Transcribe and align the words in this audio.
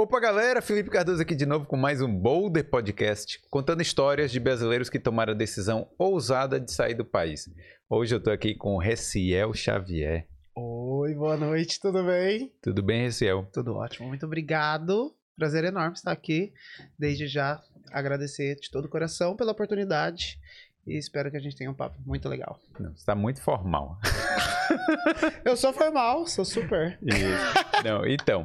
Opa, 0.00 0.18
galera! 0.18 0.62
Felipe 0.62 0.88
Cardoso 0.88 1.20
aqui 1.20 1.34
de 1.34 1.44
novo 1.44 1.66
com 1.66 1.76
mais 1.76 2.00
um 2.00 2.08
Boulder 2.10 2.64
Podcast, 2.70 3.38
contando 3.50 3.82
histórias 3.82 4.32
de 4.32 4.40
brasileiros 4.40 4.88
que 4.88 4.98
tomaram 4.98 5.34
a 5.34 5.36
decisão 5.36 5.90
ousada 5.98 6.58
de 6.58 6.72
sair 6.72 6.94
do 6.94 7.04
país. 7.04 7.50
Hoje 7.86 8.14
eu 8.14 8.22
tô 8.22 8.30
aqui 8.30 8.54
com 8.54 8.76
o 8.76 8.78
Reciel 8.78 9.52
Xavier. 9.52 10.26
Oi, 10.56 11.14
boa 11.14 11.36
noite, 11.36 11.78
tudo 11.78 12.02
bem? 12.02 12.50
Tudo 12.62 12.82
bem, 12.82 13.02
Reciel? 13.02 13.46
Tudo 13.52 13.74
ótimo, 13.74 14.08
muito 14.08 14.24
obrigado. 14.24 15.14
Prazer 15.36 15.64
enorme 15.64 15.92
estar 15.92 16.12
aqui. 16.12 16.50
Desde 16.98 17.26
já 17.26 17.62
agradecer 17.92 18.54
de 18.54 18.70
todo 18.70 18.86
o 18.86 18.90
coração 18.90 19.36
pela 19.36 19.52
oportunidade 19.52 20.40
e 20.86 20.96
espero 20.96 21.30
que 21.30 21.36
a 21.36 21.40
gente 21.40 21.56
tenha 21.56 21.70
um 21.70 21.74
papo 21.74 21.98
muito 22.06 22.26
legal. 22.26 22.58
Não, 22.78 22.96
você 22.96 23.04
tá 23.04 23.14
muito 23.14 23.42
formal. 23.42 23.98
Eu 25.44 25.56
sou 25.56 25.72
formal, 25.72 26.26
sou 26.26 26.44
super. 26.44 26.98
Isso. 27.02 27.84
Não, 27.84 28.06
então, 28.06 28.42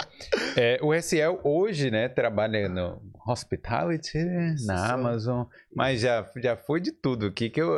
é, 0.58 0.80
o 0.82 0.92
Reciel 0.92 1.40
hoje, 1.44 1.92
né, 1.92 2.08
trabalha 2.08 2.70
no 2.70 3.02
Hospitality, 3.28 4.18
na 4.18 4.54
Isso. 4.54 4.72
Amazon, 4.72 5.46
mas 5.74 6.02
já, 6.02 6.30
já 6.38 6.56
foi 6.56 6.80
de 6.80 6.92
tudo 6.92 7.28
aqui, 7.28 7.50
que 7.50 7.62
eu, 7.62 7.72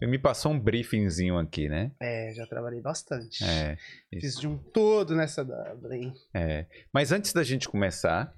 eu 0.00 0.08
me 0.08 0.18
passou 0.18 0.52
um 0.52 0.60
briefingzinho 0.60 1.38
aqui, 1.38 1.68
né? 1.68 1.90
É, 2.00 2.32
já 2.34 2.46
trabalhei 2.46 2.80
bastante. 2.80 3.42
É, 3.44 3.76
Fiz 4.20 4.36
de 4.36 4.46
um 4.46 4.56
todo 4.56 5.14
nessa 5.14 5.44
Dublin. 5.44 6.12
É, 6.34 6.66
mas 6.92 7.12
antes 7.12 7.32
da 7.32 7.42
gente 7.42 7.68
começar, 7.68 8.34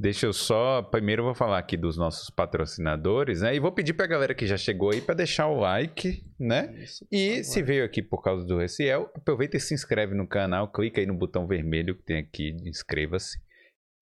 deixa 0.00 0.26
eu 0.26 0.32
só. 0.32 0.82
Primeiro 0.82 1.20
eu 1.20 1.26
vou 1.26 1.34
falar 1.34 1.58
aqui 1.58 1.76
dos 1.76 1.98
nossos 1.98 2.30
patrocinadores, 2.30 3.42
né? 3.42 3.54
E 3.54 3.60
vou 3.60 3.70
pedir 3.70 3.92
pra 3.92 4.06
galera 4.06 4.34
que 4.34 4.46
já 4.46 4.56
chegou 4.56 4.90
aí 4.90 5.02
pra 5.02 5.14
deixar 5.14 5.46
o 5.48 5.60
like, 5.60 6.24
né? 6.38 6.74
Isso, 6.82 7.06
E 7.12 7.44
se 7.44 7.62
veio 7.62 7.84
aqui 7.84 8.02
por 8.02 8.22
causa 8.22 8.46
do 8.46 8.56
Reciel, 8.56 9.10
aproveita 9.14 9.58
e 9.58 9.60
se 9.60 9.74
inscreve 9.74 10.14
no 10.14 10.26
canal, 10.26 10.72
clica 10.72 11.00
aí 11.00 11.06
no 11.06 11.14
botão 11.14 11.46
vermelho 11.46 11.94
que 11.94 12.02
tem 12.02 12.16
aqui, 12.16 12.52
de 12.52 12.70
inscreva-se. 12.70 13.38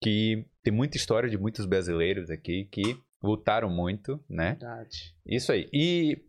Que 0.01 0.45
tem 0.63 0.73
muita 0.73 0.95
história 0.95 1.29
de 1.29 1.37
muitos 1.37 1.65
brasileiros 1.65 2.29
aqui 2.29 2.69
que 2.71 2.97
lutaram 3.21 3.69
muito, 3.69 4.23
né? 4.29 4.51
Verdade. 4.51 5.13
Isso 5.27 5.51
aí. 5.51 5.67
E 5.73 6.23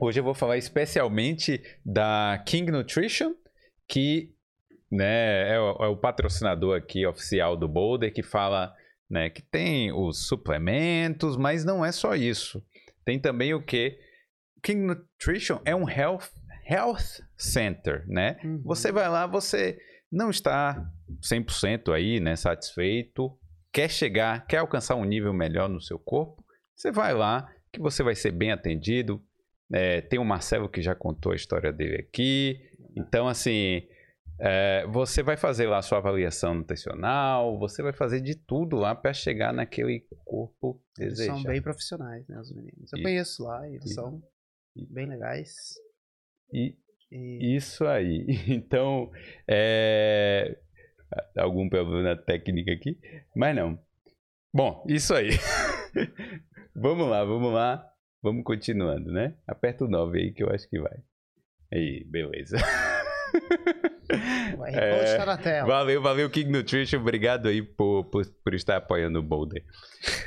hoje 0.00 0.20
eu 0.20 0.24
vou 0.24 0.34
falar 0.34 0.56
especialmente 0.56 1.62
da 1.84 2.42
King 2.46 2.72
Nutrition, 2.72 3.34
que 3.86 4.32
né, 4.90 5.54
é, 5.54 5.60
o, 5.60 5.84
é 5.84 5.88
o 5.88 5.96
patrocinador 5.96 6.76
aqui 6.76 7.06
oficial 7.06 7.56
do 7.56 7.68
Boulder, 7.68 8.12
que 8.12 8.22
fala 8.22 8.74
né, 9.10 9.30
que 9.30 9.42
tem 9.42 9.92
os 9.92 10.26
suplementos, 10.26 11.36
mas 11.36 11.64
não 11.64 11.84
é 11.84 11.92
só 11.92 12.14
isso. 12.14 12.62
Tem 13.04 13.18
também 13.18 13.54
o 13.54 13.62
que? 13.62 13.98
King 14.62 14.80
Nutrition 14.82 15.60
é 15.64 15.74
um 15.74 15.88
health, 15.88 16.30
health 16.68 17.22
center, 17.36 18.04
né? 18.06 18.38
Uhum. 18.44 18.62
Você 18.64 18.92
vai 18.92 19.08
lá, 19.08 19.26
você 19.26 19.78
não 20.10 20.30
está 20.30 20.84
100% 21.22 21.92
aí, 21.92 22.20
né, 22.20 22.36
satisfeito, 22.36 23.38
quer 23.72 23.90
chegar, 23.90 24.46
quer 24.46 24.58
alcançar 24.58 24.94
um 24.96 25.04
nível 25.04 25.32
melhor 25.32 25.68
no 25.68 25.80
seu 25.80 25.98
corpo, 25.98 26.44
você 26.74 26.90
vai 26.90 27.14
lá 27.14 27.48
que 27.72 27.80
você 27.80 28.02
vai 28.02 28.14
ser 28.14 28.30
bem 28.30 28.52
atendido. 28.52 29.22
É, 29.72 30.00
tem 30.00 30.18
o 30.18 30.24
Marcelo 30.24 30.68
que 30.68 30.80
já 30.80 30.94
contou 30.94 31.32
a 31.32 31.36
história 31.36 31.72
dele 31.72 31.96
aqui. 31.96 32.58
Então, 32.96 33.28
assim, 33.28 33.82
é, 34.40 34.86
você 34.86 35.22
vai 35.22 35.36
fazer 35.36 35.66
lá 35.66 35.78
a 35.78 35.82
sua 35.82 35.98
avaliação 35.98 36.54
nutricional, 36.54 37.58
você 37.58 37.82
vai 37.82 37.92
fazer 37.92 38.20
de 38.20 38.34
tudo 38.34 38.76
lá 38.76 38.94
para 38.94 39.12
chegar 39.12 39.52
naquele 39.52 40.06
corpo 40.24 40.80
Eles 40.98 41.14
desejado. 41.14 41.40
são 41.40 41.50
bem 41.50 41.62
profissionais, 41.62 42.26
né, 42.28 42.38
os 42.40 42.52
meninos. 42.54 42.92
Eu 42.92 42.98
E- 42.98 43.02
conheço 43.02 43.44
lá, 43.44 43.68
e 43.68 43.74
eles 43.74 43.90
e- 43.90 43.94
são 43.94 44.22
bem 44.90 45.06
legais. 45.06 45.54
E 46.52 46.76
E 47.10 47.56
Isso 47.56 47.86
aí. 47.86 48.26
Então, 48.48 49.10
é... 49.48 50.58
algum 51.36 51.68
problema 51.68 52.02
na 52.02 52.16
técnica 52.16 52.70
aqui? 52.72 52.98
Mas 53.34 53.56
não. 53.56 53.78
Bom, 54.52 54.84
isso 54.88 55.14
aí. 55.14 55.30
vamos 56.76 57.08
lá, 57.08 57.24
vamos 57.24 57.52
lá. 57.52 57.84
Vamos 58.22 58.44
continuando, 58.44 59.10
né? 59.12 59.36
Aperta 59.46 59.84
o 59.84 59.88
9 59.88 60.18
aí 60.18 60.32
que 60.32 60.42
eu 60.42 60.50
acho 60.50 60.68
que 60.68 60.78
vai. 60.80 60.98
Aí, 61.72 62.04
beleza. 62.04 62.56
o 64.58 64.64
É, 64.66 64.70
R 64.70 64.98
Code 64.98 65.16
tá 65.16 65.26
na 65.26 65.36
tela. 65.36 65.66
Valeu, 65.66 66.02
valeu, 66.02 66.30
King 66.30 66.50
Nutrition. 66.50 67.00
Obrigado 67.00 67.48
aí 67.48 67.62
por, 67.62 68.04
por, 68.04 68.26
por 68.26 68.54
estar 68.54 68.76
apoiando 68.76 69.18
o 69.18 69.22
Boulder. 69.22 69.64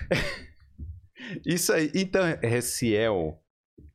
Isso 1.46 1.72
aí. 1.74 1.92
Então, 1.96 2.24
Reciel, 2.42 3.40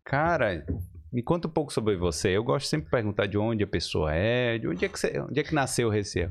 cara, 0.04 0.64
me 1.12 1.22
conta 1.22 1.48
um 1.48 1.50
pouco 1.50 1.72
sobre 1.72 1.96
você. 1.96 2.30
Eu 2.30 2.44
gosto 2.44 2.66
sempre 2.66 2.86
de 2.86 2.90
perguntar 2.90 3.26
de 3.26 3.38
onde 3.38 3.64
a 3.64 3.66
pessoa 3.66 4.14
é, 4.14 4.58
de 4.58 4.68
onde 4.68 4.84
é 4.84 4.88
que, 4.88 4.98
você, 4.98 5.18
onde 5.20 5.40
é 5.40 5.42
que 5.42 5.54
nasceu 5.54 5.88
o 5.88 5.90
Reciel. 5.90 6.30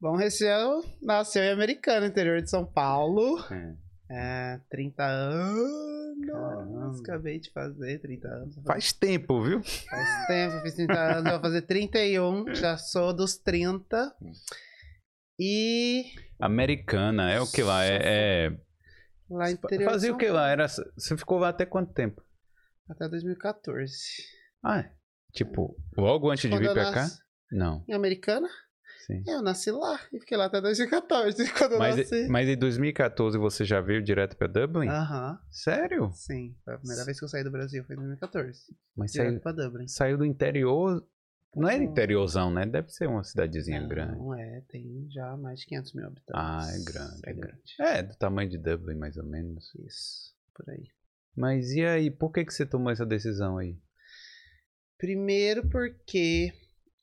Bom, 0.00 0.16
Reciel 0.16 0.82
nasceu 1.02 1.42
em 1.42 1.50
Americana, 1.50 2.06
interior 2.06 2.40
de 2.40 2.48
São 2.48 2.64
Paulo. 2.64 3.38
É. 3.50 3.74
É, 4.10 4.60
30 4.70 5.04
anos. 5.04 5.97
Caramba. 6.26 6.98
Acabei 6.98 7.38
de 7.38 7.50
fazer 7.50 7.98
30 8.00 8.28
anos. 8.28 8.54
Faz 8.66 8.92
tempo, 8.92 9.42
viu? 9.42 9.62
Faz 9.62 10.26
tempo, 10.26 10.60
fiz 10.62 10.74
30 10.74 10.92
anos, 10.92 11.30
vou 11.32 11.40
fazer 11.40 11.62
31, 11.62 12.54
já 12.54 12.76
sou 12.76 13.12
dos 13.12 13.36
30. 13.36 14.14
E 15.38 16.04
Americana, 16.40 17.30
é 17.30 17.40
o 17.40 17.46
que 17.46 17.62
lá? 17.62 17.84
É, 17.84 17.98
é... 18.02 18.60
lá 19.30 19.50
interior 19.50 19.86
de 19.86 19.92
Fazia 19.92 20.12
o 20.12 20.18
que 20.18 20.28
lá? 20.28 20.48
Era... 20.48 20.66
Você 20.68 21.16
ficou 21.16 21.38
lá 21.38 21.50
até 21.50 21.64
quanto 21.64 21.92
tempo? 21.92 22.22
Até 22.88 23.08
2014. 23.08 23.92
Ah, 24.64 24.80
é. 24.80 24.92
tipo, 25.32 25.76
logo 25.96 26.30
antes 26.30 26.42
de 26.42 26.48
Quando 26.48 26.60
vir 26.60 26.68
eu 26.68 26.74
pra 26.74 26.92
cá? 26.92 27.02
nasci 27.02 27.20
Não, 27.52 27.84
Em 27.88 27.94
Americana, 27.94 28.48
sim. 29.08 29.22
eu 29.26 29.42
nasci 29.42 29.70
lá 29.72 29.98
e 30.12 30.20
fiquei 30.20 30.36
lá 30.36 30.44
até 30.46 30.60
2014, 30.60 31.50
quando 31.58 31.72
eu 31.72 31.78
Mas, 31.78 31.96
nasci. 31.96 32.28
mas 32.28 32.48
em 32.48 32.56
2014 32.56 33.36
você 33.38 33.64
já 33.64 33.80
veio 33.80 34.02
direto 34.02 34.36
pra 34.36 34.46
Dublin? 34.46 34.88
Aham, 34.88 35.38
Sério? 35.50 36.10
sim. 36.12 36.54
Foi 36.64 36.74
a 36.74 36.78
primeira 36.78 37.04
vez 37.04 37.18
que 37.18 37.24
eu 37.24 37.28
saí 37.28 37.42
do 37.42 37.50
Brasil, 37.50 37.82
foi 37.84 37.94
em 37.96 37.98
2014. 37.98 38.60
Mas 38.96 39.12
Direto 39.12 39.28
saiu, 39.30 39.40
pra 39.40 39.52
Dublin. 39.52 39.88
saiu 39.88 40.18
do 40.18 40.24
interior. 40.24 41.04
Não 41.56 41.68
é 41.68 41.78
Não. 41.78 41.84
interiorzão, 41.84 42.52
né? 42.52 42.66
Deve 42.66 42.90
ser 42.90 43.08
uma 43.08 43.24
cidadezinha 43.24 43.84
grande. 43.88 44.18
Não 44.18 44.34
é, 44.34 44.60
tem 44.68 45.08
já 45.10 45.36
mais 45.36 45.60
de 45.60 45.66
500 45.66 45.94
mil 45.94 46.06
habitantes. 46.06 46.34
Ah, 46.34 46.68
é 46.70 46.84
grande, 46.84 47.20
É 47.24 47.30
é 47.30 47.34
grande. 47.34 47.74
É, 47.80 48.02
do 48.02 48.14
tamanho 48.16 48.50
de 48.50 48.58
Dublin, 48.58 48.94
mais 48.96 49.16
ou 49.16 49.24
menos. 49.24 49.72
Isso, 49.76 50.34
por 50.54 50.68
aí. 50.70 50.86
Mas 51.34 51.70
e 51.72 51.84
aí, 51.84 52.10
por 52.10 52.30
que, 52.32 52.44
que 52.44 52.52
você 52.52 52.66
tomou 52.66 52.92
essa 52.92 53.06
decisão 53.06 53.56
aí? 53.58 53.76
Primeiro 54.98 55.68
porque 55.68 56.52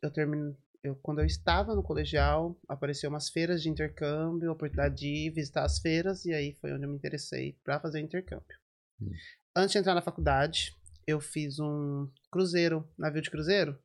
eu 0.02 0.12
terminei. 0.12 0.56
Eu, 0.86 0.96
quando 1.02 1.18
eu 1.18 1.26
estava 1.26 1.74
no 1.74 1.82
colegial, 1.82 2.56
apareceu 2.68 3.10
umas 3.10 3.28
feiras 3.28 3.64
de 3.64 3.70
intercâmbio, 3.70 4.50
a 4.50 4.54
oportunidade 4.54 4.98
de 4.98 5.08
ir 5.08 5.32
visitar 5.32 5.64
as 5.64 5.80
feiras, 5.80 6.26
e 6.26 6.32
aí 6.32 6.54
foi 6.62 6.72
onde 6.72 6.86
eu 6.86 6.90
me 6.90 6.96
interessei 6.96 7.58
para 7.64 7.80
fazer 7.80 7.98
o 7.98 8.06
intercâmbio. 8.06 8.56
Hum. 9.02 9.10
Antes 9.56 9.72
de 9.72 9.80
entrar 9.80 9.96
na 9.96 10.02
faculdade, 10.04 10.76
eu 11.08 11.20
fiz 11.20 11.60
um 11.60 12.08
cruzeiro, 12.32 12.88
navio 13.00 13.24
de 13.24 13.32
cruzeiro. 13.32 13.76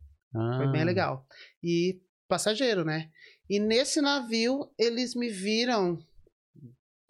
Foi 0.58 0.70
bem 0.70 0.82
Ah, 0.82 0.84
legal. 0.84 1.26
E 1.62 2.02
passageiro, 2.28 2.84
né? 2.84 3.10
E 3.48 3.58
nesse 3.58 4.02
navio, 4.02 4.70
eles 4.78 5.14
me 5.14 5.30
viram 5.30 5.98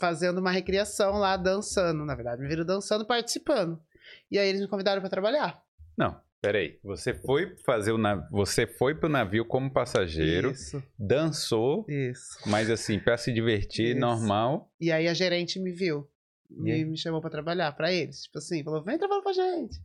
fazendo 0.01 0.39
uma 0.39 0.53
recriação 0.53 1.19
lá, 1.19 1.37
dançando. 1.37 2.05
Na 2.05 2.15
verdade, 2.15 2.41
me 2.41 2.49
viram 2.49 2.65
dançando, 2.65 3.05
participando. 3.05 3.83
E 4.31 4.39
aí 4.39 4.49
eles 4.49 4.61
me 4.61 4.69
convidaram 4.69 5.01
para 5.01 5.11
trabalhar. 5.11 5.61
Não, 5.99 6.19
peraí. 6.41 6.78
Você 6.83 7.15
foi 7.15 7.56
fazer 7.65 7.93
o 7.93 7.99
nav... 7.99 8.23
Você 8.31 8.67
foi 8.67 8.95
pro 8.95 9.09
navio 9.09 9.45
como 9.45 9.71
passageiro, 9.73 10.51
Isso, 10.53 10.83
dançou, 10.99 11.84
isso. 11.89 12.39
mas 12.47 12.71
assim, 12.71 12.99
pra 12.99 13.17
se 13.17 13.33
divertir, 13.33 13.91
Isso. 13.91 14.01
normal. 14.01 14.71
E 14.81 14.91
aí 14.91 15.06
a 15.09 15.15
gerente 15.15 15.59
me 15.61 15.71
viu. 15.71 16.09
E? 16.51 16.55
Me, 16.62 16.84
me 16.84 16.99
chamou 16.99 17.21
pra 17.21 17.31
trabalhar 17.31 17.71
pra 17.73 17.93
eles. 17.93 18.23
Tipo 18.23 18.39
assim, 18.39 18.65
falou: 18.65 18.83
vem 18.83 18.99
trabalhar 18.99 19.23
com 19.23 19.28
a 19.28 19.33
gente. 19.33 19.78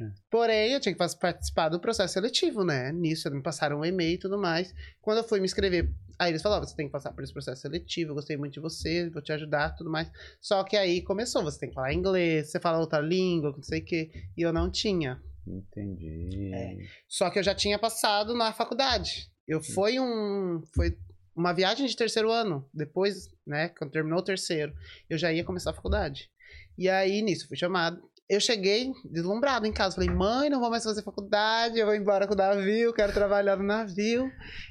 É. 0.00 0.10
Porém, 0.30 0.72
eu 0.72 0.78
tinha 0.80 0.92
que 0.94 0.98
participar 0.98 1.68
do 1.68 1.80
processo 1.80 2.14
seletivo, 2.14 2.64
né? 2.64 2.92
Nisso, 2.92 3.26
eles 3.26 3.36
me 3.36 3.42
passaram 3.42 3.80
um 3.80 3.84
e-mail 3.84 4.14
e 4.14 4.18
tudo 4.18 4.38
mais. 4.38 4.72
Quando 5.02 5.18
eu 5.18 5.24
fui 5.24 5.40
me 5.40 5.44
inscrever, 5.44 5.90
aí 6.16 6.30
eles 6.30 6.40
falaram: 6.40 6.64
você 6.64 6.76
tem 6.76 6.86
que 6.86 6.92
passar 6.92 7.10
por 7.12 7.24
esse 7.24 7.32
processo 7.32 7.62
seletivo. 7.62 8.12
Eu 8.12 8.14
gostei 8.14 8.36
muito 8.36 8.54
de 8.54 8.60
você, 8.60 9.10
vou 9.10 9.20
te 9.20 9.32
ajudar 9.32 9.74
tudo 9.74 9.90
mais. 9.90 10.08
Só 10.40 10.62
que 10.62 10.76
aí 10.76 11.02
começou: 11.02 11.42
você 11.42 11.58
tem 11.58 11.68
que 11.70 11.74
falar 11.74 11.92
inglês, 11.92 12.48
você 12.48 12.60
fala 12.60 12.78
outra 12.78 13.00
língua, 13.00 13.50
não 13.50 13.62
sei 13.64 13.80
o 13.80 13.84
quê. 13.84 14.10
E 14.36 14.42
eu 14.42 14.52
não 14.52 14.70
tinha. 14.70 15.20
Entendi. 15.46 16.52
É. 16.54 16.76
Só 17.08 17.30
que 17.30 17.38
eu 17.38 17.42
já 17.42 17.54
tinha 17.54 17.78
passado 17.78 18.34
na 18.34 18.52
faculdade. 18.52 19.28
Eu 19.46 19.62
foi 19.62 20.00
um. 20.00 20.62
Foi 20.74 20.96
uma 21.36 21.52
viagem 21.52 21.86
de 21.86 21.96
terceiro 21.96 22.30
ano. 22.30 22.68
Depois, 22.72 23.28
né, 23.46 23.68
quando 23.70 23.90
terminou 23.90 24.20
o 24.20 24.24
terceiro, 24.24 24.72
eu 25.08 25.18
já 25.18 25.32
ia 25.32 25.44
começar 25.44 25.70
a 25.70 25.74
faculdade. 25.74 26.30
E 26.78 26.88
aí, 26.88 27.22
nisso, 27.22 27.46
fui 27.48 27.56
chamado. 27.56 28.00
Eu 28.26 28.40
cheguei 28.40 28.90
deslumbrado 29.04 29.66
em 29.66 29.72
casa. 29.72 29.96
Falei, 29.96 30.08
mãe, 30.08 30.48
não 30.48 30.58
vou 30.58 30.70
mais 30.70 30.82
fazer 30.82 31.02
faculdade, 31.02 31.78
eu 31.78 31.84
vou 31.84 31.94
embora 31.94 32.26
com 32.26 32.32
o 32.32 32.36
navio, 32.36 32.94
quero 32.94 33.12
trabalhar 33.12 33.56
no 33.56 33.64
navio. 33.64 34.30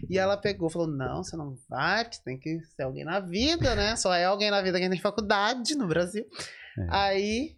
E 0.10 0.18
ela 0.18 0.36
pegou 0.36 0.72
falou: 0.72 0.88
Não, 0.88 1.24
você 1.24 1.38
não 1.38 1.56
vai, 1.70 2.04
porque 2.04 2.18
você 2.18 2.24
tem 2.24 2.40
que 2.40 2.60
ser 2.76 2.84
alguém 2.84 3.06
na 3.06 3.20
vida, 3.20 3.76
né? 3.76 3.96
Só 3.96 4.14
é 4.14 4.26
alguém 4.26 4.50
na 4.50 4.62
vida 4.62 4.80
quem 4.80 4.90
tem 4.90 5.00
faculdade 5.00 5.76
no 5.76 5.88
Brasil. 5.88 6.26
É. 6.80 6.88
Aí 6.90 7.56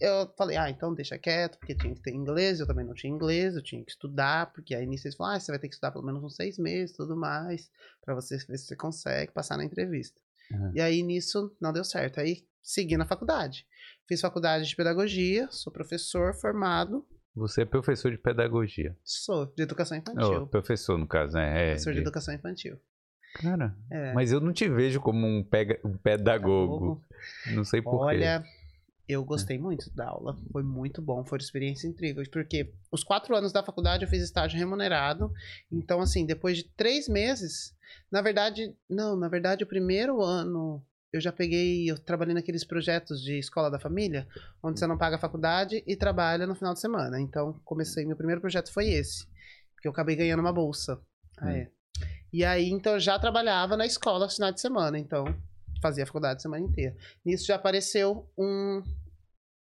eu 0.00 0.32
falei, 0.36 0.56
ah, 0.56 0.70
então 0.70 0.94
deixa 0.94 1.18
quieto, 1.18 1.58
porque 1.58 1.74
tinha 1.74 1.94
que 1.94 2.00
ter 2.02 2.12
inglês, 2.14 2.60
eu 2.60 2.66
também 2.66 2.84
não 2.84 2.94
tinha 2.94 3.12
inglês, 3.12 3.54
eu 3.56 3.62
tinha 3.62 3.84
que 3.84 3.90
estudar, 3.90 4.52
porque 4.52 4.74
aí 4.74 4.86
nisso 4.86 5.06
eles 5.06 5.16
falaram, 5.16 5.36
ah, 5.36 5.40
você 5.40 5.52
vai 5.52 5.58
ter 5.58 5.68
que 5.68 5.74
estudar 5.74 5.90
pelo 5.92 6.04
menos 6.04 6.22
uns 6.22 6.36
seis 6.36 6.58
meses 6.58 6.96
tudo 6.96 7.16
mais, 7.16 7.70
pra 8.04 8.14
você 8.14 8.36
ver 8.36 8.58
se 8.58 8.66
você 8.66 8.76
consegue 8.76 9.32
passar 9.32 9.56
na 9.56 9.64
entrevista. 9.64 10.18
Uhum. 10.50 10.72
E 10.74 10.80
aí 10.80 11.02
nisso 11.02 11.54
não 11.60 11.72
deu 11.72 11.84
certo. 11.84 12.20
Aí 12.20 12.46
segui 12.62 12.96
na 12.96 13.04
faculdade. 13.06 13.66
Fiz 14.08 14.20
faculdade 14.20 14.66
de 14.66 14.74
pedagogia, 14.76 15.46
sou 15.50 15.72
professor 15.72 16.32
formado, 16.34 17.06
Você 17.34 17.62
é 17.62 17.64
professor 17.64 18.10
de 18.10 18.18
pedagogia. 18.18 18.96
sou 19.04 19.46
de 19.46 19.62
educação 19.62 19.96
Oh, 19.96 20.00
infantil. 20.00 20.46
professor, 20.48 20.96
no 20.98 21.06
caso, 21.06 21.34
né? 21.34 21.62
É, 21.62 21.66
professor 21.72 21.92
de 21.92 22.00
educação 22.00 22.34
infantil. 22.34 22.78
Cara, 23.34 23.76
É. 23.92 24.12
mas 24.14 24.32
eu 24.32 24.40
não 24.40 24.52
te 24.54 24.66
vejo 24.68 25.00
como 25.00 25.26
um, 25.26 25.44
pega... 25.44 25.78
um 25.84 25.96
pedagogo. 25.98 27.04
Não 27.54 27.62
sei 27.62 27.82
porquê. 27.82 28.16
Olha, 28.16 28.42
eu 29.08 29.24
gostei 29.24 29.58
muito 29.58 29.90
da 29.94 30.06
aula. 30.08 30.36
Foi 30.52 30.62
muito 30.62 31.00
bom, 31.00 31.24
foram 31.24 31.42
experiências 31.42 31.90
incríveis. 31.90 32.28
Porque 32.28 32.72
os 32.92 33.02
quatro 33.02 33.34
anos 33.34 33.52
da 33.52 33.62
faculdade 33.62 34.04
eu 34.04 34.08
fiz 34.10 34.22
estágio 34.22 34.58
remunerado. 34.58 35.32
Então, 35.72 36.00
assim, 36.00 36.26
depois 36.26 36.58
de 36.58 36.64
três 36.64 37.08
meses, 37.08 37.74
na 38.10 38.20
verdade, 38.20 38.74
não, 38.88 39.16
na 39.16 39.28
verdade, 39.28 39.64
o 39.64 39.66
primeiro 39.66 40.22
ano 40.22 40.84
eu 41.10 41.20
já 41.22 41.32
peguei, 41.32 41.90
eu 41.90 41.98
trabalhei 41.98 42.34
naqueles 42.34 42.64
projetos 42.64 43.22
de 43.22 43.38
escola 43.38 43.70
da 43.70 43.78
família, 43.78 44.28
onde 44.62 44.78
você 44.78 44.86
não 44.86 44.98
paga 44.98 45.16
a 45.16 45.18
faculdade 45.18 45.82
e 45.86 45.96
trabalha 45.96 46.46
no 46.46 46.54
final 46.54 46.74
de 46.74 46.80
semana. 46.80 47.18
Então, 47.18 47.58
comecei, 47.64 48.04
meu 48.04 48.14
primeiro 48.16 48.42
projeto 48.42 48.70
foi 48.70 48.88
esse. 48.90 49.26
Que 49.80 49.88
eu 49.88 49.92
acabei 49.92 50.16
ganhando 50.16 50.40
uma 50.40 50.52
bolsa. 50.52 51.00
Ah, 51.38 51.46
Hum. 51.46 51.50
é. 51.50 51.70
E 52.30 52.44
aí, 52.44 52.68
então, 52.68 52.92
eu 52.92 53.00
já 53.00 53.18
trabalhava 53.18 53.74
na 53.74 53.86
escola 53.86 54.26
no 54.26 54.30
final 54.30 54.52
de 54.52 54.60
semana. 54.60 54.98
Então, 54.98 55.24
fazia 55.80 56.04
a 56.04 56.06
faculdade 56.06 56.36
a 56.36 56.40
semana 56.40 56.64
inteira. 56.64 56.94
Nisso 57.24 57.46
já 57.46 57.56
apareceu 57.56 58.30
um, 58.38 58.82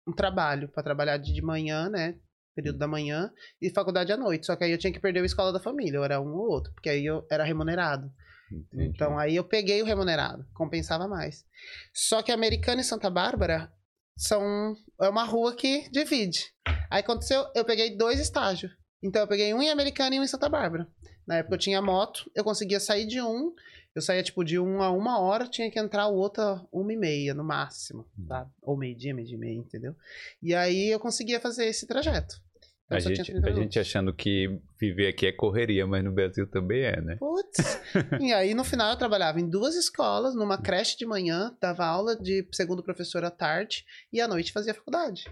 um 0.09 0.13
trabalho 0.13 0.69
para 0.69 0.83
trabalhar 0.83 1.17
de 1.19 1.33
de 1.33 1.43
manhã, 1.43 1.89
né? 1.89 2.19
Período 2.55 2.79
da 2.79 2.87
manhã, 2.87 3.33
e 3.61 3.69
faculdade 3.71 4.13
à 4.13 4.17
noite. 4.17 4.47
Só 4.47 4.55
que 4.55 4.63
aí 4.63 4.71
eu 4.71 4.79
tinha 4.79 4.93
que 4.93 5.01
perder 5.01 5.21
o 5.21 5.25
escola 5.25 5.53
da 5.53 5.59
família, 5.59 5.97
eu 5.97 6.05
era 6.05 6.21
um 6.21 6.33
ou 6.35 6.49
outro, 6.49 6.73
porque 6.73 6.89
aí 6.89 7.05
eu 7.05 7.27
era 7.31 7.43
remunerado. 7.43 8.09
Entendi. 8.53 8.91
Então 8.91 9.19
aí 9.19 9.35
eu 9.35 9.45
peguei 9.45 9.83
o 9.83 9.85
remunerado, 9.85 10.47
compensava 10.55 11.09
mais. 11.09 11.45
Só 11.93 12.23
que 12.23 12.31
Americana 12.31 12.81
e 12.81 12.85
Santa 12.85 13.11
Bárbara 13.11 13.73
são 14.17 14.77
é 15.01 15.09
uma 15.09 15.25
rua 15.25 15.57
que 15.57 15.91
divide. 15.91 16.53
Aí 16.91 17.01
aconteceu, 17.01 17.45
eu 17.55 17.65
peguei 17.65 17.97
dois 17.97 18.21
estágios. 18.21 18.73
Então 19.03 19.23
eu 19.23 19.29
peguei 19.29 19.53
um 19.53 19.61
em 19.61 19.71
Americana 19.71 20.15
e 20.15 20.21
um 20.21 20.23
em 20.23 20.29
Santa 20.29 20.49
Bárbara. 20.49 20.87
Na 21.27 21.37
época 21.37 21.55
eu 21.55 21.59
tinha 21.59 21.81
moto, 21.81 22.31
eu 22.35 22.45
conseguia 22.45 22.79
sair 22.79 23.07
de 23.07 23.21
um, 23.21 23.55
eu 23.95 24.03
saía 24.03 24.23
tipo 24.23 24.45
de 24.45 24.59
um 24.59 24.83
a 24.83 24.91
uma 24.91 25.21
hora, 25.21 25.47
tinha 25.47 25.71
que 25.71 25.79
entrar 25.79 26.09
o 26.09 26.17
outro 26.17 26.67
uma 26.73 26.93
e 26.93 26.97
meia 26.97 27.33
no 27.33 27.45
máximo, 27.45 28.07
tá? 28.29 28.49
Ou 28.61 28.77
meio 28.77 28.97
dia, 28.97 29.15
meio 29.15 29.27
dia 29.27 29.37
e 29.37 29.41
meia, 29.41 29.59
entendeu? 29.59 29.95
E 30.43 30.55
aí 30.55 30.91
eu 30.91 30.99
conseguia 30.99 31.41
fazer 31.41 31.67
esse 31.67 31.87
trajeto. 31.87 32.43
Então, 32.87 32.99
A 32.99 33.01
gente, 33.01 33.25
30 33.25 33.49
a 33.49 33.53
gente 33.53 33.79
achando 33.79 34.13
que 34.13 34.61
viver 34.79 35.09
aqui 35.09 35.27
é 35.27 35.33
correria, 35.33 35.87
mas 35.87 36.05
no 36.05 36.13
Brasil 36.13 36.47
também 36.47 36.83
é, 36.83 37.01
né? 37.01 37.17
Putz. 37.17 37.81
e 38.21 38.33
aí, 38.33 38.53
no 38.53 38.63
final, 38.63 38.91
eu 38.91 38.99
trabalhava 38.99 39.41
em 39.41 39.49
duas 39.49 39.75
escolas, 39.75 40.35
numa 40.35 40.59
creche 40.59 40.99
de 40.99 41.07
manhã, 41.07 41.57
dava 41.61 41.87
aula 41.87 42.15
de 42.15 42.47
segundo 42.53 42.83
professor 42.83 43.25
à 43.25 43.31
tarde, 43.31 43.87
e 44.13 44.21
à 44.21 44.29
noite 44.29 44.53
fazia 44.53 44.75
faculdade. 44.75 45.25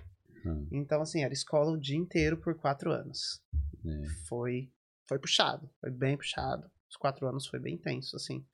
Hum. 0.46 0.66
Então, 0.72 1.02
assim, 1.02 1.22
era 1.22 1.32
escola 1.32 1.72
o 1.72 1.78
dia 1.78 1.96
inteiro 1.96 2.38
por 2.38 2.54
quatro 2.54 2.90
anos. 2.90 3.42
É. 3.84 4.06
Foi, 4.26 4.70
foi 5.08 5.18
puxado, 5.18 5.68
foi 5.80 5.90
bem 5.90 6.16
puxado. 6.16 6.70
Os 6.88 6.96
quatro 6.96 7.26
anos 7.26 7.46
foi 7.46 7.58
bem 7.58 7.76
tenso, 7.78 8.16
assim. 8.16 8.44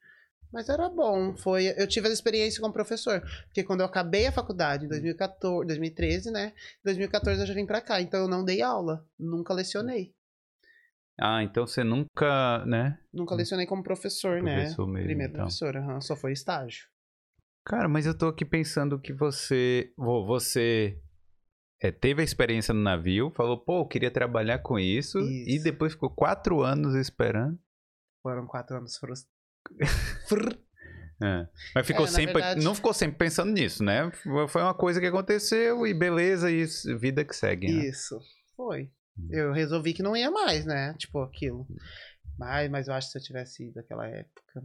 Mas 0.52 0.68
era 0.68 0.88
bom, 0.88 1.36
foi... 1.36 1.66
Eu 1.76 1.86
tive 1.86 2.08
a 2.08 2.12
experiência 2.12 2.60
como 2.60 2.72
professor, 2.72 3.20
porque 3.46 3.62
quando 3.62 3.80
eu 3.80 3.86
acabei 3.86 4.26
a 4.26 4.32
faculdade 4.32 4.86
em 4.86 4.88
2014, 4.88 5.66
2013, 5.66 6.30
né? 6.30 6.54
Em 6.80 6.84
2014 6.84 7.40
eu 7.42 7.46
já 7.46 7.52
vim 7.54 7.66
pra 7.66 7.80
cá, 7.82 8.00
então 8.00 8.20
eu 8.20 8.28
não 8.28 8.44
dei 8.44 8.62
aula, 8.62 9.06
nunca 9.18 9.52
lecionei. 9.52 10.14
Ah, 11.20 11.42
então 11.42 11.66
você 11.66 11.82
nunca, 11.84 12.64
né? 12.64 12.98
Nunca 13.12 13.34
lecionei 13.34 13.66
como 13.66 13.82
professor, 13.82 14.40
né? 14.42 14.54
Professor 14.54 14.86
mesmo, 14.86 15.06
Primeiro 15.08 15.32
então. 15.32 15.44
professor, 15.44 15.76
aham, 15.76 16.00
só 16.00 16.14
foi 16.16 16.32
estágio. 16.32 16.86
Cara, 17.64 17.88
mas 17.88 18.06
eu 18.06 18.16
tô 18.16 18.28
aqui 18.28 18.44
pensando 18.44 18.98
que 18.98 19.12
você, 19.12 19.92
vo- 19.96 20.24
você 20.24 20.98
é, 21.80 21.90
teve 21.90 22.20
a 22.22 22.24
experiência 22.24 22.72
no 22.74 22.80
navio, 22.82 23.30
falou, 23.36 23.58
pô, 23.58 23.80
eu 23.82 23.86
queria 23.86 24.10
trabalhar 24.10 24.58
com 24.60 24.78
isso, 24.78 25.18
e 25.20 25.54
Isso. 25.56 25.64
depois 25.64 25.92
ficou 25.92 26.10
quatro 26.10 26.62
anos 26.62 26.94
esperando. 26.94 27.58
Foram 28.22 28.46
quatro 28.46 28.76
anos 28.76 28.96
frustrados. 28.96 29.38
É. 31.20 31.48
Mas 31.74 31.84
ficou 31.84 32.04
É, 32.04 32.08
sempre, 32.08 32.34
verdade- 32.34 32.64
não 32.64 32.76
ficou 32.76 32.94
sempre 32.94 33.16
pensando 33.18 33.50
nisso, 33.50 33.82
né? 33.82 34.08
Foi 34.48 34.62
uma 34.62 34.72
coisa 34.72 35.00
que 35.00 35.06
aconteceu 35.06 35.84
e 35.84 35.92
beleza, 35.92 36.48
e 36.48 36.64
vida 36.96 37.24
que 37.24 37.34
segue. 37.34 37.66
Né? 37.72 37.88
Isso, 37.88 38.20
foi. 38.56 38.92
Hum. 39.18 39.28
Eu 39.32 39.52
resolvi 39.52 39.92
que 39.92 40.00
não 40.02 40.16
ia 40.16 40.30
mais, 40.30 40.64
né? 40.64 40.94
Tipo, 40.96 41.20
aquilo. 41.22 41.66
Mas, 42.38 42.70
mas 42.70 42.86
eu 42.86 42.94
acho 42.94 43.08
que 43.08 43.12
se 43.12 43.18
eu 43.18 43.22
tivesse 43.22 43.64
ido 43.66 43.74
naquela 43.74 44.06
época, 44.06 44.62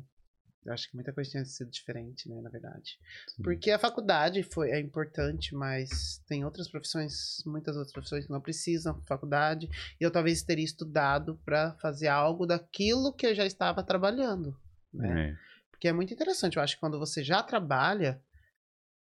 eu 0.66 0.74
acho 0.74 0.90
que 0.90 0.96
muita 0.96 1.12
coisa 1.12 1.30
tinha 1.30 1.46
sido 1.46 1.70
diferente, 1.70 2.30
né? 2.30 2.42
Na 2.42 2.50
verdade. 2.50 2.98
Sim. 3.28 3.44
Porque 3.44 3.72
a 3.72 3.80
faculdade 3.80 4.44
foi, 4.44 4.72
é 4.72 4.80
importante, 4.80 5.54
mas 5.54 6.22
tem 6.28 6.46
outras 6.46 6.70
profissões, 6.70 7.44
muitas 7.46 7.76
outras 7.76 7.92
profissões 7.94 8.26
que 8.26 8.32
não 8.32 8.42
precisam 8.42 9.00
de 9.00 9.06
faculdade. 9.06 9.70
E 10.00 10.04
eu 10.04 10.12
talvez 10.12 10.44
teria 10.44 10.66
estudado 10.66 11.40
para 11.46 11.74
fazer 11.82 12.08
algo 12.08 12.46
daquilo 12.46 13.14
que 13.14 13.28
eu 13.28 13.36
já 13.36 13.46
estava 13.46 13.84
trabalhando, 13.84 14.58
né? 14.94 15.32
É. 15.32 15.54
Porque 15.72 15.88
é 15.88 15.94
muito 15.94 16.14
interessante. 16.14 16.58
Eu 16.58 16.64
acho 16.64 16.76
que 16.76 16.80
quando 16.80 16.98
você 16.98 17.24
já 17.24 17.44
trabalha, 17.44 18.22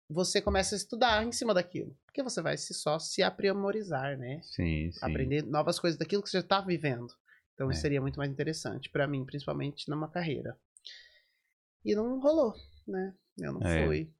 você 0.08 0.40
começa 0.40 0.74
a 0.74 0.78
estudar 0.78 1.24
em 1.24 1.32
cima 1.32 1.52
daquilo. 1.52 1.96
Porque 2.06 2.22
você 2.22 2.40
vai 2.42 2.56
se 2.56 2.74
só 2.74 2.98
se 2.98 3.22
aprimorizar, 3.22 4.16
né? 4.18 4.40
Sim, 4.42 4.90
sim. 4.90 4.98
Aprender 5.02 5.42
novas 5.42 5.78
coisas 5.78 5.98
daquilo 5.98 6.22
que 6.22 6.30
você 6.30 6.38
já 6.38 6.42
está 6.42 6.60
vivendo. 6.60 7.14
Então 7.54 7.70
É. 7.70 7.72
isso 7.74 7.82
seria 7.82 8.00
muito 8.00 8.16
mais 8.16 8.30
interessante 8.30 8.88
para 8.88 9.06
mim, 9.06 9.24
principalmente 9.24 9.88
numa 9.88 10.08
carreira. 10.10 10.56
E 11.84 11.94
não 11.94 12.20
rolou, 12.20 12.54
né? 12.86 13.14
Eu 13.38 13.52
não 13.54 13.62
É. 13.66 13.86
fui. 13.86 14.12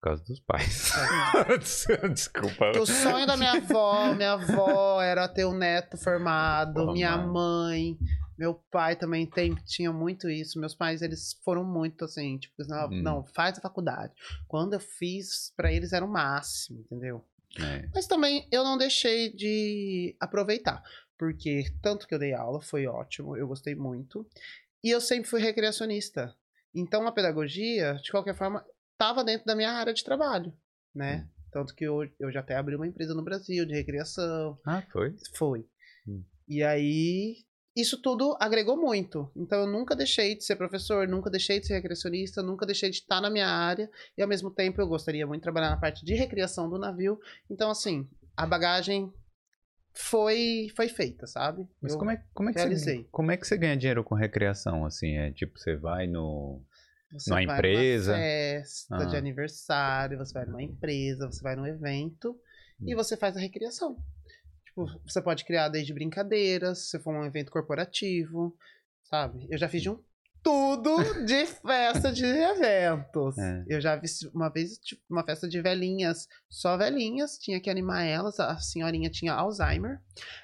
Por 0.00 0.10
causa 0.10 0.24
dos 0.24 0.40
pais. 0.40 0.92
Desculpa. 2.12 2.56
Porque 2.66 2.78
o 2.78 2.86
sonho 2.86 3.26
da 3.26 3.36
minha 3.36 3.52
avó, 3.52 4.12
minha 4.14 4.32
avó 4.32 5.00
era 5.00 5.26
ter 5.28 5.46
um 5.46 5.56
neto 5.56 5.96
formado, 5.96 6.74
Porra, 6.74 6.92
minha 6.92 7.16
mano. 7.16 7.32
mãe, 7.32 7.98
meu 8.36 8.54
pai 8.70 8.96
também 8.96 9.26
tem, 9.26 9.54
tinha 9.64 9.92
muito 9.92 10.28
isso. 10.28 10.58
Meus 10.60 10.74
pais, 10.74 11.00
eles 11.02 11.34
foram 11.44 11.64
muito 11.64 12.04
assim, 12.04 12.36
tipo, 12.38 12.54
não, 12.68 12.86
Hum. 12.88 13.02
não 13.02 13.24
faz 13.24 13.56
a 13.58 13.62
faculdade. 13.62 14.12
Quando 14.46 14.74
eu 14.74 14.80
fiz, 14.80 15.52
pra 15.56 15.72
eles 15.72 15.92
era 15.92 16.04
o 16.04 16.08
máximo, 16.08 16.80
entendeu? 16.80 17.24
É. 17.58 17.88
Mas 17.94 18.06
também 18.06 18.46
eu 18.50 18.62
não 18.64 18.76
deixei 18.76 19.32
de 19.32 20.14
aproveitar, 20.20 20.82
porque 21.16 21.64
tanto 21.80 22.06
que 22.06 22.14
eu 22.14 22.18
dei 22.18 22.34
aula 22.34 22.60
foi 22.60 22.86
ótimo, 22.86 23.36
eu 23.36 23.46
gostei 23.46 23.74
muito, 23.74 24.26
e 24.82 24.90
eu 24.90 25.00
sempre 25.00 25.30
fui 25.30 25.40
recreacionista. 25.40 26.34
Então 26.74 27.06
a 27.06 27.12
pedagogia, 27.12 27.94
de 28.02 28.10
qualquer 28.10 28.34
forma, 28.36 28.64
estava 28.92 29.22
dentro 29.22 29.46
da 29.46 29.54
minha 29.54 29.70
área 29.70 29.94
de 29.94 30.02
trabalho, 30.04 30.52
né? 30.94 31.28
Tanto 31.52 31.74
que 31.74 31.84
eu, 31.84 32.00
eu 32.18 32.32
já 32.32 32.40
até 32.40 32.56
abri 32.56 32.74
uma 32.74 32.86
empresa 32.86 33.14
no 33.14 33.22
Brasil 33.22 33.64
de 33.64 33.74
recreação, 33.74 34.58
Ah, 34.66 34.82
foi? 34.90 35.14
foi. 35.34 35.64
Hum. 36.06 36.24
E 36.48 36.62
aí, 36.64 37.36
isso 37.76 38.00
tudo 38.02 38.36
agregou 38.40 38.76
muito. 38.76 39.30
Então, 39.36 39.60
eu 39.60 39.66
nunca 39.66 39.94
deixei 39.94 40.36
de 40.36 40.44
ser 40.44 40.56
professor, 40.56 41.06
nunca 41.06 41.30
deixei 41.30 41.60
de 41.60 41.66
ser 41.66 41.74
recreacionista, 41.74 42.42
nunca 42.42 42.66
deixei 42.66 42.90
de 42.90 42.96
estar 42.96 43.20
na 43.20 43.30
minha 43.30 43.46
área. 43.48 43.88
E, 44.18 44.22
ao 44.22 44.28
mesmo 44.28 44.50
tempo, 44.50 44.80
eu 44.80 44.86
gostaria 44.86 45.26
muito 45.26 45.40
de 45.40 45.44
trabalhar 45.44 45.70
na 45.70 45.76
parte 45.76 46.04
de 46.04 46.14
recreação 46.14 46.68
do 46.68 46.78
navio. 46.78 47.18
Então, 47.48 47.70
assim, 47.70 48.08
a 48.36 48.44
bagagem 48.46 49.12
foi, 49.94 50.68
foi 50.76 50.88
feita, 50.88 51.26
sabe? 51.26 51.66
Mas 51.80 51.92
Eu 51.92 51.98
como 51.98 52.10
é, 52.10 52.22
como, 52.34 52.50
é 52.50 52.52
que 52.52 52.58
realizei. 52.58 52.98
você, 53.02 53.08
como 53.10 53.30
é 53.30 53.36
que 53.36 53.46
você 53.46 53.56
ganha 53.56 53.76
dinheiro 53.76 54.02
com 54.04 54.14
recreação? 54.14 54.84
Assim, 54.84 55.16
é 55.16 55.30
tipo, 55.32 55.58
você 55.58 55.76
vai 55.76 56.06
no. 56.06 56.60
Você 57.12 57.30
numa 57.30 57.44
vai 57.46 57.56
empresa? 57.56 58.12
Numa 58.12 58.22
festa 58.24 58.96
Ah. 58.96 59.04
de 59.04 59.16
aniversário, 59.16 60.18
você 60.18 60.34
vai 60.34 60.46
numa 60.46 60.62
empresa, 60.62 61.26
você 61.30 61.42
vai 61.42 61.54
num 61.54 61.66
evento 61.66 62.36
e 62.80 62.92
Hum. 62.92 62.96
você 62.96 63.16
faz 63.16 63.36
a 63.36 63.40
recriação. 63.40 63.96
Tipo, 64.66 64.86
você 65.06 65.22
pode 65.22 65.44
criar 65.44 65.68
desde 65.68 65.94
brincadeiras, 65.94 66.90
se 66.90 66.98
for 66.98 67.14
um 67.14 67.24
evento 67.24 67.52
corporativo, 67.52 68.56
sabe? 69.04 69.46
Eu 69.48 69.56
já 69.56 69.68
fiz 69.68 69.80
de 69.82 69.90
um 69.90 70.02
tudo 70.44 71.24
de 71.24 71.46
festa 71.46 72.12
de 72.12 72.26
eventos. 72.26 73.38
É. 73.38 73.64
Eu 73.66 73.80
já 73.80 73.96
vi 73.96 74.06
uma 74.34 74.50
vez 74.50 74.76
tipo, 74.76 75.02
uma 75.08 75.24
festa 75.24 75.48
de 75.48 75.60
velhinhas, 75.62 76.28
só 76.50 76.76
velhinhas, 76.76 77.38
tinha 77.38 77.58
que 77.58 77.70
animar 77.70 78.04
elas, 78.04 78.38
a 78.38 78.58
senhorinha 78.58 79.08
tinha 79.08 79.32
Alzheimer. 79.32 80.00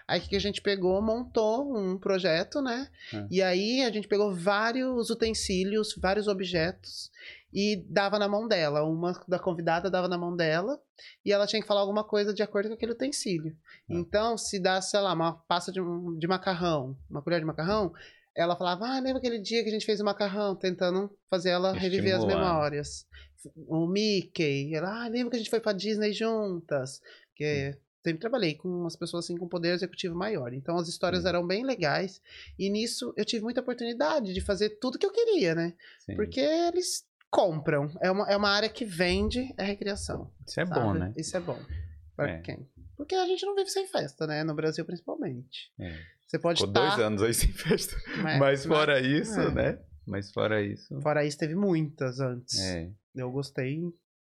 Aí 0.09 0.19
o 0.19 0.23
que 0.23 0.30
que 0.30 0.37
a 0.37 0.40
gente 0.40 0.62
pegou, 0.62 1.02
montou 1.02 1.76
um 1.76 1.99
projeto, 1.99 2.62
né? 2.62 2.88
É. 3.12 3.26
E 3.30 3.42
aí 3.42 3.85
a 3.85 3.92
gente 3.92 4.09
pegou 4.09 4.35
vários 4.35 5.11
utensílios, 5.11 5.95
vários 6.00 6.26
objetos 6.26 7.11
e 7.52 7.85
dava 7.88 8.19
na 8.19 8.26
mão 8.28 8.49
dela. 8.49 8.83
Uma 8.85 9.12
da 9.28 9.38
convidada 9.38 9.90
dava 9.90 10.09
na 10.09 10.16
mão 10.16 10.35
dela 10.35 10.80
e 11.25 11.33
ela 11.33 11.47
tinha 11.47 11.61
que 11.61 11.69
falar 11.69 11.80
alguma 11.80 12.04
coisa 12.04 12.33
de 12.33 12.42
acordo 12.42 12.69
com 12.69 12.75
aquele 12.75 12.92
utensílio. 12.92 13.54
É. 13.88 13.95
Então, 13.95 14.38
se 14.38 14.59
dá, 14.59 14.80
sei 14.80 15.00
lá, 15.00 15.12
uma 15.12 15.35
pasta 15.35 15.71
de, 15.71 15.80
de 16.19 16.26
macarrão, 16.26 16.97
uma 17.11 17.21
colher 17.21 17.40
de 17.40 17.47
macarrão, 17.47 17.92
ela 18.37 18.57
falava, 18.57 18.87
ah, 18.87 19.01
lembra 19.01 19.19
aquele 19.19 19.39
dia 19.39 19.63
que 19.63 19.69
a 19.69 19.73
gente 19.73 19.87
fez 19.87 20.01
o 20.01 20.05
macarrão, 20.05 20.55
tentando 20.55 21.11
fazer 21.29 21.51
ela 21.51 21.73
reviver 21.73 22.15
as 22.15 22.23
Estimular. 22.23 22.53
memórias. 22.55 23.07
O 23.67 23.87
Mickey, 23.87 24.75
ela, 24.75 25.05
ah, 25.05 25.09
lembra 25.09 25.31
que 25.31 25.37
a 25.37 25.39
gente 25.39 25.51
foi 25.51 25.61
pra 25.61 25.73
Disney 25.73 26.13
juntas? 26.13 27.01
Porque 27.29 27.77
sempre 28.03 28.21
trabalhei 28.21 28.55
com 28.55 28.69
umas 28.69 28.97
pessoas 28.97 29.25
assim 29.25 29.37
com 29.37 29.49
poder 29.49 29.75
executivo 29.75 30.15
maior. 30.15 30.53
Então 30.53 30.77
as 30.77 30.89
histórias 30.89 31.23
Sim. 31.23 31.29
eram 31.29 31.47
bem 31.47 31.65
legais. 31.65 32.21
E 32.59 32.69
nisso 32.71 33.13
eu 33.17 33.25
tive 33.25 33.43
muita 33.43 33.61
oportunidade 33.61 34.33
de 34.35 34.41
fazer 34.41 34.71
tudo 34.81 34.99
que 34.99 35.07
eu 35.07 35.13
queria, 35.13 35.55
né? 35.55 35.75
Sim. 36.01 36.17
Porque 36.17 36.41
eles 36.41 37.05
compram. 37.31 37.91
É 38.03 38.11
uma, 38.11 38.29
é 38.31 38.37
uma 38.37 38.51
área 38.51 38.69
que 38.69 38.85
vende 38.85 39.55
é 39.57 39.65
recreação. 39.65 40.31
Isso 40.47 40.61
é 40.61 40.67
sabe? 40.67 40.81
bom, 40.81 40.95
né? 40.95 41.13
Isso 41.17 41.37
é 41.37 41.41
bom. 41.41 41.59
Pra 42.17 42.29
É. 42.31 42.41
quem? 42.43 42.69
Porque 42.97 43.15
a 43.15 43.27
gente 43.27 43.47
não 43.47 43.55
vive 43.55 43.71
sem 43.71 43.87
festa, 43.87 44.27
né? 44.27 44.45
No 44.45 44.55
Brasil, 44.55 44.85
principalmente. 44.85 45.73
É. 45.79 45.99
Você 46.31 46.39
pode 46.39 46.61
Ficou 46.61 46.71
estar... 46.71 46.89
dois 46.97 47.01
anos 47.05 47.23
aí 47.25 47.35
sem 47.35 47.53
festa. 47.53 47.97
mas- 48.23 48.39
Mas 48.39 48.65
fora 48.65 49.01
isso, 49.01 49.41
é. 49.41 49.51
né? 49.53 49.79
Mas 50.07 50.31
fora 50.33 50.63
isso. 50.63 51.01
Fora 51.01 51.25
isso, 51.25 51.37
teve 51.37 51.57
muitas 51.57 52.21
antes. 52.21 52.57
É. 52.61 52.89
Eu 53.17 53.31
gostei 53.33 53.81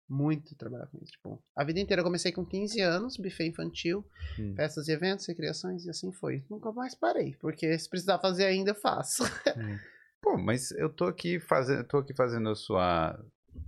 muito 0.09 0.49
de 0.49 0.55
trabalhar 0.57 0.87
com 0.87 0.97
isso. 0.97 1.13
Tipo, 1.13 1.41
a 1.55 1.63
vida 1.63 1.79
inteira 1.79 2.01
eu 2.01 2.03
comecei 2.03 2.31
com 2.33 2.45
15 2.45 2.81
anos, 2.81 3.15
buffet 3.15 3.47
infantil, 3.47 4.05
Hum. 4.37 4.53
festas 4.55 4.87
e 4.89 4.91
eventos, 4.91 5.25
recriações, 5.27 5.85
e 5.85 5.89
assim 5.89 6.11
foi. 6.11 6.43
Nunca 6.49 6.71
mais 6.73 6.93
parei, 6.93 7.35
porque 7.39 7.77
se 7.79 7.89
precisar 7.89 8.19
fazer 8.19 8.45
ainda, 8.45 8.71
eu 8.71 8.75
faço. 8.75 9.23
Pô, 10.21 10.37
mas 10.37 10.71
eu 10.71 10.89
tô 10.89 11.05
aqui 11.05 11.39
fazendo, 11.39 11.83
tô 11.85 11.97
aqui 11.97 12.13
fazendo 12.13 12.49
a 12.49 12.55
sua, 12.55 13.17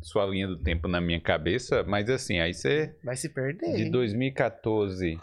sua 0.01 0.25
linha 0.25 0.47
do 0.47 0.57
tempo 0.61 0.87
na 0.89 0.99
minha 1.01 1.19
cabeça, 1.21 1.83
mas 1.83 2.09
assim, 2.09 2.39
aí 2.39 2.53
você 2.53 2.95
Vai 3.03 3.15
se 3.15 3.29
perder. 3.29 3.75
de 3.75 3.83
hein? 3.83 3.91
2014, 3.91 5.17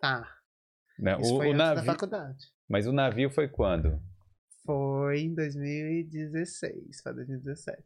Tá. 0.00 0.33
Né? 0.98 1.16
Isso 1.20 1.34
O, 1.34 1.36
foi 1.38 1.46
o 1.48 1.50
antes 1.50 1.58
da 1.58 1.74
navio, 1.74 1.84
faculdade. 1.92 2.38
mas 2.68 2.86
o 2.86 2.92
navio 2.92 3.30
foi 3.30 3.48
quando? 3.48 4.00
Foi 4.64 5.20
em 5.20 5.34
2016, 5.34 7.00
foi 7.02 7.14
2017. 7.14 7.78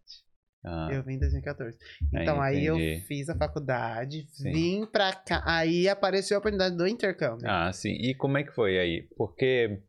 Ah, 0.64 0.88
Eu 0.92 1.02
vim 1.04 1.14
em 1.14 1.18
2014. 1.18 1.76
Aí, 2.14 2.22
Então 2.22 2.40
aí, 2.40 2.64
eu 2.66 2.76
entendi. 2.76 3.06
fiz 3.06 3.28
a 3.28 3.36
faculdade, 3.36 4.26
Sim. 4.32 4.52
vim 4.52 4.86
pra 4.86 5.12
cá. 5.14 5.42
Aí 5.46 5.88
apareceu 5.88 6.36
a 6.36 6.40
oportunidade 6.40 6.76
do 6.76 6.86
intercâmbio. 6.86 7.48
ah, 7.48 7.72
sim. 7.72 7.90
E 7.92 8.14
como 8.14 8.38
é 8.38 8.42
que 8.44 8.52
foi 8.52 8.78
aí? 8.78 9.08
Porque 9.16 9.80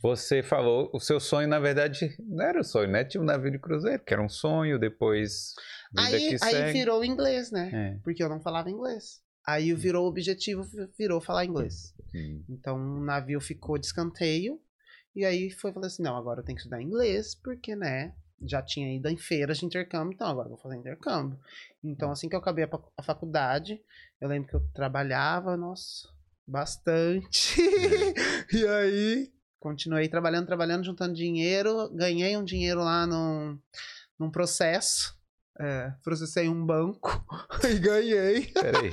você 0.00 0.42
falou, 0.42 0.88
o 0.94 1.00
seu 1.00 1.18
sonho, 1.18 1.48
na 1.48 1.58
verdade, 1.58 2.14
não 2.20 2.44
era 2.44 2.60
o 2.60 2.64
sonho, 2.64 2.88
né? 2.90 3.04
Tinha 3.04 3.20
um 3.20 3.24
navio 3.26 3.50
de 3.50 3.58
cruzeiro, 3.58 4.02
que 4.04 4.14
era 4.14 4.22
um 4.22 4.28
sonho, 4.28 4.78
depois. 4.78 5.52
Aí, 5.96 6.36
aí 6.42 6.72
virou 6.72 7.04
inglês, 7.04 7.50
né? 7.50 7.70
É. 7.96 8.00
Porque 8.04 8.22
eu 8.22 8.28
não 8.28 8.40
falava 8.40 8.70
inglês. 8.70 9.20
Aí 9.48 9.72
virou 9.72 10.04
o 10.04 10.08
objetivo, 10.10 10.62
virou 10.98 11.22
falar 11.22 11.46
inglês. 11.46 11.94
Hum. 12.14 12.44
Então 12.50 12.76
o 12.76 13.00
navio 13.00 13.40
ficou 13.40 13.78
de 13.78 13.86
escanteio. 13.86 14.60
E 15.16 15.24
aí 15.24 15.50
foi 15.50 15.72
falando 15.72 15.86
assim: 15.86 16.02
não, 16.02 16.18
agora 16.18 16.40
eu 16.40 16.44
tenho 16.44 16.56
que 16.56 16.60
estudar 16.60 16.82
inglês, 16.82 17.34
porque, 17.34 17.74
né? 17.74 18.14
Já 18.42 18.60
tinha 18.60 18.94
ido 18.94 19.08
em 19.08 19.16
feiras 19.16 19.56
de 19.56 19.64
intercâmbio, 19.64 20.14
então 20.14 20.28
agora 20.28 20.46
eu 20.46 20.50
vou 20.50 20.58
fazer 20.58 20.76
intercâmbio. 20.76 21.40
Então, 21.82 22.10
assim 22.10 22.28
que 22.28 22.36
eu 22.36 22.40
acabei 22.40 22.64
a, 22.64 22.68
fa- 22.68 22.84
a 22.96 23.02
faculdade, 23.02 23.80
eu 24.20 24.28
lembro 24.28 24.48
que 24.50 24.54
eu 24.54 24.60
trabalhava, 24.74 25.56
nossa, 25.56 26.06
bastante. 26.46 27.58
e 28.52 28.66
aí, 28.66 29.32
continuei 29.58 30.08
trabalhando, 30.08 30.46
trabalhando, 30.46 30.84
juntando 30.84 31.14
dinheiro. 31.14 31.88
Ganhei 31.94 32.36
um 32.36 32.44
dinheiro 32.44 32.80
lá 32.80 33.06
num, 33.06 33.58
num 34.18 34.30
processo. 34.30 35.16
É, 35.58 35.92
processei 36.04 36.48
um 36.48 36.64
banco 36.64 37.10
e 37.68 37.78
ganhei. 37.80 38.46
Peraí. 38.52 38.92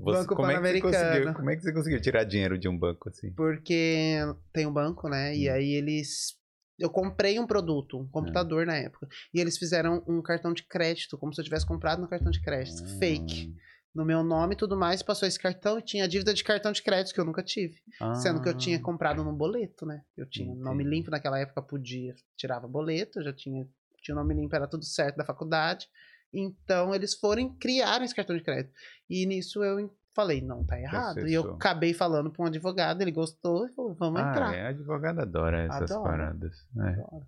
Você, 0.00 0.18
Banco 0.22 0.36
como, 0.36 0.50
é 0.50 0.54
que 0.54 0.60
você 0.68 0.80
conseguiu, 0.80 0.90
Pan-Americano. 1.02 1.36
como 1.36 1.50
é 1.50 1.56
que 1.56 1.62
você 1.62 1.72
conseguiu 1.72 2.00
tirar 2.00 2.24
dinheiro 2.24 2.58
de 2.58 2.68
um 2.68 2.78
banco 2.78 3.08
assim? 3.08 3.30
Porque 3.32 4.16
tem 4.52 4.66
um 4.66 4.72
banco, 4.72 5.08
né? 5.08 5.36
E 5.36 5.48
Hum. 5.48 5.52
aí 5.52 5.72
eles. 5.74 6.36
Eu 6.78 6.90
comprei 6.90 7.38
um 7.40 7.46
produto, 7.46 7.98
um 7.98 8.06
computador 8.08 8.64
na 8.64 8.76
época. 8.76 9.08
E 9.34 9.40
eles 9.40 9.58
fizeram 9.58 10.02
um 10.06 10.22
cartão 10.22 10.52
de 10.52 10.62
crédito, 10.62 11.18
como 11.18 11.34
se 11.34 11.40
eu 11.40 11.44
tivesse 11.44 11.66
comprado 11.66 12.00
no 12.00 12.08
cartão 12.08 12.30
de 12.30 12.40
crédito. 12.40 12.82
Fake. 12.98 13.52
No 13.92 14.04
meu 14.04 14.22
nome 14.22 14.54
e 14.54 14.56
tudo 14.56 14.76
mais, 14.76 15.02
passou 15.02 15.26
esse 15.26 15.38
cartão 15.40 15.78
e 15.78 15.82
tinha 15.82 16.06
dívida 16.06 16.32
de 16.32 16.44
cartão 16.44 16.70
de 16.70 16.80
crédito 16.82 17.12
que 17.12 17.20
eu 17.20 17.24
nunca 17.24 17.42
tive. 17.42 17.80
Ah, 18.00 18.14
Sendo 18.14 18.40
que 18.40 18.48
eu 18.48 18.54
tinha 18.56 18.78
comprado 18.78 19.24
num 19.24 19.34
boleto, 19.34 19.84
né? 19.84 20.02
Eu 20.16 20.24
tinha 20.28 20.54
nome 20.54 20.84
Entendi. 20.84 20.96
limpo 20.96 21.10
naquela 21.10 21.38
época, 21.40 21.60
podia. 21.62 22.14
Tirava 22.36 22.68
boleto, 22.68 23.20
já 23.22 23.32
tinha, 23.32 23.66
tinha 24.00 24.14
nome 24.14 24.34
limpo, 24.34 24.54
era 24.54 24.68
tudo 24.68 24.84
certo 24.84 25.16
da 25.16 25.24
faculdade. 25.24 25.88
Então 26.32 26.94
eles 26.94 27.14
foram 27.14 27.56
criaram 27.58 28.04
esse 28.04 28.14
cartão 28.14 28.36
de 28.36 28.42
crédito. 28.42 28.72
E 29.08 29.26
nisso 29.26 29.62
eu 29.64 29.90
falei, 30.14 30.40
não, 30.40 30.64
tá 30.64 30.78
errado. 30.80 31.28
E 31.28 31.32
eu 31.32 31.54
acabei 31.54 31.94
falando 31.94 32.30
pra 32.30 32.44
um 32.44 32.48
advogado, 32.48 33.00
ele 33.00 33.12
gostou 33.12 33.66
e 33.66 33.72
falou, 33.72 33.94
vamos 33.94 34.20
ah, 34.20 34.30
entrar. 34.30 34.54
é, 34.54 34.66
advogado 34.66 35.20
adora 35.20 35.62
essas 35.62 35.92
Adora. 35.92 36.10
paradas. 36.10 36.56
É. 36.76 36.88
Adora. 36.88 37.26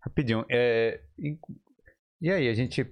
Rapidinho, 0.00 0.44
é, 0.48 1.02
e, 1.18 1.36
e 2.20 2.30
aí, 2.30 2.48
a 2.48 2.54
gente 2.54 2.86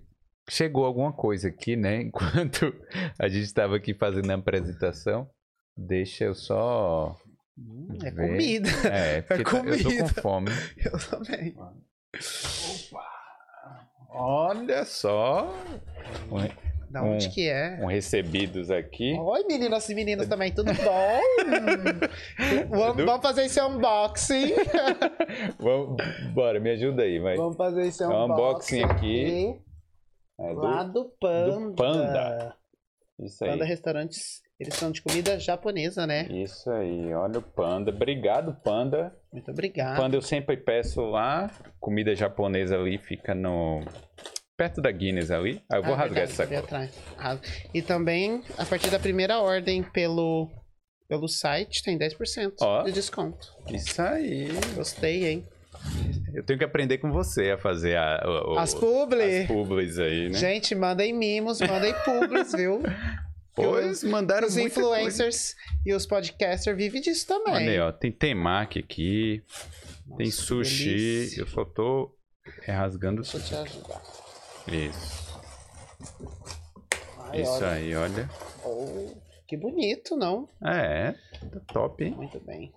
chegou 0.51 0.85
a 0.85 0.89
alguma 0.89 1.13
coisa 1.13 1.47
aqui, 1.49 1.77
né? 1.77 2.03
Enquanto 2.03 2.75
a 3.19 3.29
gente 3.29 3.45
estava 3.45 3.77
aqui 3.77 3.95
fazendo 3.95 4.31
a 4.31 4.35
apresentação, 4.35 5.31
deixa 5.77 6.25
eu 6.25 6.35
só... 6.35 7.17
Hum, 7.57 7.89
é 8.03 8.11
comida. 8.11 8.69
É, 8.93 9.23
porque 9.23 9.45
tá- 9.45 9.59
eu 9.59 9.79
tô 9.79 9.91
com 9.91 9.97
comida. 9.97 10.09
fome. 10.21 10.51
Eu 10.77 10.99
também. 10.99 11.57
Olha 14.19 14.85
só, 14.85 15.53
Da 16.89 17.03
onde 17.03 17.27
Um- 17.27 17.31
que 17.31 17.49
é? 17.49 17.79
um 17.83 17.87
recebidos 17.87 18.71
aqui. 18.71 19.13
Oi, 19.19 19.45
meninas 19.45 19.87
e 19.91 19.95
meninos 19.95 20.27
também, 20.29 20.53
tudo 20.55 20.73
bom? 20.73 21.21
vamos, 22.71 23.05
vamos 23.05 23.21
fazer 23.23 23.45
esse 23.45 23.61
unboxing. 23.61 24.53
Vamos, 25.59 25.97
bora, 26.33 26.59
me 26.61 26.71
ajuda 26.71 27.03
aí, 27.03 27.19
vai. 27.19 27.37
vamos 27.37 27.57
fazer 27.57 27.83
esse 27.83 28.03
unboxing, 28.05 28.33
unboxing 28.33 28.83
aqui. 28.85 29.25
aqui. 29.55 29.61
É, 30.41 30.55
do- 30.55 30.61
Lá 30.61 30.83
do 30.85 31.05
Panda. 31.21 31.61
do 31.71 31.75
Panda. 31.75 32.57
Isso 33.19 33.45
aí. 33.45 33.51
Panda 33.51 33.65
Restaurantes, 33.65 34.43
eles 34.59 34.75
são 34.75 34.91
de 34.91 35.03
comida 35.03 35.39
japonesa, 35.39 36.07
né? 36.07 36.27
Isso 36.31 36.71
aí, 36.71 37.13
olha 37.13 37.39
o 37.39 37.43
Panda. 37.43 37.91
Obrigado, 37.91 38.57
Panda. 38.65 39.15
Muito 39.33 39.51
obrigado. 39.51 39.97
Panda 39.99 40.17
eu 40.17 40.23
sempre 40.23 40.57
peço 40.57 41.03
lá. 41.03 41.51
Comida 41.79 42.15
japonesa 42.15 42.77
ali 42.77 42.97
fica 42.99 43.35
no. 43.35 43.83
Perto 44.57 44.81
da 44.81 44.91
Guinness 44.91 45.31
ali. 45.31 45.63
Ah, 45.71 45.77
eu 45.77 45.83
vou 45.83 45.93
Ah, 45.93 45.99
rasgar 45.99 46.27
verdade, 46.27 46.33
essa 46.33 46.47
coisa. 47.17 47.41
E 47.75 47.83
também, 47.83 48.43
a 48.57 48.65
partir 48.65 48.89
da 48.91 48.99
primeira 48.99 49.39
ordem 49.39 49.83
pelo, 49.83 50.49
pelo 51.07 51.29
site, 51.29 51.83
tem 51.83 51.99
10% 51.99 52.55
Ó. 52.63 52.83
de 52.85 52.93
desconto. 52.93 53.47
Isso 53.71 54.01
aí. 54.01 54.49
Gostei, 54.75 55.27
hein? 55.27 55.47
Eu 56.35 56.43
tenho 56.43 56.59
que 56.59 56.65
aprender 56.65 56.97
com 56.97 57.13
você 57.13 57.51
a 57.51 57.59
fazer 57.59 57.97
a, 57.99 58.19
As 58.59 58.73
publi. 58.73 59.41
as 59.43 59.47
publis 59.47 59.99
aí, 59.99 60.31
né? 60.31 60.39
Gente, 60.39 60.75
mandem 60.75 61.13
mimos, 61.13 61.61
mandem 61.61 61.93
publis, 62.07 62.53
viu? 62.53 62.81
Pois 63.57 64.05
mandaram 64.05 64.47
Os 64.47 64.55
muita 64.55 64.75
coisa. 64.75 64.91
influencers 64.99 65.55
e 65.85 65.95
os 65.95 66.05
podcasters 66.07 66.77
vivem 66.77 67.01
disso 67.01 67.27
também. 67.27 67.55
Olha 67.55 67.71
aí, 67.71 67.81
ó. 67.81 67.91
Tem 67.91 68.13
temaki 68.13 68.79
aqui. 68.79 69.43
tem 70.17 70.27
Nossa, 70.27 70.37
que 70.39 70.43
sushi. 70.43 71.39
Eu 71.39 71.47
só 71.47 71.65
tô 71.65 72.15
é, 72.67 72.73
rasgando 72.73 73.23
Deixa 73.23 73.39
eu 73.39 73.43
te 73.43 73.55
ajudar. 73.55 74.03
Isso. 74.69 75.41
Ai, 77.31 77.41
Isso 77.41 77.51
olha. 77.53 77.69
aí, 77.71 77.97
olha. 77.97 78.31
Oh, 78.65 79.15
que 79.49 79.57
bonito, 79.57 80.17
não? 80.17 80.49
É, 80.63 81.13
tá 81.51 81.61
top, 81.73 82.05
hein? 82.05 82.15
Muito 82.15 82.39
bem. 82.41 82.75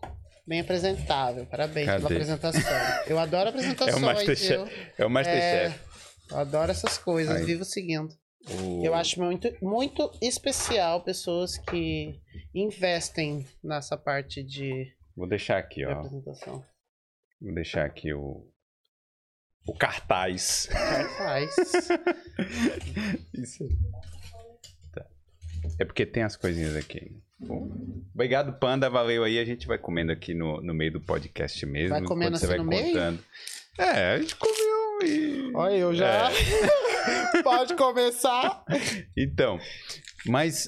Bem 0.47 0.61
apresentável. 0.61 1.45
Parabéns 1.45 1.85
Cadê? 1.87 1.97
pela 1.99 2.09
apresentação. 2.09 2.61
Eu 3.05 3.19
adoro 3.19 3.49
apresentações, 3.49 3.95
É 3.95 3.97
o 3.97 4.01
Masterchef. 4.01 4.91
É 4.97 5.05
o 5.05 5.09
Masterchef. 5.09 5.79
Eu 6.31 6.37
adoro 6.37 6.71
essas 6.71 6.97
coisas, 6.97 7.35
Aí. 7.35 7.43
vivo 7.45 7.65
seguindo. 7.65 8.15
O- 8.47 8.83
Eu 8.85 8.93
acho 8.95 9.21
muito, 9.21 9.53
muito 9.61 10.11
especial 10.21 11.03
pessoas 11.03 11.57
que 11.57 12.19
investem 12.53 13.45
nessa 13.63 13.97
parte 13.97 14.41
de, 14.43 14.91
Vou 15.15 15.27
deixar 15.27 15.57
aqui, 15.57 15.85
ó. 15.85 16.01
Vou 17.41 17.53
deixar 17.53 17.85
aqui 17.85 18.13
o. 18.13 18.47
O 19.67 19.73
cartaz. 19.77 20.69
Faz. 21.17 21.55
Isso 23.35 23.63
aí. 23.63 23.69
Tá. 24.93 25.05
É 25.77 25.83
porque 25.85 26.05
tem 26.05 26.23
as 26.23 26.37
coisinhas 26.37 26.75
aqui. 26.75 27.21
Bom, 27.37 27.69
obrigado, 28.13 28.57
Panda. 28.59 28.89
Valeu 28.89 29.25
aí. 29.25 29.37
A 29.37 29.43
gente 29.45 29.67
vai 29.67 29.77
comendo 29.77 30.11
aqui 30.13 30.33
no, 30.33 30.61
no 30.61 30.73
meio 30.73 30.93
do 30.93 31.01
podcast 31.01 31.65
mesmo. 31.65 31.89
Vai 31.89 32.03
comendo 32.03 32.37
enquanto 32.37 32.39
você 32.39 32.45
assim 32.45 32.55
vai 32.55 32.65
no 32.65 32.69
meio? 32.69 32.93
contando. 32.93 33.23
É, 33.77 34.13
a 34.13 34.19
gente 34.21 34.35
comeu 34.37 34.99
e. 35.03 35.51
Olha, 35.53 35.75
eu 35.75 35.93
já. 35.93 36.29
Pode 37.43 37.75
começar. 37.75 38.63
Então, 39.17 39.59
mas. 40.25 40.67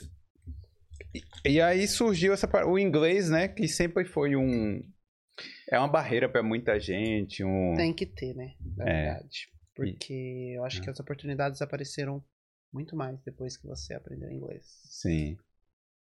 E, 1.45 1.59
aí 1.61 1.87
surgiu 1.87 2.33
essa 2.33 2.47
o 2.65 2.77
inglês, 2.79 3.29
né? 3.29 3.47
Que 3.47 3.67
sempre 3.67 4.05
foi 4.05 4.35
um. 4.35 4.81
É 5.69 5.77
uma 5.79 5.87
barreira 5.87 6.29
para 6.29 6.43
muita 6.43 6.79
gente. 6.79 7.43
Um... 7.43 7.73
Tem 7.75 7.93
que 7.93 8.05
ter, 8.05 8.33
né? 8.35 8.53
Na 8.77 8.89
É. 8.89 9.03
verdade. 9.13 9.49
Porque 9.75 10.53
eu 10.55 10.63
acho 10.65 10.81
que 10.81 10.89
as 10.89 10.99
oportunidades 10.99 11.61
apareceram 11.61 12.23
muito 12.73 12.95
mais 12.95 13.19
depois 13.23 13.57
que 13.57 13.65
você 13.65 13.93
aprendeu 13.93 14.29
inglês. 14.29 14.63
Sim. 14.85 15.37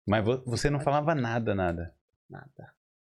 Mas 0.07 0.23
vo- 0.23 0.43
você 0.45 0.69
não 0.69 0.79
falava 0.79 1.13
nada, 1.13 1.53
nada. 1.53 1.93
Nada. 2.29 2.73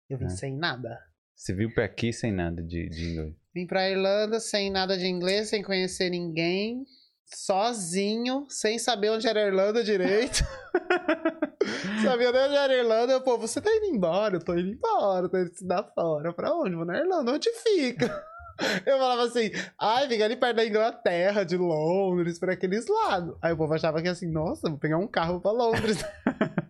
Eu 0.10 0.18
vim 0.18 0.26
É. 0.26 0.30
sem 0.30 0.56
nada. 0.58 1.00
Você 1.36 1.54
viu 1.56 1.74
pra 1.74 1.86
aqui 1.86 2.12
sem 2.12 2.32
nada 2.32 2.62
de, 2.62 2.90
de 2.90 3.12
inglês. 3.12 3.36
Vim 3.54 3.66
pra 3.66 3.90
Irlanda 3.90 4.40
sem 4.40 4.70
nada 4.70 4.98
de 4.98 5.06
inglês, 5.08 5.50
sem 5.50 5.64
conhecer 5.64 6.10
ninguém, 6.10 6.86
sozinho, 7.34 8.46
sem 8.50 8.78
saber 8.80 9.10
onde 9.12 9.28
era 9.28 9.42
a 9.44 9.48
Irlanda 9.48 9.84
direito. 9.84 10.44
Sabia 12.04 12.32
nem 12.32 12.42
onde 12.42 12.56
era 12.56 12.74
a 12.74 12.78
Irlanda, 12.78 13.22
pô, 13.22 13.38
você 13.38 13.62
tá 13.62 13.70
indo 13.72 13.86
embora, 13.96 14.36
eu 14.38 14.44
tô 14.44 14.54
indo 14.54 14.70
embora, 14.70 15.30
tô 15.30 15.38
indo 15.38 15.52
estudar 15.52 15.84
fora. 15.94 16.34
Pra 16.34 16.54
onde? 16.56 16.76
Vou 16.76 16.86
na 16.86 16.98
Irlanda, 16.98 17.32
onde 17.34 17.50
fica? 17.52 18.08
Eu 18.86 19.00
falava 19.00 19.24
assim, 19.24 19.50
ai, 19.80 20.08
fica 20.08 20.24
ali 20.24 20.36
perto 20.36 20.58
da 20.58 20.66
Inglaterra, 20.66 21.44
de 21.44 21.58
Londres, 21.58 22.38
por 22.38 22.48
aqueles 22.48 22.86
lados. 22.88 23.36
Aí 23.42 23.54
o 23.54 23.58
povo 23.58 23.74
achava 23.74 24.00
que 24.04 24.08
assim, 24.08 24.28
nossa, 24.32 24.70
vou 24.70 24.78
pegar 24.78 25.00
um 25.00 25.08
carro 25.08 25.42
pra 25.42 25.52
Londres. 25.52 25.98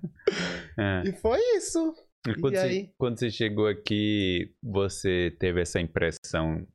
É. 0.80 1.10
e 1.10 1.12
foi 1.12 1.38
isso. 1.58 1.94
E 2.26 2.34
quando, 2.40 2.54
E 2.54 2.58
você, 2.58 2.66
aí? 2.66 2.90
quando 2.98 3.20
você 3.20 3.30
chegou 3.30 3.68
aqui, 3.68 4.54
você 4.64 5.36
teve 5.38 5.62
essa 5.62 5.82
impressão 5.82 6.66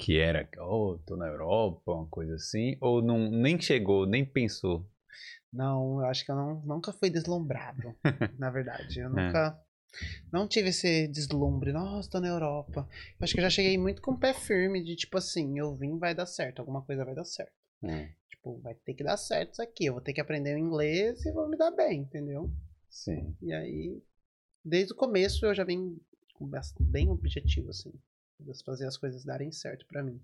que 0.00 0.18
era, 0.18 0.48
oh, 0.58 0.98
tô 1.06 1.14
na 1.14 1.26
Europa, 1.26 1.92
uma 1.92 2.06
coisa 2.06 2.34
assim? 2.34 2.76
Ou 2.80 3.02
não, 3.02 3.30
nem 3.30 3.60
chegou, 3.60 4.06
nem 4.06 4.24
pensou? 4.24 4.90
Não, 5.52 6.00
eu 6.00 6.06
acho 6.06 6.24
que 6.24 6.32
eu 6.32 6.36
não, 6.36 6.62
nunca 6.62 6.90
fui 6.92 7.10
deslumbrado, 7.10 7.94
na 8.38 8.50
verdade. 8.50 8.98
Eu 8.98 9.10
nunca. 9.10 9.60
Não 10.32 10.48
tive 10.48 10.70
esse 10.70 11.08
deslumbre, 11.08 11.72
nossa, 11.72 12.08
tô 12.08 12.20
na 12.20 12.28
Europa. 12.28 12.88
Eu 13.18 13.24
acho 13.24 13.34
que 13.34 13.40
eu 13.40 13.44
já 13.44 13.50
cheguei 13.50 13.76
muito 13.76 14.00
com 14.00 14.12
o 14.12 14.18
pé 14.18 14.32
firme 14.32 14.82
de 14.82 14.96
tipo 14.96 15.18
assim, 15.18 15.58
eu 15.58 15.76
vim, 15.76 15.98
vai 15.98 16.14
dar 16.14 16.26
certo, 16.26 16.60
alguma 16.60 16.80
coisa 16.82 17.04
vai 17.04 17.14
dar 17.14 17.24
certo. 17.24 17.52
Tipo, 18.30 18.58
vai 18.60 18.74
ter 18.74 18.94
que 18.94 19.04
dar 19.04 19.16
certo 19.16 19.54
isso 19.54 19.62
aqui. 19.62 19.86
Eu 19.86 19.94
vou 19.94 20.02
ter 20.02 20.12
que 20.12 20.20
aprender 20.20 20.54
o 20.54 20.58
inglês 20.58 21.26
e 21.26 21.32
vou 21.32 21.48
me 21.48 21.58
dar 21.58 21.72
bem, 21.72 22.02
entendeu? 22.02 22.50
Sim. 22.88 23.36
E 23.42 23.52
aí, 23.52 24.00
desde 24.64 24.92
o 24.92 24.96
começo 24.96 25.44
eu 25.44 25.54
já 25.54 25.64
vim 25.64 26.00
com 26.34 26.48
bem 26.80 27.10
objetivo, 27.10 27.70
assim. 27.70 27.92
De 28.44 28.64
fazer 28.64 28.86
as 28.86 28.96
coisas 28.96 29.24
darem 29.24 29.52
certo 29.52 29.86
pra 29.86 30.02
mim. 30.02 30.20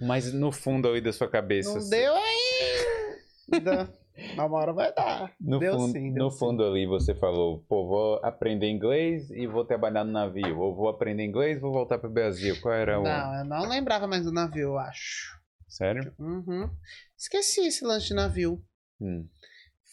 Mas 0.00 0.32
no 0.32 0.50
fundo 0.50 0.88
aí 0.88 1.00
da 1.00 1.12
sua 1.12 1.28
cabeça. 1.28 1.72
Não 1.74 1.80
você- 1.80 1.90
deu 1.90 2.14
ainda. 2.14 3.92
Uma 4.34 4.58
hora 4.58 4.72
vai 4.72 4.92
dar. 4.92 5.32
No, 5.40 5.58
deu 5.58 5.72
fundo, 5.78 5.92
sim, 5.92 6.12
deu 6.12 6.24
no 6.24 6.30
sim. 6.30 6.38
fundo 6.38 6.64
ali 6.64 6.86
você 6.86 7.14
falou, 7.14 7.64
pô, 7.68 7.86
vou 7.86 8.20
aprender 8.22 8.68
inglês 8.68 9.30
e 9.30 9.46
vou 9.46 9.64
trabalhar 9.64 10.04
no 10.04 10.12
navio. 10.12 10.58
Ou 10.58 10.74
vou 10.74 10.88
aprender 10.88 11.24
inglês 11.24 11.56
e 11.56 11.60
vou 11.60 11.72
voltar 11.72 11.98
pro 11.98 12.10
Brasil. 12.10 12.60
Qual 12.60 12.74
era 12.74 13.00
o. 13.00 13.02
Não, 13.02 13.34
eu 13.38 13.44
não 13.44 13.68
lembrava 13.68 14.06
mais 14.06 14.24
do 14.24 14.32
navio, 14.32 14.68
eu 14.68 14.78
acho. 14.78 15.38
Sério? 15.68 16.14
Uhum. 16.18 16.68
Esqueci 17.16 17.60
esse 17.66 17.84
lance 17.84 18.08
de 18.08 18.14
navio. 18.14 18.62
Hum. 19.00 19.26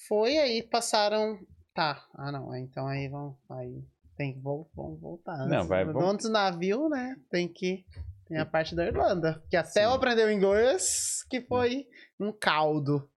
Foi 0.08 0.38
aí, 0.38 0.62
passaram. 0.64 1.40
Tá. 1.74 2.04
Ah, 2.16 2.32
não. 2.32 2.54
Então 2.56 2.88
aí 2.88 3.08
vão. 3.08 3.38
Aí 3.50 3.84
tem 4.18 4.34
que 4.34 4.40
vol- 4.40 4.70
vamos 4.76 5.00
voltar. 5.00 5.38
Não, 5.48 5.58
Antes- 5.58 5.68
vai, 5.70 5.86
vamos- 5.86 6.04
Antes 6.04 6.26
do 6.26 6.32
navio, 6.32 6.90
né? 6.90 7.16
Tem 7.30 7.48
que. 7.48 7.86
Tem 8.28 8.38
a 8.38 8.46
parte 8.46 8.76
da 8.76 8.86
Irlanda. 8.86 9.42
Que 9.50 9.56
até 9.56 9.70
Sim. 9.70 9.80
eu 9.82 9.92
aprender 9.94 10.26
o 10.26 10.32
inglês, 10.32 11.24
que 11.30 11.40
foi 11.42 11.88
um 12.20 12.32
caldo. 12.34 13.10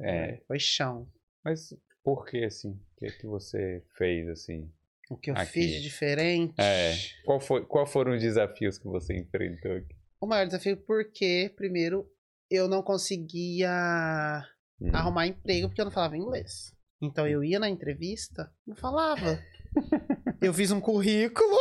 É. 0.00 0.40
Foi 0.46 0.58
chão. 0.60 1.08
Mas 1.44 1.74
por 2.04 2.24
que 2.26 2.44
assim? 2.44 2.70
O 2.70 2.96
que, 2.98 3.10
que 3.12 3.26
você 3.26 3.82
fez 3.96 4.28
assim? 4.28 4.70
O 5.10 5.16
que 5.16 5.30
eu 5.30 5.34
Aqui. 5.36 5.50
fiz 5.52 5.70
de 5.72 5.82
diferente. 5.82 6.54
É. 6.58 6.92
Qual, 7.24 7.40
foi, 7.40 7.64
qual 7.66 7.86
foram 7.86 8.12
os 8.14 8.20
desafios 8.20 8.78
que 8.78 8.86
você 8.86 9.16
enfrentou 9.18 9.72
aqui? 9.72 9.96
O 10.20 10.26
maior 10.26 10.46
desafio, 10.46 10.76
porque, 10.76 11.52
primeiro, 11.56 12.08
eu 12.50 12.68
não 12.68 12.82
conseguia 12.82 14.44
Hum. 14.80 14.90
arrumar 14.92 15.26
emprego 15.26 15.68
porque 15.68 15.80
eu 15.80 15.84
não 15.86 15.92
falava 15.92 16.16
inglês. 16.16 16.72
Então 17.02 17.26
eu 17.26 17.42
ia 17.44 17.58
na 17.58 17.68
entrevista, 17.68 18.52
não 18.66 18.76
falava. 18.76 19.38
eu 20.40 20.52
fiz 20.54 20.70
um 20.70 20.80
currículo 20.80 21.56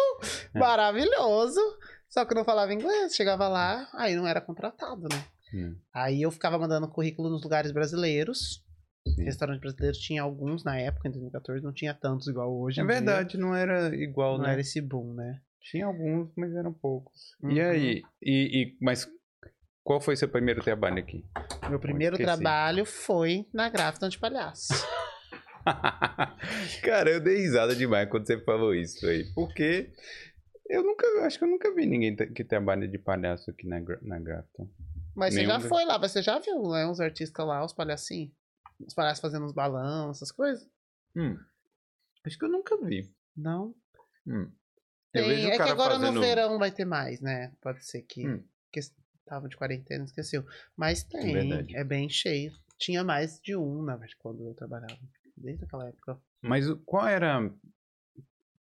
É. 0.54 0.60
maravilhoso, 0.60 1.60
só 2.10 2.26
que 2.26 2.34
eu 2.34 2.36
não 2.36 2.46
falava 2.46 2.74
inglês. 2.74 3.16
Chegava 3.16 3.48
lá, 3.48 3.88
aí 3.94 4.16
não 4.16 4.28
era 4.28 4.42
contratado, 4.42 5.04
né? 5.04 5.26
Hum. 5.54 5.76
Aí 5.94 6.22
eu 6.22 6.32
ficava 6.32 6.58
mandando 6.58 6.88
currículo 6.88 7.30
nos 7.30 7.44
lugares 7.44 7.72
brasileiros. 7.72 8.64
Sim. 9.08 9.24
Restaurante 9.24 9.60
brasileiro 9.60 9.96
tinha 9.98 10.22
alguns 10.24 10.64
na 10.64 10.78
época, 10.80 11.08
em 11.08 11.12
2014, 11.12 11.64
não 11.64 11.72
tinha 11.74 11.94
tantos 11.94 12.28
igual 12.28 12.52
hoje. 12.60 12.80
É 12.80 12.84
em 12.84 12.88
dia. 12.88 12.96
verdade, 12.96 13.38
não 13.38 13.54
era 13.56 13.96
igual, 13.96 14.38
Não 14.38 14.46
né? 14.46 14.54
era 14.54 14.62
esse 14.62 14.82
boom, 14.82 15.14
né? 15.14 15.40
Tinha 15.62 15.86
alguns, 15.86 16.32
mas 16.36 16.54
eram 16.56 16.74
poucos. 16.74 17.36
E 17.44 17.60
Uhum. 17.62 17.70
aí? 17.70 18.02
E, 18.22 18.62
e- 18.64 18.78
mas 18.82 19.08
qual 19.84 20.02
foi 20.02 20.16
seu 20.16 20.28
primeiro 20.28 20.64
trabalho 20.64 20.98
aqui? 21.00 21.24
Meu 21.70 21.80
primeiro 21.80 22.18
trabalho 22.18 22.84
foi 22.86 23.46
na 23.54 23.70
Grafton 23.70 24.10
de 24.10 24.18
Palhaço. 24.18 24.68
Cara, 26.84 27.10
eu 27.12 27.20
dei 27.20 27.38
risada 27.38 27.76
demais 27.76 28.10
quando 28.10 28.26
você 28.28 28.40
falou 28.40 28.74
isso 28.74 29.06
aí. 29.08 29.26
Porque 29.34 29.92
eu 30.70 30.84
nunca, 30.84 31.06
acho 31.26 31.38
que 31.40 31.44
eu 31.46 31.50
nunca 31.50 31.74
vi 31.74 31.86
ninguém 31.86 32.16
que 32.16 32.44
trabalha 32.44 32.88
de 32.88 32.98
palhaço 32.98 33.50
aqui 33.52 33.68
na, 33.68 33.80
na 34.02 34.20
Grafton. 34.20 34.70
Mas 35.16 35.34
você 35.34 35.40
Nenhum 35.42 35.52
já 35.54 35.58
de- 35.60 35.68
foi 35.70 35.86
lá, 35.86 35.98
você 35.98 36.22
já 36.22 36.40
viu, 36.40 36.62
né? 36.70 36.86
Os 36.88 37.00
artistas 37.00 37.46
lá, 37.46 37.64
os 37.64 37.74
palhacinhos. 37.74 38.32
Os 38.86 38.94
palhaços 38.94 39.22
fazendo 39.22 39.46
uns 39.46 39.54
balões, 39.54 40.18
essas 40.18 40.32
coisas? 40.32 40.68
Hum. 41.16 41.38
Acho 42.26 42.38
que 42.38 42.46
eu 42.46 42.50
nunca 42.50 42.78
vi. 42.84 43.10
Não. 43.36 43.74
Hum. 44.28 44.52
Tem- 45.14 45.50
é 45.50 45.56
que 45.56 45.62
agora 45.62 45.94
fazendo... 45.96 46.16
no 46.16 46.22
verão 46.22 46.60
vai 46.60 46.72
ter 46.72 46.84
mais, 46.84 47.22
né? 47.22 47.54
Pode 47.62 47.86
ser 47.86 48.02
que, 48.02 48.28
Hum. 48.28 48.44
que 48.72 48.80
estavam 48.82 49.48
de 49.48 49.56
quarentena, 49.56 50.04
esqueceu. 50.04 50.46
Mas 50.76 51.04
tem, 51.04 51.32
verdade. 51.34 51.76
é 51.76 51.84
bem 51.86 52.10
cheio. 52.10 52.52
Tinha 52.78 53.02
mais 53.04 53.40
de 53.40 53.56
um, 53.56 53.82
na 53.82 53.94
verdade, 53.94 54.18
quando 54.18 54.46
eu 54.46 54.54
trabalhava. 54.54 55.00
Desde 55.38 55.64
aquela 55.66 55.88
época. 55.88 56.18
Mas 56.42 56.66
qual 56.86 57.08
era... 57.08 57.38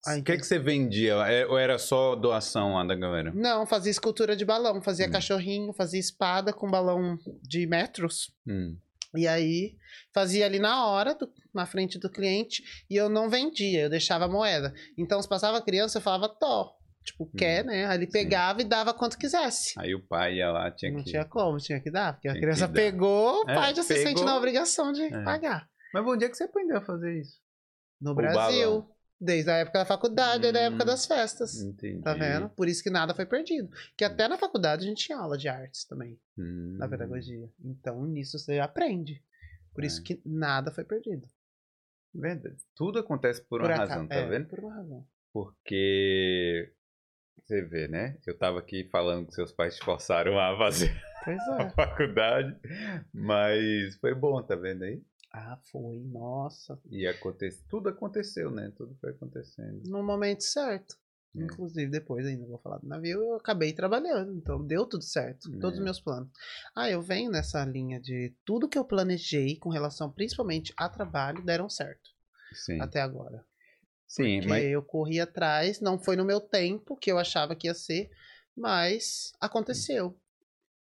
Ah, 0.06 0.12
o 0.12 0.14
que, 0.14 0.20
entendi. 0.20 0.38
que 0.40 0.46
você 0.46 0.58
vendia? 0.58 1.14
É- 1.26 1.46
Ou 1.46 1.58
era 1.58 1.78
só 1.78 2.14
doação 2.14 2.74
lá 2.74 2.84
da 2.84 2.94
galera? 2.94 3.32
Não, 3.34 3.66
fazia 3.66 3.90
escultura 3.90 4.36
de 4.36 4.44
balão, 4.44 4.80
fazia 4.80 5.08
Hum. 5.08 5.10
cachorrinho, 5.10 5.72
fazia 5.72 5.98
espada 5.98 6.52
com 6.52 6.70
balão 6.70 7.18
de 7.42 7.66
metros. 7.66 8.30
Hum. 8.46 8.76
E 9.16 9.26
aí 9.26 9.76
fazia 10.14 10.46
ali 10.46 10.58
na 10.58 10.86
hora, 10.86 11.14
do- 11.14 11.30
na 11.52 11.66
frente 11.66 11.98
do 11.98 12.10
cliente, 12.10 12.62
e 12.88 12.94
eu 12.96 13.08
não 13.08 13.28
vendia, 13.28 13.82
eu 13.82 13.90
deixava 13.90 14.26
a 14.26 14.28
moeda. 14.28 14.72
Então, 14.96 15.20
se 15.20 15.28
passava 15.28 15.58
a 15.58 15.62
criança, 15.62 15.98
eu 15.98 16.02
falava 16.02 16.28
tó. 16.28 16.76
Tipo, 17.04 17.26
quer, 17.36 17.64
né? 17.64 17.86
Aí 17.86 17.96
ele 17.96 18.04
Sim. 18.06 18.12
pegava 18.12 18.60
e 18.60 18.64
dava 18.64 18.92
quanto 18.92 19.16
quisesse. 19.18 19.72
Aí 19.78 19.94
o 19.94 20.06
pai 20.06 20.34
ia 20.36 20.50
lá, 20.52 20.70
tinha 20.70 20.92
não 20.92 21.02
que... 21.02 21.10
tinha 21.10 21.24
como, 21.24 21.56
tinha 21.56 21.80
que 21.80 21.90
dar, 21.90 22.12
porque 22.12 22.28
a 22.28 22.32
Tinha 22.32 22.42
criança 22.42 22.68
que 22.68 22.74
dar. 22.74 22.80
pegou, 22.80 23.44
o 23.46 23.50
É, 23.50 23.54
pai 23.54 23.74
já 23.74 23.82
se 23.82 23.94
sente 23.94 24.08
pegou. 24.08 24.24
na 24.26 24.36
obrigação 24.36 24.92
de 24.92 25.02
É. 25.02 25.22
pagar. 25.24 25.66
Mas 25.92 26.04
bom 26.04 26.16
dia 26.16 26.28
que 26.28 26.36
você 26.36 26.44
aprendeu 26.44 26.76
a 26.78 26.80
fazer 26.82 27.18
isso. 27.20 27.40
No 28.00 28.12
O 28.12 28.14
Brasil, 28.14 28.70
balão. 28.70 28.94
desde 29.20 29.50
a 29.50 29.56
época 29.56 29.78
da 29.80 29.84
faculdade 29.86 30.46
e 30.46 30.52
da 30.52 30.60
época 30.60 30.84
Hum. 30.84 30.86
das 30.86 31.06
festas. 31.06 31.60
Entendi. 31.62 32.00
Tá 32.02 32.14
vendo? 32.14 32.48
Por 32.50 32.68
isso 32.68 32.82
que 32.82 32.90
nada 32.90 33.14
foi 33.14 33.26
perdido. 33.26 33.68
Que 33.96 34.04
até 34.04 34.28
na 34.28 34.38
faculdade 34.38 34.84
a 34.84 34.88
gente 34.88 35.04
tinha 35.06 35.18
aula 35.18 35.36
de 35.38 35.48
artes 35.48 35.84
também, 35.84 36.18
Hum. 36.38 36.76
na 36.78 36.88
pedagogia. 36.88 37.48
Então, 37.64 38.04
nisso 38.06 38.38
você 38.38 38.58
aprende. 38.58 39.22
Por 39.74 39.84
isso 39.84 40.00
É. 40.00 40.04
que 40.04 40.22
nada 40.24 40.70
foi 40.70 40.84
perdido. 40.84 41.26
Verdade. 42.14 42.56
Tudo 42.74 42.98
acontece 42.98 43.42
por 43.42 43.60
uma 43.60 43.68
aca- 43.70 43.84
razão, 43.86 44.06
tá 44.08 44.14
é, 44.16 44.26
vendo? 44.28 44.46
Por 44.48 44.60
uma 44.60 44.74
razão. 44.74 45.06
Porque 45.32 46.72
você 47.44 47.62
vê, 47.62 47.86
né? 47.86 48.18
Eu 48.26 48.36
tava 48.36 48.58
aqui 48.58 48.88
falando 48.90 49.26
que 49.26 49.34
seus 49.34 49.52
pais 49.52 49.76
te 49.76 49.84
forçaram 49.84 50.38
a 50.38 50.56
fazer 50.56 50.90
Pois 51.24 51.38
a 51.48 51.62
é. 51.62 51.70
faculdade, 51.70 52.56
mas 53.12 53.96
foi 54.00 54.14
bom, 54.14 54.42
tá 54.42 54.56
vendo 54.56 54.82
aí? 54.84 55.02
Ah, 55.38 55.58
foi. 55.70 56.00
Nossa. 56.00 56.78
E 56.90 57.06
acontece, 57.06 57.64
tudo 57.68 57.88
aconteceu, 57.88 58.50
né? 58.50 58.72
Tudo 58.76 58.94
foi 59.00 59.10
acontecendo. 59.10 59.82
No 59.88 60.02
momento 60.02 60.42
certo. 60.42 60.96
É. 61.36 61.42
Inclusive, 61.44 61.90
depois 61.90 62.26
ainda 62.26 62.46
vou 62.46 62.58
falar 62.58 62.78
do 62.78 62.88
navio, 62.88 63.22
eu 63.22 63.36
acabei 63.36 63.72
trabalhando. 63.72 64.32
Então, 64.34 64.64
deu 64.66 64.86
tudo 64.86 65.04
certo. 65.04 65.50
Todos 65.60 65.76
É. 65.76 65.80
os 65.80 65.84
meus 65.84 66.00
planos. 66.00 66.28
Ah, 66.74 66.90
eu 66.90 67.00
venho 67.00 67.30
nessa 67.30 67.64
linha 67.64 68.00
de 68.00 68.34
tudo 68.44 68.68
que 68.68 68.78
eu 68.78 68.84
planejei 68.84 69.56
com 69.58 69.68
relação 69.68 70.10
principalmente 70.10 70.72
a 70.76 70.88
trabalho 70.88 71.44
deram 71.44 71.68
certo. 71.68 72.10
Sim. 72.52 72.80
Até 72.80 73.00
agora. 73.00 73.44
Sim, 74.06 74.38
Porque 74.38 74.48
mas 74.48 74.64
eu 74.64 74.82
corri 74.82 75.20
atrás, 75.20 75.80
não 75.80 75.98
foi 75.98 76.16
no 76.16 76.24
meu 76.24 76.40
tempo 76.40 76.96
que 76.96 77.12
eu 77.12 77.18
achava 77.18 77.54
que 77.54 77.66
ia 77.66 77.74
ser, 77.74 78.10
mas 78.56 79.32
aconteceu. 79.38 80.18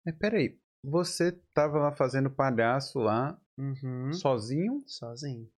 Mas 0.05 0.15
peraí, 0.15 0.57
você 0.81 1.33
tava 1.53 1.77
lá 1.77 1.91
fazendo 1.91 2.31
palhaço 2.31 2.99
lá, 2.99 3.39
Uhum. 3.57 4.13
sozinho, 4.13 4.83
Sozinho. 4.87 5.49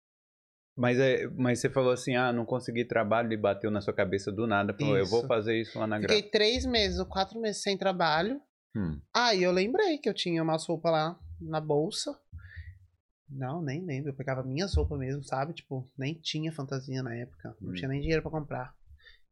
mas, 0.76 1.00
é, 1.00 1.28
mas 1.28 1.60
você 1.60 1.70
falou 1.70 1.92
assim, 1.92 2.16
ah, 2.16 2.34
não 2.34 2.46
consegui 2.46 2.84
trabalho 2.86 3.32
e 3.32 3.38
bateu 3.38 3.70
na 3.72 3.82
sua 3.82 3.94
cabeça 3.94 4.32
do 4.32 4.48
nada, 4.48 4.74
falou, 4.74 4.98
eu 4.98 5.06
vou 5.08 5.26
fazer 5.28 5.62
isso 5.62 5.78
lá 5.78 5.88
na 5.88 6.00
Fiquei 6.00 6.24
três 6.24 6.66
meses 6.66 7.00
ou 7.00 7.06
quatro 7.06 7.40
meses 7.40 7.62
sem 7.62 7.78
trabalho. 7.78 8.42
Hum. 8.76 9.00
Aí 9.14 9.44
eu 9.44 9.52
lembrei 9.52 9.98
que 10.00 10.10
eu 10.10 10.14
tinha 10.14 10.42
umas 10.42 10.66
roupas 10.66 10.92
lá 10.92 11.20
na 11.40 11.62
bolsa. 11.62 12.20
Não, 13.30 13.62
nem 13.62 13.84
lembro. 13.86 14.10
Eu 14.10 14.16
pegava 14.16 14.44
minhas 14.44 14.76
roupas 14.76 15.00
mesmo, 15.00 15.24
sabe? 15.24 15.54
Tipo, 15.54 15.88
nem 15.98 16.14
tinha 16.16 16.52
fantasia 16.52 17.02
na 17.02 17.16
época. 17.16 17.56
Não 17.62 17.72
Hum. 17.72 17.74
tinha 17.74 17.88
nem 17.88 18.02
dinheiro 18.02 18.22
pra 18.22 18.32
comprar. 18.32 18.76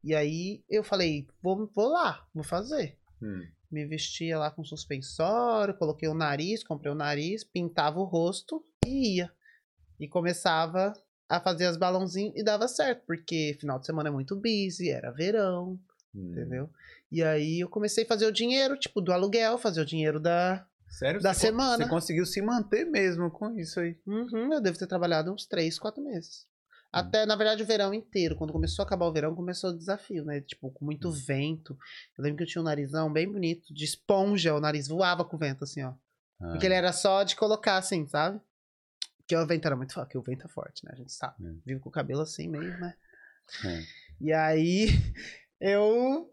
E 0.02 0.14
aí 0.14 0.64
eu 0.68 0.82
falei, 0.82 1.28
vou, 1.40 1.70
vou 1.72 1.88
lá, 1.88 2.26
vou 2.34 2.42
fazer. 2.42 2.98
Hum. 3.22 3.46
Me 3.70 3.86
vestia 3.86 4.38
lá 4.38 4.50
com 4.50 4.64
suspensório, 4.64 5.74
coloquei 5.74 6.08
o 6.08 6.14
nariz, 6.14 6.62
comprei 6.62 6.92
o 6.92 6.94
nariz, 6.96 7.42
pintava 7.44 7.98
o 7.98 8.04
rosto 8.04 8.64
e 8.84 9.16
ia. 9.16 9.32
E 9.98 10.06
começava 10.08 10.92
a 11.28 11.40
fazer 11.40 11.66
as 11.66 11.76
balãozinhos 11.76 12.34
e 12.36 12.42
dava 12.44 12.68
certo, 12.68 13.04
porque 13.06 13.56
final 13.58 13.78
de 13.78 13.86
semana 13.86 14.08
é 14.10 14.12
muito 14.12 14.36
busy, 14.36 14.90
era 14.90 15.10
verão, 15.10 15.78
Hum. 16.14 16.30
entendeu? 16.32 16.68
E 17.10 17.22
aí 17.22 17.60
eu 17.60 17.68
comecei 17.68 18.04
a 18.04 18.06
fazer 18.06 18.26
o 18.26 18.32
dinheiro, 18.32 18.76
tipo, 18.76 19.00
do 19.00 19.12
aluguel, 19.12 19.56
fazer 19.56 19.80
o 19.80 19.86
dinheiro 19.86 20.20
da. 20.20 20.66
Sério? 20.90 21.22
Da 21.22 21.32
Você 21.32 21.40
semana. 21.46 21.84
Você 21.84 21.88
conseguiu 21.90 22.26
se 22.26 22.42
manter 22.42 22.84
mesmo 22.84 23.30
com 23.30 23.58
isso 23.58 23.80
aí. 23.80 23.96
Uhum, 24.06 24.52
eu 24.52 24.60
devo 24.60 24.78
ter 24.78 24.86
trabalhado 24.86 25.32
uns 25.32 25.46
3, 25.46 25.78
4 25.78 26.02
meses. 26.02 26.46
Até, 26.92 27.24
na 27.24 27.34
verdade, 27.36 27.62
o 27.62 27.66
verão 27.66 27.94
inteiro. 27.94 28.36
Quando 28.36 28.52
começou 28.52 28.82
a 28.82 28.86
acabar 28.86 29.06
o 29.06 29.12
verão, 29.12 29.34
começou 29.34 29.70
o 29.70 29.76
desafio, 29.78 30.24
né? 30.24 30.40
Tipo, 30.42 30.70
com 30.70 30.84
muito 30.84 31.08
Hum. 31.08 31.12
vento. 31.12 31.78
Eu 32.18 32.22
lembro 32.24 32.36
que 32.38 32.42
eu 32.42 32.46
tinha 32.46 32.60
um 32.60 32.64
narizão 32.64 33.10
bem 33.12 33.30
bonito, 33.30 33.72
de 33.72 33.84
esponja, 33.84 34.54
o 34.54 34.60
nariz 34.60 34.86
voava 34.88 35.24
com 35.24 35.36
o 35.36 35.38
vento, 35.38 35.64
assim, 35.64 35.82
ó. 35.82 35.94
Ah, 36.40 36.50
Porque 36.50 36.66
ele 36.66 36.74
era 36.74 36.92
só 36.92 37.22
de 37.22 37.34
colocar, 37.36 37.78
assim, 37.78 38.06
sabe? 38.06 38.40
Porque 39.18 39.36
o 39.36 39.46
vento 39.46 39.64
era 39.66 39.76
muito 39.76 39.94
forte, 39.94 40.08
porque 40.08 40.18
o 40.18 40.22
vento 40.22 40.44
é 40.44 40.48
forte, 40.48 40.84
né? 40.84 40.90
A 40.92 40.96
gente 40.96 41.12
sabe. 41.12 41.34
Hum. 41.42 41.60
Vive 41.64 41.80
com 41.80 41.88
o 41.88 41.92
cabelo 41.92 42.20
assim, 42.20 42.48
meio, 42.48 42.76
né? 42.78 42.94
é. 43.64 43.82
E 44.20 44.32
aí, 44.32 44.88
eu 45.60 46.28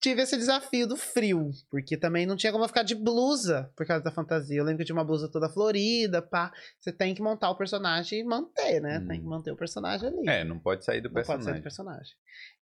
tive 0.00 0.22
esse 0.22 0.36
desafio 0.36 0.86
do 0.86 0.96
frio, 0.96 1.50
porque 1.70 1.96
também 1.96 2.26
não 2.26 2.36
tinha 2.36 2.52
como 2.52 2.64
eu 2.64 2.68
ficar 2.68 2.82
de 2.82 2.94
blusa 2.94 3.72
por 3.76 3.86
causa 3.86 4.04
da 4.04 4.10
fantasia. 4.10 4.58
Eu 4.58 4.64
lembro 4.64 4.78
que 4.78 4.82
eu 4.82 4.86
tinha 4.86 4.96
uma 4.96 5.04
blusa 5.04 5.28
toda 5.28 5.48
florida, 5.48 6.20
pá. 6.22 6.52
Você 6.78 6.92
tem 6.92 7.14
que 7.14 7.22
montar 7.22 7.50
o 7.50 7.56
personagem 7.56 8.20
e 8.20 8.24
manter, 8.24 8.80
né? 8.80 9.00
Tem 9.08 9.18
que 9.20 9.26
Hum. 9.26 9.30
manter 9.30 9.50
o 9.52 9.56
personagem 9.56 10.08
ali. 10.08 10.28
É, 10.28 10.44
não 10.44 10.58
pode 10.58 10.84
sair 10.84 11.00
do 11.00 11.08
não 11.08 11.14
pode 11.14 11.26
sair 11.26 11.36
personagem. 11.36 11.60
do 11.60 11.62
personagem. 11.62 12.14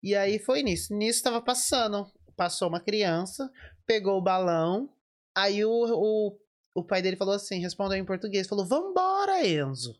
E 0.02 0.14
aí 0.14 0.38
foi 0.38 0.62
nisso. 0.62 0.94
Nisso 0.94 1.22
tava 1.22 1.40
passando. 1.42 2.06
Passou 2.36 2.68
uma 2.68 2.80
criança, 2.80 3.50
pegou 3.86 4.18
o 4.18 4.22
balão, 4.22 4.90
aí 5.36 5.64
o, 5.64 5.70
o, 5.70 6.38
o 6.74 6.82
pai 6.84 7.00
dele 7.00 7.16
falou 7.16 7.34
assim, 7.34 7.60
respondeu 7.60 7.96
em 7.96 8.04
português, 8.04 8.48
falou, 8.48 8.66
vambora, 8.66 9.46
Enzo. 9.46 9.94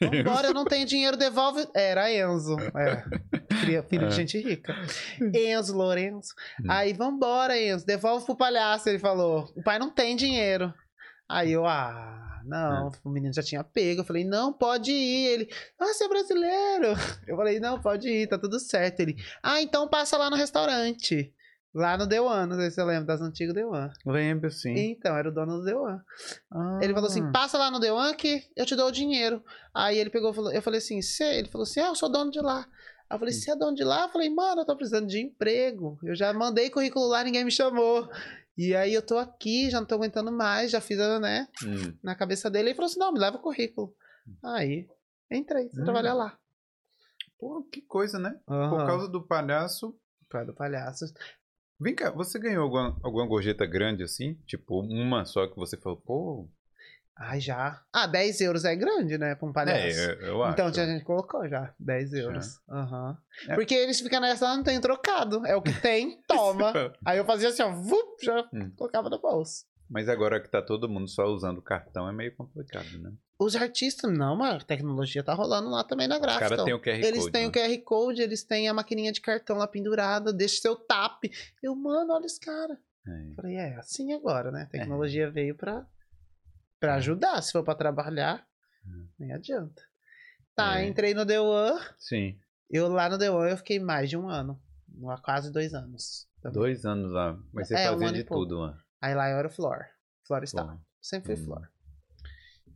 Vambora, 0.00 0.48
eu 0.48 0.54
não 0.54 0.64
tenho 0.64 0.86
dinheiro, 0.86 1.16
devolve. 1.16 1.66
Era 1.74 2.12
Enzo. 2.12 2.56
É. 2.76 3.02
Cria- 3.60 3.82
Filho 3.82 4.08
de 4.08 4.14
É. 4.14 4.16
gente 4.16 4.38
rica. 4.38 4.74
Enzo, 5.34 5.76
Lourenço. 5.76 6.34
Hum. 6.62 6.66
Aí, 6.68 6.92
vambora, 6.92 7.58
Enzo. 7.58 7.86
Devolve 7.86 8.24
pro 8.26 8.36
palhaço, 8.36 8.88
ele 8.88 8.98
falou. 8.98 9.50
O 9.56 9.62
pai 9.62 9.78
não 9.78 9.90
tem 9.90 10.14
dinheiro. 10.16 10.72
Aí 11.28 11.50
eu, 11.52 11.66
ah, 11.66 12.40
não. 12.44 12.92
O 13.04 13.08
menino 13.10 13.32
já 13.32 13.42
tinha 13.42 13.64
pego. 13.64 14.02
Eu 14.02 14.04
falei, 14.04 14.24
não, 14.24 14.52
pode 14.52 14.92
ir. 14.92 15.26
Ele, 15.26 15.48
ah, 15.80 15.86
você 15.86 16.04
é 16.04 16.08
brasileiro. 16.08 16.94
Eu 17.26 17.36
falei, 17.36 17.58
não, 17.58 17.80
pode 17.80 18.08
ir, 18.08 18.28
tá 18.28 18.38
tudo 18.38 18.60
certo. 18.60 19.00
Ele, 19.00 19.16
ah, 19.42 19.60
então 19.60 19.88
passa 19.88 20.16
lá 20.16 20.30
no 20.30 20.36
restaurante. 20.36 21.32
Lá 21.76 21.98
no 21.98 22.08
The 22.08 22.20
One, 22.22 22.48
não 22.48 22.56
sei 22.56 22.70
se 22.70 22.76
você 22.76 22.84
lembra 22.84 23.04
das 23.04 23.20
antigas 23.20 23.54
The 23.54 23.66
One. 23.66 23.92
Lembro, 24.06 24.50
sim. 24.50 24.72
Então, 24.78 25.14
era 25.14 25.28
o 25.28 25.32
dono 25.32 25.58
do 25.58 25.64
The 25.66 25.74
One. 25.76 26.00
Ah. 26.50 26.78
Ele 26.80 26.94
falou 26.94 27.08
assim: 27.10 27.30
passa 27.30 27.58
lá 27.58 27.70
no 27.70 27.78
The 27.78 27.92
One 27.92 28.16
que 28.16 28.50
eu 28.56 28.64
te 28.64 28.74
dou 28.74 28.88
o 28.88 28.92
dinheiro. 28.92 29.44
Aí 29.74 29.98
ele 29.98 30.08
pegou 30.08 30.34
eu 30.50 30.62
falei 30.62 30.78
assim, 30.78 31.02
"Cê-" 31.02 31.38
ele 31.38 31.48
falou 31.50 31.64
assim: 31.64 31.80
ah, 31.80 31.88
eu 31.88 31.94
sou 31.94 32.10
dono 32.10 32.30
de 32.30 32.40
lá. 32.40 32.66
Aí 33.10 33.14
eu 33.14 33.18
falei, 33.18 33.34
você 33.34 33.50
é 33.50 33.56
dono 33.56 33.74
de 33.76 33.84
lá? 33.84 34.04
Eu 34.04 34.08
falei, 34.08 34.28
mano, 34.30 34.62
eu 34.62 34.66
tô 34.66 34.74
precisando 34.74 35.06
de 35.06 35.20
emprego. 35.20 35.98
Eu 36.02 36.16
já 36.16 36.32
mandei 36.32 36.70
currículo 36.70 37.06
lá, 37.06 37.22
ninguém 37.22 37.44
me 37.44 37.52
chamou. 37.52 38.08
E 38.56 38.74
aí 38.74 38.92
eu 38.94 39.02
tô 39.02 39.18
aqui, 39.18 39.70
já 39.70 39.78
não 39.78 39.86
tô 39.86 39.94
aguentando 39.96 40.32
mais, 40.32 40.70
já 40.70 40.80
fiz, 40.80 40.98
a, 40.98 41.20
né, 41.20 41.46
Hum. 41.62 41.94
na 42.02 42.14
cabeça 42.16 42.50
dele. 42.50 42.70
Ele 42.70 42.74
falou 42.74 42.86
assim: 42.86 42.98
não, 42.98 43.12
me 43.12 43.18
leva 43.20 43.36
o 43.36 43.40
currículo. 43.42 43.94
Aí, 44.42 44.88
entrei, 45.30 45.68
fui 45.68 45.82
Hum. 45.82 45.84
trabalhar 45.84 46.14
lá. 46.14 46.38
Pô, 47.38 47.62
que 47.70 47.82
coisa, 47.82 48.18
né? 48.18 48.34
Por 48.46 48.54
Aham. 48.54 48.86
causa 48.86 49.08
do 49.08 49.22
palhaço. 49.26 49.94
Pai 50.30 50.44
do 50.46 50.54
palhaço. 50.54 51.04
Vem 51.78 51.94
cá, 51.94 52.10
você 52.10 52.38
ganhou 52.38 52.62
alguma, 52.64 52.96
alguma 53.02 53.26
gorjeta 53.26 53.66
grande 53.66 54.02
assim? 54.02 54.34
Tipo, 54.46 54.80
uma 54.80 55.24
só 55.24 55.46
que 55.46 55.56
você 55.56 55.76
falou, 55.76 55.98
pô. 56.00 56.48
Ai, 57.18 57.40
já. 57.40 57.82
Ah, 57.92 58.06
10 58.06 58.40
euros 58.42 58.64
é 58.64 58.74
grande, 58.76 59.16
né, 59.16 59.34
pra 59.34 59.48
um 59.48 59.52
palhaço. 59.52 59.98
É, 59.98 60.12
eu, 60.14 60.26
eu 60.26 60.42
acho. 60.42 60.52
Então, 60.52 60.66
a 60.66 60.72
gente 60.72 61.04
colocou 61.04 61.48
já, 61.48 61.74
10 61.80 62.12
euros. 62.12 62.60
Aham. 62.68 63.16
É. 63.48 63.54
Porque 63.54 63.74
eles 63.74 64.00
ficam 64.00 64.20
nessa, 64.20 64.48
ah, 64.48 64.56
não 64.56 64.62
tem 64.64 64.78
trocado. 64.80 65.46
É 65.46 65.56
o 65.56 65.62
que 65.62 65.72
tem, 65.80 66.20
toma. 66.28 66.72
Aí 67.04 67.16
eu 67.18 67.24
fazia 67.24 67.48
assim, 67.48 67.62
ó, 67.62 67.70
vup, 67.70 68.22
já 68.22 68.46
Hum. 68.52 68.70
colocava 68.76 69.08
no 69.08 69.18
bolso. 69.20 69.64
Mas 69.88 70.08
agora 70.08 70.40
que 70.40 70.50
tá 70.50 70.60
todo 70.60 70.88
mundo 70.88 71.08
só 71.08 71.24
usando 71.26 71.62
cartão 71.62 72.08
é 72.08 72.12
meio 72.12 72.34
complicado, 72.36 72.98
né? 72.98 73.12
Os 73.38 73.54
artistas, 73.54 74.10
não, 74.16 74.34
mas 74.36 74.62
a 74.62 74.64
tecnologia 74.64 75.22
tá 75.22 75.34
rolando 75.34 75.68
lá 75.68 75.84
também 75.84 76.08
na 76.08 76.14
Os 76.16 76.22
gráfica. 76.22 76.48
caras 76.48 76.64
têm 76.64 76.72
o 76.72 76.80
QR 76.80 76.88
Eles 77.04 77.20
Code. 77.20 77.32
têm 77.32 77.42
né? 77.42 77.48
o 77.48 77.52
QR 77.52 77.78
Code, 77.84 78.22
eles 78.22 78.42
têm 78.42 78.66
a 78.68 78.72
maquininha 78.74 79.12
de 79.12 79.20
cartão 79.20 79.58
lá 79.58 79.66
pendurada, 79.68 80.32
deixa 80.32 80.60
seu 80.62 80.74
tap. 80.74 81.22
Eu, 81.62 81.74
mano, 81.76 82.14
olha 82.14 82.24
esse 82.24 82.40
cara. 82.40 82.78
É. 83.06 83.34
Falei, 83.34 83.56
é, 83.56 83.76
assim 83.76 84.12
agora, 84.14 84.50
né? 84.50 84.62
A 84.62 84.66
tecnologia 84.66 85.30
veio 85.30 85.54
pra, 85.54 85.86
pra 86.80 86.94
ajudar. 86.94 87.40
Se 87.42 87.52
for 87.52 87.62
pra 87.62 87.74
trabalhar, 87.74 88.46
Hum. 88.86 89.06
nem 89.18 89.32
adianta. 89.32 89.82
Tá, 90.54 90.80
É. 90.80 90.86
entrei 90.86 91.12
no 91.12 91.26
The 91.26 91.38
One. 91.40 91.80
Sim. 91.98 92.38
Eu 92.70 92.88
lá 92.88 93.08
no 93.10 93.18
The 93.18 93.30
One 93.30 93.50
eu 93.50 93.56
fiquei 93.58 93.78
mais 93.78 94.08
de 94.08 94.16
um 94.16 94.28
ano. 94.30 94.58
Há 95.10 95.18
quase 95.18 95.52
dois 95.52 95.74
anos. 95.74 96.26
também. 96.40 96.54
Dois 96.60 96.86
anos 96.86 97.10
lá. 97.12 97.38
Mas 97.52 97.68
você 97.68 97.74
É, 97.74 97.90
um 97.90 97.94
fazia 97.98 98.08
e 98.08 98.12
de 98.12 98.24
tudo 98.24 98.58
lá. 98.60 98.78
Aí 99.00 99.14
lá 99.14 99.28
eu 99.28 99.36
era 99.36 99.48
o 99.48 99.50
Flor. 99.50 99.84
Flor 100.26 100.42
está. 100.44 100.78
Sempre 101.02 101.34
fui 101.36 101.42
Hum. 101.42 101.46
Flor. 101.46 101.68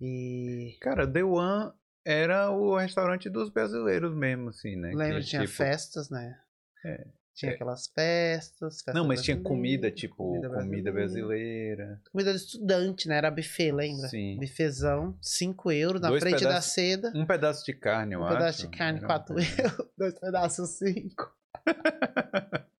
E. 0.01 0.77
Cara, 0.81 1.07
The 1.07 1.23
One 1.23 1.73
era 2.05 2.51
o 2.51 2.77
restaurante 2.77 3.29
dos 3.29 3.51
brasileiros 3.51 4.15
mesmo, 4.15 4.49
assim, 4.49 4.77
né? 4.77 4.93
Lembro, 4.95 5.21
Que, 5.21 5.27
tinha 5.27 5.43
tipo, 5.43 5.53
festas, 5.55 6.09
né? 6.11 6.39
É, 6.85 7.07
Tinha 7.35 7.53
é. 7.53 7.55
aquelas 7.55 7.87
festas. 7.89 8.77
festas 8.83 8.95
Não, 8.95 9.07
mas 9.07 9.23
tinha 9.23 9.37
comida, 9.39 9.91
tipo, 9.91 10.41
comida, 10.51 10.91
brasileira. 10.93 12.01
Comida 12.11 12.31
de 12.33 12.39
estudante, 12.39 13.07
né? 13.09 13.17
Era 13.17 13.31
buffet, 13.31 13.71
lembra? 13.73 14.09
Sim. 14.09 14.39
Buffetzão, 14.39 15.17
5 15.21 15.71
euros 15.71 16.01
na 16.01 16.09
Dois 16.09 16.23
frente 16.23 16.43
da 16.43 16.49
pedaços- 16.49 16.73
seda. 16.73 17.13
Um 17.15 17.27
pedaço 17.27 17.65
de 17.67 17.75
carne, 17.75 18.15
eu 18.15 18.21
Um 18.21 18.25
acho. 18.25 18.37
pedaço 18.39 18.63
de 18.71 18.77
carne, 18.77 18.99
Era 18.99 19.05
um 19.05 19.09
4 19.09 19.35
pedaço. 19.35 19.61
euros. 19.63 19.89
Dois 19.99 20.19
pedaços, 20.19 20.71
5. 20.79 21.37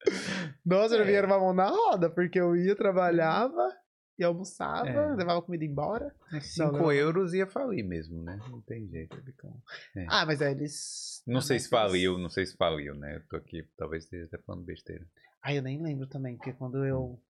Nossa, 0.66 0.96
eu 0.96 1.02
É. 1.02 1.06
vinha 1.06 1.26
uma 1.26 1.40
mão 1.40 1.54
na 1.54 1.68
roda, 1.70 2.10
porque 2.10 2.40
eu 2.40 2.56
ia, 2.56 2.76
trabalhava 2.76 3.76
e 4.22 4.26
almoçava, 4.26 4.88
É. 4.90 5.16
levava 5.16 5.42
comida 5.42 5.66
embora. 5.66 6.14
Cinco 6.42 6.78
não. 6.78 6.92
euros 6.92 7.34
ia 7.34 7.48
falir 7.48 7.84
mesmo, 7.84 8.22
né? 8.24 8.40
Não 8.50 8.62
tem 8.62 8.88
jeito. 8.88 9.16
É. 9.96 10.06
Ah, 10.10 10.26
mas 10.26 10.42
aí 10.42 10.52
eles. 10.54 11.24
Não 11.28 11.42
sei 11.42 11.56
mas 11.56 11.64
se 11.64 11.70
faliu, 11.70 12.18
não 12.18 12.30
sei 12.30 12.46
se 12.46 12.56
faliu, 12.56 12.96
né? 12.96 13.18
Eu 13.18 13.28
tô 13.28 13.36
aqui, 13.36 13.68
talvez 13.78 14.04
esteja 14.04 14.26
até 14.26 14.38
falando 14.40 14.64
besteira. 14.64 15.06
Ah, 15.42 15.54
eu 15.54 15.62
nem 15.62 15.82
lembro 15.82 16.08
também, 16.08 16.38
porque 16.38 16.54
quando 16.54 16.86
eu. 16.86 17.22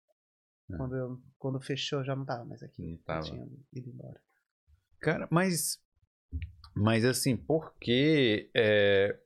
É. 0.70 0.76
Quando, 0.76 0.96
eu, 0.96 1.20
quando 1.38 1.60
fechou, 1.60 2.04
já 2.04 2.14
não 2.14 2.24
tava 2.24 2.44
mais 2.44 2.62
aqui. 2.62 2.82
Não 2.82 2.96
tava. 2.98 3.22
tinha 3.22 3.46
ido 3.72 3.88
embora. 3.88 4.20
Cara, 5.00 5.28
mas. 5.30 5.80
Mas 6.74 7.04
assim, 7.04 7.36
por 7.36 7.74
que. 7.78 8.50
É, 8.54 9.18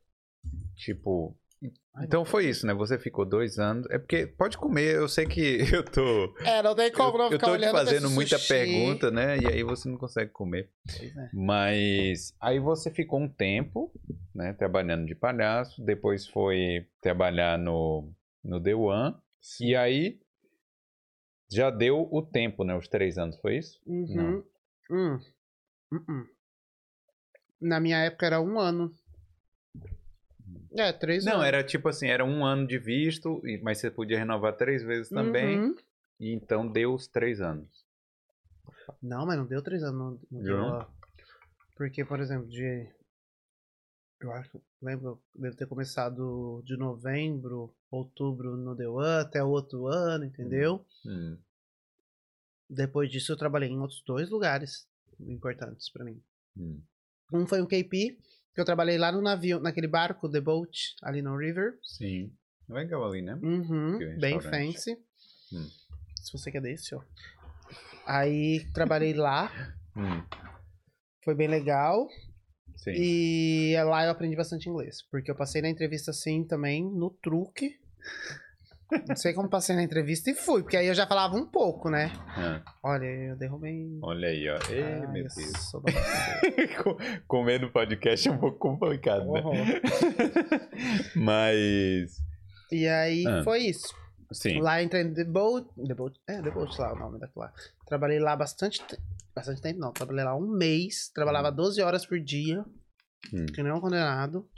tipo. 0.76 1.36
Então 2.02 2.24
foi 2.24 2.46
isso, 2.46 2.66
né? 2.66 2.74
Você 2.74 2.98
ficou 2.98 3.24
dois 3.24 3.58
anos. 3.58 3.86
É 3.88 3.98
porque 3.98 4.26
pode 4.26 4.58
comer, 4.58 4.96
eu 4.96 5.08
sei 5.08 5.26
que 5.26 5.58
eu 5.72 5.84
tô. 5.84 6.34
É, 6.44 6.62
não 6.62 6.74
tem 6.74 6.90
como 6.90 7.16
não 7.16 7.26
eu, 7.26 7.32
eu 7.32 7.38
ficar 7.38 7.46
tô 7.52 7.58
te 7.58 7.70
fazendo 7.70 8.10
muita 8.10 8.36
sushi. 8.36 8.48
pergunta, 8.48 9.10
né? 9.10 9.38
E 9.38 9.46
aí 9.46 9.62
você 9.62 9.88
não 9.88 9.96
consegue 9.96 10.30
comer. 10.32 10.70
É. 11.00 11.30
Mas 11.32 12.34
aí 12.40 12.58
você 12.58 12.90
ficou 12.90 13.20
um 13.20 13.28
tempo, 13.28 13.92
né, 14.34 14.52
trabalhando 14.52 15.06
de 15.06 15.14
palhaço, 15.14 15.82
depois 15.84 16.26
foi 16.26 16.86
trabalhar 17.00 17.58
no, 17.58 18.12
no 18.42 18.60
The 18.60 18.74
One, 18.74 19.14
e 19.60 19.76
aí 19.76 20.20
já 21.50 21.70
deu 21.70 22.08
o 22.10 22.22
tempo, 22.22 22.64
né, 22.64 22.76
os 22.76 22.88
três 22.88 23.18
anos, 23.18 23.36
foi 23.38 23.58
isso? 23.58 23.80
Uhum. 23.86 24.42
Hum. 24.90 25.18
Uh-uh. 25.92 26.26
Na 27.60 27.80
minha 27.80 27.98
época 27.98 28.26
era 28.26 28.40
um 28.40 28.58
ano. 28.58 28.92
É, 30.76 30.92
três 30.92 31.24
Não, 31.24 31.34
anos. 31.34 31.46
era 31.46 31.62
tipo 31.64 31.88
assim, 31.88 32.08
era 32.08 32.24
um 32.24 32.44
ano 32.44 32.66
de 32.66 32.78
visto, 32.78 33.40
e- 33.46 33.60
mas 33.62 33.78
você 33.78 33.90
podia 33.90 34.18
renovar 34.18 34.56
três 34.56 34.82
vezes 34.82 35.08
também, 35.08 35.60
Uhum. 35.60 35.76
e 36.20 36.32
então 36.32 36.66
deu 36.66 36.94
os 36.94 37.06
três 37.06 37.40
anos. 37.40 37.84
Não, 39.02 39.24
mas 39.24 39.36
não 39.38 39.46
deu 39.46 39.62
três 39.62 39.82
anos. 39.82 39.98
Não, 39.98 40.20
não 40.30 40.42
deu, 40.42 40.56
Não? 40.56 40.86
Porque, 41.76 42.04
por 42.04 42.20
exemplo, 42.20 42.48
de. 42.48 42.88
Eu 44.20 44.32
acho. 44.32 44.60
Lembro, 44.80 45.20
devo 45.34 45.56
ter 45.56 45.66
começado 45.66 46.62
de 46.64 46.76
novembro, 46.76 47.74
outubro 47.90 48.56
no 48.56 48.74
The 48.76 48.88
One, 48.88 49.20
até 49.22 49.42
o 49.42 49.48
outro 49.48 49.86
ano, 49.86 50.24
entendeu? 50.24 50.84
Hum, 51.06 51.36
Depois 52.68 53.10
disso, 53.10 53.32
eu 53.32 53.36
trabalhei 53.36 53.68
em 53.68 53.78
outros 53.78 54.02
dois 54.06 54.30
lugares 54.30 54.88
importantes 55.20 55.90
pra 55.90 56.04
mim. 56.04 56.20
hum. 56.56 56.80
Um 57.32 57.46
foi 57.46 57.60
um 57.60 57.66
KP, 57.66 58.18
que 58.54 58.60
eu 58.60 58.64
trabalhei 58.64 58.96
lá 58.96 59.10
no 59.10 59.20
navio, 59.20 59.58
naquele 59.60 59.88
barco, 59.88 60.28
The 60.28 60.40
Boat, 60.40 60.94
ali 61.02 61.20
no 61.20 61.36
River. 61.36 61.76
Sim. 61.82 62.32
Legal 62.68 63.04
ali, 63.04 63.20
né? 63.20 63.34
Uhum, 63.42 63.98
bem 64.18 64.40
fancy. 64.40 64.96
Hum. 65.52 65.68
Se 66.22 66.32
você 66.32 66.50
quer 66.50 66.62
desse, 66.62 66.94
ó. 66.94 67.02
Aí 68.06 68.64
trabalhei 68.72 69.12
lá, 69.14 69.50
Hum, 69.96 70.22
foi 71.24 71.34
bem 71.34 71.46
legal. 71.48 72.08
sim. 72.76 72.92
E 72.94 73.74
lá 73.84 74.04
eu 74.04 74.10
aprendi 74.10 74.34
bastante 74.36 74.68
inglês. 74.68 75.02
Porque 75.10 75.30
eu 75.30 75.34
passei 75.36 75.60
na 75.60 75.68
entrevista 75.68 76.10
assim 76.10 76.44
também, 76.44 76.84
no 76.84 77.10
truque. 77.10 77.78
Não 79.08 79.16
sei 79.16 79.32
como 79.32 79.48
passei 79.48 79.74
na 79.74 79.82
entrevista 79.82 80.30
e 80.30 80.34
fui, 80.34 80.62
porque 80.62 80.76
aí 80.76 80.86
eu 80.86 80.94
já 80.94 81.06
falava 81.06 81.36
um 81.36 81.46
pouco, 81.46 81.88
né? 81.90 82.12
Ah, 82.36 82.62
Olha, 82.82 83.04
eu 83.06 83.36
derrubei. 83.36 83.98
olha 84.02 84.28
aí, 84.28 84.48
ó. 84.48 84.58
Ei, 84.70 84.82
Ai, 84.82 85.06
meu 85.12 85.24
eu 85.24 85.28
Deus. 85.34 85.58
sou 85.70 85.80
babaca. 85.80 86.02
Co- 86.84 86.96
Comer 87.26 87.60
no 87.60 87.72
podcast 87.72 88.28
é 88.28 88.32
um 88.32 88.38
pouco 88.38 88.58
complicado, 88.58 89.24
né? 89.32 89.42
Mas. 91.16 92.16
E 92.70 92.86
aí 92.86 93.26
Ah. 93.26 93.42
foi 93.44 93.60
isso. 93.60 93.94
Sim. 94.32 94.60
Lá 94.60 94.82
entrei 94.82 95.04
no 95.04 95.14
The 95.14 95.24
Boat. 95.24 95.68
The 95.86 95.94
Boat. 95.94 96.20
É, 96.26 96.42
The 96.42 96.50
Boat 96.50 96.78
lá 96.80 96.92
o 96.92 96.98
nome 96.98 97.18
daquela. 97.20 97.52
Trabalhei 97.86 98.18
lá 98.18 98.34
bastante 98.36 98.82
tempo. 98.84 99.02
Bastante 99.34 99.60
tempo 99.60 99.78
não. 99.80 99.92
Trabalhei 99.92 100.24
lá 100.24 100.36
um 100.36 100.46
mês. 100.46 101.10
Trabalhava 101.14 101.50
Hum. 101.50 101.54
12 101.56 101.82
horas 101.82 102.06
por 102.06 102.18
dia. 102.18 102.64
Hum. 103.32 103.46
Que 103.46 103.62
nem 103.62 103.72
um 103.72 103.80
condenado. 103.80 104.48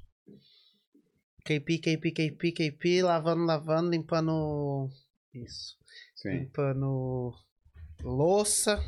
KP, 1.47 1.79
KP, 1.79 2.11
KP, 2.11 2.53
KP, 2.53 3.03
lavando, 3.03 3.45
lavando, 3.45 3.91
limpando. 3.91 4.89
Isso. 5.33 5.77
Sim. 6.17 6.31
Limpando 6.41 7.33
louça. 8.03 8.79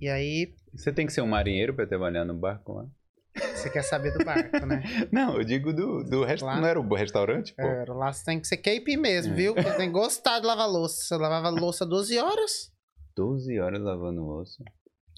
E 0.00 0.08
aí, 0.08 0.54
Você 0.74 0.92
tem 0.92 1.06
que 1.06 1.12
ser 1.12 1.20
um 1.22 1.26
marinheiro 1.26 1.74
pra 1.74 1.86
trabalhar 1.86 2.24
no 2.24 2.34
barco 2.34 2.72
lá? 2.74 2.86
você 3.56 3.68
quer 3.68 3.82
saber 3.82 4.12
do 4.16 4.24
barco, 4.24 4.64
né? 4.66 4.82
Não, 5.10 5.36
eu 5.36 5.44
digo 5.44 5.72
do, 5.72 6.04
do. 6.04 6.20
Lá? 6.44 6.60
Não 6.60 6.68
era 6.68 6.78
o 6.80 6.94
restaurante, 6.94 7.52
pô? 7.54 7.62
É, 7.62 7.84
lá 7.88 8.12
você 8.12 8.24
tem 8.24 8.38
que 8.40 8.46
ser 8.46 8.58
KP 8.58 8.96
mesmo, 8.96 9.32
É. 9.32 9.36
viu? 9.36 9.54
Porque 9.54 9.70
tem 9.72 9.86
que 9.86 9.92
gostar 9.92 10.38
de 10.38 10.46
lavar 10.46 10.68
louça. 10.70 11.14
Eu 11.14 11.18
lavava 11.18 11.48
louça 11.50 11.84
12 11.84 12.16
horas. 12.18 12.70
12 13.16 13.58
horas 13.58 13.80
lavando 13.80 14.22
louça. 14.22 14.62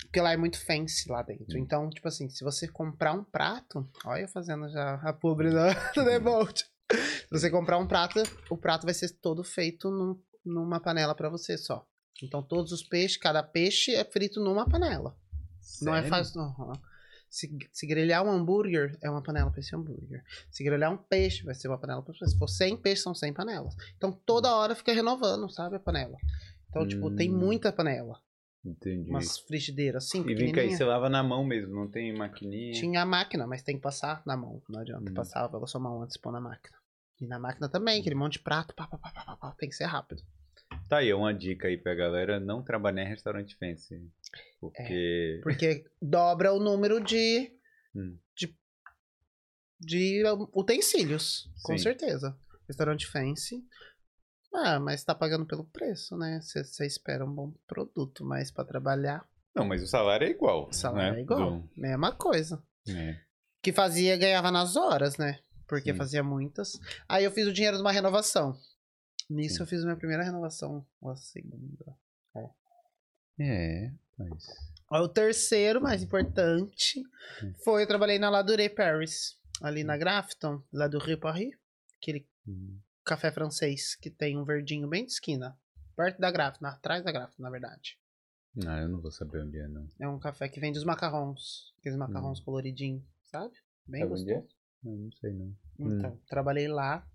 Porque 0.03 0.21
lá 0.21 0.33
é 0.33 0.37
muito 0.37 0.59
fancy 0.65 1.09
lá 1.11 1.23
dentro. 1.23 1.57
Hum. 1.59 1.63
Então, 1.63 1.91
tipo 1.91 2.07
assim, 2.09 2.29
se 2.29 2.45
você 2.45 2.69
comprar 2.69 3.13
um 3.13 3.25
prato. 3.25 3.89
Olha 4.05 4.23
eu 4.23 4.29
fazendo 4.29 4.69
já 4.71 4.95
a 5.03 5.13
publi 5.13 5.51
do, 5.51 5.57
do 5.95 6.01
Hum. 6.01 6.05
Devolt. 6.05 6.63
Se 6.93 7.31
você 7.31 7.51
comprar 7.51 7.79
um 7.79 7.87
prato, 7.87 8.23
o 8.51 8.57
prato 8.57 8.85
vai 8.85 8.95
ser 8.95 9.09
todo 9.21 9.43
feito 9.43 9.91
num- 9.91 10.21
numa 10.45 10.79
panela 10.81 11.15
pra 11.15 11.29
você 11.29 11.59
só. 11.59 11.87
Então, 12.23 12.43
todos 12.43 12.73
os 12.73 12.83
peixes, 12.83 13.17
cada 13.17 13.43
peixe 13.43 13.95
é 13.95 14.05
frito 14.05 14.41
numa 14.41 14.69
panela. 14.69 15.17
Não 15.83 15.95
é 15.95 16.03
Sério? 16.03 16.09
fácil. 16.09 16.41
Aham. 16.41 16.73
Se, 17.29 17.51
se 17.73 17.87
grelhar 17.87 18.25
um 18.25 18.31
hambúrguer, 18.31 18.97
é 19.03 19.11
uma 19.11 19.23
panela 19.23 19.51
pra 19.51 19.59
esse 19.61 19.75
hambúrguer. 19.75 20.23
Se 20.51 20.63
grelhar 20.63 20.93
um 20.93 20.97
peixe, 20.97 21.43
vai 21.43 21.55
ser 21.55 21.69
uma 21.69 21.77
panela 21.79 22.01
pra 22.03 22.15
você. 22.15 22.27
Se 22.29 22.39
for 22.39 22.49
100 22.49 22.77
peixes, 22.77 23.03
são 23.03 23.15
100 23.15 23.33
panelas. 23.35 23.75
Então, 23.97 24.13
toda 24.13 24.55
hora 24.55 24.75
fica 24.77 24.93
renovando, 24.93 25.51
sabe, 25.51 25.77
a 25.77 25.81
panela. 25.81 26.17
Então, 26.71 26.87
tipo, 26.87 27.11
tem 27.15 27.31
Hum. 27.35 27.37
muita 27.39 27.73
panela. 27.73 28.19
Entendi. 28.67 29.11
Umas 29.11 29.39
frigideiras 29.39 30.07
assim, 30.07 30.23
E 30.23 30.35
vem 30.35 30.37
cá, 30.37 30.45
pequenininha. 30.47 30.77
você 30.77 30.85
lava 30.85 31.09
na 31.09 31.23
mão 31.23 31.45
mesmo, 31.45 31.73
não 31.75 31.89
tem 31.89 32.13
maquininha? 32.13 32.73
Tinha 32.73 33.03
a 33.03 33.07
máquina, 33.07 33.47
mas 33.47 33.63
tem 33.63 33.77
que 33.77 33.83
passar 33.83 34.23
na 34.27 34.37
mão. 34.37 34.61
Não 34.69 34.81
adianta 34.81 35.11
Hum. 35.11 35.15
passar 35.15 35.49
pela 35.49 35.67
sua 35.67 35.81
mão 35.81 36.03
antes 36.03 36.15
de 36.15 36.21
pôr 36.21 36.33
na 36.33 36.41
máquina. 36.41 36.77
E 37.21 37.27
na 37.27 37.39
máquina 37.39 37.69
também, 37.69 38.01
aquele 38.01 38.15
monte 38.17 38.35
de 38.35 38.39
prato, 38.41 38.75
pá, 38.75 38.87
pá, 38.89 38.99
pá, 38.99 39.11
pá, 39.13 39.37
pá, 39.37 39.53
tem 39.59 39.69
que 39.69 39.75
ser 39.77 39.85
rápido. 39.85 40.23
Tá 40.89 40.99
aí, 40.99 41.13
uma 41.15 41.33
dica 41.33 41.69
aí 41.69 41.77
pra 41.79 41.95
galera, 41.95 42.39
não 42.41 42.63
trabalhar 42.63 43.05
em 43.05 43.09
restaurante 43.09 43.57
fancy. 43.57 43.95
Porque... 44.61 45.41
Porque 45.43 45.85
dobra 46.03 46.53
o 46.53 46.59
número 46.59 47.01
de, 47.01 47.53
Hum. 47.95 48.19
de, 48.37 48.55
de 49.81 50.23
utensílios, 50.53 51.49
com 51.63 51.77
Sim. 51.79 51.83
certeza. 51.85 52.37
Restaurante 52.69 53.07
fancy. 53.07 53.65
Ah, 54.59 54.81
mas 54.81 55.05
tá 55.05 55.15
pagando 55.15 55.45
pelo 55.45 55.65
preço, 55.65 56.17
né? 56.17 56.41
Você 56.41 56.87
espera 56.87 57.25
um 57.25 57.33
bom 57.33 57.53
produto, 57.67 58.25
mas 58.25 58.51
pra 58.51 58.65
trabalhar, 58.65 59.29
Não, 59.55 59.65
mas 59.67 59.83
o 59.83 59.87
salário 59.87 60.27
é 60.27 60.31
igual. 60.31 60.69
o 60.69 60.73
salário 60.73 61.13
né? 61.15 61.19
é 61.21 61.23
igual. 61.23 61.59
Do- 61.61 61.71
Mesma 61.77 62.13
coisa. 62.13 62.63
É. 62.89 63.21
Que 63.63 63.73
fazia, 63.73 64.17
ganhava 64.17 64.51
nas 64.51 64.77
horas, 64.77 65.17
né? 65.19 65.41
Porque 65.69 65.93
Sim. 65.93 65.99
fazia 65.99 66.23
muitas. 66.23 66.79
Aí 67.09 67.25
eu 67.25 67.31
fiz 67.33 67.47
o 67.47 67.53
dinheiro 67.53 67.77
de 67.77 67.83
uma 67.83 67.93
renovação. 67.93 68.57
Nisso 69.29 69.57
Sim. 69.57 69.63
eu 69.63 69.67
fiz 69.67 69.81
a 69.83 69.85
minha 69.85 69.97
primeira 69.97 70.23
renovação, 70.23 70.87
ou 71.01 71.11
a 71.11 71.17
segunda. 71.17 71.97
É, 73.39 73.91
mas... 74.17 74.47
Aí 74.91 75.01
o 75.01 75.09
terceiro, 75.09 75.81
mais 75.81 76.03
importante, 76.03 77.03
foi 77.65 77.83
eu 77.83 77.87
trabalhei 77.89 78.19
na 78.19 78.31
Laduré 78.31 78.69
Paris, 78.69 79.37
ali 79.61 79.83
na 79.85 79.97
Grafton, 79.97 80.63
Laduré 80.73 81.17
Paris, 81.17 81.51
aquele 82.01 82.27
hum, 82.47 82.79
café 83.07 83.31
francês 83.31 83.95
que 83.95 84.11
tem 84.11 84.37
um 84.37 84.45
verdinho 84.45 84.89
bem 84.89 85.07
de 85.07 85.13
esquina, 85.13 85.57
perto 85.97 86.21
da 86.21 86.31
Grafton, 86.31 86.67
atrás 86.67 87.03
da 87.05 87.13
Grafton, 87.13 87.43
na 87.43 87.51
verdade. 87.51 87.99
Ah, 88.67 88.81
eu 88.81 88.89
não 88.89 89.01
vou 89.01 89.11
saber 89.11 89.43
onde 89.43 89.59
é, 89.59 89.69
não. 89.69 89.89
É 90.01 90.09
um 90.09 90.19
café 90.19 90.49
que 90.49 90.61
vende 90.61 90.79
os 90.79 90.85
macarrons, 90.85 91.73
aqueles 91.79 91.97
macarrons 91.97 92.41
coloridinhos, 92.41 93.03
sabe? 93.25 93.55
Bem 93.87 94.05
Hum. 94.05 94.09
Sabe 94.09 94.21
onde 94.23 94.31
é? 94.31 94.35
gostoso. 94.35 94.57
Não, 94.83 94.93
não 94.93 95.13
sei 95.13 95.33
não. 95.33 95.57
Então, 95.79 96.19
trabalhei 96.29 96.69
lá. 96.69 97.07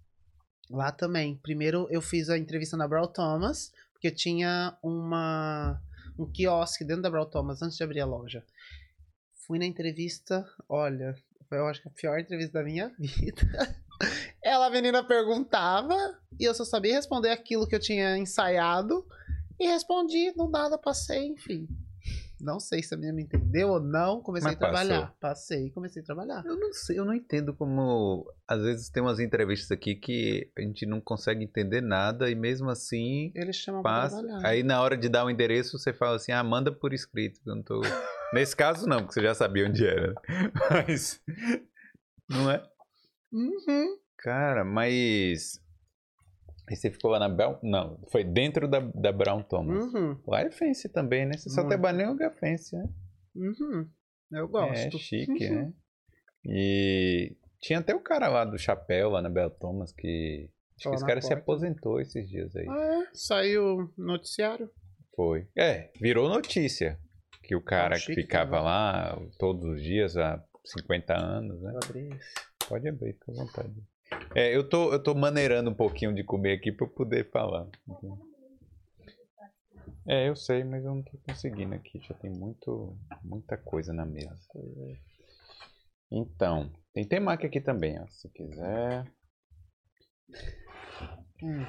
Lá 0.70 0.92
também. 0.92 1.36
Primeiro 1.38 1.88
eu 1.90 2.02
fiz 2.02 2.30
a 2.30 2.38
entrevista 2.38 2.78
na 2.78 2.88
Brawl 2.88 3.08
Thomas, 3.08 3.74
porque 3.92 4.12
tinha 4.12 4.78
uma 4.82 5.82
um 6.18 6.32
quiosque 6.32 6.86
dentro 6.86 7.02
da 7.02 7.10
Brawl 7.10 7.26
Thomas 7.26 7.62
antes 7.62 7.78
de 7.78 7.84
abrir 7.84 8.00
a 8.02 8.06
loja. 8.06 8.46
Fui 9.46 9.58
na 9.58 9.66
entrevista, 9.66 10.48
olha, 10.70 11.16
foi 11.50 11.58
eu 11.58 11.68
acho 11.68 11.82
que 11.82 11.88
a 11.88 11.92
pior 11.92 12.20
entrevista 12.20 12.60
da 12.60 12.64
minha 12.64 12.90
vida. 13.00 13.81
Ela, 14.44 14.68
a 14.68 14.70
menina, 14.70 15.04
perguntava 15.04 15.96
e 16.40 16.44
eu 16.46 16.54
só 16.54 16.66
sabia 16.66 16.96
responder 16.96 17.30
aquilo 17.30 17.68
que 17.68 17.76
eu 17.76 17.80
tinha 17.80 18.18
ensaiado 18.18 19.06
e 19.60 19.68
respondi, 19.68 20.34
não 20.36 20.50
nada, 20.50 20.78
passei, 20.78 21.28
enfim. 21.28 21.68
Não 22.40 22.60
sei 22.60 22.82
se 22.82 22.92
a 22.96 22.98
menina 22.98 23.16
me 23.16 23.22
entendeu 23.22 23.70
ou 23.70 23.80
não, 23.80 24.20
comecei 24.20 24.48
Mas 24.48 24.56
a 24.56 24.60
trabalhar. 24.60 25.02
passou. 25.02 25.18
Passei, 25.20 25.70
comecei 25.70 26.02
a 26.02 26.06
trabalhar. 26.06 26.44
Eu 26.44 26.56
não 26.60 26.74
sei, 26.74 26.98
eu 26.98 27.06
não 27.06 27.14
entendo 27.14 27.54
como. 27.54 28.26
Às 28.48 28.64
vezes 28.64 28.90
tem 28.90 29.04
umas 29.04 29.20
entrevistas 29.20 29.70
aqui 29.70 29.94
que 29.94 30.50
a 30.58 30.62
gente 30.62 30.88
não 30.88 31.00
consegue 31.00 31.44
entender 31.44 31.82
nada 31.82 32.32
e 32.32 32.34
mesmo 32.34 32.68
assim 32.72 33.32
Eles 33.36 33.58
chamam 33.58 33.84
pra 33.84 33.92
passa. 33.92 34.18
trabalhar. 34.18 34.48
Aí 34.48 34.64
na 34.64 34.82
hora 34.82 34.98
de 34.98 35.08
dar 35.08 35.24
o 35.24 35.30
endereço 35.30 35.78
você 35.78 35.94
fala 35.94 36.16
assim: 36.16 36.32
ah, 36.32 36.44
manda 36.44 36.72
por 36.72 36.94
escrito. 36.94 37.40
Eu 37.46 37.56
não 37.58 37.62
tô... 37.64 37.80
Nesse 38.34 38.56
caso 38.56 38.88
não, 38.88 39.02
porque 39.02 39.14
você 39.14 39.22
já 39.22 39.36
sabia 39.36 39.68
onde 39.68 39.86
era. 39.86 40.16
Mas. 40.72 41.22
Não 42.28 42.50
é? 42.50 42.64
Uhum. 43.32 43.98
Cara, 44.22 44.64
mas. 44.64 45.60
Aí 46.70 46.76
você 46.76 46.90
ficou 46.92 47.12
lá 47.12 47.20
na 47.20 47.28
Bel. 47.30 47.60
Não, 47.64 48.00
foi 48.12 48.24
dentro 48.24 48.68
da, 48.68 48.80
da 48.80 49.12
Brown 49.12 49.42
Thomas. 49.44 49.84
Uhum. 49.94 50.18
Lá 50.28 50.42
é 50.42 50.52
fancy 50.52 50.88
também, 50.90 51.26
né? 51.26 51.34
Você 51.38 51.50
só 51.50 51.62
Muito. 51.62 51.70
trabalha 51.70 52.04
em 52.04 52.08
lugar 52.08 52.32
fancy, 52.36 52.76
né? 52.78 52.88
Uhum. 53.36 53.90
Eu 54.32 54.46
É 54.46 54.48
gosto. 54.48 54.98
chique, 55.00 55.50
né? 55.50 55.74
E 56.46 57.36
tinha 57.60 57.80
até 57.80 57.94
o 57.94 58.00
cara 58.00 58.28
lá 58.28 58.46
do 58.46 58.58
chapéu, 58.58 59.10
lá 59.10 59.22
na 59.22 59.30
Bel 59.30 59.50
Thomas, 59.50 59.92
que. 59.92 60.50
Acho 60.78 60.84
que 60.84 60.90
Lá 60.90 60.96
esse 60.96 61.06
cara 61.06 61.22
se 61.22 61.28
porta. 61.30 61.42
aposentou 61.42 62.00
esses 62.02 62.28
dias 62.30 62.56
aí. 62.56 62.66
Ah, 62.68 63.04
é? 63.04 63.10
Saiu 63.14 63.92
no 63.98 64.06
noticiário. 64.06 64.70
Foi. 65.16 65.48
É, 65.58 65.92
virou 66.00 66.28
notícia. 66.30 66.98
Que 67.44 67.56
o 67.56 67.62
cara 67.62 67.96
que 67.96 68.02
chique, 68.02 68.22
ficava 68.22 68.58
né? 68.58 68.62
lá 68.62 69.20
todos 69.38 69.64
os 69.66 69.82
dias 69.84 70.16
há 70.16 70.42
50 70.66 71.14
anos, 71.14 71.62
né? 71.62 71.74
Pode 72.70 72.88
abrir, 72.88 73.14
fica 73.14 73.32
à 73.32 73.36
vontade. 73.36 73.74
É, 74.36 74.56
eu 74.56 74.68
tô, 74.68 74.94
eu 74.94 75.02
tô 75.02 75.14
maneirando 75.14 75.70
um 75.70 75.74
pouquinho 75.74 76.14
de 76.14 76.24
comer 76.24 76.54
aqui 76.54 76.72
pra 76.72 76.86
eu 76.86 76.90
poder 76.90 77.30
falar. 77.32 77.68
É, 80.08 80.30
eu 80.30 80.36
sei, 80.36 80.64
mas 80.64 80.84
eu 80.84 80.96
não 80.96 81.04
tô 81.04 81.18
conseguindo 81.20 81.76
aqui. 81.76 82.00
Já 82.00 82.16
tem 82.16 82.32
muito, 82.32 82.98
muita 83.24 83.58
coisa 83.58 83.94
na 83.94 84.06
mesa. 84.06 84.40
Então, 86.12 86.72
tem 86.94 87.08
temaki 87.08 87.46
aqui 87.46 87.62
também, 87.62 88.00
ó, 88.00 88.08
se 88.08 88.30
quiser. 88.30 89.06
Hum. 91.44 91.66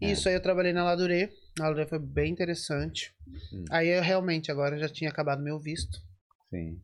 Isso 0.00 0.28
aí 0.28 0.34
eu 0.34 0.42
trabalhei 0.42 0.72
na 0.72 0.84
Ladurê. 0.84 1.32
Na 1.58 1.64
Ladurê 1.66 1.86
foi 1.86 1.98
bem 1.98 2.32
interessante. 2.32 3.14
Hum. 3.52 3.64
Aí 3.70 3.88
eu 3.88 4.02
realmente 4.02 4.50
agora 4.50 4.78
já 4.78 4.88
tinha 4.88 5.10
acabado 5.10 5.42
meu 5.42 5.58
visto. 5.58 5.98
Sim. 6.50 6.80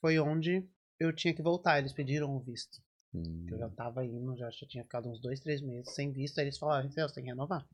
Foi 0.00 0.18
onde 0.18 0.66
eu 0.98 1.14
tinha 1.14 1.34
que 1.34 1.42
voltar. 1.42 1.78
Eles 1.78 1.92
pediram 1.92 2.34
o 2.34 2.40
visto. 2.40 2.80
Hum, 3.14 3.46
Eu 3.50 3.58
já 3.58 3.68
tava 3.68 4.04
indo, 4.04 4.36
já, 4.36 4.50
já 4.50 4.66
tinha 4.66 4.84
ficado 4.84 5.08
uns 5.08 5.20
dois, 5.20 5.40
três 5.40 5.60
meses 5.60 5.94
sem 5.94 6.10
visto. 6.12 6.38
Aí 6.38 6.44
eles 6.44 6.58
falaram, 6.58 6.88
"Rafael, 6.88 7.08
você 7.08 7.14
tem 7.16 7.24
que 7.24 7.30
renovar. 7.30 7.66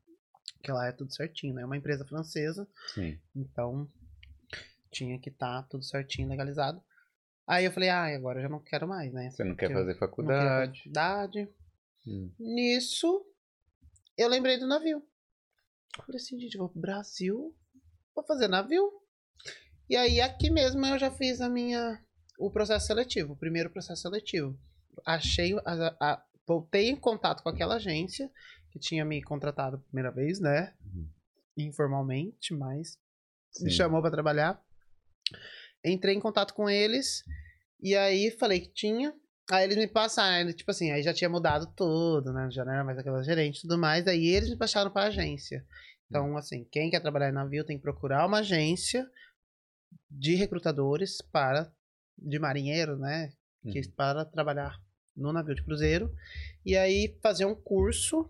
Porque 0.55 0.71
lá 0.71 0.87
é 0.87 0.91
tudo 0.91 1.13
certinho, 1.13 1.53
né? 1.53 1.61
É 1.61 1.65
uma 1.65 1.77
empresa 1.77 2.05
francesa. 2.05 2.67
Sim. 2.93 3.19
Então, 3.35 3.89
tinha 4.91 5.17
que 5.19 5.29
estar 5.29 5.63
tudo 5.63 5.83
certinho, 5.83 6.27
legalizado. 6.27 6.83
Aí 7.47 7.65
eu 7.65 7.71
falei, 7.71 7.89
ah, 7.89 8.05
agora 8.15 8.39
eu 8.39 8.43
já 8.43 8.49
não 8.49 8.59
quero 8.59 8.87
mais, 8.87 9.11
né? 9.13 9.31
Você 9.31 9.43
não 9.43 9.55
quer 9.55 9.71
fazer 9.71 9.93
Não 9.93 9.93
quero 9.93 9.99
faculdade? 9.99 10.79
faculdade. 10.79 11.49
Hum. 12.05 12.31
Nisso, 12.39 13.25
eu 14.17 14.27
lembrei 14.27 14.57
do 14.57 14.67
navio. 14.67 15.01
Falei 16.05 16.17
assim, 16.21 16.39
gente, 16.39 16.57
vou 16.57 16.69
pro 16.69 16.79
Brasil, 16.81 17.55
vou 18.15 18.23
fazer 18.25 18.47
navio. 18.47 18.91
E 19.89 19.95
aí, 19.95 20.21
aqui 20.21 20.51
mesmo, 20.51 20.85
eu 20.85 20.99
já 20.99 21.09
fiz 21.09 21.41
a 21.41 21.49
minha, 21.49 22.03
o 22.37 22.51
processo 22.51 22.85
seletivo, 22.87 23.33
o 23.33 23.37
primeiro 23.37 23.69
processo 23.71 24.03
seletivo. 24.03 24.57
Achei, 25.05 25.53
a- 25.65 25.95
a- 25.99 26.23
voltei 26.47 26.89
em 26.89 26.95
contato 26.95 27.43
com 27.43 27.49
aquela 27.49 27.75
agência 27.75 28.29
que 28.71 28.79
tinha 28.79 29.03
me 29.05 29.21
contratado 29.23 29.77
a 29.77 29.79
primeira 29.79 30.11
vez, 30.11 30.39
né? 30.39 30.73
Uhum. 30.85 31.09
Informalmente, 31.57 32.53
mas 32.53 32.97
me 33.61 33.69
Sim. 33.69 33.77
chamou 33.77 34.01
pra 34.01 34.11
trabalhar. 34.11 34.61
Entrei 35.83 36.15
em 36.15 36.19
contato 36.19 36.53
com 36.53 36.69
eles 36.69 37.23
e 37.81 37.95
aí 37.95 38.31
falei 38.31 38.59
que 38.61 38.69
tinha. 38.73 39.13
Aí 39.51 39.63
eles 39.63 39.77
me 39.77 39.87
passaram, 39.87 40.53
tipo 40.53 40.69
assim, 40.69 40.91
aí 40.91 41.01
já 41.01 41.13
tinha 41.13 41.29
mudado 41.29 41.71
tudo, 41.75 42.31
né? 42.31 42.49
Já 42.51 42.63
não 42.63 42.71
era 42.73 42.83
mais 42.83 42.97
aquela 42.99 43.23
gerente 43.23 43.57
e 43.57 43.61
tudo 43.61 43.77
mais. 43.79 44.05
Aí 44.07 44.27
eles 44.27 44.49
me 44.49 44.55
passaram 44.57 44.91
pra 44.91 45.03
agência. 45.05 45.65
Então, 46.07 46.37
assim, 46.37 46.65
quem 46.71 46.89
quer 46.89 46.99
trabalhar 46.99 47.29
em 47.29 47.33
navio 47.33 47.63
tem 47.65 47.77
que 47.77 47.81
procurar 47.83 48.25
uma 48.27 48.39
agência 48.39 49.09
de 50.09 50.35
recrutadores 50.35 51.21
para 51.31 51.71
de 52.17 52.37
marinheiro, 52.39 52.97
né? 52.97 53.31
Que 53.71 53.79
Uhum. 53.79 53.91
para 53.95 54.25
trabalhar 54.25 54.79
no 55.19 55.31
navio 55.33 55.55
de 55.55 55.63
cruzeiro 55.63 56.13
e 56.65 56.75
aí 56.77 57.17
fazer 57.21 57.45
um 57.45 57.55
curso 57.55 58.29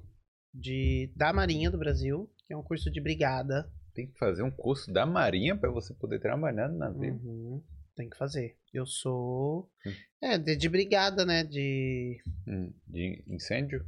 de 0.53 1.11
da 1.15 1.31
Marinha 1.31 1.69
do 1.69 1.77
Brasil, 1.77 2.29
que 2.47 2.53
é 2.53 2.57
um 2.57 2.63
curso 2.63 2.89
de 2.91 2.99
brigada 2.99 3.71
Tem 3.93 4.07
que 4.07 4.17
fazer 4.17 4.43
um 4.43 4.51
curso 4.51 4.91
da 4.91 5.05
Marinha 5.05 5.55
pra 5.57 5.69
você 5.71 5.93
poder 5.93 6.19
trabalhar 6.19 6.67
no 6.69 6.77
navio. 6.77 7.13
Uhum. 7.23 7.63
Tem 7.95 8.09
que 8.09 8.17
fazer. 8.17 8.57
Eu 8.73 8.85
sou. 8.85 9.69
Hum. 9.85 9.91
É, 10.21 10.37
de, 10.37 10.55
de 10.55 10.69
brigada, 10.69 11.25
né? 11.25 11.43
De, 11.43 12.21
Hum, 12.47 12.73
De 12.87 13.23
incêndio? 13.27 13.85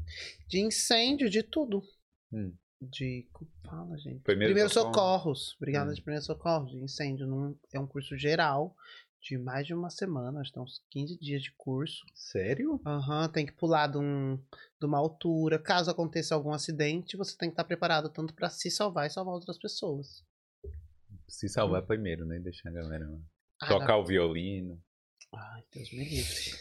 de 0.50 0.60
incêndio, 0.60 1.30
de 1.30 1.42
tudo. 1.44 1.82
Hum. 2.34 2.54
De. 2.82 3.28
Como 3.32 3.50
fala, 3.64 3.98
gente? 3.98 4.20
Primeiro 4.24 4.52
Primeiros 4.54 4.74
socorro. 4.74 4.94
socorros. 4.94 5.58
Brigada 5.62 5.92
Hum. 5.92 5.94
de 5.94 6.02
primeiros 6.02 6.26
socorros, 6.26 6.72
de 6.72 6.78
incêndio. 6.78 7.26
Num, 7.26 7.56
é 7.74 7.80
um 7.80 7.88
curso 7.88 8.18
geral 8.18 8.76
de 9.21 9.38
mais 9.38 9.67
de 9.67 9.73
uma 9.73 9.89
semana, 9.89 10.39
acho 10.39 10.49
que 10.49 10.55
tem 10.55 10.63
uns 10.63 10.84
15 10.89 11.17
dias 11.19 11.43
de 11.43 11.51
curso. 11.55 12.03
Sério? 12.15 12.81
Aham, 12.86 13.29
tem 13.29 13.45
que 13.45 13.53
pular 13.53 13.88
de, 13.88 13.99
um, 13.99 14.36
de 14.36 14.86
uma 14.86 14.97
altura. 14.97 15.60
Caso 15.60 15.91
aconteça 15.91 16.34
algum 16.34 16.51
acidente, 16.51 17.15
você 17.15 17.38
tem 17.38 17.49
que 17.49 17.53
estar 17.53 17.63
preparado 17.63 18.10
tanto 18.10 18.34
para 18.34 18.49
se 18.49 18.71
salvar 18.71 19.05
e 19.05 19.12
salvar 19.12 19.36
outras 19.36 19.60
pessoas. 19.60 20.25
Se 21.27 21.47
salvar 21.47 21.84
primeiro, 21.84 22.25
né? 22.25 22.39
Deixar 22.39 22.69
a 22.69 22.73
galera. 22.73 23.05
Ah, 23.62 23.67
Tocar 23.67 23.97
o 23.97 24.05
violino. 24.05 24.81
Ai, 25.34 25.63
Deus 25.71 25.91
me 25.93 26.03
livre. 26.03 26.51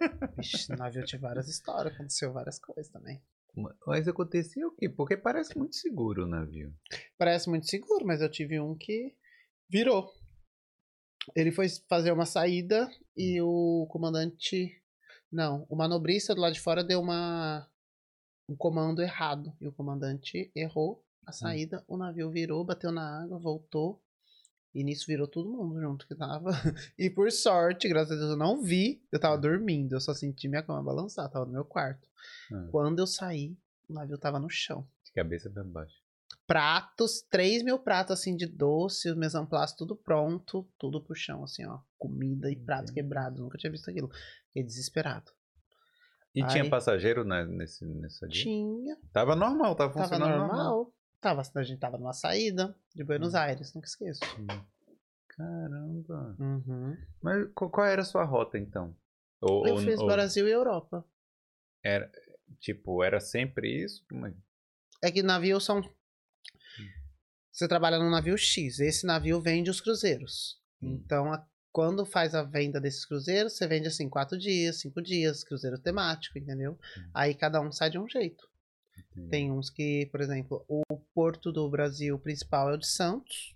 Vixe, 0.36 0.70
no 0.70 0.76
navio 0.76 1.04
tinha 1.04 1.20
várias 1.20 1.48
histórias, 1.48 1.94
aconteceu 1.94 2.32
várias 2.32 2.58
coisas 2.58 2.92
também. 2.92 3.22
Mas 3.86 4.06
acontecia 4.06 4.66
o 4.66 4.72
quê? 4.72 4.88
Porque 4.88 5.16
parece 5.16 5.56
muito 5.56 5.76
seguro 5.76 6.24
o 6.24 6.28
navio. 6.28 6.74
Parece 7.16 7.48
muito 7.48 7.66
seguro, 7.66 8.04
mas 8.04 8.20
eu 8.20 8.28
tive 8.28 8.60
um 8.60 8.76
que 8.76 9.14
virou. 9.68 10.12
Ele 11.34 11.50
foi 11.52 11.68
fazer 11.88 12.12
uma 12.12 12.26
saída 12.26 12.90
e 13.16 13.40
o 13.40 13.86
comandante. 13.90 14.80
Não, 15.30 15.66
o 15.68 15.76
manobrista 15.76 16.34
do 16.34 16.40
lado 16.40 16.54
de 16.54 16.60
fora 16.60 16.84
deu 16.84 17.00
uma 17.00 17.68
um 18.48 18.54
comando 18.56 19.00
errado. 19.00 19.52
E 19.60 19.66
o 19.66 19.72
comandante 19.72 20.50
errou 20.54 21.02
a 21.26 21.32
saída, 21.32 21.82
o 21.88 21.96
navio 21.96 22.30
virou, 22.30 22.64
bateu 22.64 22.92
na 22.92 23.22
água, 23.22 23.38
voltou. 23.38 24.02
E 24.74 24.82
nisso 24.82 25.06
virou 25.06 25.26
todo 25.28 25.50
mundo 25.50 25.80
junto 25.80 26.06
que 26.06 26.14
tava. 26.14 26.50
E 26.98 27.08
por 27.08 27.30
sorte, 27.30 27.88
graças 27.88 28.12
a 28.12 28.16
Deus, 28.16 28.30
eu 28.30 28.36
não 28.36 28.60
vi. 28.60 29.02
Eu 29.10 29.20
tava 29.20 29.38
dormindo, 29.38 29.94
eu 29.94 30.00
só 30.00 30.12
senti 30.12 30.48
minha 30.48 30.62
cama 30.62 30.82
balançar, 30.82 31.30
tava 31.30 31.46
no 31.46 31.52
meu 31.52 31.64
quarto. 31.64 32.08
Ah, 32.52 32.68
Quando 32.70 32.98
eu 32.98 33.06
saí, 33.06 33.56
o 33.88 33.94
navio 33.94 34.18
tava 34.18 34.38
no 34.38 34.50
chão 34.50 34.86
de 35.04 35.12
cabeça 35.12 35.48
pra 35.48 35.62
baixo. 35.64 36.03
Pratos, 36.46 37.22
3 37.30 37.62
mil 37.62 37.78
pratos 37.78 38.18
assim 38.18 38.36
de 38.36 38.46
doce, 38.46 39.10
os 39.10 39.34
amplás 39.34 39.72
tudo 39.72 39.96
pronto, 39.96 40.68
tudo 40.78 41.02
pro 41.02 41.14
chão, 41.14 41.42
assim, 41.44 41.64
ó. 41.66 41.80
Comida 41.98 42.50
e 42.50 42.56
prato 42.56 42.84
Entendi. 42.84 42.94
quebrado, 43.00 43.42
nunca 43.42 43.56
tinha 43.58 43.70
visto 43.70 43.88
aquilo. 43.90 44.10
Fiquei 44.48 44.62
desesperado. 44.62 45.32
E 46.34 46.44
tinha 46.48 46.64
Aí- 46.64 46.70
passageiro 46.70 47.24
na, 47.24 47.44
nesse, 47.44 47.84
nessa 47.86 48.26
dia? 48.28 48.42
Tinha, 48.42 48.96
Tava 49.12 49.34
normal, 49.36 49.74
tava 49.76 49.92
tava 49.92 50.04
funcionando 50.08 50.30
normal. 50.38 50.48
normal. 50.56 50.94
Tava, 51.20 51.42
a 51.54 51.62
gente 51.62 51.78
tava 51.78 51.96
numa 51.96 52.12
saída 52.12 52.76
de 52.94 53.02
Buenos 53.04 53.32
Hum. 53.34 53.38
Aires, 53.38 53.72
nunca 53.72 53.86
esqueço. 53.86 54.20
Caramba. 55.28 56.36
Uhum. 56.38 56.96
Mas 57.22 57.48
qual, 57.54 57.86
era 57.86 58.02
a 58.02 58.04
sua 58.04 58.24
rota 58.24 58.58
então? 58.58 58.94
Ou, 59.40 59.66
Eu 59.66 59.74
ou- 59.74 59.80
fiz 59.80 59.98
ou 59.98 60.06
Brasil 60.06 60.46
e 60.46 60.50
Europa. 60.52 61.04
era, 61.82 62.10
tipo, 62.60 63.02
era 63.02 63.20
sempre 63.20 63.82
isso? 63.84 64.04
Como 64.08 64.26
é? 64.26 64.34
É 65.02 65.10
que 65.10 65.22
navio 65.22 65.60
são. 65.60 65.82
Você 67.52 67.68
trabalha 67.68 67.98
num 67.98 68.10
navio 68.10 68.36
X, 68.36 68.80
esse 68.80 69.06
navio 69.06 69.40
vende 69.40 69.70
os 69.70 69.80
cruzeiros. 69.80 70.58
Hum. 70.82 71.00
Então, 71.04 71.32
a- 71.32 71.46
quando 71.72 72.04
faz 72.06 72.34
a 72.34 72.42
venda 72.42 72.80
desses 72.80 73.04
cruzeiros, 73.04 73.54
você 73.54 73.66
vende 73.66 73.88
assim, 73.88 74.08
quatro 74.08 74.38
dias, 74.38 74.80
cinco 74.80 75.00
dias, 75.02 75.42
cruzeiro 75.44 75.78
temático, 75.78 76.38
entendeu? 76.38 76.72
Hum. 76.98 77.10
Aí 77.14 77.34
cada 77.34 77.60
um 77.60 77.70
sai 77.72 77.90
de 77.90 77.98
um 77.98 78.08
jeito. 78.08 78.48
Tem 79.30 79.50
uns 79.50 79.70
que, 79.70 80.06
por 80.12 80.20
exemplo, 80.20 80.64
o 80.68 80.82
porto 81.14 81.50
do 81.52 81.68
Brasil 81.68 82.18
principal 82.18 82.70
é 82.70 82.74
o 82.74 82.78
de 82.78 82.86
Santos. 82.86 83.54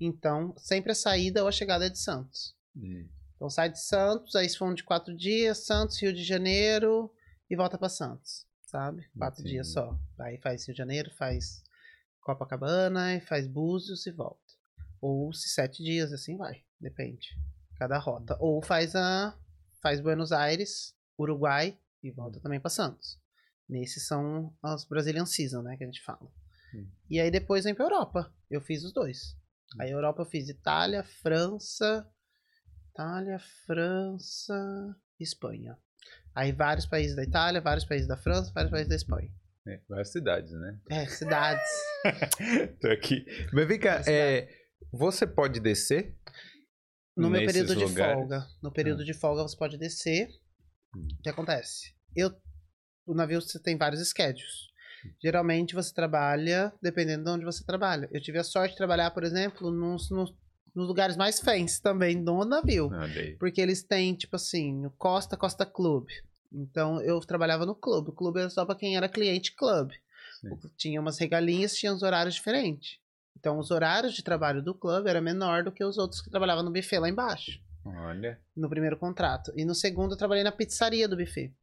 Então, 0.00 0.54
sempre 0.56 0.92
a 0.92 0.94
saída 0.94 1.42
ou 1.42 1.48
a 1.48 1.52
chegada 1.52 1.86
é 1.86 1.88
de 1.88 1.98
Santos. 1.98 2.54
Hum. 2.76 3.08
Então 3.36 3.48
sai 3.48 3.70
de 3.70 3.80
Santos, 3.80 4.36
aí 4.36 4.46
vão 4.58 4.74
de 4.74 4.84
quatro 4.84 5.16
dias, 5.16 5.58
Santos, 5.64 6.00
Rio 6.00 6.12
de 6.12 6.22
Janeiro 6.22 7.10
e 7.48 7.56
volta 7.56 7.78
pra 7.78 7.88
Santos, 7.88 8.46
sabe? 8.66 9.08
Quatro 9.16 9.40
Entendi. 9.40 9.54
dias 9.54 9.68
só. 9.72 9.98
Aí 10.18 10.36
faz 10.38 10.66
Rio 10.66 10.74
de 10.74 10.78
Janeiro, 10.78 11.10
faz 11.16 11.62
Copacabana, 12.34 13.14
e 13.14 13.20
faz 13.20 13.46
Búzios 13.46 14.06
e 14.06 14.10
volta. 14.10 14.40
Ou 15.00 15.32
se 15.32 15.48
sete 15.48 15.82
dias, 15.82 16.12
assim 16.12 16.36
vai. 16.36 16.62
Depende. 16.80 17.28
Cada 17.76 17.98
rota. 17.98 18.36
Ou 18.40 18.62
faz 18.62 18.94
a. 18.94 19.36
Faz 19.82 20.00
Buenos 20.00 20.30
Aires, 20.30 20.94
Uruguai 21.18 21.78
e 22.02 22.10
volta 22.10 22.38
também 22.38 22.60
pra 22.60 22.68
Santos. 22.68 23.18
Nesses 23.66 24.06
são 24.06 24.54
as 24.62 24.84
Brazilian 24.84 25.24
Season, 25.24 25.62
né? 25.62 25.76
Que 25.76 25.84
a 25.84 25.86
gente 25.86 26.02
fala. 26.02 26.30
Hum. 26.74 26.86
E 27.08 27.18
aí 27.18 27.30
depois 27.30 27.64
vem 27.64 27.74
pra 27.74 27.86
Europa. 27.86 28.30
Eu 28.50 28.60
fiz 28.60 28.84
os 28.84 28.92
dois. 28.92 29.34
Aí 29.78 29.90
Europa 29.90 30.22
eu 30.22 30.26
fiz 30.26 30.48
Itália, 30.48 31.02
França. 31.02 32.06
Itália, 32.90 33.38
França, 33.64 34.96
Espanha. 35.18 35.78
Aí 36.34 36.52
vários 36.52 36.86
países 36.86 37.16
da 37.16 37.22
Itália, 37.22 37.60
vários 37.60 37.84
países 37.84 38.06
da 38.06 38.16
França, 38.16 38.52
vários 38.52 38.70
países 38.70 38.88
da 38.88 38.96
Espanha. 38.96 39.32
É, 39.66 39.80
várias 39.88 40.10
cidades, 40.10 40.52
né? 40.52 40.80
É, 40.90 41.06
cidades. 41.06 41.70
Tô 42.80 42.88
aqui. 42.88 43.24
Mas 43.52 43.68
vem 43.68 43.78
cá, 43.78 44.02
é, 44.06 44.48
você 44.92 45.26
pode 45.26 45.60
descer? 45.60 46.16
No 47.16 47.28
meu 47.28 47.44
período 47.44 47.76
de 47.76 47.84
lugares? 47.84 48.14
folga. 48.14 48.46
No 48.62 48.72
período 48.72 49.04
de 49.04 49.12
folga 49.12 49.42
você 49.42 49.56
pode 49.56 49.76
descer. 49.76 50.28
Hum. 50.96 51.06
O 51.18 51.22
que 51.22 51.28
acontece? 51.28 51.94
Eu, 52.16 52.30
o 53.06 53.14
navio 53.14 53.40
você 53.40 53.60
tem 53.60 53.76
vários 53.76 54.08
schedules. 54.08 54.70
Geralmente 55.22 55.74
você 55.74 55.92
trabalha 55.94 56.72
dependendo 56.82 57.24
de 57.24 57.30
onde 57.30 57.44
você 57.44 57.64
trabalha. 57.64 58.08
Eu 58.12 58.20
tive 58.20 58.38
a 58.38 58.44
sorte 58.44 58.72
de 58.72 58.78
trabalhar, 58.78 59.10
por 59.10 59.24
exemplo, 59.24 59.70
nos, 59.70 60.10
nos, 60.10 60.30
nos 60.74 60.88
lugares 60.88 61.16
mais 61.16 61.40
fancy 61.40 61.80
também 61.82 62.22
do 62.22 62.44
navio. 62.44 62.90
Aí. 62.92 63.36
Porque 63.36 63.60
eles 63.60 63.82
têm, 63.82 64.14
tipo 64.14 64.36
assim, 64.36 64.86
o 64.86 64.90
Costa 64.90 65.36
Costa 65.36 65.66
Club. 65.66 66.06
Então 66.52 67.00
eu 67.00 67.18
trabalhava 67.20 67.64
no 67.64 67.74
clube. 67.74 68.10
O 68.10 68.14
clube 68.14 68.40
era 68.40 68.50
só 68.50 68.64
pra 68.64 68.74
quem 68.74 68.96
era 68.96 69.08
cliente 69.08 69.54
clube. 69.54 69.94
Tinha 70.76 71.00
umas 71.00 71.18
regalinhas, 71.18 71.74
tinha 71.74 71.92
os 71.92 72.02
horários 72.02 72.34
diferentes. 72.34 72.98
Então 73.38 73.58
os 73.58 73.70
horários 73.70 74.14
de 74.14 74.22
trabalho 74.22 74.62
do 74.62 74.74
clube 74.74 75.08
era 75.08 75.20
menor 75.20 75.64
do 75.64 75.72
que 75.72 75.84
os 75.84 75.96
outros 75.98 76.20
que 76.20 76.30
trabalhavam 76.30 76.62
no 76.62 76.72
buffet 76.72 76.98
lá 76.98 77.08
embaixo, 77.08 77.58
Olha. 77.84 78.38
no 78.56 78.68
primeiro 78.68 78.98
contrato. 78.98 79.52
E 79.56 79.64
no 79.64 79.74
segundo 79.74 80.12
eu 80.12 80.18
trabalhei 80.18 80.44
na 80.44 80.52
pizzaria 80.52 81.08
do 81.08 81.16
buffet. 81.16 81.54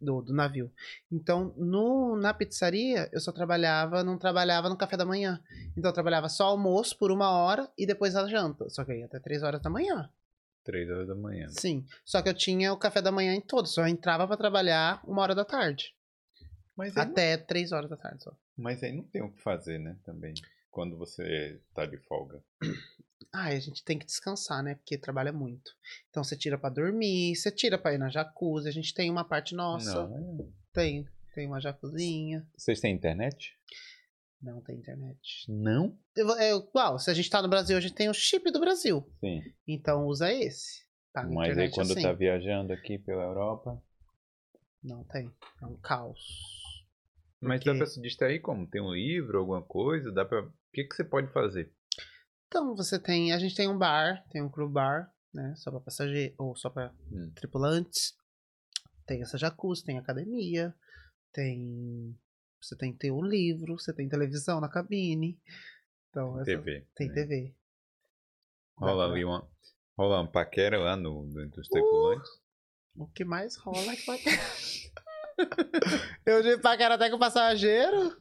Do, 0.00 0.22
do 0.22 0.32
navio. 0.32 0.70
Então, 1.10 1.52
no, 1.56 2.14
na 2.14 2.32
pizzaria, 2.32 3.10
eu 3.12 3.18
só 3.18 3.32
trabalhava, 3.32 4.04
não 4.04 4.16
trabalhava 4.16 4.68
no 4.68 4.76
café 4.76 4.96
da 4.96 5.04
manhã. 5.04 5.42
Então, 5.76 5.90
eu 5.90 5.92
trabalhava 5.92 6.28
só 6.28 6.44
almoço 6.44 6.96
por 6.96 7.10
uma 7.10 7.30
hora 7.30 7.68
e 7.76 7.84
depois 7.84 8.14
a 8.14 8.28
janta. 8.28 8.70
Só 8.70 8.84
que 8.84 8.92
aí 8.92 9.02
até 9.02 9.18
três 9.18 9.42
horas 9.42 9.60
da 9.60 9.68
manhã. 9.68 10.08
Três 10.66 10.90
horas 10.90 11.06
da 11.08 11.14
manhã. 11.14 11.46
Sim. 11.48 11.86
Só 12.04 12.20
que 12.20 12.28
eu 12.28 12.34
tinha 12.34 12.72
o 12.72 12.76
café 12.76 13.00
da 13.00 13.10
manhã 13.12 13.32
em 13.34 13.40
todos. 13.40 13.72
Só 13.72 13.86
entrava 13.86 14.26
pra 14.26 14.36
trabalhar 14.36 15.00
uma 15.08 15.22
hora 15.22 15.34
da 15.34 15.44
tarde. 15.44 15.94
Mas 16.76 16.94
aí, 16.96 17.04
não, 17.04 17.12
Até 17.12 17.36
três 17.38 17.72
horas 17.72 17.88
da 17.88 17.96
tarde 17.96 18.22
só. 18.22 18.36
mas 18.56 18.82
aí 18.82 18.92
não 18.92 19.04
tem 19.04 19.22
o 19.22 19.32
que 19.32 19.40
fazer, 19.40 19.78
né? 19.78 19.96
Também. 20.04 20.34
Quando 20.70 20.98
você 20.98 21.58
tá 21.74 21.86
de 21.86 21.96
folga. 21.98 22.42
Ah, 23.32 23.46
a 23.48 23.58
gente 23.58 23.82
tem 23.84 23.98
que 23.98 24.06
descansar, 24.06 24.62
né? 24.62 24.76
Porque 24.76 24.96
trabalha 24.96 25.32
muito. 25.32 25.70
Então 26.08 26.22
você 26.24 26.36
tira 26.36 26.56
pra 26.56 26.70
dormir, 26.70 27.34
você 27.34 27.50
tira 27.50 27.76
pra 27.76 27.92
ir 27.92 27.98
na 27.98 28.08
jacuzzi. 28.08 28.68
A 28.68 28.72
gente 28.72 28.94
tem 28.94 29.10
uma 29.10 29.24
parte 29.24 29.54
nossa. 29.54 30.06
Não. 30.06 30.38
é- 30.40 30.48
Tem. 30.72 31.04
Tem 31.34 31.46
uma 31.46 31.60
jacuzzinha. 31.60 32.46
Vocês 32.56 32.80
têm 32.80 32.94
internet? 32.94 33.55
Não 34.42 34.60
tem 34.60 34.76
internet. 34.78 35.50
Não? 35.50 35.98
É 36.38 36.54
igual, 36.54 36.98
se 36.98 37.10
a 37.10 37.14
gente 37.14 37.30
tá 37.30 37.40
no 37.42 37.48
Brasil, 37.48 37.76
a 37.76 37.80
gente 37.80 37.94
tem 37.94 38.08
o 38.08 38.14
chip 38.14 38.50
do 38.50 38.60
Brasil. 38.60 39.04
Sim. 39.20 39.40
Então 39.66 40.06
usa 40.06 40.30
esse. 40.32 40.84
Paga 41.12 41.32
Mas 41.32 41.56
aí 41.56 41.70
quando 41.70 41.92
assim. 41.92 42.02
tá 42.02 42.12
viajando 42.12 42.72
aqui 42.72 42.98
pela 42.98 43.22
Europa. 43.24 43.82
Não 44.82 45.02
tem. 45.04 45.32
É 45.62 45.66
um 45.66 45.76
caos. 45.76 46.20
Mas 47.40 47.60
Porque- 47.60 47.72
dá 47.72 47.76
pra 47.78 47.86
se 47.86 48.00
distrair 48.00 48.40
como? 48.40 48.66
Tem 48.68 48.80
um 48.80 48.92
livro, 48.92 49.38
alguma 49.38 49.62
coisa? 49.62 50.12
Dá 50.12 50.24
pra. 50.24 50.42
O 50.42 50.52
que, 50.72 50.84
que 50.84 50.94
você 50.94 51.04
pode 51.04 51.32
fazer? 51.32 51.72
Então 52.46 52.76
você 52.76 52.98
tem. 52.98 53.32
A 53.32 53.38
gente 53.38 53.54
tem 53.54 53.68
um 53.68 53.78
bar, 53.78 54.22
tem 54.30 54.42
um 54.42 54.50
crew 54.50 54.68
bar, 54.68 55.10
né? 55.32 55.54
Só 55.56 55.70
pra 55.70 55.80
passageiro, 55.80 56.34
ou 56.38 56.54
só 56.54 56.68
pra 56.70 56.92
Hum. 57.10 57.32
tripulantes. 57.34 58.14
Tem 59.06 59.22
essa 59.22 59.38
jacuzzi, 59.38 59.84
tem 59.84 59.98
academia, 59.98 60.74
tem. 61.32 62.14
Você 62.66 62.76
tem 62.76 62.92
que 62.92 62.98
ter 62.98 63.12
um 63.12 63.22
livro, 63.24 63.78
você 63.78 63.92
tem 63.92 64.08
televisão 64.08 64.60
na 64.60 64.68
cabine. 64.68 65.38
Então, 66.10 66.34
essa- 66.40 66.44
TV. 66.46 66.84
tem 66.96 67.08
né? 67.08 67.14
TV. 67.14 67.54
Rola 68.76 69.06
ali 69.10 69.24
uma. 69.24 69.48
Rola 69.96 70.20
um 70.22 70.26
paquera 70.26 70.78
lá 70.78 70.96
no, 70.96 71.22
no, 71.24 71.42
Uh! 71.44 71.48
dos 71.48 71.68
tripulantes. 71.68 72.28
O 72.96 73.06
que 73.06 73.24
mais 73.24 73.56
rola 73.56 73.92
é 73.92 73.96
que 73.96 74.04
paquera. 74.04 74.42
eu 76.26 76.42
tive 76.42 76.58
paquera 76.58 76.94
até 76.94 77.10
com 77.10 77.18
passageiro. 77.18 78.16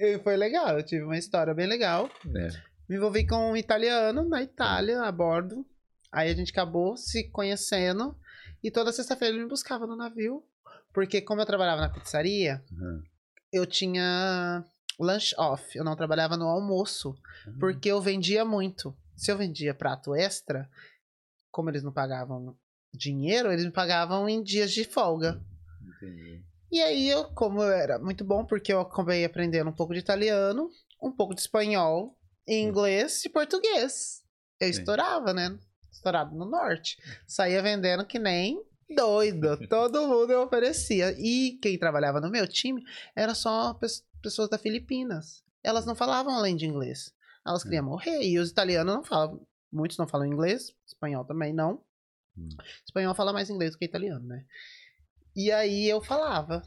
E 0.00 0.18
foi 0.20 0.36
legal, 0.36 0.78
eu 0.78 0.82
tive 0.84 1.04
uma 1.04 1.18
história 1.18 1.54
bem 1.54 1.66
legal. 1.66 2.08
né? 2.24 2.48
Me 2.88 2.96
envolvi 2.96 3.26
com 3.26 3.52
um 3.52 3.56
italiano 3.56 4.26
na 4.28 4.42
Itália, 4.42 5.02
a 5.02 5.12
bordo. 5.12 5.64
Aí 6.10 6.30
a 6.30 6.34
gente 6.34 6.52
acabou 6.52 6.96
se 6.96 7.28
conhecendo. 7.30 8.16
E 8.62 8.70
toda 8.70 8.92
sexta-feira 8.92 9.34
ele 9.34 9.44
me 9.44 9.48
buscava 9.48 9.86
no 9.86 9.94
navio. 9.96 10.42
Porque 10.92 11.20
como 11.20 11.40
eu 11.40 11.46
trabalhava 11.46 11.80
na 11.82 11.90
pizzaria, 11.90 12.62
Uhum. 12.72 13.02
Eu 13.52 13.66
tinha 13.66 14.64
lunch 14.98 15.34
off. 15.38 15.76
Eu 15.76 15.84
não 15.84 15.96
trabalhava 15.96 16.36
no 16.36 16.46
almoço. 16.46 17.14
Uhum. 17.46 17.58
Porque 17.58 17.90
eu 17.90 18.00
vendia 18.00 18.44
muito. 18.44 18.96
Se 19.16 19.30
eu 19.30 19.38
vendia 19.38 19.74
prato 19.74 20.14
extra, 20.14 20.68
como 21.50 21.70
eles 21.70 21.82
não 21.82 21.92
pagavam 21.92 22.56
dinheiro, 22.92 23.52
eles 23.52 23.64
me 23.64 23.72
pagavam 23.72 24.28
em 24.28 24.42
dias 24.42 24.72
de 24.72 24.84
folga. 24.84 25.42
Entendi. 25.96 26.44
E 26.70 26.80
aí, 26.82 27.08
eu, 27.08 27.24
como 27.32 27.62
eu 27.62 27.72
era 27.72 27.98
muito 27.98 28.24
bom, 28.24 28.44
porque 28.44 28.72
eu 28.72 28.80
acabei 28.80 29.24
aprendendo 29.24 29.70
um 29.70 29.74
pouco 29.74 29.94
de 29.94 30.00
italiano, 30.00 30.70
um 31.02 31.10
pouco 31.10 31.34
de 31.34 31.40
espanhol, 31.40 32.18
inglês 32.46 33.24
e 33.24 33.28
português. 33.28 34.22
Eu 34.60 34.72
Sim. 34.72 34.80
estourava, 34.80 35.32
né? 35.32 35.58
Estourado 35.90 36.36
no 36.36 36.44
norte. 36.44 36.98
Saía 37.26 37.62
vendendo 37.62 38.04
que 38.04 38.18
nem 38.18 38.62
doida. 38.94 39.56
Todo 39.68 40.06
mundo 40.06 40.32
eu 40.32 40.42
oferecia. 40.42 41.14
E 41.18 41.58
quem 41.62 41.78
trabalhava 41.78 42.20
no 42.20 42.30
meu 42.30 42.46
time 42.46 42.82
era 43.14 43.34
só 43.34 43.74
pes- 43.74 44.04
pessoas 44.22 44.48
da 44.48 44.58
Filipinas. 44.58 45.42
Elas 45.62 45.84
não 45.86 45.94
falavam 45.94 46.34
além 46.34 46.56
de 46.56 46.66
inglês. 46.66 47.12
Elas 47.46 47.62
queriam 47.62 47.84
morrer. 47.84 48.22
E 48.22 48.38
os 48.38 48.50
italianos 48.50 48.94
não 48.94 49.04
falam. 49.04 49.46
Muitos 49.72 49.98
não 49.98 50.06
falam 50.08 50.26
inglês. 50.26 50.74
Espanhol 50.86 51.24
também 51.24 51.52
não. 51.52 51.82
Hum. 52.36 52.48
Espanhol 52.84 53.14
fala 53.14 53.32
mais 53.32 53.50
inglês 53.50 53.72
do 53.72 53.78
que 53.78 53.84
italiano, 53.84 54.26
né? 54.26 54.44
E 55.36 55.50
aí 55.52 55.88
eu 55.88 56.00
falava. 56.00 56.62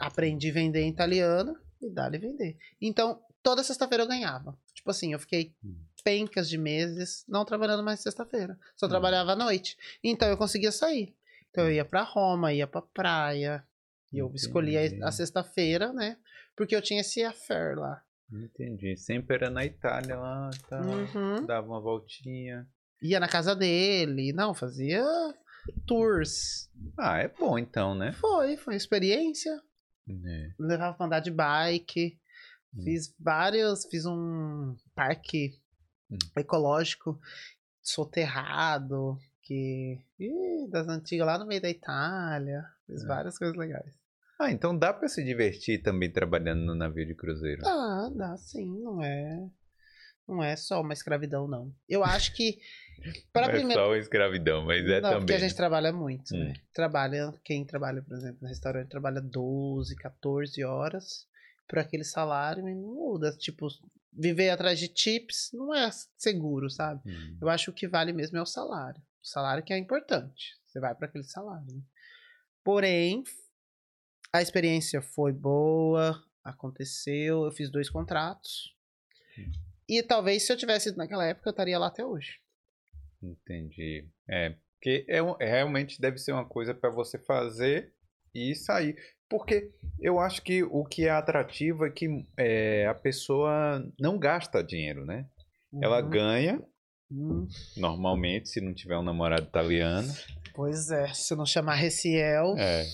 Aprendi 0.00 0.50
a 0.50 0.54
vender 0.54 0.80
em 0.82 0.88
italiano 0.90 1.56
e 1.80 1.88
dali 1.90 2.18
vender. 2.18 2.56
Então, 2.80 3.20
toda 3.42 3.62
sexta-feira 3.62 4.02
eu 4.04 4.08
ganhava. 4.08 4.58
Tipo 4.74 4.90
assim, 4.90 5.12
eu 5.12 5.18
fiquei 5.20 5.54
Hum. 5.64 5.76
pencas 6.02 6.48
de 6.48 6.58
meses 6.58 7.24
não 7.28 7.44
trabalhando 7.44 7.82
mais 7.82 8.00
sexta-feira. 8.00 8.58
Só 8.76 8.86
Hum. 8.86 8.88
trabalhava 8.88 9.32
à 9.32 9.36
noite. 9.36 9.76
Então 10.02 10.28
eu 10.28 10.36
conseguia 10.36 10.72
sair. 10.72 11.14
Então 11.54 11.66
eu 11.68 11.72
ia 11.72 11.84
pra 11.84 12.02
Roma, 12.02 12.52
ia 12.52 12.66
pra 12.66 12.82
praia. 12.82 13.64
E 14.12 14.18
eu 14.18 14.28
escolhia 14.34 14.84
Entendi. 14.86 15.04
a 15.04 15.12
sexta-feira, 15.12 15.92
né? 15.92 16.18
Porque 16.56 16.74
eu 16.74 16.82
tinha 16.82 17.00
esse 17.00 17.22
affair 17.22 17.78
lá. 17.78 18.02
Entendi. 18.32 18.96
Sempre 18.96 19.36
era 19.36 19.48
na 19.50 19.64
Itália 19.64 20.16
lá, 20.16 20.50
tá? 20.68 20.80
Uhum. 20.80 21.46
Dava 21.46 21.64
uma 21.68 21.80
voltinha. 21.80 22.66
Ia 23.00 23.20
na 23.20 23.28
casa 23.28 23.54
dele. 23.54 24.32
Não, 24.32 24.52
fazia 24.52 25.04
tours. 25.86 26.68
Ah, 26.98 27.18
é 27.18 27.28
bom 27.28 27.56
então, 27.56 27.94
né? 27.94 28.10
Foi, 28.14 28.56
foi 28.56 28.74
uma 28.74 28.76
experiência. 28.76 29.52
É. 30.08 30.50
Levava 30.58 30.96
pra 30.96 31.06
andar 31.06 31.20
de 31.20 31.30
bike. 31.30 32.18
Hum. 32.76 32.82
Fiz 32.82 33.14
vários. 33.16 33.84
Fiz 33.86 34.04
um 34.06 34.74
parque 34.92 35.52
Hum. 36.10 36.18
ecológico 36.36 37.18
soterrado. 37.80 39.16
Que. 39.44 39.98
Ih, 40.18 40.68
das 40.70 40.88
antigas 40.88 41.26
lá 41.26 41.38
no 41.38 41.46
meio 41.46 41.60
da 41.60 41.68
Itália. 41.70 42.64
Fiz 42.86 43.02
É. 43.04 43.06
várias 43.06 43.38
coisas 43.38 43.56
legais. 43.56 43.94
Ah, 44.40 44.50
então 44.50 44.76
dá 44.76 44.92
pra 44.92 45.06
se 45.08 45.22
divertir 45.22 45.82
também 45.82 46.10
trabalhando 46.10 46.64
no 46.64 46.74
navio 46.74 47.06
de 47.06 47.14
cruzeiro. 47.14 47.60
Ah, 47.66 48.10
dá 48.14 48.36
sim, 48.36 48.66
não 48.82 49.02
é. 49.02 49.48
Não 50.26 50.42
é 50.42 50.56
só 50.56 50.80
uma 50.80 50.94
escravidão, 50.94 51.46
não. 51.46 51.72
Eu 51.88 52.02
acho 52.02 52.34
que. 52.34 52.58
Para 53.32 53.42
Não 53.48 53.50
é 53.54 53.56
primeira. 53.58 53.82
só 53.82 53.88
uma 53.88 53.98
escravidão, 53.98 54.64
mas 54.64 54.84
é 54.86 55.00
não, 55.00 55.10
porque 55.10 55.20
também. 55.20 55.36
a 55.36 55.38
gente 55.40 55.54
trabalha 55.56 55.92
muito, 55.92 56.34
Hum. 56.34 56.38
né? 56.38 56.54
Trabalha, 56.72 57.34
quem 57.44 57.64
trabalha, 57.66 58.00
por 58.02 58.16
exemplo, 58.16 58.38
no 58.40 58.48
restaurante 58.48 58.88
trabalha 58.88 59.20
12, 59.20 59.94
14 59.96 60.64
horas 60.64 61.26
por 61.68 61.78
aquele 61.78 62.04
salário 62.04 62.66
e 62.66 62.74
não 62.74 62.94
muda. 62.94 63.32
Tipo, 63.36 63.68
viver 64.12 64.48
atrás 64.50 64.78
de 64.78 64.88
tips 64.88 65.50
não 65.52 65.74
é 65.74 65.90
seguro, 66.16 66.70
sabe? 66.70 67.02
Hum. 67.06 67.38
Eu 67.42 67.48
acho 67.50 67.66
que 67.66 67.70
o 67.70 67.74
que 67.74 67.88
vale 67.88 68.12
mesmo 68.14 68.38
é 68.38 68.42
o 68.42 68.46
salário. 68.46 69.00
O 69.24 69.26
salário 69.26 69.64
que 69.64 69.72
é 69.72 69.78
importante. 69.78 70.54
Você 70.66 70.78
vai 70.78 70.94
para 70.94 71.06
aquele 71.08 71.24
salário. 71.24 71.66
né? 71.66 71.80
Porém, 72.62 73.22
a 74.32 74.42
experiência 74.42 75.00
foi 75.00 75.32
boa, 75.32 76.22
aconteceu, 76.42 77.44
eu 77.44 77.52
fiz 77.52 77.70
dois 77.70 77.88
contratos. 77.88 78.74
E 79.88 80.02
talvez 80.02 80.46
se 80.46 80.52
eu 80.52 80.56
tivesse 80.56 80.90
ido 80.90 80.98
naquela 80.98 81.24
época, 81.26 81.48
eu 81.48 81.52
estaria 81.52 81.78
lá 81.78 81.86
até 81.88 82.04
hoje. 82.04 82.38
Entendi. 83.22 84.08
É, 84.28 84.56
porque 84.74 85.04
é, 85.08 85.22
um- 85.22 85.36
realmente 85.36 86.00
deve 86.00 86.18
ser 86.18 86.32
uma 86.32 86.44
coisa 86.46 86.74
pra 86.74 86.90
você 86.90 87.18
fazer 87.18 87.94
e 88.34 88.54
sair. 88.54 88.94
Porque 89.28 89.72
eu 89.98 90.18
acho 90.18 90.42
que 90.42 90.62
o 90.62 90.84
que 90.84 91.06
é 91.06 91.10
atrativo 91.10 91.84
é 91.86 91.90
que 91.90 92.06
é, 92.36 92.86
a 92.86 92.94
pessoa 92.94 93.82
não 93.98 94.18
gasta 94.18 94.62
dinheiro, 94.62 95.04
né? 95.06 95.26
Ela 95.82 96.02
Uhum. 96.02 96.10
ganha, 96.10 96.62
Hum, 97.16 97.46
normalmente, 97.76 98.48
se 98.48 98.60
não 98.60 98.74
tiver 98.74 98.98
um 98.98 99.02
namorado 99.02 99.44
italiano. 99.46 100.12
Pois 100.54 100.90
é, 100.90 101.12
se 101.14 101.34
não 101.36 101.46
chamar 101.46 101.74
Reciel. 101.76 102.56
É. 102.58 102.84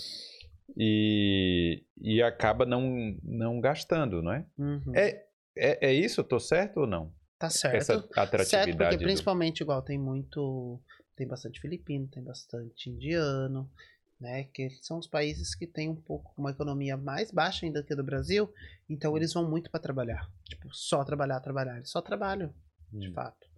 E, 0.77 1.85
e 2.01 2.23
acaba 2.23 2.65
não, 2.65 3.17
não 3.23 3.61
gastando, 3.61 4.23
não 4.23 4.33
é? 4.33 4.47
Uhum. 4.59 4.93
É, 4.95 5.25
é, 5.57 5.89
é 5.89 5.93
isso? 5.93 6.23
Tô 6.23 6.39
certo 6.39 6.81
ou 6.81 6.87
não? 6.87 7.13
Tá 7.39 7.51
certo. 7.51 7.77
Essa 7.77 7.95
certo, 8.01 8.19
atratividade. 8.19 8.77
porque 8.91 8.97
do- 8.99 9.05
principalmente 9.05 9.61
igual 9.63 9.83
tem 9.83 9.99
muito. 9.99 10.81
Tem 11.17 11.27
bastante 11.27 11.61
filipino, 11.61 12.07
tem 12.09 12.23
bastante 12.23 12.89
indiano, 12.89 13.71
né? 14.19 14.45
Que 14.45 14.71
são 14.83 14.99
os 14.99 15.07
países 15.07 15.55
que 15.55 15.67
têm 15.67 15.89
um 15.89 15.97
pouco 15.97 16.33
uma 16.39 16.51
economia 16.51 16.97
mais 16.97 17.31
baixa 17.31 17.67
ainda 17.67 17.83
que 17.83 17.93
a 17.93 17.97
do 17.97 18.05
Brasil. 18.05 18.51
Então 18.89 19.17
eles 19.17 19.33
vão 19.33 19.49
muito 19.49 19.71
para 19.71 19.81
trabalhar. 19.81 20.31
Tipo, 20.45 20.69
só 20.73 21.05
trabalhar, 21.05 21.41
trabalhar. 21.41 21.77
Eles 21.77 21.91
só 21.91 22.01
trabalham, 22.01 22.55
de 22.93 23.09
Hum, 23.09 23.13
fato. 23.13 23.50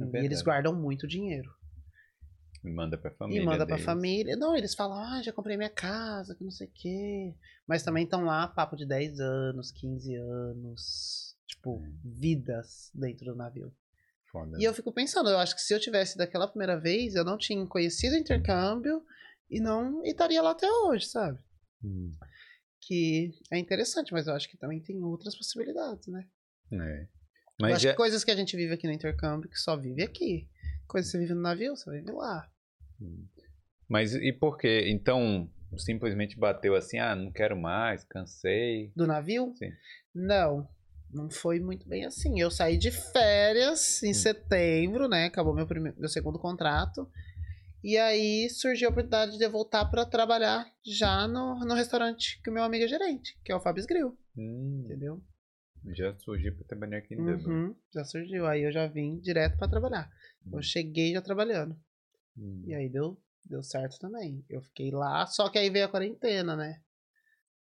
É 0.00 0.22
e 0.22 0.24
eles 0.24 0.42
guardam 0.42 0.74
muito 0.74 1.06
dinheiro. 1.06 1.50
E 2.64 2.70
manda 2.70 2.98
pra 2.98 3.10
família. 3.10 3.42
e 3.42 3.44
manda 3.44 3.64
pra 3.66 3.76
deles. 3.76 3.84
família. 3.84 4.36
Não, 4.36 4.56
eles 4.56 4.74
falam, 4.74 4.98
ah, 4.98 5.22
já 5.22 5.32
comprei 5.32 5.56
minha 5.56 5.70
casa, 5.70 6.34
que 6.34 6.42
não 6.44 6.50
sei 6.50 6.66
o 6.66 6.70
quê. 6.74 7.34
Mas 7.66 7.82
também 7.82 8.04
estão 8.04 8.24
lá, 8.24 8.48
papo 8.48 8.76
de 8.76 8.84
10 8.86 9.20
anos, 9.20 9.70
15 9.70 10.14
anos. 10.14 11.36
Tipo, 11.46 11.82
vidas 12.04 12.90
dentro 12.94 13.26
do 13.26 13.36
navio. 13.36 13.72
Foda. 14.30 14.56
E 14.60 14.64
eu 14.64 14.74
fico 14.74 14.92
pensando, 14.92 15.30
eu 15.30 15.38
acho 15.38 15.54
que 15.54 15.62
se 15.62 15.72
eu 15.72 15.80
tivesse 15.80 16.18
daquela 16.18 16.46
primeira 16.46 16.78
vez, 16.78 17.14
eu 17.14 17.24
não 17.24 17.38
tinha 17.38 17.64
conhecido 17.66 18.14
o 18.14 18.18
intercâmbio 18.18 19.02
e 19.48 19.60
não 19.60 20.04
e 20.04 20.10
estaria 20.10 20.42
lá 20.42 20.50
até 20.50 20.70
hoje, 20.70 21.06
sabe? 21.06 21.38
Hum, 21.82 22.14
Que 22.80 23.30
é 23.50 23.58
interessante, 23.58 24.12
mas 24.12 24.26
eu 24.26 24.34
acho 24.34 24.48
que 24.50 24.58
também 24.58 24.80
tem 24.82 25.02
outras 25.02 25.34
possibilidades, 25.36 26.06
né? 26.08 26.26
é. 26.72 27.08
Eu 27.58 27.62
Mas 27.66 27.74
acho 27.76 27.82
já, 27.84 27.90
que 27.90 27.96
coisas 27.96 28.24
que 28.24 28.30
a 28.30 28.36
gente 28.36 28.56
vive 28.56 28.74
aqui 28.74 28.86
no 28.86 28.92
intercâmbio 28.92 29.48
que 29.50 29.58
só 29.58 29.76
vive 29.76 30.02
aqui. 30.02 30.48
Coisas 30.86 31.10
que 31.10 31.16
você 31.16 31.22
vive 31.22 31.34
no 31.34 31.40
navio, 31.42 31.76
você 31.76 31.90
vive 31.90 32.10
lá. 32.12 32.48
mas 33.88 34.14
e 34.14 34.32
por 34.32 34.56
quê? 34.58 34.84
Então, 34.88 35.50
simplesmente 35.76 36.38
bateu 36.38 36.74
assim, 36.74 36.98
ah, 36.98 37.14
não 37.14 37.30
quero 37.32 37.56
mais, 37.56 38.04
cansei. 38.04 38.92
Do 38.94 39.06
navio? 39.06 39.52
Sim. 39.56 39.70
Não. 40.14 40.68
Não 41.10 41.30
foi 41.30 41.58
muito 41.58 41.88
bem 41.88 42.04
assim. 42.04 42.38
Eu 42.38 42.50
saí 42.50 42.76
de 42.76 42.90
férias 42.90 44.02
em 44.02 44.10
Hum. 44.10 44.14
setembro, 44.14 45.08
né? 45.08 45.24
Acabou 45.24 45.54
meu, 45.54 45.66
primeiro, 45.66 45.98
meu 45.98 46.08
segundo 46.08 46.38
contrato. 46.38 47.10
E 47.82 47.96
aí 47.96 48.50
surgiu 48.50 48.88
a 48.88 48.90
oportunidade 48.90 49.38
de 49.38 49.44
eu 49.44 49.50
voltar 49.50 49.84
para 49.86 50.04
trabalhar 50.04 50.66
já 50.84 51.26
no, 51.28 51.60
no 51.60 51.74
restaurante 51.74 52.40
que 52.42 52.50
o 52.50 52.52
meu 52.52 52.62
amigo 52.62 52.84
é 52.84 52.88
gerente, 52.88 53.38
que 53.44 53.52
é 53.52 53.56
o 53.56 53.60
Fabs 53.60 53.86
Grill, 53.86 54.18
Hum, 54.36 54.82
entendeu? 54.84 55.22
Já 55.86 56.14
surgiu 56.18 56.54
pra 56.54 56.64
trabalhar 56.66 56.98
aqui 56.98 57.14
em 57.14 57.24
Dublin. 57.24 57.52
Uhum, 57.54 57.76
já 57.94 58.04
surgiu. 58.04 58.46
Aí 58.46 58.62
eu 58.62 58.72
já 58.72 58.86
vim 58.86 59.18
direto 59.18 59.56
para 59.58 59.68
trabalhar. 59.68 60.10
Eu 60.52 60.62
cheguei 60.62 61.12
já 61.12 61.22
trabalhando. 61.22 61.78
Hum. 62.36 62.62
E 62.66 62.74
aí 62.74 62.88
deu, 62.88 63.20
deu 63.44 63.62
certo 63.62 63.98
também. 63.98 64.44
Eu 64.48 64.62
fiquei 64.62 64.90
lá, 64.90 65.26
só 65.26 65.48
que 65.48 65.58
aí 65.58 65.68
veio 65.70 65.84
a 65.86 65.88
quarentena, 65.88 66.56
né? 66.56 66.80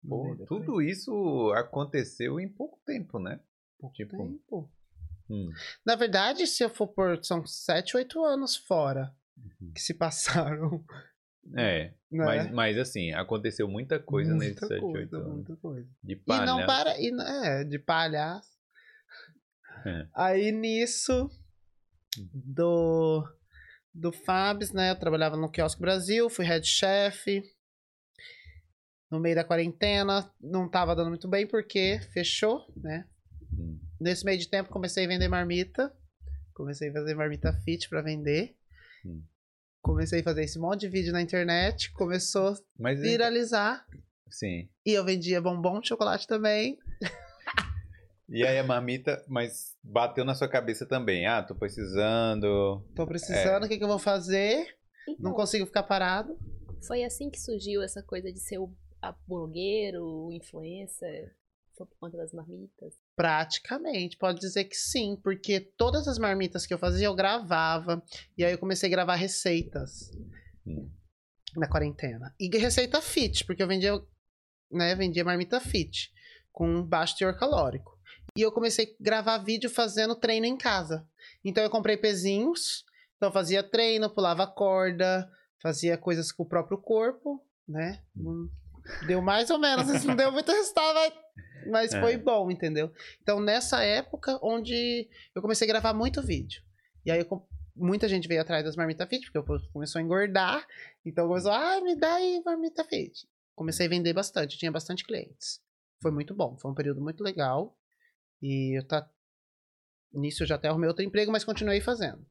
Pô, 0.09 0.37
tudo 0.47 0.81
isso 0.81 1.53
aconteceu 1.57 2.39
em 2.39 2.49
pouco 2.49 2.79
tempo, 2.87 3.19
né? 3.19 3.41
Tipo, 3.93 4.17
Tempo. 4.17 4.71
hum, 5.29 5.51
Na 5.85 5.97
verdade, 5.97 6.47
se 6.47 6.63
eu 6.63 6.71
for 6.71 6.87
por. 6.89 7.23
São 7.25 7.45
7, 7.47 7.97
8 7.97 8.25
anos 8.25 8.57
fora 8.57 9.15
Uhum. 9.37 9.73
que 9.75 9.81
se 9.81 9.93
passaram. 9.95 10.85
É, 11.55 11.85
Né? 12.11 12.25
mas, 12.25 12.51
mas 12.53 12.79
assim, 12.79 13.13
aconteceu 13.13 13.69
muita 13.69 13.99
coisa 13.99 14.35
muita 14.35 14.67
7, 14.67 14.81
coisa, 14.81 14.99
8 14.99 15.17
anos. 15.17 15.33
muita 15.35 15.57
coisa. 15.57 15.89
De 16.03 16.13
E 16.15 16.17
palha. 16.17 16.47
não 16.47 16.67
para. 16.67 17.01
E, 17.01 17.11
não- 17.11 17.27
é, 17.45 17.65
de 17.65 17.79
palhaço. 17.79 18.51
É. 19.85 20.07
Aí 20.15 20.53
nisso, 20.53 21.31
do. 22.33 23.25
Do 23.99 24.13
Fabs, 24.13 24.73
né? 24.73 24.91
Eu 24.91 24.99
trabalhava 24.99 25.37
no 25.39 25.51
Quiosque 25.51 25.81
Brasil, 25.81 26.29
fui 26.29 26.45
head 26.45 26.67
chef. 26.67 27.43
No 29.11 29.19
meio 29.21 29.35
da 29.37 29.45
quarentena, 29.45 30.31
não 30.41 30.69
tava 30.69 30.95
dando 30.95 31.09
muito 31.09 31.29
bem 31.29 31.47
porque 31.47 31.99
fechou, 32.13 32.67
né? 32.77 33.07
Hum, 33.53 33.79
Nesse 34.01 34.25
meio 34.25 34.39
de 34.39 34.49
tempo 34.51 34.69
comecei 34.69 35.05
a 35.05 35.09
vender 35.09 35.29
marmita. 35.29 35.91
Comecei 36.53 36.91
a 36.91 36.93
fazer 36.93 37.15
marmita 37.15 37.53
fit 37.65 37.89
pra 37.89 38.03
vender. 38.03 38.55
Hum. 39.05 39.23
Comecei 39.87 40.19
a 40.21 40.25
fazer 40.25 40.43
esse 40.43 40.59
monte 40.59 40.81
de 40.81 40.89
vídeo 40.89 41.13
na 41.13 41.23
internet. 41.23 41.93
Começou 41.93 42.49
a 42.49 42.57
Mas, 42.77 43.01
viralizar. 43.01 43.87
sim. 44.29 44.69
E 44.85 44.91
eu 44.93 45.05
vendia 45.05 45.41
bombom 45.41 45.79
de 45.81 45.87
chocolate 45.89 46.27
também. 46.27 46.77
E 48.29 48.45
aí 48.45 48.59
a 48.59 48.65
marmita, 48.65 49.25
mas 49.29 49.77
bateu 49.85 50.25
na 50.25 50.35
sua 50.35 50.49
cabeça 50.49 50.85
também. 50.85 51.27
Ah, 51.29 51.41
tô 51.45 51.55
precisando. 51.55 52.85
Tô 52.97 53.07
precisando, 53.07 53.65
o 53.65 53.69
que, 53.69 53.79
que 53.79 53.85
eu 53.85 53.89
vou 53.89 54.01
fazer? 54.01 54.67
Então, 55.09 55.31
Não 55.31 55.33
consigo 55.33 55.65
ficar 55.65 55.85
parado. 55.85 56.37
foi 56.85 57.05
assim 57.05 57.31
que 57.31 57.39
surgiu 57.41 57.81
essa 57.81 58.03
coisa 58.03 58.33
de 58.33 58.41
ser 58.41 58.59
o 58.59 58.75
a 59.01 59.15
blogueiro, 59.29 60.05
o 60.05 60.33
influencer. 60.33 61.33
Foi 61.79 61.87
por 61.87 61.97
conta 62.01 62.17
das 62.17 62.33
marmitas? 62.33 62.95
Praticamente, 63.17 64.19
pode 64.19 64.39
dizer 64.39 64.65
que 64.65 64.77
sim, 64.77 65.19
porque 65.25 65.59
todas 65.59 66.07
as 66.07 66.19
marmitas 66.19 66.67
que 66.67 66.75
eu 66.75 66.79
fazia 66.79 67.07
eu 67.07 67.15
gravava, 67.15 68.03
e 68.37 68.45
aí 68.45 68.53
eu 68.53 68.59
comecei 68.59 68.89
a 68.89 68.93
gravar 68.93 69.15
receitas 69.15 70.11
Hum. 70.67 70.91
na 71.57 71.67
quarentena. 71.67 72.35
E 72.39 72.49
receita 72.59 73.01
fit, 73.01 73.45
porque 73.47 73.63
eu 73.63 73.67
vendia, 73.67 73.93
né, 74.71 74.95
vendia 74.95 75.25
marmita 75.25 75.59
fit, 75.61 76.13
com 76.53 76.83
baixo 76.83 77.17
teor 77.17 77.39
calórico. 77.39 77.97
E 78.37 78.43
eu 78.43 78.53
comecei 78.53 78.85
a 78.85 79.03
gravar 79.03 79.39
vídeo 79.39 79.71
fazendo 79.71 80.15
treino 80.15 80.45
em 80.45 80.57
casa. 80.57 81.09
Então 81.43 81.65
eu 81.65 81.71
comprei 81.71 81.97
pezinhos, 81.97 82.85
então 83.17 83.31
eu 83.31 83.33
fazia 83.33 83.63
treino, 83.63 84.11
pulava 84.11 84.47
corda, 84.47 85.27
fazia 85.63 85.97
coisas 85.97 86.31
com 86.31 86.43
o 86.43 86.49
próprio 86.49 86.77
corpo, 86.77 87.43
né? 87.67 88.03
Não 88.15 88.47
deu 89.07 89.23
mais 89.23 89.49
ou 89.49 89.59
menos, 89.59 89.89
isso 89.89 90.07
não 90.07 90.15
deu 90.15 90.31
muito 90.31 90.53
resultado, 90.53 90.95
mas, 90.95 91.13
mas 91.71 91.93
É. 91.93 92.01
foi 92.01 92.17
bom, 92.17 92.51
entendeu? 92.51 92.93
Então 93.23 93.41
nessa 93.41 93.83
época 93.83 94.39
onde 94.43 95.09
eu 95.35 95.43
comecei 95.43 95.67
a 95.67 95.73
gravar 95.73 95.95
muito 95.95 96.23
vídeo. 96.23 96.63
E 97.05 97.11
aí 97.11 97.21
eu 97.21 97.47
muita 97.75 98.09
gente 98.09 98.27
veio 98.27 98.41
atrás 98.41 98.65
das 98.65 98.75
marmitas 98.75 99.09
fit, 99.09 99.31
porque 99.31 99.47
povo 99.47 99.63
começou 99.71 99.99
a 99.99 100.03
engordar, 100.03 100.67
então 101.05 101.29
começou, 101.29 101.53
ah, 101.53 101.81
me 101.83 101.95
dá 101.95 102.15
aí 102.15 102.43
marmita 102.45 102.83
fit. 102.85 103.29
Comecei 103.55 103.87
a 103.87 103.89
vender 103.91 104.13
bastante, 104.13 104.59
tinha 104.59 104.73
bastante 104.73 105.05
clientes. 105.05 105.61
Foi 106.03 106.11
muito 106.11 106.35
bom, 106.35 106.57
foi 106.59 106.71
um 106.71 106.75
período 106.75 107.01
muito 107.03 107.23
legal. 107.23 107.77
E 108.43 108.79
eu 108.79 108.87
tá 108.87 109.09
nisso 110.13 110.43
eu 110.43 110.47
já 110.47 110.55
até 110.55 110.69
arrumei 110.69 110.89
outro 110.89 111.05
emprego, 111.05 111.31
mas 111.31 111.45
continuei 111.45 111.81
fazendo. 111.81 112.25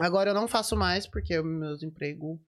Agora 0.00 0.30
eu 0.30 0.34
não 0.34 0.48
faço 0.48 0.76
mais 0.76 1.06
porque 1.06 1.38
o 1.38 1.44
meu 1.44 1.74
emprego 1.82 2.40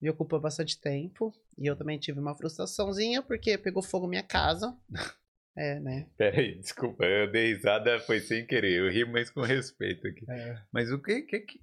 me 0.00 0.10
ocupa 0.10 0.38
bastante 0.38 0.80
tempo. 0.80 1.32
E 1.58 1.66
eu 1.66 1.76
também 1.76 1.98
tive 1.98 2.18
uma 2.18 2.34
frustraçãozinha 2.34 3.22
porque 3.22 3.58
pegou 3.58 3.82
fogo 3.82 4.08
minha 4.08 4.22
casa. 4.22 4.76
É, 5.56 5.78
né? 5.80 6.06
Peraí, 6.16 6.58
desculpa, 6.58 7.04
eu 7.04 7.30
dei 7.30 7.52
risada, 7.54 8.00
foi 8.00 8.20
sem 8.20 8.46
querer. 8.46 8.80
Eu 8.80 8.90
ri, 8.90 9.04
mas 9.04 9.30
com 9.30 9.42
respeito 9.42 10.06
aqui. 10.06 10.24
É. 10.30 10.58
Mas 10.72 10.90
o 10.90 10.98
que 10.98 11.22
que. 11.22 11.40
que... 11.40 11.60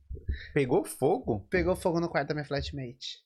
Pegou 0.54 0.86
fogo? 0.86 1.48
Pegou 1.50 1.76
fogo 1.76 2.00
no 2.00 2.08
quarto 2.10 2.28
da 2.30 2.34
minha 2.36 2.46
flatmate. 2.46 3.18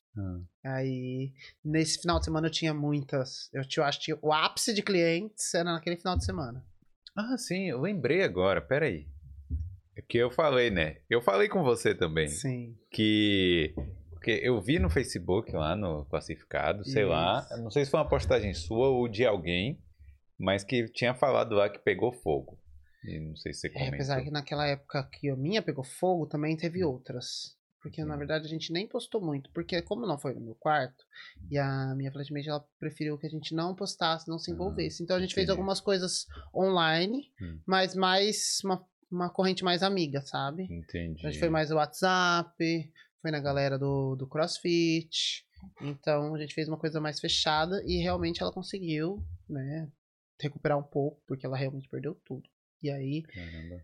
Aí, 0.64 1.34
nesse 1.66 2.00
final 2.00 2.20
de 2.20 2.26
semana 2.26 2.48
eu 2.48 2.52
tinha 2.52 2.74
muitas. 2.74 3.50
Eu, 3.52 3.68
tinha, 3.68 3.84
eu 3.84 3.88
acho 3.88 4.00
que 4.00 4.06
tinha- 4.06 4.20
o 4.22 4.32
ápice 4.32 4.74
de 4.74 4.82
clientes 4.84 5.54
era 5.54 5.74
naquele 5.74 5.98
final 5.98 6.16
de 6.18 6.24
semana. 6.24 6.64
Ah, 7.16 7.38
sim, 7.38 7.70
eu 7.70 7.82
lembrei 7.82 8.24
agora, 8.24 8.62
peraí. 8.62 9.08
É 9.96 10.02
que 10.02 10.18
eu 10.18 10.32
falei, 10.32 10.70
né? 10.72 10.98
Eu 11.10 11.22
falei 11.22 11.48
com 11.50 11.64
você 11.64 11.94
também. 11.94 12.28
Sim. 12.28 12.76
Que. 12.92 13.74
Porque 14.12 14.40
eu 14.44 14.62
vi 14.62 14.80
no 14.80 14.90
Facebook 14.90 15.52
lá 15.52 15.76
no 15.76 16.06
classificado, 16.06 16.86
sei 16.86 17.04
lá. 17.06 17.46
Isso. 17.52 17.62
Não 17.62 17.70
sei 17.72 17.84
se 17.84 17.92
foi 17.92 18.00
uma 18.00 18.08
postagem 18.10 18.54
sua 18.54 18.88
ou 18.90 19.08
de 19.08 19.26
alguém, 19.26 19.80
mas 20.40 20.64
que 20.64 20.86
tinha 20.92 21.14
falado 21.14 21.56
lá 21.56 21.70
que 21.70 21.80
pegou 21.80 22.12
fogo. 22.14 22.60
E 23.04 23.20
não 23.20 23.36
sei 23.36 23.54
se 23.54 23.62
você 23.62 23.68
É, 23.68 23.72
comentou. 23.72 23.94
apesar 23.96 24.22
que 24.24 24.32
naquela 24.32 24.66
época 24.68 25.04
que 25.12 25.30
a 25.30 25.36
minha 25.36 25.62
pegou 25.62 25.84
fogo, 25.84 26.26
também 26.28 26.56
teve 26.56 26.84
outras. 26.84 27.58
Porque, 27.82 28.02
na 28.06 28.16
Hum. 28.16 28.18
verdade, 28.20 28.46
a 28.46 28.50
gente 28.50 28.72
nem 28.72 28.88
postou 28.88 29.20
muito. 29.22 29.50
Porque, 29.52 29.82
como 29.82 30.08
não 30.08 30.18
foi 30.18 30.34
no 30.34 30.40
meu 30.40 30.56
quarto, 30.56 31.04
e 31.52 31.58
a 31.58 31.94
minha 31.98 32.10
flatmate, 32.14 32.48
ela 32.48 32.66
preferiu 32.80 33.18
que 33.18 33.28
a 33.28 33.30
gente 33.30 33.54
não 33.54 33.76
postasse, 33.76 34.30
não 34.30 34.40
se 34.40 34.52
Ah, 34.52 34.54
envolvesse. 34.54 35.04
Então, 35.04 35.18
a 35.18 35.20
gente 35.20 35.34
fez 35.34 35.44
entendi. 35.48 35.52
algumas 35.60 35.82
coisas 35.82 36.26
online, 36.56 37.30
Hum. 37.42 37.60
mas 37.68 37.94
mais 37.94 38.60
uma, 38.64 38.82
uma 39.12 39.30
corrente 39.30 39.66
mais 39.66 39.84
amiga, 39.84 40.22
sabe? 40.22 40.64
Entendi. 40.64 41.16
Então, 41.18 41.28
a 41.28 41.32
gente 41.32 41.40
foi 41.42 41.50
mais 41.50 41.72
o 41.72 41.76
WhatsApp, 41.76 42.56
foi 43.22 43.32
na 43.32 43.42
galera 43.42 43.78
do, 43.78 44.16
do 44.16 44.28
CrossFit. 44.28 45.46
Então, 45.82 46.36
a 46.36 46.40
gente 46.40 46.54
fez 46.54 46.70
uma 46.70 46.78
coisa 46.80 47.02
mais 47.02 47.20
fechada 47.20 47.84
e 47.86 47.98
realmente 47.98 48.42
ela 48.42 48.52
conseguiu, 48.54 49.22
né, 49.50 49.90
recuperar 50.44 50.78
um 50.78 50.84
pouco, 50.84 51.22
porque 51.28 51.46
ela 51.46 51.58
realmente 51.58 51.88
perdeu 51.90 52.16
tudo. 52.26 52.50
E 52.82 52.90
aí, 52.92 53.22
Caramba. 53.24 53.84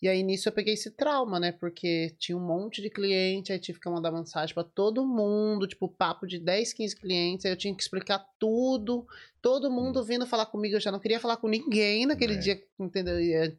e 0.00 0.08
aí 0.08 0.22
nisso 0.22 0.48
eu 0.48 0.52
peguei 0.52 0.74
esse 0.74 0.90
trauma, 0.90 1.38
né? 1.38 1.52
Porque 1.52 2.14
tinha 2.18 2.36
um 2.36 2.44
monte 2.46 2.80
de 2.82 2.90
cliente, 2.90 3.52
aí 3.52 3.58
tive 3.58 3.78
que 3.78 3.88
mandar 3.90 4.10
mensagem 4.10 4.54
pra 4.54 4.64
todo 4.64 5.06
mundo, 5.06 5.66
tipo, 5.66 5.88
papo 5.88 6.26
de 6.26 6.38
10, 6.38 6.72
15 6.72 6.96
clientes, 6.96 7.44
aí 7.46 7.52
eu 7.52 7.56
tinha 7.56 7.74
que 7.74 7.82
explicar 7.82 8.24
tudo, 8.38 9.06
todo 9.40 9.70
mundo 9.70 10.02
vindo 10.04 10.26
falar 10.26 10.46
comigo, 10.46 10.76
eu 10.76 10.80
já 10.80 10.90
não 10.90 10.98
queria 11.00 11.20
falar 11.20 11.36
com 11.36 11.46
ninguém 11.48 12.06
naquele 12.06 12.34
É. 12.34 12.38
dia, 12.38 12.62
entendeu? 12.80 13.20
E, 13.20 13.56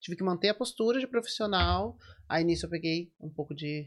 tive 0.00 0.16
que 0.16 0.24
manter 0.24 0.48
a 0.48 0.54
postura 0.54 0.98
de 0.98 1.06
profissional. 1.06 1.96
Aí 2.28 2.42
nisso 2.44 2.66
eu 2.66 2.70
peguei 2.70 3.12
um 3.20 3.28
pouco 3.30 3.54
de, 3.54 3.84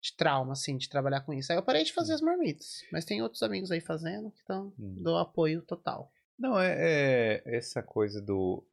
de 0.00 0.16
trauma, 0.16 0.52
assim, 0.52 0.76
de 0.76 0.88
trabalhar 0.88 1.20
com 1.22 1.32
isso. 1.32 1.50
Aí 1.52 1.58
eu 1.58 1.62
parei 1.62 1.84
de 1.84 1.92
fazer 1.92 2.12
as 2.14 2.20
marmitas, 2.20 2.82
mas 2.92 3.04
tem 3.04 3.22
outros 3.22 3.42
amigos 3.42 3.70
aí 3.70 3.80
fazendo, 3.80 4.32
então 4.42 4.72
Hum. 4.78 4.96
dou 5.02 5.16
apoio 5.16 5.62
total. 5.62 6.12
Não, 6.38 6.58
é, 6.60 7.42
é 7.44 7.56
essa 7.56 7.82
coisa 7.82 8.20
do, 8.20 8.64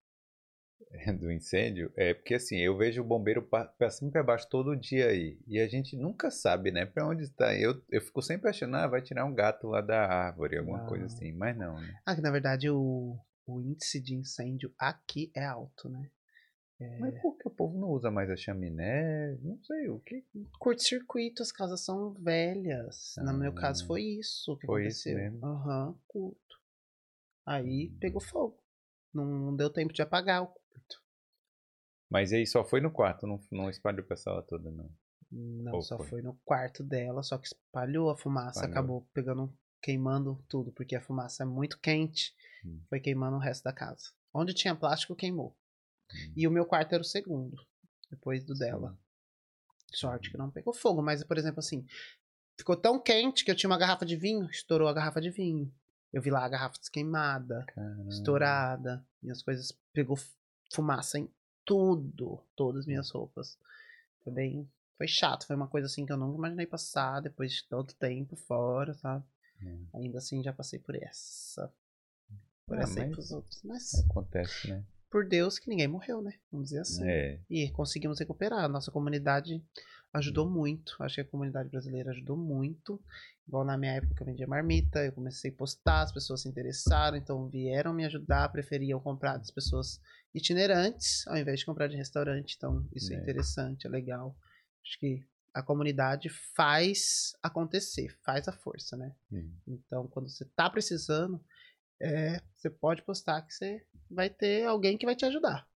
do 1.19 1.31
incêndio, 1.31 1.91
é 1.95 2.13
porque 2.13 2.35
assim, 2.35 2.57
eu 2.57 2.75
vejo 2.77 3.01
o 3.01 3.05
bombeiro 3.05 3.41
pa- 3.41 3.65
pra 3.65 3.89
cima 3.89 4.09
e 4.09 4.11
pra 4.11 4.23
baixo 4.23 4.47
todo 4.49 4.75
dia 4.75 5.07
aí, 5.07 5.37
e 5.47 5.59
a 5.59 5.67
gente 5.67 5.95
nunca 5.95 6.29
sabe, 6.31 6.71
né, 6.71 6.85
pra 6.85 7.07
onde 7.07 7.23
está. 7.23 7.55
Eu, 7.57 7.81
eu 7.89 8.01
fico 8.01 8.21
sempre 8.21 8.49
achando, 8.49 8.75
ah, 8.75 8.87
vai 8.87 9.01
tirar 9.01 9.25
um 9.25 9.33
gato 9.33 9.67
lá 9.67 9.81
da 9.81 10.05
árvore, 10.05 10.57
alguma 10.57 10.79
coisa 10.85 11.05
Não. 11.05 11.13
assim, 11.13 11.31
mas 11.33 11.57
não, 11.57 11.79
né. 11.79 11.93
Ah, 12.05 12.15
que 12.15 12.21
na 12.21 12.31
verdade 12.31 12.69
o, 12.69 13.17
o 13.45 13.61
índice 13.61 13.99
de 14.01 14.15
incêndio 14.15 14.73
aqui 14.77 15.31
é 15.35 15.45
alto, 15.45 15.87
né? 15.89 16.09
Mas 16.99 17.13
por 17.21 17.37
que 17.37 17.47
o 17.47 17.51
povo 17.51 17.77
não 17.79 17.89
usa 17.89 18.09
mais 18.09 18.27
a 18.31 18.35
chaminé? 18.35 19.37
Não 19.43 19.57
sei, 19.63 19.87
o 19.87 19.99
que 19.99 20.23
Curto-circuito, 20.57 21.43
as 21.43 21.51
casas 21.51 21.81
são 21.81 22.11
velhas. 22.13 23.15
No 23.19 23.33
meu 23.33 23.53
caso 23.53 23.83
Ah, 23.83 23.87
foi 23.87 24.01
isso 24.01 24.57
que 24.57 24.65
foi 24.65 24.87
isso 24.87 25.09
aconteceu. 25.09 25.15
mesmo? 25.15 25.45
Aham, 25.45 25.95
curto. 26.07 26.60
Aí 27.45 27.89
Hum. 27.89 27.97
pegou 27.99 28.21
fogo. 28.21 28.59
Não 29.13 29.55
deu 29.55 29.69
tempo 29.69 29.93
de 29.93 30.01
apagar 30.01 30.43
o 30.43 30.47
curto. 30.47 31.03
Mas 32.09 32.33
aí 32.33 32.45
só 32.45 32.63
foi 32.63 32.81
no 32.81 32.91
quarto, 32.91 33.25
não, 33.25 33.39
não 33.51 33.69
espalhou 33.69 34.05
pra 34.05 34.17
sala 34.17 34.41
toda, 34.41 34.69
não. 34.69 34.89
Não, 35.31 35.75
Ou 35.75 35.81
só 35.81 35.97
foi? 35.97 36.07
foi 36.07 36.21
no 36.21 36.33
quarto 36.43 36.83
dela, 36.83 37.23
só 37.23 37.37
que 37.37 37.47
espalhou 37.47 38.09
a 38.09 38.17
fumaça, 38.17 38.49
Espalhou. 38.59 38.71
acabou 38.71 39.09
pegando, 39.13 39.57
queimando 39.81 40.43
tudo, 40.49 40.71
porque 40.73 40.95
a 40.95 41.01
fumaça 41.01 41.43
é 41.43 41.45
muito 41.45 41.79
quente, 41.79 42.35
Hum. 42.65 42.81
foi 42.89 42.99
queimando 42.99 43.37
o 43.37 43.39
resto 43.39 43.63
da 43.63 43.71
casa. 43.71 44.11
Onde 44.33 44.53
tinha 44.53 44.75
plástico, 44.75 45.15
queimou. 45.15 45.57
Hum. 46.13 46.33
E 46.35 46.47
o 46.47 46.51
meu 46.51 46.65
quarto 46.65 46.93
era 46.93 47.01
o 47.01 47.05
segundo, 47.05 47.55
depois 48.09 48.43
do 48.43 48.53
dela. 48.53 48.97
Sorte 49.93 50.31
que 50.31 50.37
não 50.37 50.49
pegou 50.51 50.73
fogo, 50.73 51.01
mas, 51.01 51.23
por 51.23 51.37
exemplo, 51.37 51.59
assim, 51.59 51.85
ficou 52.57 52.75
tão 52.77 52.99
quente 53.01 53.43
que 53.45 53.51
eu 53.51 53.55
tinha 53.55 53.69
uma 53.69 53.77
garrafa 53.77 54.05
de 54.05 54.15
vinho, 54.15 54.49
estourou 54.49 54.87
a 54.87 54.93
garrafa 54.93 55.19
de 55.21 55.29
vinho. 55.29 55.73
Eu 56.13 56.21
vi 56.21 56.29
lá 56.29 56.43
a 56.43 56.49
garrafa 56.49 56.77
desqueimada, 56.79 57.63
Caramba. 57.73 58.09
estourada, 58.09 59.05
minhas 59.21 59.41
coisas, 59.41 59.71
pegou 59.93 60.17
fumaça 60.73 61.17
em 61.19 61.29
tudo, 61.65 62.39
todas 62.55 62.81
as 62.81 62.85
minhas 62.85 63.09
roupas. 63.11 63.57
Foi 64.23 64.33
bem, 64.33 64.69
foi 64.97 65.07
chato, 65.07 65.47
foi 65.47 65.55
uma 65.55 65.67
coisa 65.67 65.87
assim 65.87 66.05
que 66.05 66.11
eu 66.11 66.17
nunca 66.17 66.37
imaginei 66.37 66.65
passar 66.65 67.21
depois 67.21 67.51
de 67.53 67.63
todo 67.63 67.93
tempo 67.93 68.35
fora, 68.35 68.93
sabe? 68.95 69.23
Hum. 69.63 69.85
Ainda 69.93 70.17
assim 70.17 70.43
já 70.43 70.51
passei 70.51 70.79
por 70.79 70.95
essa. 70.95 71.71
Por 72.65 72.77
Ah, 72.77 72.81
essa 72.81 72.99
e 72.99 73.03
mas- 73.05 73.11
pros 73.11 73.31
outros. 73.31 73.61
Mas 73.63 73.93
Acontece, 74.09 74.67
né? 74.69 74.83
por 75.09 75.25
Deus 75.27 75.59
que 75.59 75.69
ninguém 75.69 75.87
morreu, 75.87 76.21
né? 76.21 76.33
Vamos 76.51 76.69
dizer 76.69 76.81
assim. 76.81 77.03
É. 77.07 77.39
E 77.49 77.69
conseguimos 77.71 78.19
recuperar. 78.19 78.63
A 78.65 78.67
nossa 78.69 78.91
comunidade 78.91 79.63
ajudou 80.13 80.49
muito. 80.49 80.95
Acho 80.99 81.15
que 81.15 81.21
a 81.21 81.25
comunidade 81.25 81.69
brasileira 81.69 82.11
ajudou 82.11 82.35
muito. 82.37 83.01
Igual 83.47 83.63
na 83.65 83.77
minha 83.77 83.93
época 83.93 84.15
que 84.15 84.21
eu 84.21 84.27
vendia 84.27 84.47
marmita, 84.47 85.03
eu 85.03 85.11
comecei 85.11 85.51
a 85.51 85.55
postar, 85.55 86.01
as 86.01 86.11
pessoas 86.11 86.41
se 86.41 86.49
interessaram, 86.49 87.17
então 87.17 87.47
vieram 87.49 87.93
me 87.93 88.05
ajudar, 88.05 88.49
preferiam 88.49 88.99
comprar 88.99 89.37
das 89.37 89.51
pessoas 89.51 90.01
itinerantes 90.33 91.27
ao 91.27 91.37
invés 91.37 91.59
de 91.59 91.65
comprar 91.65 91.87
de 91.87 91.97
restaurante. 91.97 92.55
Então, 92.57 92.87
isso 92.93 93.11
é, 93.13 93.15
É. 93.15 93.21
interessante, 93.21 93.87
é 93.87 93.89
legal. 93.89 94.35
Acho 94.85 94.99
que 94.99 95.25
a 95.53 95.61
comunidade 95.61 96.29
faz 96.29 97.33
acontecer, 97.43 98.17
faz 98.23 98.47
a 98.47 98.53
força, 98.53 98.95
né? 98.95 99.13
Hum. 99.31 99.51
Então, 99.67 100.07
quando 100.07 100.29
você 100.29 100.45
tá 100.45 100.69
precisando, 100.69 101.43
é, 101.99 102.41
você 102.55 102.69
pode 102.69 103.01
postar 103.03 103.41
que 103.41 103.53
você 103.53 103.85
vai 104.09 104.29
ter 104.29 104.65
alguém 104.65 104.97
que 104.97 105.05
vai 105.05 105.15
te 105.15 105.25
ajudar. 105.25 105.67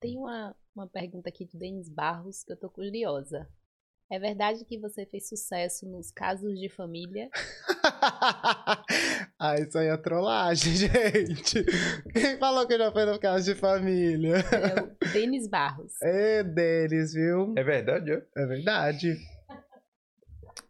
Tem 0.00 0.16
uma, 0.16 0.54
uma 0.74 0.86
pergunta 0.86 1.28
aqui 1.28 1.44
do 1.46 1.58
Denis 1.58 1.88
Barros 1.88 2.44
que 2.44 2.52
eu 2.52 2.56
tô 2.56 2.70
curiosa. 2.70 3.48
É 4.12 4.18
verdade 4.18 4.64
que 4.66 4.78
você 4.78 5.06
fez 5.06 5.26
sucesso 5.28 5.88
nos 5.88 6.10
casos 6.10 6.58
de 6.60 6.68
família? 6.68 7.30
ah, 9.40 9.54
isso 9.58 9.78
aí 9.78 9.86
é 9.88 9.96
trollagem, 9.96 10.74
gente. 10.86 11.64
Quem 12.12 12.36
falou 12.38 12.66
que 12.66 12.76
já 12.76 12.92
foi 12.92 13.06
no 13.06 13.18
caso 13.18 13.46
de 13.52 13.58
família? 13.58 14.36
É 14.36 14.82
o 14.82 14.94
Denis 15.12 15.48
Barros. 15.48 15.94
É 16.02 16.44
Denis, 16.44 17.14
viu? 17.14 17.54
É 17.56 17.64
verdade, 17.64 18.12
ó. 18.12 18.20
É 18.40 18.46
verdade. 18.46 19.16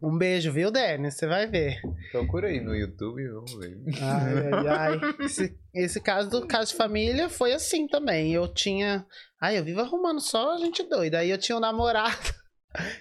Um 0.01 0.17
beijo, 0.17 0.53
viu, 0.53 0.71
Denis? 0.71 1.15
Você 1.15 1.27
vai 1.27 1.49
ver. 1.49 1.81
Procura 2.13 2.47
aí 2.49 2.61
no 2.61 2.73
YouTube 2.75 3.27
vamos 3.29 3.53
ver. 3.59 3.77
Ai, 4.01 4.53
ai, 4.53 4.69
ai. 4.69 5.01
Esse, 5.21 5.59
esse 5.75 6.01
caso 6.01 6.31
do 6.31 6.47
caso 6.47 6.71
de 6.71 6.77
família 6.77 7.29
foi 7.29 7.53
assim 7.53 7.89
também. 7.89 8.33
Eu 8.33 8.47
tinha. 8.47 9.05
Ai, 9.41 9.59
eu 9.59 9.65
vivo 9.65 9.81
arrumando 9.81 10.21
só 10.21 10.57
gente 10.59 10.89
doida. 10.89 11.19
Aí 11.19 11.31
eu 11.31 11.39
tinha 11.39 11.57
um 11.57 11.61
namorado 11.61 12.44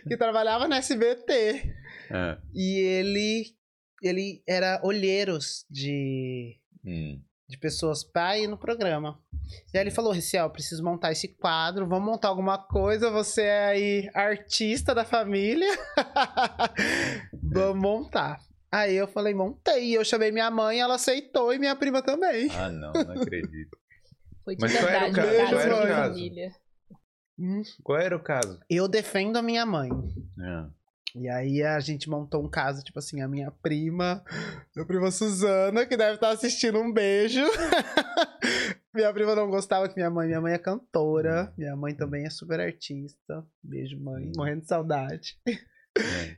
que 0.07 0.17
trabalhava 0.17 0.67
na 0.67 0.77
SBT. 0.77 1.75
Ah, 2.11 2.37
E 2.53 2.79
ele. 2.79 3.55
Ele 4.01 4.43
era 4.45 4.81
olheiros 4.83 5.65
de, 5.69 6.59
hum. 6.85 7.21
de 7.47 7.57
pessoas 7.57 8.03
pra 8.03 8.37
ir 8.37 8.47
no 8.47 8.57
programa. 8.57 9.17
E 9.73 9.77
aí 9.77 9.83
ele 9.83 9.91
falou, 9.91 10.11
Riciel, 10.11 10.49
preciso 10.49 10.83
montar 10.83 11.13
esse 11.13 11.29
quadro, 11.29 11.87
vamos 11.87 12.05
montar 12.05 12.27
alguma 12.27 12.57
coisa, 12.57 13.09
você 13.09 13.43
é 13.43 13.65
aí 13.67 14.09
artista 14.13 14.93
da 14.93 15.05
família. 15.05 15.69
vamos 17.41 17.81
montar. 17.81 18.39
Aí 18.69 18.95
eu 18.95 19.07
falei, 19.07 19.33
montei. 19.33 19.95
Eu 19.95 20.03
chamei 20.03 20.31
minha 20.31 20.49
mãe, 20.51 20.81
ela 20.81 20.95
aceitou 20.95 21.53
e 21.53 21.59
minha 21.59 21.75
prima 21.75 22.01
também. 22.01 22.49
Ah, 22.51 22.69
não, 22.69 22.91
não 22.91 23.21
acredito. 23.21 23.77
Foi 24.43 24.55
de 24.55 24.61
Mas 24.61 24.73
qual 24.73 24.89
era 24.89 25.07
o 25.09 25.13
verdade, 25.13 25.15
caso? 25.15 25.45
um 25.45 25.49
Qual 25.49 25.61
era 25.61 25.75
o 25.75 25.87
caso 25.87 26.15
de 26.15 26.29
família. 27.37 27.63
Qual 27.83 27.99
era 27.99 28.15
o 28.15 28.19
caso? 28.23 28.59
Eu 28.69 28.87
defendo 28.87 29.37
a 29.37 29.41
minha 29.41 29.65
mãe. 29.65 29.89
Ah, 30.39 30.69
E 31.15 31.29
aí 31.29 31.61
a 31.63 31.79
gente 31.79 32.09
montou 32.09 32.43
um 32.43 32.49
caso, 32.49 32.83
tipo 32.83 32.97
assim, 32.99 33.21
a 33.21 33.27
minha 33.27 33.51
prima, 33.51 34.23
minha 34.75 34.85
prima 34.85 35.11
Suzana, 35.11 35.85
que 35.85 35.95
deve 35.95 36.15
estar 36.15 36.29
assistindo 36.29 36.79
um 36.79 36.91
beijo. 36.91 37.41
minha 38.93 39.11
prima 39.13 39.35
não 39.35 39.49
gostava 39.49 39.87
que 39.87 39.95
minha 39.95 40.09
mãe, 40.09 40.27
minha 40.27 40.41
mãe 40.41 40.53
é 40.53 40.57
cantora, 40.57 41.53
minha 41.57 41.75
mãe 41.75 41.93
também 41.95 42.25
é 42.25 42.29
super 42.29 42.59
artista. 42.59 43.45
Beijo, 43.61 43.99
mãe, 43.99 44.31
morrendo 44.35 44.61
de 44.61 44.67
saudade. 44.67 45.37
é. 45.47 45.57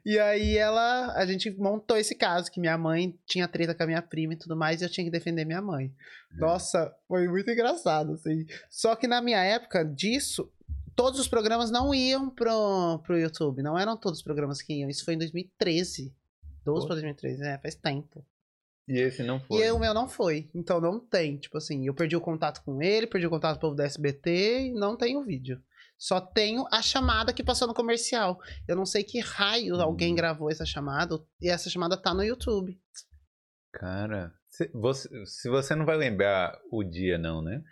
E 0.06 0.20
aí 0.20 0.58
ela, 0.58 1.14
a 1.14 1.26
gente 1.26 1.50
montou 1.52 1.96
esse 1.96 2.14
caso 2.14 2.52
que 2.52 2.60
minha 2.60 2.78
mãe 2.78 3.18
tinha 3.26 3.48
treta 3.48 3.74
com 3.74 3.84
a 3.84 3.88
minha 3.88 4.02
prima 4.02 4.34
e 4.34 4.38
tudo 4.38 4.54
mais, 4.54 4.82
e 4.82 4.84
eu 4.84 4.90
tinha 4.90 5.06
que 5.06 5.10
defender 5.10 5.46
minha 5.46 5.62
mãe. 5.62 5.94
Nossa, 6.34 6.94
foi 7.08 7.26
muito 7.30 7.50
engraçado, 7.50 8.12
assim. 8.16 8.46
Só 8.70 8.98
que 8.98 9.08
na 9.08 9.22
minha 9.22 9.42
época 9.42 9.86
disso, 9.86 10.52
todos 10.96 11.20
os 11.20 11.28
programas 11.28 11.70
não 11.70 11.94
iam 11.94 12.30
pro, 12.30 13.00
pro 13.04 13.18
YouTube. 13.20 13.62
Não 13.62 13.78
eram 13.78 13.98
todos 13.98 14.20
os 14.20 14.24
programas 14.24 14.62
que 14.62 14.74
iam. 14.74 14.90
Isso 14.90 15.04
foi 15.06 15.16
em 15.16 15.18
2013. 15.18 16.16
12 16.64 16.82
Pô. 16.82 16.88
pra 16.88 16.96
2013, 16.96 17.40
né? 17.42 17.58
Faz 17.60 17.76
tempo. 17.76 18.26
E 18.88 19.00
esse 19.00 19.24
não 19.24 19.40
foi. 19.40 19.66
E 19.66 19.72
o 19.72 19.80
meu 19.80 19.94
não 19.94 20.08
foi. 20.08 20.50
Então 20.54 20.80
não 20.80 21.00
tem. 21.00 21.38
Tipo 21.38 21.58
assim, 21.58 21.86
eu 21.88 21.94
perdi 21.94 22.16
o 22.16 22.22
contato 22.22 22.64
com 22.64 22.82
ele, 22.82 23.08
perdi 23.08 23.26
o 23.28 23.30
contato 23.30 23.54
com 23.54 23.58
o 23.58 23.62
povo 23.62 23.76
da 23.76 23.84
SBT 23.86 24.68
e 24.68 24.74
não 24.74 24.96
tenho 24.96 25.24
vídeo. 25.24 25.62
Só 25.98 26.20
tenho 26.20 26.66
a 26.72 26.82
chamada 26.82 27.34
que 27.34 27.44
passou 27.44 27.68
no 27.68 27.74
comercial. 27.74 28.40
Eu 28.68 28.76
não 28.76 28.86
sei 28.86 29.04
que 29.04 29.20
raio 29.20 29.76
alguém 29.82 30.12
Hum. 30.14 30.16
gravou 30.16 30.52
essa 30.52 30.66
chamada 30.66 31.20
e 31.42 31.50
essa 31.50 31.70
chamada 31.70 31.96
tá 31.98 32.14
no 32.14 32.24
YouTube. 32.24 32.80
Cara, 33.72 34.34
se 34.50 34.70
você, 34.74 35.26
se 35.26 35.50
você 35.50 35.76
não 35.76 35.86
vai 35.86 35.98
lembrar 35.98 36.58
o 36.72 36.84
dia, 36.84 37.18
não, 37.18 37.42
né? 37.42 37.64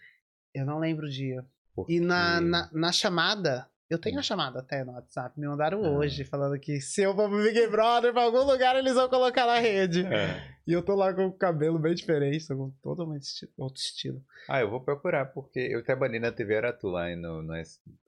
Eu 0.53 0.65
não 0.65 0.80
lembro 0.80 1.05
o 1.07 1.09
dia. 1.09 1.45
Porque... 1.76 1.93
E 1.93 1.99
na, 1.99 2.39
na, 2.39 2.69
na 2.71 2.91
chamada, 2.91 3.67
eu 3.89 3.97
tenho 3.99 4.19
a 4.19 4.21
chamada 4.24 4.59
até 4.59 4.84
no 4.84 4.93
WhatsApp, 4.93 5.39
me 5.39 5.47
mandaram 5.47 5.84
Ah. 5.84 5.89
hoje, 5.89 6.24
falando 6.24 6.59
que 6.59 6.80
se 6.82 7.01
eu 7.01 7.15
for 7.15 7.30
pro 7.30 7.43
Big 7.43 7.67
Brother 7.67 8.13
pra 8.13 8.24
algum 8.24 8.43
lugar, 8.43 8.76
eles 8.76 8.93
vão 8.93 9.09
colocar 9.09 9.45
na 9.45 9.59
rede. 9.59 10.05
É. 10.05 10.53
E 10.67 10.71
eu 10.71 10.82
tô 10.82 10.95
lá 10.95 11.13
com 11.13 11.26
o 11.26 11.34
cabelo 11.34 11.78
bem 11.80 11.93
diferente, 11.93 12.47
tô 12.47 12.55
com 12.55 12.69
totalmente 12.82 13.24
esti- 13.24 13.49
outro 13.57 13.82
estilo. 13.82 14.24
Ah, 14.49 14.61
eu 14.61 14.69
vou 14.69 14.80
procurar, 14.82 15.26
porque 15.26 15.59
eu 15.59 15.84
trabalhei 15.84 16.19
na 16.19 16.32
TV 16.32 16.57
Aratu 16.57 16.88
lá 16.88 17.13
no, 17.15 17.41
no 17.41 17.53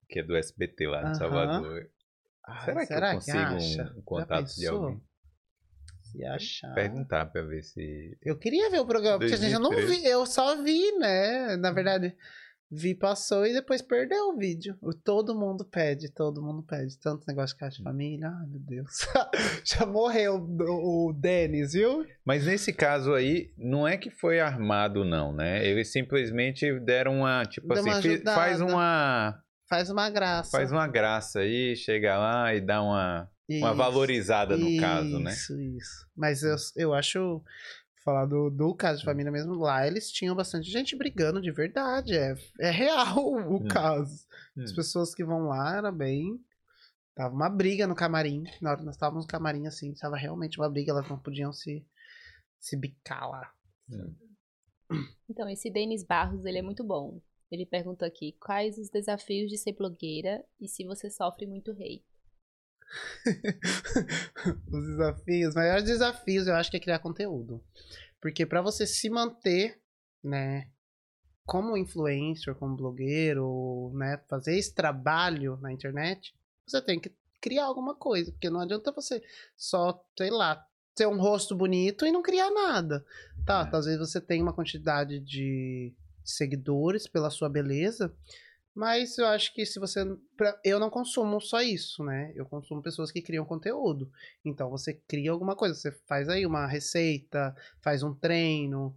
que 0.08 0.20
é 0.20 0.24
do 0.24 0.36
SBT 0.36 0.88
lá 0.88 1.02
no 1.02 1.08
Aham. 1.08 1.16
Salvador. 1.16 1.90
Ai, 2.48 2.86
será 2.86 3.10
que 3.10 3.16
eu 3.16 3.16
consigo 3.16 3.38
acha? 3.40 3.94
um, 3.96 4.00
um 4.00 4.02
contato 4.04 4.56
de 4.56 4.68
alguém? 4.68 5.02
Se 6.04 6.24
achar. 6.24 6.74
Perguntar 6.76 7.26
pra 7.26 7.42
ver 7.42 7.64
se. 7.64 8.18
Eu 8.22 8.38
queria 8.38 8.70
ver 8.70 8.80
o 8.80 8.86
programa, 8.86 9.18
porque 9.20 9.36
gente, 9.36 9.52
eu 9.52 9.60
não 9.60 9.72
2013. 9.72 10.02
vi, 10.04 10.08
eu 10.08 10.26
só 10.26 10.56
vi, 10.62 10.92
né? 11.00 11.58
Na 11.58 11.72
verdade, 11.72 12.16
vi, 12.72 12.96
passou 12.96 13.46
e 13.46 13.54
depois 13.54 13.82
perdeu 13.82 14.30
o 14.30 14.38
vídeo. 14.38 14.78
O- 14.82 14.94
Todo 14.94 15.34
mundo 15.34 15.64
pede, 15.66 16.12
todo 16.12 16.42
mundo 16.42 16.64
pede. 16.64 16.98
Tanto 17.00 17.26
negócio 17.28 17.56
de 17.56 17.60
casa 17.60 17.76
de 17.78 17.84
família, 17.84 18.28
ai 18.30 18.48
meu 18.48 18.60
Deus. 18.60 19.08
Já 19.66 19.86
morreu 19.86 20.36
o, 20.36 21.10
o 21.10 21.14
Denis, 21.14 21.74
viu? 21.74 22.06
Mas 22.26 22.46
nesse 22.46 22.74
caso 22.74 23.14
aí, 23.14 23.52
não 23.58 23.88
é 23.88 23.98
que 23.98 24.10
foi 24.10 24.40
armado, 24.40 25.04
não, 25.06 25.32
né? 25.34 25.66
Eles 25.66 25.92
simplesmente 25.92 26.80
deram 26.82 27.20
uma. 27.20 27.44
Tipo 27.46 27.68
Deu 27.68 27.78
assim, 27.80 27.90
uma 27.90 27.98
ajudada. 27.98 28.36
faz 28.40 28.62
uma. 28.62 29.42
Faz 29.68 29.90
uma 29.90 30.10
graça. 30.10 30.52
Faz 30.52 30.72
uma 30.72 30.88
graça 30.88 31.40
aí, 31.40 31.76
chega 31.76 32.18
lá 32.18 32.54
e 32.54 32.62
dá 32.62 32.84
uma, 32.84 33.28
uma 33.50 33.68
Isso, 33.70 33.76
valorizada 33.76 34.56
no 34.56 34.78
caso, 34.80 35.20
né? 35.20 35.32
Isso, 35.32 35.60
isso. 35.60 36.06
Mas 36.16 36.44
eu, 36.44 36.56
eu 36.76 36.94
acho, 36.94 37.42
falar 38.06 38.26
do, 38.28 38.52
do 38.52 38.74
caso 38.76 39.00
de 39.00 39.06
família 39.06 39.32
mesmo, 39.32 39.56
lá 39.56 39.86
eles 39.86 40.12
tinham 40.12 40.36
bastante 40.36 40.70
gente 40.70 40.96
brigando 40.96 41.42
de 41.42 41.52
verdade. 41.52 42.16
É, 42.16 42.36
é 42.60 42.70
real 42.70 43.18
o 43.52 43.56
Hum. 43.64 43.68
caso. 43.68 44.26
As 44.58 44.72
Hum. 44.72 44.76
pessoas 44.76 45.14
que 45.16 45.26
vão 45.26 45.48
lá 45.48 45.76
era 45.78 45.92
bem. 45.92 46.40
Tava 47.16 47.34
uma 47.34 47.50
briga 47.50 47.88
no 47.88 47.96
camarim. 47.96 48.44
Na 48.62 48.70
hora 48.70 48.80
que 48.80 48.86
nós 48.86 48.96
estávamos 48.96 49.26
no 49.26 49.28
camarim, 49.28 49.66
assim, 49.68 49.94
tava 49.96 50.16
realmente 50.16 50.60
uma 50.60 50.70
briga, 50.70 50.92
elas 50.92 51.10
não 51.10 51.18
podiam 51.18 51.52
se, 51.52 51.84
se 52.60 52.78
bicar 52.78 53.30
lá. 53.30 53.52
Então, 55.30 55.50
esse 55.50 55.72
Denis 55.72 56.04
Barros, 56.04 56.46
ele 56.46 56.60
é 56.60 56.62
muito 56.62 56.84
bom. 56.84 57.20
Ele 57.50 57.66
perguntou 57.66 58.08
aqui, 58.08 58.34
quais 58.40 58.78
os 58.78 58.90
desafios 58.90 59.50
de 59.50 59.58
ser 59.58 59.74
blogueira 59.74 60.44
e 60.60 60.68
se 60.68 60.84
você 60.86 61.10
sofre 61.10 61.46
muito 61.48 61.72
hate? 61.72 62.06
Os 64.72 64.86
desafios, 64.88 65.50
os 65.50 65.56
maiores 65.56 65.84
desafios 65.84 66.48
eu 66.48 66.56
acho 66.56 66.70
que 66.72 66.78
é 66.78 66.80
criar 66.80 67.00
conteúdo. 67.00 67.64
Porque 68.22 68.46
pra 68.46 68.62
você 68.62 68.88
se 68.88 69.10
manter, 69.10 69.80
né, 70.24 70.68
como 71.46 71.78
influencer, 71.78 72.56
como 72.56 72.76
blogueiro, 72.76 73.92
né, 73.96 74.20
fazer 74.28 74.58
esse 74.58 74.74
trabalho 74.74 75.58
na 75.62 75.72
internet, 75.72 76.34
você 76.66 76.82
tem 76.82 77.00
que 77.00 77.12
criar 77.40 77.66
alguma 77.66 77.94
coisa, 77.94 78.32
porque 78.32 78.50
não 78.50 78.60
adianta 78.60 78.92
você 78.92 79.22
só, 79.56 80.04
sei 80.18 80.32
lá, 80.32 80.66
ter 80.96 81.06
um 81.08 81.20
rosto 81.20 81.56
bonito 81.56 82.06
e 82.06 82.12
não 82.12 82.24
criar 82.24 82.50
nada. 82.50 83.06
Tá, 83.46 83.70
É. 83.72 83.76
às 83.76 83.86
vezes 83.86 84.00
você 84.00 84.20
tem 84.20 84.42
uma 84.42 84.54
quantidade 84.54 85.20
de 85.20 85.94
seguidores 86.24 87.08
pela 87.08 87.30
sua 87.30 87.48
beleza, 87.50 88.12
mas 88.76 89.18
eu 89.18 89.26
acho 89.28 89.54
que 89.54 89.66
se 89.66 89.80
você. 89.80 90.04
pra- 90.36 90.60
eu 90.64 90.80
não 90.80 90.90
consumo 90.90 91.40
só 91.40 91.62
isso, 91.62 92.04
né? 92.04 92.32
Eu 92.36 92.46
consumo 92.46 92.82
pessoas 92.82 93.12
que 93.12 93.22
criam 93.22 93.46
conteúdo. 93.46 94.12
Então 94.44 94.70
você 94.70 94.94
cria 94.94 95.32
alguma 95.32 95.56
coisa. 95.56 95.74
Você 95.74 95.92
faz 96.08 96.28
aí 96.28 96.46
uma 96.46 96.68
receita, 96.68 97.56
faz 97.82 98.04
um 98.04 98.14
treino, 98.14 98.96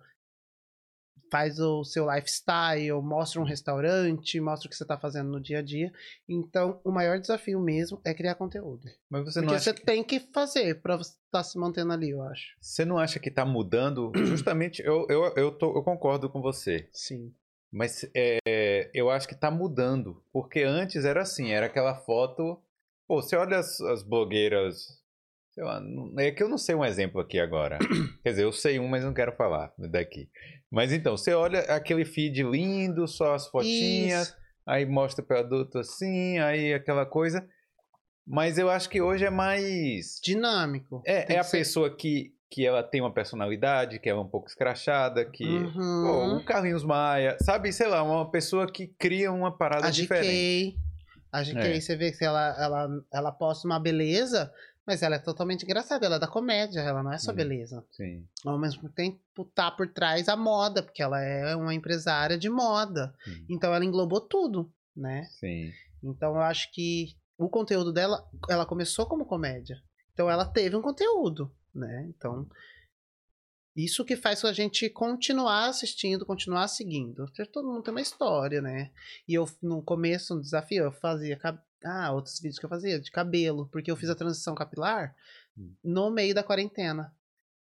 faz 1.30 1.58
o 1.60 1.84
seu 1.84 2.10
lifestyle, 2.10 2.90
mostra 3.02 3.40
um 3.40 3.44
restaurante, 3.44 4.40
mostra 4.40 4.66
o 4.66 4.70
que 4.70 4.76
você 4.76 4.84
tá 4.84 4.98
fazendo 4.98 5.30
no 5.30 5.40
dia 5.40 5.58
a 5.58 5.62
dia. 5.62 5.92
Então, 6.28 6.80
o 6.82 6.90
maior 6.90 7.18
desafio 7.20 7.60
mesmo 7.60 8.00
é 8.04 8.14
criar 8.14 8.34
conteúdo. 8.34 8.88
Mas 9.10 9.24
você 9.24 9.40
não, 9.40 9.48
Porque 9.48 9.56
acha, 9.56 9.64
você 9.74 9.84
tem 9.84 10.02
que 10.02 10.20
fazer 10.20 10.80
pra 10.80 10.96
você 10.96 11.12
estar 11.26 11.44
se 11.44 11.58
mantendo 11.58 11.92
ali, 11.92 12.10
eu 12.10 12.22
acho. 12.22 12.56
você 12.60 12.84
não 12.84 12.98
acha 12.98 13.18
que 13.20 13.30
tá 13.30 13.44
mudando? 13.44 14.10
Justamente, 14.24 14.82
eu, 14.82 15.06
eu, 15.08 15.24
eu, 15.36 15.52
tô, 15.52 15.76
eu 15.76 15.82
concordo 15.82 16.30
com 16.30 16.40
você. 16.40 16.88
Sim. 16.92 17.32
Mas 17.70 18.08
é, 18.14 18.90
eu 18.94 19.10
acho 19.10 19.28
que 19.28 19.34
tá 19.34 19.50
mudando. 19.50 20.22
Porque 20.32 20.62
antes 20.62 21.04
era 21.04 21.22
assim, 21.22 21.50
era 21.50 21.66
aquela 21.66 21.94
foto. 21.94 22.60
Pô, 23.06 23.20
você 23.22 23.36
olha 23.36 23.58
as, 23.58 23.80
as 23.80 24.02
blogueiras. 24.02 24.98
Sei 25.52 25.64
lá, 25.64 25.82
é 26.18 26.30
que 26.30 26.42
eu 26.42 26.48
não 26.48 26.58
sei 26.58 26.74
um 26.74 26.84
exemplo 26.84 27.20
aqui 27.20 27.38
agora. 27.38 27.78
Quer 28.22 28.30
dizer, 28.30 28.44
eu 28.44 28.52
sei 28.52 28.78
um, 28.78 28.88
mas 28.88 29.04
não 29.04 29.12
quero 29.12 29.32
falar 29.32 29.72
daqui. 29.76 30.28
Mas 30.70 30.92
então, 30.92 31.16
você 31.16 31.32
olha 31.32 31.60
aquele 31.60 32.04
feed 32.04 32.42
lindo, 32.42 33.08
só 33.08 33.34
as 33.34 33.48
fotinhas, 33.48 34.28
Isso. 34.28 34.36
aí 34.66 34.86
mostra 34.86 35.24
o 35.24 35.26
produto 35.26 35.78
assim, 35.78 36.38
aí 36.38 36.72
aquela 36.74 37.04
coisa. 37.06 37.46
Mas 38.26 38.58
eu 38.58 38.68
acho 38.70 38.88
que 38.90 39.00
hoje 39.00 39.24
é 39.24 39.30
mais. 39.30 40.20
Dinâmico. 40.22 41.02
É, 41.06 41.34
é 41.34 41.38
a 41.38 41.42
ser- 41.42 41.58
pessoa 41.58 41.94
que, 41.96 42.34
que 42.50 42.66
ela 42.66 42.82
tem 42.82 43.00
uma 43.00 43.12
personalidade, 43.12 43.98
que 43.98 44.08
ela 44.08 44.20
é 44.20 44.22
um 44.22 44.28
pouco 44.28 44.48
escrachada, 44.48 45.24
que. 45.24 45.44
Pô, 45.44 45.80
Uhum. 45.80 46.36
o 46.38 46.44
Carlinhos 46.44 46.84
Maia, 46.84 47.36
sabe, 47.42 47.72
sei 47.72 47.86
lá, 47.88 48.02
uma 48.02 48.30
pessoa 48.30 48.66
que 48.70 48.86
cria 48.86 49.30
uma 49.32 49.56
parada 49.56 49.86
A 49.86 49.90
diferente. 49.90 50.72
GK. 50.72 50.78
A 51.30 51.42
GK, 51.42 51.58
É. 51.58 51.80
você 51.80 51.96
vê 51.96 52.10
que 52.12 52.24
ela, 52.24 52.56
ela, 52.58 52.88
ela 53.12 53.30
posta 53.32 53.68
uma 53.68 53.78
beleza, 53.78 54.50
mas 54.86 55.02
ela 55.02 55.16
é 55.16 55.18
totalmente 55.18 55.62
engraçada. 55.64 56.06
Ela 56.06 56.16
é 56.16 56.18
da 56.18 56.26
comédia, 56.26 56.80
ela 56.80 57.02
não 57.02 57.12
é 57.12 57.18
só 57.18 57.34
beleza. 57.34 57.84
Sim. 57.90 58.24
Ao 58.46 58.58
mesmo 58.58 58.88
tempo, 58.88 59.44
tá 59.54 59.70
por 59.70 59.86
trás 59.92 60.26
a 60.30 60.36
moda, 60.36 60.82
porque 60.82 61.02
ela 61.02 61.20
é 61.22 61.54
uma 61.54 61.74
empresária 61.74 62.38
de 62.38 62.48
moda. 62.48 63.14
Hum. 63.28 63.44
Então 63.50 63.74
ela 63.74 63.84
englobou 63.84 64.22
tudo, 64.22 64.72
né? 64.96 65.24
Sim. 65.38 65.70
Então 66.02 66.34
eu 66.34 66.40
acho 66.40 66.72
que 66.72 67.08
o 67.36 67.50
conteúdo 67.50 67.92
dela, 67.92 68.24
ela 68.48 68.64
começou 68.64 69.04
como 69.04 69.26
comédia. 69.26 69.76
Então 70.14 70.30
ela 70.30 70.46
teve 70.46 70.74
um 70.74 70.82
conteúdo, 70.82 71.52
né? 71.74 72.06
Então 72.08 72.48
isso 73.76 74.04
que 74.04 74.16
faz 74.16 74.44
a 74.44 74.52
gente 74.52 74.90
continuar 74.90 75.68
assistindo, 75.68 76.26
continuar 76.26 76.66
seguindo. 76.66 77.30
Todo 77.52 77.68
mundo 77.68 77.82
tem 77.82 77.92
uma 77.92 78.00
história, 78.00 78.60
né? 78.60 78.90
E 79.26 79.34
eu 79.34 79.48
no 79.62 79.80
começo, 79.82 80.34
no 80.34 80.40
desafio, 80.40 80.84
eu 80.84 80.92
fazia 80.92 81.38
ah, 81.84 82.12
outros 82.12 82.40
vídeos 82.40 82.58
que 82.58 82.66
eu 82.66 82.70
fazia 82.70 82.98
de 83.00 83.10
cabelo, 83.10 83.68
porque 83.68 83.88
eu 83.90 83.96
fiz 83.96 84.10
a 84.10 84.16
transição 84.16 84.52
capilar 84.54 85.14
Hum. 85.58 85.74
no 85.82 86.10
meio 86.10 86.34
da 86.34 86.42
quarentena. 86.42 87.12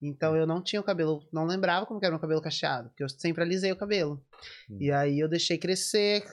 Então 0.02 0.36
eu 0.36 0.46
não 0.46 0.62
tinha 0.62 0.80
o 0.80 0.84
cabelo, 0.84 1.26
não 1.32 1.46
lembrava 1.46 1.86
como 1.86 1.98
que 1.98 2.04
era 2.04 2.12
meu 2.12 2.20
cabelo 2.20 2.42
cacheado, 2.42 2.90
porque 2.90 3.04
eu 3.04 3.08
sempre 3.08 3.42
alisei 3.42 3.72
o 3.72 3.76
cabelo. 3.76 4.22
Hum. 4.68 4.78
E 4.80 4.90
aí 4.90 5.18
eu 5.18 5.28
deixei 5.28 5.56
crescer, 5.56 6.24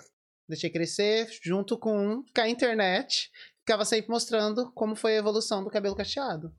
deixei 0.50 0.70
crescer 0.70 1.30
junto 1.42 1.78
com 1.78 2.24
com 2.24 2.42
a 2.42 2.50
internet, 2.50 3.32
ficava 3.60 3.86
sempre 3.86 4.10
mostrando 4.10 4.72
como 4.74 4.96
foi 4.96 5.16
a 5.16 5.20
evolução 5.20 5.64
do 5.64 5.70
cabelo 5.70 5.96
cacheado. 5.96 6.54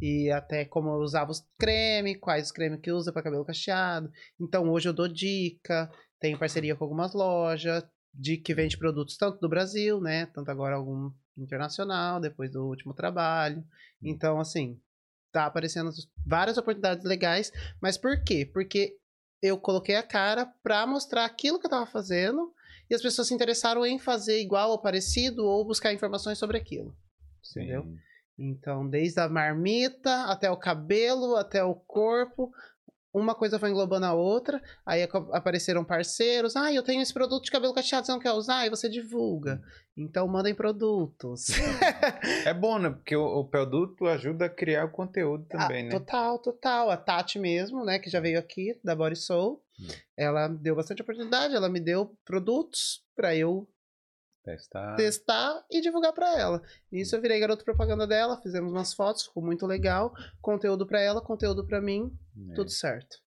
E 0.00 0.30
até 0.30 0.64
como 0.64 0.88
eu 0.90 0.98
usava 0.98 1.30
os 1.30 1.46
creme, 1.58 2.14
quais 2.14 2.46
os 2.46 2.52
cremes 2.52 2.80
que 2.80 2.92
usa 2.92 3.12
para 3.12 3.22
cabelo 3.22 3.44
cacheado. 3.44 4.10
Então 4.40 4.70
hoje 4.70 4.88
eu 4.88 4.92
dou 4.92 5.08
dica, 5.08 5.90
tenho 6.20 6.38
parceria 6.38 6.74
com 6.74 6.84
algumas 6.84 7.14
lojas, 7.14 7.84
de 8.12 8.36
que 8.36 8.54
vende 8.54 8.76
produtos 8.76 9.16
tanto 9.16 9.38
do 9.38 9.48
Brasil, 9.48 10.00
né? 10.00 10.26
Tanto 10.26 10.50
agora 10.50 10.76
algum 10.76 11.10
internacional, 11.36 12.20
depois 12.20 12.50
do 12.50 12.66
último 12.66 12.92
trabalho. 12.92 13.64
Então, 14.02 14.40
assim, 14.40 14.80
tá 15.32 15.46
aparecendo 15.46 15.90
várias 16.26 16.58
oportunidades 16.58 17.04
legais. 17.04 17.52
Mas 17.80 17.96
por 17.96 18.22
quê? 18.24 18.48
Porque 18.52 18.96
eu 19.40 19.58
coloquei 19.58 19.94
a 19.94 20.02
cara 20.02 20.46
pra 20.62 20.86
mostrar 20.86 21.24
aquilo 21.24 21.60
que 21.60 21.66
eu 21.66 21.70
tava 21.70 21.86
fazendo 21.86 22.52
e 22.90 22.94
as 22.94 23.02
pessoas 23.02 23.28
se 23.28 23.34
interessaram 23.34 23.86
em 23.86 23.98
fazer 23.98 24.40
igual 24.40 24.70
ou 24.70 24.80
parecido 24.80 25.44
ou 25.44 25.64
buscar 25.64 25.92
informações 25.92 26.38
sobre 26.38 26.56
aquilo. 26.56 26.96
Sim. 27.42 27.60
Entendeu? 27.62 27.86
Então, 28.38 28.88
desde 28.88 29.18
a 29.20 29.28
marmita 29.28 30.24
até 30.26 30.50
o 30.50 30.56
cabelo, 30.56 31.34
até 31.36 31.62
o 31.64 31.74
corpo, 31.74 32.52
uma 33.12 33.34
coisa 33.34 33.58
foi 33.58 33.70
englobando 33.70 34.06
a 34.06 34.12
outra, 34.12 34.62
aí 34.86 35.02
apareceram 35.32 35.82
parceiros, 35.84 36.54
ah, 36.54 36.72
eu 36.72 36.82
tenho 36.82 37.02
esse 37.02 37.12
produto 37.12 37.44
de 37.44 37.50
cabelo 37.50 37.74
cacheado, 37.74 38.06
você 38.06 38.12
não 38.12 38.20
quer 38.20 38.32
usar? 38.32 38.58
Aí 38.58 38.70
você 38.70 38.88
divulga. 38.88 39.60
Então 39.96 40.28
mandem 40.28 40.54
produtos. 40.54 41.48
É 42.44 42.54
bom, 42.54 42.78
né? 42.78 42.90
Porque 42.90 43.16
o, 43.16 43.24
o 43.40 43.44
produto 43.44 44.06
ajuda 44.06 44.44
a 44.44 44.48
criar 44.50 44.84
o 44.84 44.90
conteúdo 44.92 45.44
também, 45.46 45.82
Ah, 45.82 45.88
né? 45.88 45.90
Total, 45.98 46.38
total. 46.38 46.90
A 46.90 46.96
Tati 46.96 47.38
mesmo, 47.38 47.84
né, 47.84 47.98
que 47.98 48.08
já 48.10 48.20
veio 48.20 48.38
aqui, 48.38 48.78
da 48.84 48.94
Body 48.94 49.16
Soul, 49.16 49.60
Hum. 49.80 49.86
ela 50.16 50.48
deu 50.48 50.74
bastante 50.74 51.02
oportunidade, 51.02 51.54
ela 51.54 51.68
me 51.68 51.78
deu 51.78 52.12
produtos 52.24 53.00
pra 53.14 53.36
eu 53.36 53.68
Testar. 54.50 54.96
testar 54.96 55.64
e 55.70 55.80
divulgar 55.80 56.12
pra 56.12 56.38
ela. 56.38 56.62
Nisso 56.90 57.14
eu 57.14 57.20
virei 57.20 57.38
garoto 57.38 57.64
propaganda 57.64 58.06
dela, 58.06 58.40
fizemos 58.40 58.72
umas 58.72 58.94
fotos, 58.94 59.26
ficou 59.26 59.42
muito 59.44 59.66
legal, 59.66 60.12
conteúdo 60.40 60.86
pra 60.86 61.00
ela, 61.00 61.20
conteúdo 61.20 61.66
pra 61.66 61.80
mim, 61.80 62.10
né? 62.34 62.54
tudo 62.54 62.70
certo. 62.70 63.18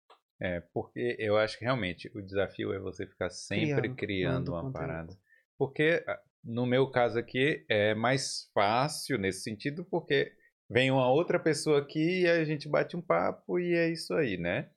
É, 0.40 0.62
porque 0.72 1.16
eu 1.18 1.36
acho 1.36 1.58
que 1.58 1.64
realmente 1.64 2.10
o 2.14 2.22
desafio 2.22 2.72
é 2.72 2.78
você 2.78 3.06
ficar 3.06 3.28
sempre 3.28 3.94
Criando, 3.94 3.96
criando 3.96 4.48
uma 4.52 4.62
conteúdo. 4.62 4.72
parada. 4.72 5.18
Porque, 5.58 6.02
ah, 6.08 6.18
no 6.42 6.64
meu 6.64 6.90
caso 6.90 7.18
aqui, 7.18 7.64
é 7.68 7.94
mais 7.94 8.50
fácil 8.54 9.18
nesse 9.18 9.42
sentido, 9.42 9.84
porque 9.84 10.32
vem 10.70 10.90
uma 10.90 11.12
outra 11.12 11.38
pessoa 11.38 11.80
aqui 11.80 12.22
e 12.22 12.26
a 12.26 12.42
gente 12.44 12.66
bate 12.68 12.96
um 12.96 13.02
papo 13.02 13.58
e 13.58 13.74
é 13.74 13.90
isso 13.90 14.14
aí, 14.14 14.38
né? 14.38 14.70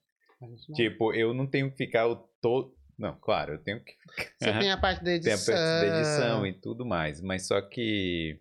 Tipo, 0.74 1.14
eu 1.14 1.32
não 1.32 1.46
tenho 1.46 1.70
que 1.70 1.76
ficar 1.78 2.06
o 2.06 2.16
todo. 2.42 2.74
Não, 2.98 3.16
claro, 3.20 3.54
eu 3.54 3.58
tenho 3.58 3.82
que 3.82 3.94
Você 4.38 4.52
tem 4.58 4.70
a 4.70 4.76
parte 4.76 4.98
da 5.00 5.04
tem 5.04 5.12
a 5.12 5.16
edição. 5.16 5.54
parte 5.54 5.88
da 5.88 5.98
edição 5.98 6.46
e 6.46 6.52
tudo 6.52 6.86
mais, 6.86 7.20
mas 7.20 7.46
só 7.46 7.60
que 7.60 8.40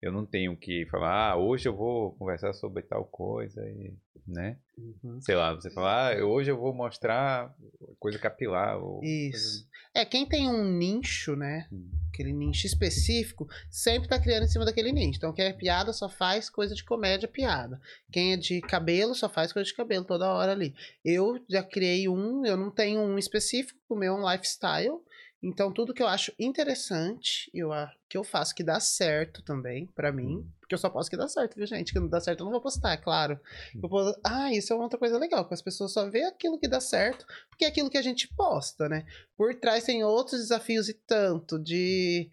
eu 0.00 0.10
não 0.12 0.24
tenho 0.24 0.56
que 0.56 0.86
falar, 0.86 1.32
ah, 1.32 1.36
hoje 1.36 1.68
eu 1.68 1.76
vou 1.76 2.12
conversar 2.12 2.52
sobre 2.54 2.82
tal 2.82 3.04
coisa 3.04 3.60
e, 3.68 3.92
né? 4.30 4.56
Uhum. 4.78 5.20
Sei 5.20 5.34
lá, 5.34 5.54
você 5.54 5.70
fala, 5.70 6.12
ah, 6.12 6.24
hoje 6.24 6.50
eu 6.50 6.58
vou 6.58 6.72
mostrar 6.72 7.54
coisa 7.98 8.18
capilar. 8.18 8.78
Ou 8.82 9.02
Isso. 9.02 9.68
É, 9.94 10.04
quem 10.04 10.24
tem 10.24 10.48
um 10.48 10.64
nicho, 10.64 11.34
né? 11.34 11.66
Hum. 11.72 11.90
Aquele 12.12 12.32
nicho 12.32 12.66
específico, 12.66 13.48
sempre 13.70 14.08
tá 14.08 14.18
criando 14.18 14.44
em 14.44 14.48
cima 14.48 14.64
daquele 14.64 14.92
nicho. 14.92 15.18
Então, 15.18 15.32
quem 15.32 15.46
é 15.46 15.52
piada 15.52 15.92
só 15.92 16.08
faz 16.08 16.48
coisa 16.48 16.74
de 16.74 16.84
comédia 16.84 17.28
piada. 17.28 17.80
Quem 18.12 18.32
é 18.32 18.36
de 18.36 18.60
cabelo 18.60 19.14
só 19.14 19.28
faz 19.28 19.52
coisa 19.52 19.66
de 19.66 19.74
cabelo 19.74 20.04
toda 20.04 20.32
hora 20.32 20.52
ali. 20.52 20.74
Eu 21.04 21.42
já 21.48 21.62
criei 21.62 22.08
um, 22.08 22.44
eu 22.44 22.56
não 22.56 22.70
tenho 22.70 23.00
um 23.00 23.18
específico, 23.18 23.78
o 23.88 23.96
meu 23.96 24.14
é 24.14 24.16
um 24.16 24.30
lifestyle. 24.30 25.00
Então, 25.42 25.72
tudo 25.72 25.94
que 25.94 26.02
eu 26.02 26.06
acho 26.06 26.32
interessante, 26.38 27.50
eu, 27.54 27.70
que 28.08 28.18
eu 28.18 28.22
faço 28.22 28.54
que 28.54 28.62
dá 28.62 28.78
certo 28.78 29.42
também, 29.42 29.86
pra 29.86 30.12
mim. 30.12 30.46
Porque 30.60 30.74
eu 30.74 30.78
só 30.78 30.90
posto 30.90 31.08
que 31.10 31.16
dá 31.16 31.26
certo, 31.28 31.56
viu, 31.56 31.66
gente? 31.66 31.92
Que 31.92 31.98
não 31.98 32.08
dá 32.08 32.20
certo, 32.20 32.40
eu 32.40 32.44
não 32.44 32.52
vou 32.52 32.60
postar, 32.60 32.92
é 32.92 32.96
claro. 32.98 33.40
Eu 33.82 33.88
vou, 33.88 34.14
ah, 34.22 34.52
isso 34.52 34.72
é 34.72 34.76
outra 34.76 34.98
coisa 34.98 35.16
legal, 35.18 35.46
que 35.48 35.54
as 35.54 35.62
pessoas 35.62 35.92
só 35.92 36.08
vê 36.10 36.24
aquilo 36.24 36.58
que 36.58 36.68
dá 36.68 36.78
certo, 36.80 37.24
porque 37.48 37.64
é 37.64 37.68
aquilo 37.68 37.88
que 37.88 37.96
a 37.96 38.02
gente 38.02 38.28
posta, 38.36 38.88
né? 38.88 39.06
Por 39.36 39.54
trás 39.54 39.84
tem 39.84 40.04
outros 40.04 40.40
desafios 40.40 40.88
e 40.90 40.94
tanto 40.94 41.58
de 41.58 42.30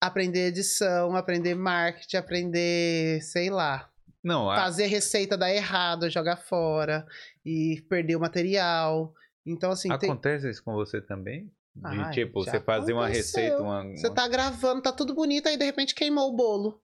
aprender 0.00 0.46
edição, 0.46 1.14
aprender 1.16 1.54
marketing, 1.54 2.16
aprender, 2.16 3.20
sei 3.22 3.50
lá, 3.50 3.90
Não, 4.22 4.50
a- 4.50 4.56
fazer 4.56 4.86
receita 4.86 5.36
dar 5.36 5.52
errado, 5.52 6.08
jogar 6.08 6.36
fora 6.36 7.04
e 7.44 7.84
perder 7.88 8.16
o 8.16 8.20
material. 8.20 9.12
Então, 9.44 9.70
assim, 9.72 9.88
tem- 9.98 10.10
acontece 10.10 10.48
isso 10.48 10.62
com 10.62 10.72
você 10.72 11.00
também? 11.00 11.50
De, 11.74 11.86
Ai, 11.86 12.12
tipo, 12.12 12.44
você 12.44 12.60
fazer 12.60 12.92
uma 12.92 13.06
receita, 13.06 13.62
uma. 13.62 13.84
você 13.84 14.10
tá 14.12 14.26
gravando, 14.26 14.82
tá 14.82 14.92
tudo 14.92 15.14
bonito, 15.14 15.48
aí 15.48 15.56
de 15.56 15.64
repente 15.64 15.94
queimou 15.94 16.28
o 16.28 16.36
bolo. 16.36 16.82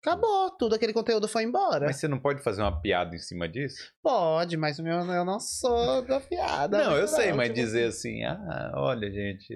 Acabou, 0.00 0.50
tudo 0.52 0.76
aquele 0.76 0.92
conteúdo 0.92 1.26
foi 1.26 1.42
embora. 1.42 1.86
Mas 1.86 1.96
você 1.96 2.06
não 2.06 2.20
pode 2.20 2.40
fazer 2.40 2.62
uma 2.62 2.80
piada 2.80 3.16
em 3.16 3.18
cima 3.18 3.48
disso? 3.48 3.92
Pode, 4.00 4.56
mas 4.56 4.78
o 4.78 4.82
meu 4.82 4.98
eu 4.98 5.24
não 5.24 5.40
sou 5.40 6.02
da 6.02 6.20
piada. 6.20 6.78
não, 6.78 6.92
eu 6.92 6.98
muito 6.98 7.08
sei, 7.08 7.32
mas 7.32 7.48
tipo 7.48 7.60
dizer 7.60 7.88
assim, 7.88 8.22
ah, 8.22 8.72
olha, 8.76 9.10
gente. 9.10 9.52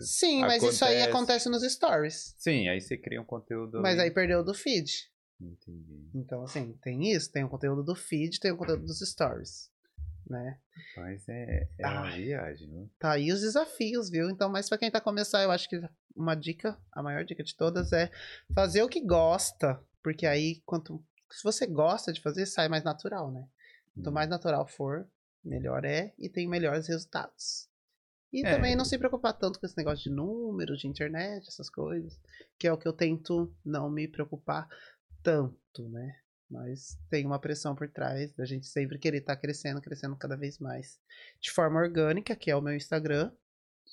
Sim, 0.00 0.42
mas 0.42 0.62
isso 0.62 0.84
aí 0.84 1.02
Acontece. 1.02 1.08
acontece 1.08 1.48
nos 1.48 1.72
stories. 1.72 2.34
Sim, 2.36 2.68
aí 2.68 2.80
você 2.80 2.98
cria 2.98 3.20
um 3.20 3.24
conteúdo. 3.24 3.80
Mas 3.80 3.98
aí 3.98 4.10
perdeu 4.10 4.44
do 4.44 4.52
feed. 4.52 4.90
Entendi. 5.40 6.10
Então, 6.14 6.42
assim, 6.42 6.76
tem 6.82 7.12
isso, 7.12 7.32
tem 7.32 7.44
o 7.44 7.48
conteúdo 7.48 7.82
do 7.82 7.94
feed, 7.94 8.38
tem 8.38 8.52
o 8.52 8.56
conteúdo 8.56 8.84
dos 8.84 8.98
stories. 9.00 9.70
Né? 10.28 10.58
Mas 10.96 11.28
é, 11.28 11.68
é 11.78 11.86
uma 11.86 12.02
Ai. 12.02 12.22
viagem, 12.22 12.68
né? 12.68 12.88
Tá 12.98 13.12
aí 13.12 13.30
os 13.32 13.40
desafios, 13.42 14.10
viu? 14.10 14.28
Então, 14.28 14.48
mas 14.48 14.68
pra 14.68 14.76
quem 14.76 14.90
tá 14.90 15.00
começando, 15.00 15.42
eu 15.42 15.52
acho 15.52 15.68
que 15.68 15.80
uma 16.16 16.34
dica, 16.34 16.76
a 16.90 17.02
maior 17.02 17.24
dica 17.24 17.44
de 17.44 17.54
todas 17.54 17.92
é 17.92 18.10
fazer 18.54 18.82
o 18.82 18.88
que 18.88 19.00
gosta. 19.00 19.80
Porque 20.02 20.26
aí, 20.26 20.60
quanto. 20.66 21.04
Se 21.30 21.42
você 21.44 21.66
gosta 21.66 22.12
de 22.12 22.20
fazer, 22.20 22.46
sai 22.46 22.68
mais 22.68 22.82
natural, 22.82 23.30
né? 23.30 23.46
Quanto 23.94 24.12
mais 24.12 24.28
natural 24.28 24.66
for, 24.66 25.08
melhor 25.44 25.84
é 25.84 26.12
e 26.18 26.28
tem 26.28 26.48
melhores 26.48 26.86
resultados. 26.88 27.68
E 28.32 28.44
É. 28.44 28.50
também 28.50 28.74
não 28.76 28.84
se 28.84 28.98
preocupar 28.98 29.32
tanto 29.32 29.58
com 29.60 29.66
esse 29.66 29.76
negócio 29.76 30.04
de 30.04 30.10
números, 30.10 30.80
de 30.80 30.88
internet, 30.88 31.48
essas 31.48 31.70
coisas. 31.70 32.20
Que 32.58 32.66
é 32.66 32.72
o 32.72 32.76
que 32.76 32.86
eu 32.86 32.92
tento 32.92 33.54
não 33.64 33.88
me 33.88 34.06
preocupar 34.08 34.68
tanto, 35.22 35.88
né? 35.88 36.18
Mas 36.50 36.98
tem 37.10 37.26
uma 37.26 37.40
pressão 37.40 37.74
por 37.74 37.88
trás 37.88 38.32
da 38.34 38.44
gente 38.44 38.66
sempre 38.66 38.98
querer 38.98 39.18
estar 39.18 39.36
crescendo, 39.36 39.80
crescendo 39.80 40.16
cada 40.16 40.36
vez 40.36 40.58
mais. 40.58 41.00
De 41.40 41.50
forma 41.50 41.80
orgânica, 41.80 42.36
que 42.36 42.50
é 42.50 42.56
o 42.56 42.62
meu 42.62 42.74
Instagram. 42.74 43.32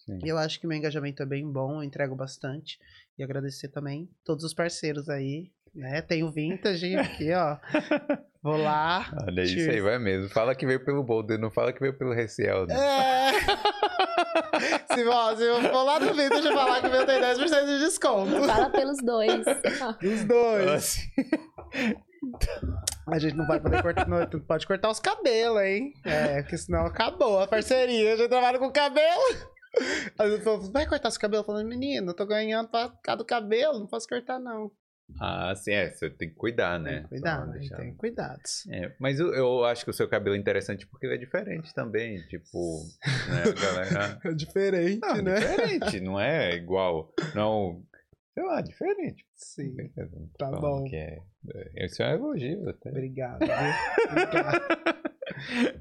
Sim. 0.06 0.20
E 0.24 0.30
eu 0.30 0.38
acho 0.38 0.60
que 0.60 0.68
meu 0.68 0.78
engajamento 0.78 1.24
é 1.24 1.26
bem 1.26 1.50
bom, 1.50 1.78
eu 1.78 1.84
entrego 1.84 2.16
bastante. 2.16 2.80
E 3.18 3.24
agradecer 3.24 3.70
também 3.70 4.10
todos 4.24 4.44
os 4.44 4.54
parceiros 4.54 5.10
aí, 5.10 5.52
né? 5.74 6.02
Tem 6.02 6.24
o 6.24 6.32
Vintage 6.32 6.96
aqui, 6.96 7.32
ó. 7.34 7.58
Vou 8.44 8.58
lá. 8.58 9.10
Olha, 9.26 9.42
isso 9.42 9.70
aí 9.70 9.80
vai 9.80 9.98
mesmo. 9.98 10.30
Fala 10.30 10.54
que 10.54 10.66
veio 10.66 10.84
pelo 10.84 11.02
Boulder, 11.04 11.40
não 11.40 11.50
fala 11.50 11.72
que 11.72 11.80
veio 11.80 11.98
pelo 11.98 12.14
Reciel. 12.14 12.68
Né? 12.68 12.76
É. 12.76 13.32
se, 14.94 15.08
ó, 15.08 15.36
se 15.36 15.44
eu 15.44 15.62
for 15.62 15.84
lá 15.84 16.00
no 16.00 16.14
Vintage 16.14 16.48
e 16.48 16.54
falar 16.54 16.82
que 16.82 16.88
o 16.88 16.92
meu 16.92 17.06
tem 17.06 17.22
10% 17.22 17.66
de 17.66 17.80
desconto. 17.80 18.44
Fala 18.44 18.70
pelos 18.70 18.98
dois. 19.02 19.46
Os 20.04 20.26
dois. 20.26 20.98
A 23.08 23.20
gente 23.20 23.36
não 23.36 23.46
vai 23.46 23.60
poder 23.60 23.82
cortar, 23.82 24.08
não 24.08 24.26
pode 24.42 24.66
cortar 24.66 24.90
os 24.90 25.00
cabelos, 25.00 25.62
hein? 25.62 25.94
É, 26.06 26.42
porque 26.42 26.58
senão 26.58 26.86
acabou 26.86 27.40
a 27.40 27.48
parceria. 27.48 28.14
A 28.14 28.16
gente 28.18 28.30
trabalha 28.30 28.60
com 28.60 28.72
cabelo. 28.72 29.22
Aí 30.20 30.32
eu 30.32 30.42
falo, 30.42 30.72
vai 30.72 30.88
cortar 30.88 31.12
seu 31.12 31.20
cabelo? 31.20 31.44
Falando, 31.44 31.68
menino, 31.68 32.12
eu 32.12 32.16
tô 32.16 32.26
ganhando 32.26 32.70
pra 32.70 32.92
cada 33.04 33.26
cabelo, 33.26 33.80
não 33.80 33.88
posso 33.88 34.08
cortar, 34.08 34.40
não. 34.40 34.72
ah, 35.20 35.54
sim, 35.56 35.72
é. 35.72 35.90
Você 35.92 36.10
tem 36.12 36.30
que 36.30 36.36
cuidar, 36.36 36.76
Tem 36.82 36.94
né? 36.94 37.02
que 37.02 37.08
cuidar, 37.10 37.40
Só 37.40 37.46
né? 37.48 37.58
deixar- 37.60 37.78
Tem 37.78 37.96
cuidados. 37.96 38.68
É, 38.72 38.94
mas 39.00 39.20
eu, 39.20 39.34
eu 39.34 39.66
acho 39.66 39.84
que 39.84 39.90
o 39.92 39.94
seu 39.94 40.08
cabelo 40.08 40.36
é 40.36 40.40
interessante 40.40 40.88
porque 40.88 41.06
ele 41.08 41.16
é 41.16 41.18
diferente 41.18 41.74
também. 41.74 42.22
Tipo, 42.28 42.84
né, 43.28 43.44
galera. 43.62 44.20
É 44.24 44.34
diferente, 44.34 45.00
Não, 45.02 45.16
né? 45.22 45.34
diferente, 45.40 46.00
não 46.00 46.20
é 46.20 46.56
igual. 46.56 47.12
Não. 47.36 47.82
Sei 48.34 48.44
lá, 48.44 48.62
diferente. 48.62 49.26
Sim. 49.36 49.76
Beleza, 49.76 50.30
Tá 50.40 50.50
bom. 50.50 50.84
Que 50.86 50.96
é, 50.96 51.20
é, 51.54 51.86
esse 51.86 52.02
é 52.02 52.08
um 52.08 52.14
elogio 52.14 52.70
até. 52.70 52.90
Obrigado. 52.90 53.42
Obrigado. 54.10 55.13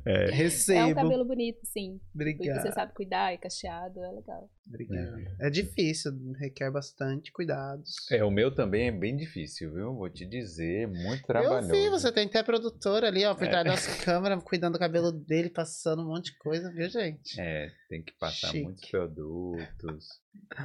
É, 0.07 0.25
É 0.25 0.31
um 0.31 0.35
Recebo. 0.35 0.95
cabelo 0.95 1.25
bonito, 1.25 1.61
sim. 1.65 2.01
Obrigado. 2.15 2.61
você 2.63 2.73
sabe 2.73 2.93
cuidar, 2.95 3.33
é 3.33 3.37
cacheado, 3.37 4.03
é 4.03 4.11
legal. 4.11 4.51
Obrigado. 4.67 5.17
É 5.41 5.51
difícil, 5.51 6.13
requer 6.39 6.71
bastante 6.71 7.33
cuidados. 7.33 7.95
é, 8.11 8.23
o 8.25 8.31
meu 8.31 8.55
também 8.55 8.89
é 8.89 8.93
bem 8.93 9.17
difícil, 9.17 9.73
viu? 9.73 9.95
Vou 9.95 10.09
te 10.09 10.25
dizer, 10.25 10.87
muito 10.89 11.23
Eu 11.23 11.27
trabalhoso. 11.27 11.71
vi, 11.73 11.89
você 11.91 12.13
tem 12.13 12.27
até 12.27 12.43
produtora 12.43 13.09
ali, 13.09 13.25
ó, 13.25 13.35
por 13.35 13.47
É. 13.47 13.51
trás 13.51 13.65
das 13.67 14.05
câmeras, 14.05 14.43
cuidando 14.45 14.75
do 14.75 14.79
cabelo 14.79 15.11
dele, 15.13 15.51
passando 15.51 16.03
um 16.03 16.07
monte 16.09 16.33
de 16.33 16.39
coisa, 16.39 16.71
viu, 16.73 16.89
gente? 16.89 17.41
É, 17.41 17.71
tem 17.89 18.03
que 18.03 18.13
passar 18.19 18.49
Chique. 18.49 18.63
muitos 18.65 18.89
produtos. 18.91 20.07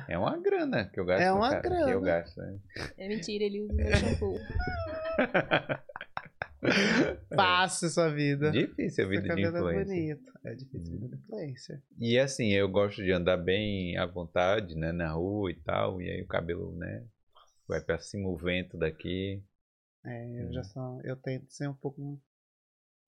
É 0.08 0.18
uma 0.18 0.38
grana 0.38 0.86
que 0.86 1.00
eu 1.00 1.06
gasto. 1.06 1.22
É 1.24 1.32
uma 1.32 1.50
cara, 1.50 1.62
Que 1.62 1.70
grana. 1.70 1.92
eu 1.92 2.02
gasto, 2.02 2.38
né? 2.38 2.58
É 2.98 3.08
mentira, 3.08 3.44
ele 3.44 3.62
usa 3.62 3.74
o 3.74 3.76
meu 3.76 3.96
shampoo. 3.96 4.40
Fácil 7.36 7.90
sua 7.90 8.10
vida. 8.10 8.52
Difícil 8.52 9.06
a 9.06 9.08
vida 9.08 9.36
de 9.36 9.44
é 9.44 9.48
influencer. 9.48 9.86
bonito. 9.86 10.32
É 10.44 10.56
difícil 10.56 10.96
a 10.96 11.00
vida 11.00 11.16
de 11.16 11.24
influencer. 11.24 11.84
E 12.00 12.18
assim, 12.18 12.54
eu 12.54 12.68
gosto 12.70 13.04
de 13.04 13.12
andar 13.12 13.38
bem 13.38 13.98
à 13.98 14.06
vontade, 14.06 14.76
né, 14.76 14.92
na 14.92 15.12
rua 15.12 15.52
e 15.52 15.56
tal, 15.56 16.02
e 16.02 16.10
aí 16.10 16.22
o 16.22 16.28
cabelo, 16.28 16.76
né, 16.76 17.06
vai 17.68 17.82
pra 17.82 18.00
cima 18.00 18.30
o 18.30 18.38
vento 18.38 18.78
daqui. 18.78 19.44
É, 20.06 20.44
eu 20.44 20.54
já 20.54 20.64
sou, 20.64 21.02
eu 21.04 21.16
tento 21.16 21.52
ser 21.52 21.68
um 21.68 21.74
pouco 21.74 22.02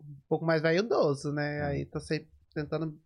um 0.02 0.22
pouco 0.28 0.46
mais 0.46 0.62
vaidoso, 0.62 1.32
né? 1.32 1.62
Aí 1.64 1.86
tô 1.86 2.00
sempre 2.00 2.30
tentando 2.54 3.00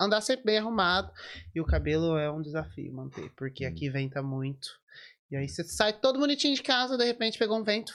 andar 0.00 0.20
sempre 0.20 0.46
bem 0.46 0.58
arrumado 0.58 1.12
e 1.54 1.60
o 1.60 1.66
cabelo 1.66 2.16
é 2.16 2.30
um 2.30 2.40
desafio 2.40 2.92
manter, 2.92 3.30
porque 3.36 3.64
aqui 3.64 3.90
venta 3.90 4.22
muito. 4.22 4.68
E 5.30 5.36
aí 5.36 5.48
você 5.48 5.62
sai 5.64 5.92
todo 5.92 6.18
bonitinho 6.18 6.54
de 6.54 6.62
casa, 6.62 6.96
de 6.96 7.04
repente 7.04 7.38
pegou 7.38 7.58
um 7.58 7.62
vento, 7.62 7.94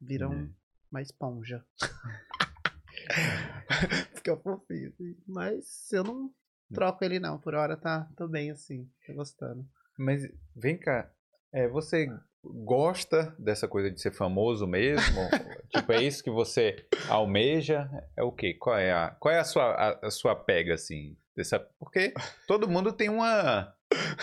vira 0.00 0.28
um, 0.28 0.52
uma 0.90 1.02
esponja. 1.02 1.64
Fica 4.14 4.36
fofinho, 4.36 4.88
assim. 4.88 5.16
Mas 5.26 5.92
eu 5.92 6.04
não 6.04 6.30
troco 6.72 7.04
ele 7.04 7.18
não, 7.18 7.38
por 7.38 7.54
hora 7.54 7.76
tá, 7.76 8.08
tô 8.16 8.28
bem 8.28 8.50
assim, 8.50 8.88
tô 9.06 9.14
gostando. 9.14 9.66
Mas 9.98 10.22
vem 10.54 10.78
cá, 10.78 11.10
é, 11.52 11.68
você 11.68 12.08
gosta 12.44 13.34
dessa 13.38 13.68
coisa 13.68 13.90
de 13.90 14.00
ser 14.00 14.12
famoso 14.12 14.66
mesmo? 14.66 15.20
tipo, 15.70 15.92
é 15.92 16.02
isso 16.02 16.22
que 16.22 16.30
você 16.30 16.86
almeja? 17.08 17.88
É 18.16 18.22
o 18.22 18.32
quê? 18.32 18.54
Qual 18.54 18.78
é 18.78 18.92
a, 18.92 19.10
qual 19.10 19.34
é 19.34 19.38
a, 19.38 19.44
sua, 19.44 19.72
a, 19.72 20.06
a 20.06 20.10
sua 20.10 20.34
pega, 20.34 20.74
assim? 20.74 21.16
Dessa, 21.36 21.58
porque 21.78 22.12
todo 22.46 22.68
mundo 22.68 22.92
tem 22.92 23.08
uma... 23.08 23.74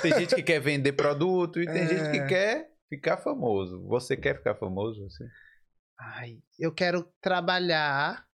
Tem 0.01 0.13
gente 0.13 0.35
que 0.35 0.43
quer 0.43 0.59
vender 0.59 0.93
produto 0.93 1.61
e 1.61 1.65
tem 1.65 1.83
é... 1.83 1.87
gente 1.87 2.11
que 2.11 2.27
quer 2.27 2.71
ficar 2.89 3.17
famoso. 3.17 3.85
Você 3.87 4.15
quer 4.15 4.37
ficar 4.37 4.55
famoso? 4.55 5.05
Assim? 5.05 5.25
Ai, 5.99 6.37
eu 6.59 6.71
quero 6.71 7.11
trabalhar 7.19 8.27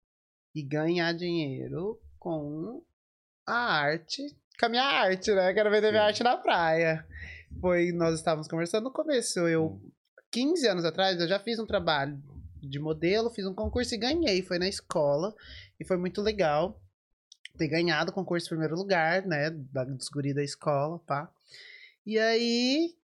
e 0.54 0.62
ganhar 0.62 1.12
dinheiro 1.12 2.00
com 2.18 2.84
a 3.46 3.54
arte, 3.54 4.22
com 4.58 4.66
a 4.66 4.68
minha 4.68 4.82
arte, 4.82 5.32
né? 5.32 5.54
Quero 5.54 5.70
vender 5.70 5.88
Sim. 5.88 5.92
minha 5.92 6.04
arte 6.04 6.22
na 6.22 6.36
praia. 6.36 7.06
Foi, 7.60 7.92
nós 7.92 8.16
estávamos 8.16 8.48
conversando 8.48 8.84
no 8.84 8.92
começo. 8.92 9.40
Eu, 9.40 9.80
15 10.30 10.66
anos 10.68 10.84
atrás, 10.84 11.20
eu 11.20 11.28
já 11.28 11.38
fiz 11.38 11.58
um 11.58 11.66
trabalho 11.66 12.20
de 12.60 12.78
modelo, 12.78 13.30
fiz 13.30 13.46
um 13.46 13.54
concurso 13.54 13.94
e 13.94 13.98
ganhei. 13.98 14.42
Foi 14.42 14.58
na 14.58 14.68
escola 14.68 15.34
e 15.78 15.84
foi 15.84 15.96
muito 15.96 16.20
legal 16.20 16.80
ter 17.56 17.68
ganhado 17.68 18.10
o 18.10 18.14
concurso 18.14 18.46
em 18.46 18.50
primeiro 18.50 18.76
lugar, 18.76 19.24
né? 19.26 19.50
Da 19.50 19.84
descobrir 19.84 20.34
da 20.34 20.42
escola, 20.42 20.98
pá. 21.00 21.30
E 22.04 22.18
aí, 22.18 22.96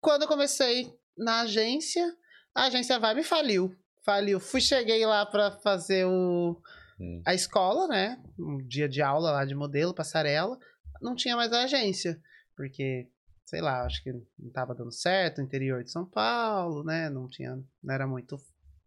quando 0.00 0.22
eu 0.22 0.28
comecei 0.28 0.90
na 1.16 1.40
agência, 1.40 2.16
a 2.54 2.64
agência 2.64 2.98
vai 2.98 3.14
me 3.14 3.22
faliu. 3.22 3.76
Faliu. 4.06 4.40
Fui, 4.40 4.60
cheguei 4.60 5.04
lá 5.04 5.26
para 5.26 5.50
fazer 5.50 6.06
o, 6.06 6.62
hum. 6.98 7.20
a 7.26 7.34
escola, 7.34 7.86
né? 7.88 8.22
Um 8.38 8.56
dia 8.58 8.88
de 8.88 9.02
aula 9.02 9.32
lá 9.32 9.44
de 9.44 9.54
modelo, 9.54 9.92
passarela. 9.92 10.58
Não 11.02 11.14
tinha 11.14 11.36
mais 11.36 11.52
a 11.52 11.64
agência. 11.64 12.18
Porque 12.56 13.10
sei 13.46 13.60
lá, 13.60 13.84
acho 13.84 14.02
que 14.02 14.12
não 14.12 14.22
estava 14.48 14.74
dando 14.74 14.92
certo, 14.92 15.40
interior 15.40 15.82
de 15.82 15.90
São 15.90 16.04
Paulo, 16.04 16.82
né? 16.84 17.08
Não 17.08 17.28
tinha, 17.28 17.56
não 17.82 17.94
era 17.94 18.06
muito, 18.06 18.36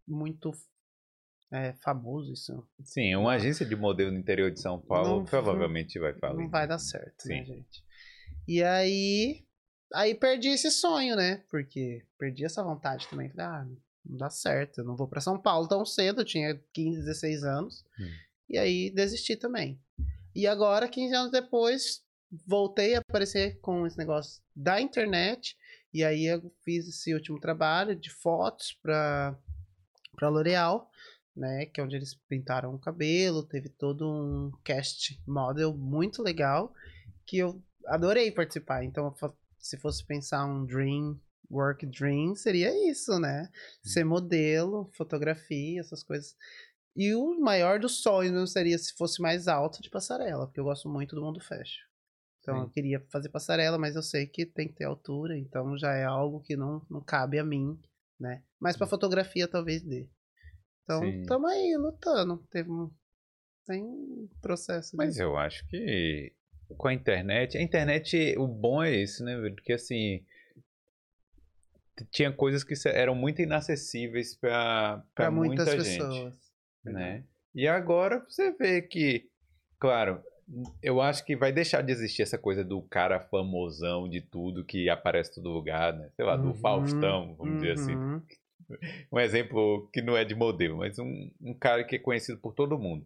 muito 0.05 0.51
é, 1.51 1.73
famoso 1.81 2.33
isso. 2.33 2.67
Sim, 2.83 3.15
uma 3.15 3.33
agência 3.33 3.65
de 3.65 3.75
modelo 3.75 4.11
no 4.11 4.19
interior 4.19 4.51
de 4.51 4.59
São 4.59 4.79
Paulo 4.79 5.19
não, 5.19 5.25
provavelmente 5.25 5.97
vai 5.97 6.13
falar. 6.13 6.35
Não 6.35 6.49
vai 6.49 6.67
dar 6.67 6.77
certo, 6.77 7.25
né, 7.25 7.35
Sim. 7.35 7.39
né, 7.39 7.45
gente? 7.45 7.83
E 8.47 8.61
aí, 8.61 9.45
aí 9.93 10.13
perdi 10.13 10.49
esse 10.49 10.69
sonho, 10.71 11.15
né? 11.15 11.43
Porque 11.49 12.05
perdi 12.17 12.43
essa 12.43 12.63
vontade 12.63 13.07
também. 13.07 13.29
Falei, 13.29 13.45
ah, 13.45 13.67
não 14.05 14.17
dá 14.17 14.29
certo, 14.29 14.79
eu 14.79 14.85
não 14.85 14.95
vou 14.95 15.07
para 15.07 15.21
São 15.21 15.39
Paulo 15.39 15.67
tão 15.67 15.85
cedo, 15.85 16.21
eu 16.21 16.25
tinha 16.25 16.59
15, 16.73 16.99
16 16.99 17.43
anos. 17.43 17.85
Hum. 17.99 18.09
E 18.49 18.57
aí 18.57 18.89
desisti 18.89 19.35
também. 19.35 19.79
E 20.33 20.47
agora, 20.47 20.87
15 20.87 21.15
anos 21.15 21.31
depois, 21.31 22.03
voltei 22.45 22.95
a 22.95 22.99
aparecer 22.99 23.59
com 23.59 23.85
esse 23.85 23.97
negócio 23.97 24.41
da 24.55 24.79
internet. 24.81 25.57
E 25.93 26.03
aí 26.03 26.25
eu 26.25 26.51
fiz 26.63 26.87
esse 26.87 27.13
último 27.13 27.39
trabalho 27.39 27.95
de 27.95 28.09
fotos 28.09 28.77
para 28.81 29.37
para 30.15 30.27
L'Oréal, 30.27 30.91
né, 31.33 31.65
que 31.67 31.79
é 31.79 31.83
onde 31.83 31.95
eles 31.95 32.13
pintaram 32.27 32.75
o 32.75 32.79
cabelo, 32.79 33.41
teve 33.41 33.69
todo 33.69 34.05
um 34.05 34.51
cast 34.65 35.17
model 35.25 35.73
muito 35.73 36.21
legal 36.21 36.73
que 37.25 37.37
eu 37.37 37.63
adorei 37.85 38.29
participar. 38.29 38.83
Então, 38.83 39.15
se 39.57 39.77
fosse 39.77 40.03
pensar 40.03 40.45
um 40.45 40.65
dream 40.65 41.17
work 41.49 41.85
dream, 41.85 42.35
seria 42.35 42.71
isso, 42.89 43.19
né? 43.19 43.49
Ser 43.83 44.03
modelo, 44.03 44.89
fotografia, 44.93 45.79
essas 45.79 46.03
coisas. 46.03 46.35
E 46.95 47.13
o 47.15 47.39
maior 47.39 47.79
dos 47.79 48.01
sonhos 48.01 48.51
seria 48.51 48.77
se 48.77 48.93
fosse 48.95 49.21
mais 49.21 49.47
alto 49.47 49.81
de 49.81 49.89
passarela, 49.89 50.45
porque 50.45 50.59
eu 50.59 50.65
gosto 50.65 50.89
muito 50.89 51.15
do 51.15 51.21
mundo 51.21 51.39
fashion. 51.39 51.83
Então 52.41 52.55
Sim. 52.55 52.61
eu 52.61 52.69
queria 52.69 53.05
fazer 53.11 53.29
passarela, 53.29 53.77
mas 53.77 53.95
eu 53.95 54.03
sei 54.03 54.25
que 54.25 54.45
tem 54.45 54.67
que 54.67 54.75
ter 54.75 54.85
altura, 54.85 55.37
então 55.37 55.77
já 55.77 55.93
é 55.93 56.03
algo 56.03 56.41
que 56.41 56.55
não, 56.55 56.85
não 56.89 57.01
cabe 57.01 57.37
a 57.37 57.43
mim, 57.43 57.79
né? 58.19 58.43
Mas 58.59 58.75
para 58.77 58.87
fotografia 58.87 59.47
talvez 59.47 59.83
dê. 59.83 60.09
Então 60.83 61.03
estamos 61.05 61.51
aí 61.51 61.77
lutando. 61.77 62.43
Teve 62.49 62.71
um, 62.71 62.89
tem 63.65 63.83
um 63.83 64.27
processo. 64.41 64.95
Mas 64.95 65.09
disso. 65.09 65.21
eu 65.21 65.37
acho 65.37 65.67
que 65.67 66.33
com 66.77 66.87
a 66.87 66.93
internet, 66.93 67.57
a 67.57 67.61
internet, 67.61 68.35
o 68.37 68.47
bom 68.47 68.83
é 68.83 68.95
isso, 68.95 69.23
né? 69.23 69.37
Porque 69.51 69.73
assim 69.73 70.23
tinha 72.05 72.31
coisas 72.31 72.63
que 72.63 72.73
eram 72.87 73.15
muito 73.15 73.41
inacessíveis 73.41 74.35
para 74.35 75.03
muitas 75.31 75.65
muita 75.65 75.65
pessoas, 75.65 76.15
gente, 76.15 76.37
né? 76.85 77.23
E 77.53 77.67
agora 77.67 78.23
você 78.27 78.51
vê 78.51 78.81
que, 78.81 79.27
claro, 79.79 80.21
eu 80.81 81.01
acho 81.01 81.25
que 81.25 81.35
vai 81.35 81.51
deixar 81.51 81.81
de 81.81 81.91
existir 81.91 82.21
essa 82.21 82.37
coisa 82.37 82.63
do 82.63 82.81
cara 82.81 83.19
famosão 83.19 84.09
de 84.09 84.21
tudo 84.21 84.65
que 84.65 84.89
aparece 84.89 85.31
em 85.31 85.35
todo 85.35 85.49
lugar, 85.49 85.93
né? 85.93 86.09
Sei 86.15 86.25
lá, 86.25 86.35
do 86.35 86.49
uhum, 86.49 86.55
Faustão, 86.55 87.35
vamos 87.35 87.53
uhum. 87.53 87.59
dizer 87.59 87.71
assim. 87.73 87.95
Uhum. 87.95 88.21
Um 89.11 89.19
exemplo 89.19 89.89
que 89.91 89.99
não 89.99 90.15
é 90.15 90.23
de 90.23 90.35
modelo, 90.35 90.77
mas 90.77 90.99
um, 90.99 91.31
um 91.41 91.55
cara 91.55 91.83
que 91.83 91.95
é 91.95 91.99
conhecido 91.99 92.37
por 92.37 92.53
todo 92.53 92.77
mundo. 92.77 93.03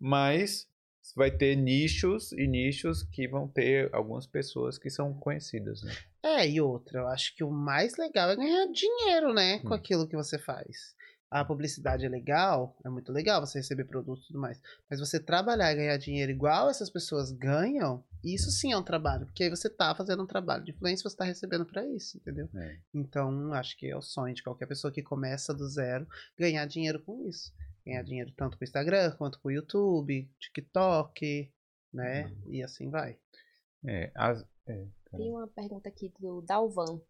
Mas 0.00 0.68
vai 1.14 1.30
ter 1.30 1.56
nichos 1.56 2.32
e 2.32 2.46
nichos 2.46 3.02
que 3.02 3.28
vão 3.28 3.46
ter 3.48 3.92
algumas 3.92 4.26
pessoas 4.26 4.78
que 4.78 4.88
são 4.88 5.12
conhecidas, 5.12 5.82
né? 5.82 5.94
É, 6.22 6.48
e 6.48 6.60
outra, 6.60 7.00
eu 7.00 7.08
acho 7.08 7.34
que 7.36 7.44
o 7.44 7.50
mais 7.50 7.96
legal 7.96 8.30
é 8.30 8.36
ganhar 8.36 8.66
dinheiro, 8.72 9.34
né, 9.34 9.58
com 9.58 9.70
hum. 9.70 9.74
aquilo 9.74 10.08
que 10.08 10.16
você 10.16 10.38
faz 10.38 10.94
a 11.34 11.44
publicidade 11.44 12.06
é 12.06 12.08
legal, 12.08 12.76
é 12.84 12.88
muito 12.88 13.10
legal 13.10 13.44
você 13.44 13.58
receber 13.58 13.84
produtos 13.86 14.24
e 14.24 14.26
tudo 14.28 14.38
mais. 14.38 14.60
Mas 14.88 15.00
você 15.00 15.18
trabalhar 15.18 15.72
e 15.72 15.74
ganhar 15.74 15.96
dinheiro 15.96 16.30
igual 16.30 16.70
essas 16.70 16.88
pessoas 16.88 17.32
ganham, 17.32 18.04
isso 18.22 18.52
sim 18.52 18.70
é 18.70 18.76
um 18.76 18.84
trabalho. 18.84 19.26
Porque 19.26 19.42
aí 19.42 19.50
você 19.50 19.68
tá 19.68 19.92
fazendo 19.96 20.22
um 20.22 20.28
trabalho 20.28 20.62
de 20.62 20.70
influência 20.70 21.10
você 21.10 21.16
tá 21.16 21.24
recebendo 21.24 21.66
para 21.66 21.84
isso, 21.88 22.18
entendeu? 22.18 22.48
É. 22.54 22.76
Então, 22.94 23.52
acho 23.52 23.76
que 23.76 23.90
é 23.90 23.96
o 23.96 24.00
sonho 24.00 24.32
de 24.32 24.44
qualquer 24.44 24.66
pessoa 24.66 24.92
que 24.92 25.02
começa 25.02 25.52
do 25.52 25.68
zero 25.68 26.06
ganhar 26.38 26.66
dinheiro 26.66 27.02
com 27.02 27.26
isso. 27.28 27.52
Ganhar 27.86 28.02
dinheiro 28.02 28.32
tanto 28.36 28.56
com 28.56 28.62
o 28.62 28.64
Instagram, 28.64 29.14
quanto 29.16 29.38
com 29.40 29.48
o 29.48 29.52
YouTube, 29.52 30.30
TikTok, 30.38 31.52
né? 31.92 32.26
Uhum. 32.26 32.52
E 32.52 32.62
assim 32.62 32.88
vai. 32.88 33.18
É, 33.86 34.10
as, 34.14 34.42
é, 34.66 34.86
tá. 35.10 35.18
Tem 35.18 35.30
uma 35.30 35.46
pergunta 35.48 35.88
aqui 35.88 36.12
do 36.18 36.40
Dalvan. 36.40 37.00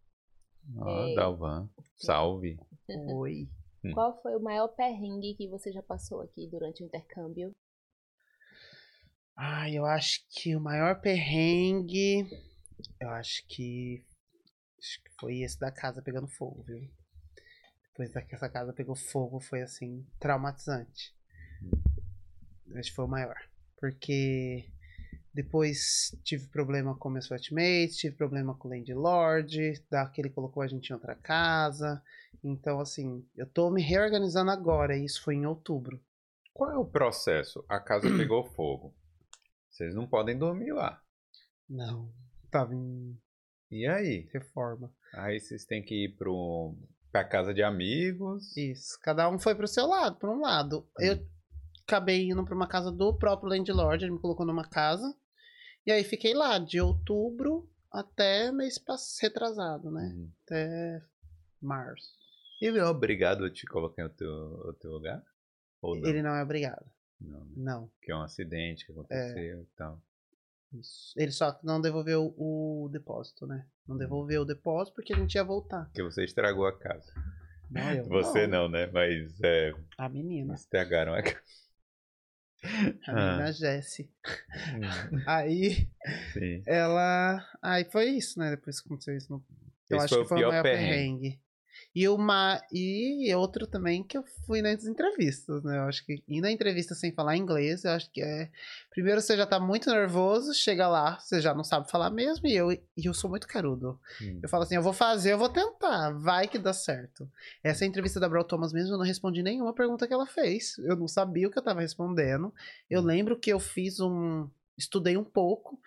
Ah, 0.81 1.09
é... 1.09 1.15
Dalvan. 1.15 1.69
Salve. 1.95 2.59
Oi. 2.89 3.49
Hum. 3.83 3.91
Qual 3.93 4.21
foi 4.21 4.35
o 4.35 4.39
maior 4.39 4.67
perrengue 4.69 5.35
que 5.35 5.47
você 5.47 5.71
já 5.71 5.81
passou 5.81 6.21
aqui 6.21 6.47
durante 6.47 6.83
o 6.83 6.85
intercâmbio? 6.85 7.55
Ah, 9.37 9.69
eu 9.69 9.85
acho 9.85 10.25
que 10.29 10.55
o 10.55 10.61
maior 10.61 11.01
perrengue. 11.01 12.25
Eu 12.99 13.09
acho 13.09 13.45
que. 13.47 14.03
Acho 14.79 15.03
que 15.03 15.11
foi 15.19 15.39
esse 15.39 15.59
da 15.59 15.71
casa 15.71 16.01
pegando 16.01 16.27
fogo, 16.27 16.63
viu? 16.63 16.89
Depois 17.97 18.27
que 18.27 18.35
essa 18.35 18.49
casa 18.49 18.73
pegou 18.73 18.93
fogo, 18.93 19.39
foi 19.39 19.61
assim, 19.61 20.05
traumatizante. 20.19 21.15
Acho 22.75 22.89
que 22.89 22.95
foi 22.95 23.05
o 23.05 23.07
maior. 23.07 23.37
Porque 23.77 24.65
depois 25.33 26.13
tive 26.21 26.47
problema 26.47 26.93
com 26.97 27.09
meus 27.09 27.27
flatmates, 27.27 27.95
tive 27.95 28.13
problema 28.17 28.53
com 28.53 28.67
o 28.67 28.71
landlord, 28.71 29.81
que 30.13 30.21
ele 30.21 30.29
colocou 30.29 30.61
a 30.61 30.67
gente 30.67 30.89
em 30.89 30.93
outra 30.93 31.15
casa. 31.15 32.03
Então, 32.43 32.81
assim, 32.81 33.25
eu 33.33 33.47
tô 33.47 33.69
me 33.69 33.81
reorganizando 33.81 34.51
agora, 34.51 34.97
e 34.97 35.05
isso 35.05 35.23
foi 35.23 35.35
em 35.35 35.45
outubro. 35.45 35.97
Qual 36.53 36.71
é 36.71 36.77
o 36.77 36.85
processo? 36.85 37.63
A 37.69 37.79
casa 37.79 38.07
pegou 38.17 38.43
fogo. 38.43 38.93
Vocês 39.69 39.95
não 39.95 40.05
podem 40.05 40.37
dormir 40.37 40.73
lá. 40.73 41.01
Não. 41.69 42.11
Tava 42.51 42.75
em. 42.75 43.17
E 43.71 43.87
aí? 43.87 44.27
Reforma. 44.33 44.93
Aí 45.13 45.39
vocês 45.39 45.65
têm 45.65 45.81
que 45.81 46.05
ir 46.05 46.15
pro, 46.17 46.75
pra 47.15 47.23
casa 47.23 47.53
de 47.53 47.63
amigos. 47.63 48.55
Isso. 48.57 48.99
Cada 49.01 49.29
um 49.29 49.39
foi 49.39 49.55
pro 49.55 49.69
seu 49.69 49.87
lado, 49.87 50.17
pra 50.17 50.29
um 50.29 50.41
lado. 50.41 50.85
Hum. 50.99 51.03
Eu 51.03 51.25
acabei 51.87 52.29
indo 52.29 52.43
pra 52.43 52.53
uma 52.53 52.67
casa 52.67 52.91
do 52.91 53.17
próprio 53.17 53.47
landlord, 53.49 54.03
ele 54.03 54.11
me 54.11 54.19
colocou 54.19 54.45
numa 54.45 54.67
casa. 54.67 55.15
E 55.85 55.91
aí 55.93 56.03
fiquei 56.03 56.33
lá 56.33 56.57
de 56.57 56.81
outubro 56.81 57.69
até 57.89 58.51
mês 58.51 58.77
retrasado, 59.21 59.89
né? 59.89 60.13
Uhum. 60.13 60.31
Até 60.43 61.01
março. 61.61 62.09
Ele 62.61 62.79
é 62.79 62.85
obrigado 62.85 63.45
a 63.45 63.49
te 63.49 63.65
colocar 63.65 64.03
no 64.03 64.09
teu, 64.09 64.29
no 64.29 64.73
teu 64.73 64.91
lugar? 64.91 65.23
Ou 65.81 65.95
não? 65.95 66.09
Ele 66.09 66.21
não 66.21 66.35
é 66.35 66.43
obrigado. 66.43 66.85
Não. 67.21 67.45
Né? 67.45 67.53
Não. 67.55 67.91
Que 68.01 68.11
é 68.11 68.15
um 68.15 68.23
acidente 68.23 68.85
que 68.85 68.91
aconteceu 68.91 69.59
é. 69.59 69.61
e 69.61 69.67
tal. 69.77 70.01
Isso. 70.73 71.13
Ele 71.15 71.31
só 71.31 71.57
não 71.63 71.79
devolveu 71.79 72.33
o 72.37 72.89
depósito, 72.91 73.47
né? 73.47 73.65
Não 73.87 73.97
devolveu 73.97 74.41
o 74.41 74.45
depósito 74.45 74.95
porque 74.95 75.13
a 75.13 75.15
gente 75.17 75.35
ia 75.35 75.43
voltar. 75.43 75.85
Porque 75.85 76.03
você 76.03 76.23
estragou 76.23 76.65
a 76.65 76.77
casa. 76.77 77.13
Não, 77.69 77.91
eu 77.93 78.05
Você 78.05 78.45
não, 78.47 78.67
né? 78.69 78.87
Mas 78.87 79.41
é, 79.41 79.73
A 79.97 80.09
menina. 80.09 80.53
estragaram 80.53 81.13
a 81.13 81.19
A 83.07 83.13
menina 83.13 83.51
Jessie. 83.51 84.09
Hum, 84.75 85.21
Aí 85.27 85.87
Sim. 86.33 86.63
ela. 86.65 87.45
Aí 87.61 87.85
foi 87.85 88.05
isso, 88.09 88.39
né? 88.39 88.49
Depois 88.51 88.79
que 88.81 88.87
aconteceu 88.87 89.15
isso. 89.15 89.31
no- 89.31 89.43
Eu 89.89 89.97
Esse 89.97 90.05
acho 90.05 90.15
foi 90.15 90.23
que 90.23 90.29
foi 90.29 90.37
o 90.43 90.47
maior 90.47 90.63
perrengue. 90.63 90.89
perrengue. 90.89 91.41
E, 91.95 92.09
uma... 92.09 92.61
e 92.73 93.33
outro 93.35 93.65
também 93.65 94.03
que 94.03 94.17
eu 94.17 94.23
fui 94.45 94.61
nas 94.61 94.83
entrevistas, 94.85 95.63
né? 95.63 95.77
Eu 95.77 95.83
acho 95.83 96.05
que 96.05 96.21
ir 96.27 96.41
na 96.41 96.51
entrevista 96.51 96.93
sem 96.93 97.13
falar 97.13 97.37
inglês, 97.37 97.85
eu 97.85 97.91
acho 97.91 98.11
que 98.11 98.21
é. 98.21 98.51
Primeiro 98.89 99.21
você 99.21 99.37
já 99.37 99.45
tá 99.45 99.61
muito 99.61 99.89
nervoso, 99.89 100.53
chega 100.53 100.89
lá, 100.89 101.17
você 101.17 101.39
já 101.39 101.53
não 101.53 101.63
sabe 101.63 101.89
falar 101.89 102.09
mesmo, 102.09 102.45
e 102.47 102.53
eu, 102.53 102.71
e 102.73 102.81
eu 102.97 103.13
sou 103.13 103.29
muito 103.29 103.47
carudo. 103.47 103.97
Hum. 104.21 104.39
Eu 104.43 104.49
falo 104.49 104.63
assim, 104.63 104.75
eu 104.75 104.81
vou 104.81 104.91
fazer, 104.91 105.31
eu 105.31 105.37
vou 105.37 105.47
tentar, 105.47 106.11
vai 106.11 106.49
que 106.49 106.59
dá 106.59 106.73
certo. 106.73 107.31
Essa 107.63 107.85
entrevista 107.85 108.19
da 108.19 108.27
Brau 108.27 108.43
Thomas 108.43 108.73
mesmo, 108.73 108.93
eu 108.93 108.97
não 108.97 109.05
respondi 109.05 109.41
nenhuma 109.41 109.73
pergunta 109.73 110.05
que 110.05 110.13
ela 110.13 110.27
fez. 110.27 110.77
Eu 110.79 110.97
não 110.97 111.07
sabia 111.07 111.47
o 111.47 111.51
que 111.51 111.57
eu 111.57 111.63
tava 111.63 111.79
respondendo. 111.79 112.53
Eu 112.89 113.01
Hum. 113.01 113.05
lembro 113.05 113.39
que 113.39 113.53
eu 113.53 113.59
fiz 113.59 114.01
um. 114.01 114.49
Estudei 114.77 115.15
um 115.15 115.23
pouco, 115.23 115.79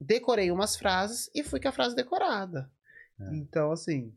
decorei 0.00 0.50
umas 0.50 0.76
frases 0.76 1.30
e 1.34 1.42
fui 1.42 1.60
com 1.60 1.68
a 1.68 1.72
frase 1.72 1.94
decorada. 1.94 2.70
É. 3.20 3.34
Então, 3.36 3.70
assim. 3.70 4.12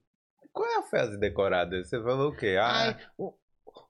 Qual 0.54 0.68
é 0.68 0.78
a 0.80 0.84
frase 0.84 1.18
decorada? 1.18 1.84
Você 1.84 2.02
falou 2.02 2.32
o 2.32 2.36
quê? 2.36 2.58
Ah, 2.60 2.97
o- 3.18 3.34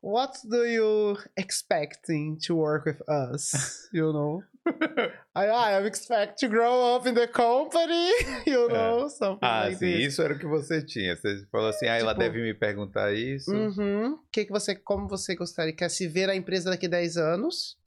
what 0.01 0.38
do 0.47 0.66
you 0.66 1.18
expecting 1.38 2.38
to 2.45 2.55
work 2.57 2.88
with 2.89 2.99
us? 3.07 3.88
You 3.93 4.12
know? 4.14 4.43
I, 5.36 5.47
I 5.47 5.88
expect 5.88 6.39
to 6.41 6.47
grow 6.47 6.95
up 6.95 7.07
in 7.10 7.16
the 7.16 7.28
company, 7.28 8.12
you 8.45 8.68
know? 8.70 9.10
Something 9.10 9.39
ah, 9.41 9.64
like 9.66 9.78
sim, 9.78 9.93
this. 9.97 10.14
isso 10.14 10.22
era 10.22 10.36
o 10.36 10.38
que 10.39 10.45
você 10.45 10.84
tinha. 10.84 11.16
Você 11.16 11.45
falou 11.51 11.70
assim, 11.70 11.88
ah, 11.88 11.95
ela 11.97 12.12
Tipo- 12.14 12.20
deve 12.20 12.41
me 12.41 12.53
perguntar 12.53 13.14
isso. 13.14 13.51
Uhum. 13.51 14.20
Que 14.32 14.45
que 14.45 14.51
você, 14.51 14.76
como 14.76 15.07
você 15.07 15.36
gostaria 15.36 15.74
quer 15.74 15.89
se 15.89 16.07
ver 16.07 16.30
a 16.30 16.36
empresa 16.36 16.70
daqui 16.70 16.86
a 16.86 16.89
10 16.89 17.18
anos? 17.18 17.78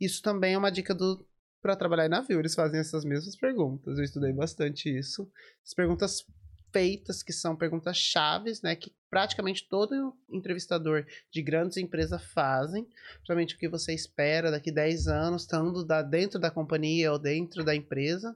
Isso 0.00 0.22
também 0.22 0.54
é 0.54 0.58
uma 0.58 0.70
dica 0.72 0.94
do 0.94 1.26
para 1.60 1.76
trabalhar 1.76 2.06
em 2.06 2.08
navio. 2.08 2.38
Eles 2.38 2.54
fazem 2.54 2.80
essas 2.80 3.04
mesmas 3.04 3.36
perguntas. 3.36 3.98
Eu 3.98 4.04
estudei 4.04 4.32
bastante 4.32 4.88
isso. 4.88 5.30
As 5.62 5.74
perguntas 5.74 6.24
feitas 6.72 7.22
que 7.22 7.32
são 7.32 7.56
perguntas 7.56 7.96
chaves, 7.96 8.62
né, 8.62 8.74
que 8.74 8.92
praticamente 9.08 9.68
todo 9.68 10.14
entrevistador 10.30 11.04
de 11.30 11.42
grandes 11.42 11.76
empresas 11.76 12.22
fazem, 12.32 12.86
principalmente 13.14 13.54
o 13.54 13.58
que 13.58 13.68
você 13.68 13.92
espera 13.92 14.50
daqui 14.50 14.70
a 14.70 14.74
10 14.74 15.08
anos, 15.08 15.42
estando 15.42 15.84
da, 15.84 16.02
dentro 16.02 16.38
da 16.38 16.50
companhia 16.50 17.12
ou 17.12 17.18
dentro 17.18 17.64
da 17.64 17.74
empresa. 17.74 18.34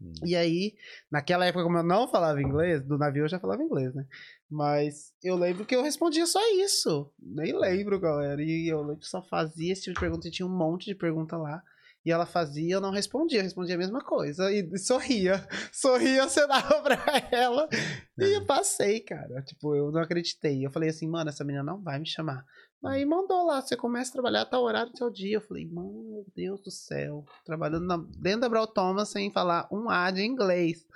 Hum. 0.00 0.12
E 0.24 0.36
aí, 0.36 0.74
naquela 1.10 1.46
época, 1.46 1.64
como 1.64 1.78
eu 1.78 1.82
não 1.82 2.08
falava 2.08 2.40
inglês, 2.40 2.82
do 2.82 2.98
navio 2.98 3.24
eu 3.24 3.28
já 3.28 3.38
falava 3.38 3.62
inglês, 3.62 3.94
né? 3.94 4.06
Mas 4.48 5.12
eu 5.22 5.36
lembro 5.36 5.64
que 5.64 5.74
eu 5.74 5.82
respondia 5.82 6.26
só 6.26 6.40
isso. 6.54 7.10
Nem 7.18 7.58
lembro, 7.58 7.98
galera. 7.98 8.42
E 8.42 8.68
eu 8.68 8.80
lembro 8.80 8.98
que 8.98 9.08
só 9.08 9.22
fazia 9.22 9.72
esse 9.72 9.82
tipo 9.82 9.94
de 9.94 10.00
pergunta. 10.00 10.28
E 10.28 10.30
tinha 10.30 10.46
um 10.46 10.56
monte 10.56 10.86
de 10.86 10.94
pergunta 10.94 11.36
lá. 11.36 11.62
E 12.06 12.12
ela 12.12 12.24
fazia, 12.24 12.74
eu 12.76 12.80
não 12.80 12.92
respondia. 12.92 13.40
Eu 13.40 13.42
respondia 13.42 13.74
a 13.74 13.78
mesma 13.78 14.00
coisa. 14.00 14.48
E, 14.52 14.78
sorria. 14.78 15.44
Sorria, 15.72 16.22
acenava 16.22 16.80
pra 16.80 16.96
ela. 17.32 17.68
E 18.16 18.36
eu 18.36 18.46
passei, 18.46 19.00
cara. 19.00 19.42
Tipo, 19.42 19.74
eu 19.74 19.90
não 19.90 20.00
acreditei. 20.00 20.64
Eu 20.64 20.70
falei 20.70 20.88
assim, 20.88 21.08
mano, 21.08 21.28
essa 21.30 21.42
menina 21.44 21.64
não 21.64 21.82
vai 21.82 21.98
me 21.98 22.06
chamar. 22.06 22.44
Aí 22.84 23.04
mandou 23.04 23.44
lá, 23.44 23.60
você 23.60 23.76
começa 23.76 24.10
a 24.10 24.12
trabalhar 24.12 24.44
tal 24.46 24.62
horário 24.62 24.92
do 24.92 24.96
seu 24.98 25.10
dia. 25.10 25.38
Eu 25.38 25.40
falei, 25.40 25.66
mano, 25.66 26.04
meu 26.04 26.26
Deus 26.36 26.60
do 26.62 26.70
céu. 26.70 27.24
Trabalhando 27.44 27.84
na- 27.86 28.06
dentro 28.16 28.42
da 28.42 28.48
Brau 28.48 28.68
Thomas 28.68 29.08
sem 29.08 29.32
falar 29.32 29.66
um 29.72 29.90
A 29.90 30.08
de 30.12 30.22
inglês. 30.22 30.86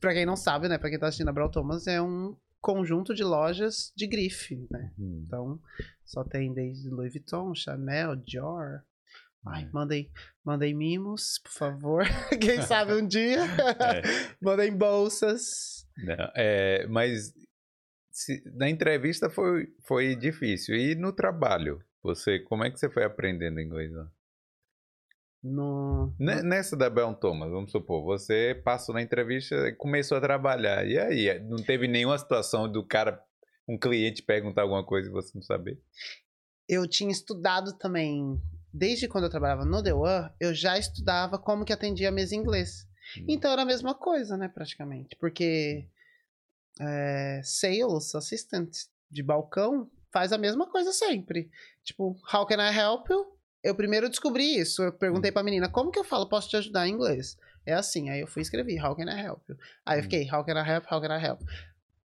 Pra 0.00 0.14
quem 0.14 0.24
não 0.24 0.36
sabe, 0.36 0.68
né? 0.68 0.78
Pra 0.78 0.88
quem 0.88 0.98
tá 0.98 1.08
assistindo 1.08 1.28
a 1.28 1.32
Brau 1.32 1.50
Thomas, 1.50 1.86
é 1.86 2.00
um 2.00 2.34
conjunto 2.62 3.14
de 3.14 3.22
lojas 3.22 3.92
de 3.94 4.06
grife, 4.06 4.66
né? 4.70 4.90
Hum. 4.98 5.22
Então, 5.26 5.60
só 6.04 6.24
tem 6.24 6.54
desde 6.54 6.88
Louis 6.88 7.12
Vuitton, 7.12 7.54
Chanel, 7.54 8.16
Dior. 8.16 8.80
Ai, 9.46 9.62
É. 9.64 9.68
mandem, 9.72 10.10
mandem 10.44 10.74
mimos, 10.74 11.38
por 11.42 11.52
favor. 11.52 12.04
Quem 12.40 12.62
sabe 12.62 12.92
um 12.94 13.06
dia. 13.06 13.38
É. 13.44 14.02
mandem 14.42 14.76
bolsas. 14.76 15.86
Não, 15.96 16.30
é, 16.34 16.86
mas 16.88 17.32
se- 18.10 18.42
na 18.54 18.68
entrevista 18.68 19.30
foi, 19.30 19.68
foi 19.86 20.16
difícil. 20.16 20.74
E 20.76 20.94
no 20.94 21.12
trabalho? 21.12 21.82
Você, 22.02 22.38
como 22.40 22.64
é 22.64 22.70
que 22.70 22.78
você 22.78 22.88
foi 22.90 23.04
aprendendo 23.04 23.60
inglês 23.60 23.92
lá? 23.92 24.08
No, 25.42 26.12
Ne- 26.18 26.42
Nessa 26.42 26.76
da 26.76 26.90
Brown 26.90 27.14
Thomas, 27.14 27.50
vamos 27.50 27.70
supor, 27.70 28.02
você 28.04 28.60
passou 28.64 28.94
na 28.94 29.02
entrevista 29.02 29.54
e 29.68 29.72
começou 29.74 30.18
a 30.18 30.20
trabalhar. 30.20 30.84
E 30.86 30.98
aí, 30.98 31.38
não 31.40 31.58
teve 31.62 31.86
nenhuma 31.86 32.18
situação 32.18 32.70
do 32.70 32.84
cara, 32.84 33.22
um 33.68 33.78
cliente 33.78 34.22
perguntar 34.22 34.62
alguma 34.62 34.84
coisa 34.84 35.08
e 35.08 35.12
você 35.12 35.30
não 35.34 35.42
saber? 35.42 35.80
eu 36.68 36.84
tinha 36.88 37.12
estudado 37.12 37.78
também, 37.78 38.40
desde 38.76 39.08
quando 39.08 39.24
eu 39.24 39.30
trabalhava 39.30 39.64
no 39.64 39.82
The 39.82 39.94
One, 39.94 40.30
eu 40.38 40.54
já 40.54 40.78
estudava 40.78 41.38
como 41.38 41.64
que 41.64 41.72
atendia 41.72 42.08
a 42.10 42.12
mesa 42.12 42.34
em 42.34 42.38
inglês. 42.38 42.86
Hum. 43.18 43.24
Então 43.28 43.50
era 43.50 43.62
a 43.62 43.66
mesma 43.66 43.94
coisa, 43.94 44.36
né, 44.36 44.48
praticamente. 44.48 45.16
Porque 45.16 45.86
é, 46.80 47.40
sales 47.42 48.14
assistant 48.14 48.70
de 49.10 49.22
balcão 49.22 49.90
faz 50.12 50.32
a 50.32 50.38
mesma 50.38 50.66
coisa 50.66 50.92
sempre. 50.92 51.50
Tipo, 51.82 52.16
how 52.32 52.46
can 52.46 52.56
I 52.60 52.76
help 52.76 53.08
you? 53.08 53.36
Eu 53.62 53.74
primeiro 53.74 54.08
descobri 54.08 54.58
isso. 54.58 54.82
Eu 54.82 54.92
perguntei 54.92 55.32
pra 55.32 55.42
menina, 55.42 55.68
como 55.68 55.90
que 55.90 55.98
eu 55.98 56.04
falo, 56.04 56.28
posso 56.28 56.48
te 56.48 56.56
ajudar 56.56 56.86
em 56.86 56.92
inglês? 56.92 57.36
É 57.64 57.72
assim, 57.72 58.10
aí 58.10 58.20
eu 58.20 58.26
fui 58.26 58.42
escrever, 58.42 58.80
how 58.84 58.94
can 58.94 59.04
I 59.10 59.20
help 59.26 59.48
you? 59.48 59.56
Aí 59.84 59.98
eu 59.98 60.00
Hum. 60.00 60.02
fiquei, 60.04 60.30
how 60.30 60.44
can 60.44 60.52
I 60.54 60.68
help, 60.68 60.84
how 60.90 61.00
can 61.00 61.16
I 61.16 61.20
help? 61.24 61.40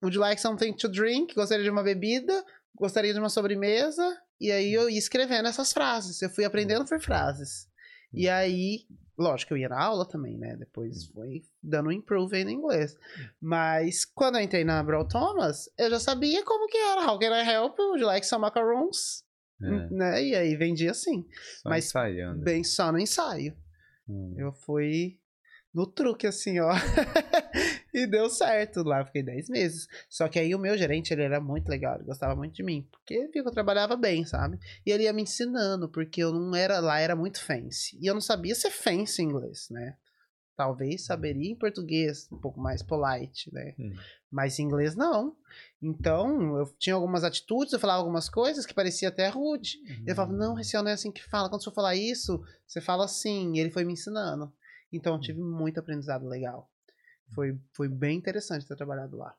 Would 0.01 0.15
you 0.15 0.21
like 0.21 0.41
something 0.41 0.73
to 0.73 0.89
drink? 0.89 1.35
Gostaria 1.35 1.63
de 1.63 1.69
uma 1.69 1.83
bebida? 1.83 2.43
Gostaria 2.75 3.13
de 3.13 3.19
uma 3.19 3.29
sobremesa? 3.29 4.19
E 4.43 4.51
aí 4.51 4.73
eu 4.73 4.89
ia 4.89 4.99
escrevendo 4.99 5.47
essas 5.47 5.71
frases. 5.71 6.21
Eu 6.21 6.29
fui 6.29 6.43
aprendendo 6.43 6.83
por 6.85 6.99
frases. 6.99 7.65
E 8.13 8.27
aí, 8.27 8.85
lógico 9.17 9.47
que 9.47 9.53
eu 9.53 9.57
ia 9.57 9.69
na 9.69 9.81
aula 9.81 10.05
também, 10.05 10.37
né? 10.37 10.57
Depois 10.57 11.05
foi 11.05 11.45
dando 11.63 11.87
um 11.87 11.91
improve 11.93 12.35
aí 12.35 12.43
no 12.43 12.49
inglês. 12.51 12.93
Mas 13.39 14.03
quando 14.03 14.35
eu 14.35 14.41
entrei 14.41 14.65
na 14.65 14.83
Brawl 14.83 15.07
Thomas, 15.07 15.69
eu 15.77 15.89
já 15.89 15.97
sabia 15.97 16.43
como 16.43 16.67
que 16.67 16.75
era. 16.75 17.09
How 17.09 17.17
can 17.17 17.33
I 17.33 17.49
help 17.49 17.79
you? 17.79 17.85
Would 17.85 18.01
you 18.01 18.05
like 18.07 18.25
some 18.25 18.41
macarons? 18.41 19.23
É, 19.61 19.89
Né? 19.89 20.23
E 20.25 20.35
aí 20.35 20.57
vendia 20.57 20.91
assim. 20.91 21.25
só 21.61 21.69
mas 21.69 21.85
ensaiando. 21.85 22.43
Bem 22.43 22.65
só 22.65 22.91
no 22.91 22.99
ensaio. 22.99 23.55
Hum. 24.09 24.35
Eu 24.37 24.51
fui 24.51 25.21
no 25.73 25.87
truque, 25.87 26.27
assim, 26.27 26.59
ó. 26.59 26.73
e 27.93 28.07
deu 28.07 28.29
certo. 28.29 28.83
Lá 28.83 29.05
fiquei 29.05 29.21
10 29.21 29.49
meses. 29.49 29.87
Só 30.09 30.27
que 30.27 30.39
aí 30.39 30.55
o 30.55 30.59
meu 30.59 30.77
gerente, 30.77 31.13
ele 31.13 31.23
era 31.23 31.39
muito 31.39 31.69
legal. 31.69 31.95
Ele 31.95 32.05
gostava 32.05 32.35
muito 32.35 32.55
de 32.55 32.63
mim. 32.63 32.87
Porque 32.91 33.27
viu 33.27 33.43
que 33.43 33.49
eu 33.49 33.51
trabalhava 33.51 33.95
bem, 33.95 34.25
sabe? 34.25 34.59
E 34.85 34.91
ele 34.91 35.03
ia 35.03 35.13
me 35.13 35.21
ensinando, 35.21 35.87
porque 35.87 36.23
eu 36.23 36.31
não 36.31 36.55
era 36.55 36.79
lá, 36.79 36.99
era 36.99 37.15
muito 37.15 37.41
fancy. 37.41 37.97
E 38.01 38.07
eu 38.07 38.13
não 38.13 38.21
sabia 38.21 38.55
ser 38.55 38.71
fancy 38.71 39.21
em 39.21 39.25
inglês, 39.25 39.67
né? 39.69 39.95
Talvez 40.55 41.05
saberia 41.05 41.51
em 41.51 41.55
português, 41.55 42.27
um 42.31 42.37
pouco 42.37 42.59
mais 42.59 42.83
polite, 42.83 43.51
né? 43.51 43.73
Hum. 43.79 43.93
Mas 44.31 44.59
em 44.59 44.63
inglês 44.63 44.95
não. 44.95 45.35
Então, 45.81 46.57
eu 46.57 46.65
tinha 46.77 46.95
algumas 46.95 47.23
atitudes, 47.23 47.73
eu 47.73 47.79
falava 47.79 47.99
algumas 47.99 48.29
coisas 48.29 48.65
que 48.65 48.73
parecia 48.73 49.09
até 49.09 49.27
rude. 49.29 49.79
Ele 50.05 50.15
falava, 50.15 50.33
não, 50.33 50.59
esse 50.59 50.75
não 50.75 50.87
é 50.87 50.93
assim 50.93 51.11
que 51.11 51.23
fala. 51.23 51.49
Quando 51.49 51.63
você 51.63 51.71
falar 51.71 51.95
isso, 51.95 52.43
você 52.67 52.79
fala 52.79 53.05
assim. 53.05 53.55
E 53.55 53.59
ele 53.59 53.71
foi 53.71 53.83
me 53.83 53.93
ensinando. 53.93 54.53
Então, 54.91 55.15
eu 55.15 55.19
tive 55.19 55.41
muito 55.41 55.79
aprendizado 55.79 56.27
legal. 56.27 56.69
Foi, 57.33 57.57
foi 57.73 57.87
bem 57.87 58.17
interessante 58.17 58.65
ter 58.65 58.75
trabalhado 58.75 59.17
lá. 59.17 59.35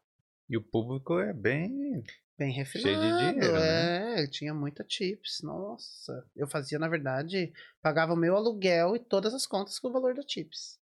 E 0.48 0.56
o 0.56 0.62
público 0.62 1.18
é 1.18 1.32
bem. 1.32 2.02
Bem 2.36 2.52
refinado. 2.52 3.00
dinheiro, 3.00 3.52
né? 3.52 4.22
É, 4.22 4.26
tinha 4.26 4.52
muita 4.52 4.84
chips. 4.88 5.40
Nossa. 5.42 6.26
Eu 6.34 6.46
fazia, 6.46 6.78
na 6.78 6.88
verdade, 6.88 7.52
pagava 7.80 8.12
o 8.12 8.16
meu 8.16 8.36
aluguel 8.36 8.96
e 8.96 8.98
todas 8.98 9.32
as 9.32 9.46
contas 9.46 9.78
com 9.78 9.88
o 9.88 9.92
valor 9.92 10.14
da 10.14 10.22
chips. 10.26 10.78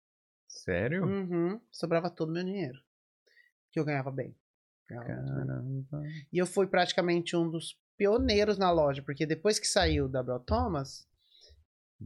Sério? 0.48 1.04
Uhum. 1.04 1.60
Sobrava 1.70 2.10
todo 2.10 2.30
o 2.30 2.32
meu 2.32 2.44
dinheiro. 2.44 2.78
Que 3.70 3.78
eu 3.78 3.84
ganhava 3.84 4.10
bem. 4.10 4.34
Caramba. 4.86 6.02
E 6.32 6.38
eu 6.38 6.46
fui 6.46 6.66
praticamente 6.66 7.36
um 7.36 7.48
dos 7.48 7.78
pioneiros 7.96 8.58
na 8.58 8.70
loja, 8.70 9.02
porque 9.02 9.24
depois 9.24 9.58
que 9.58 9.66
saiu 9.66 10.08
da 10.08 10.22
Bro 10.22 10.40
Thomas, 10.40 11.06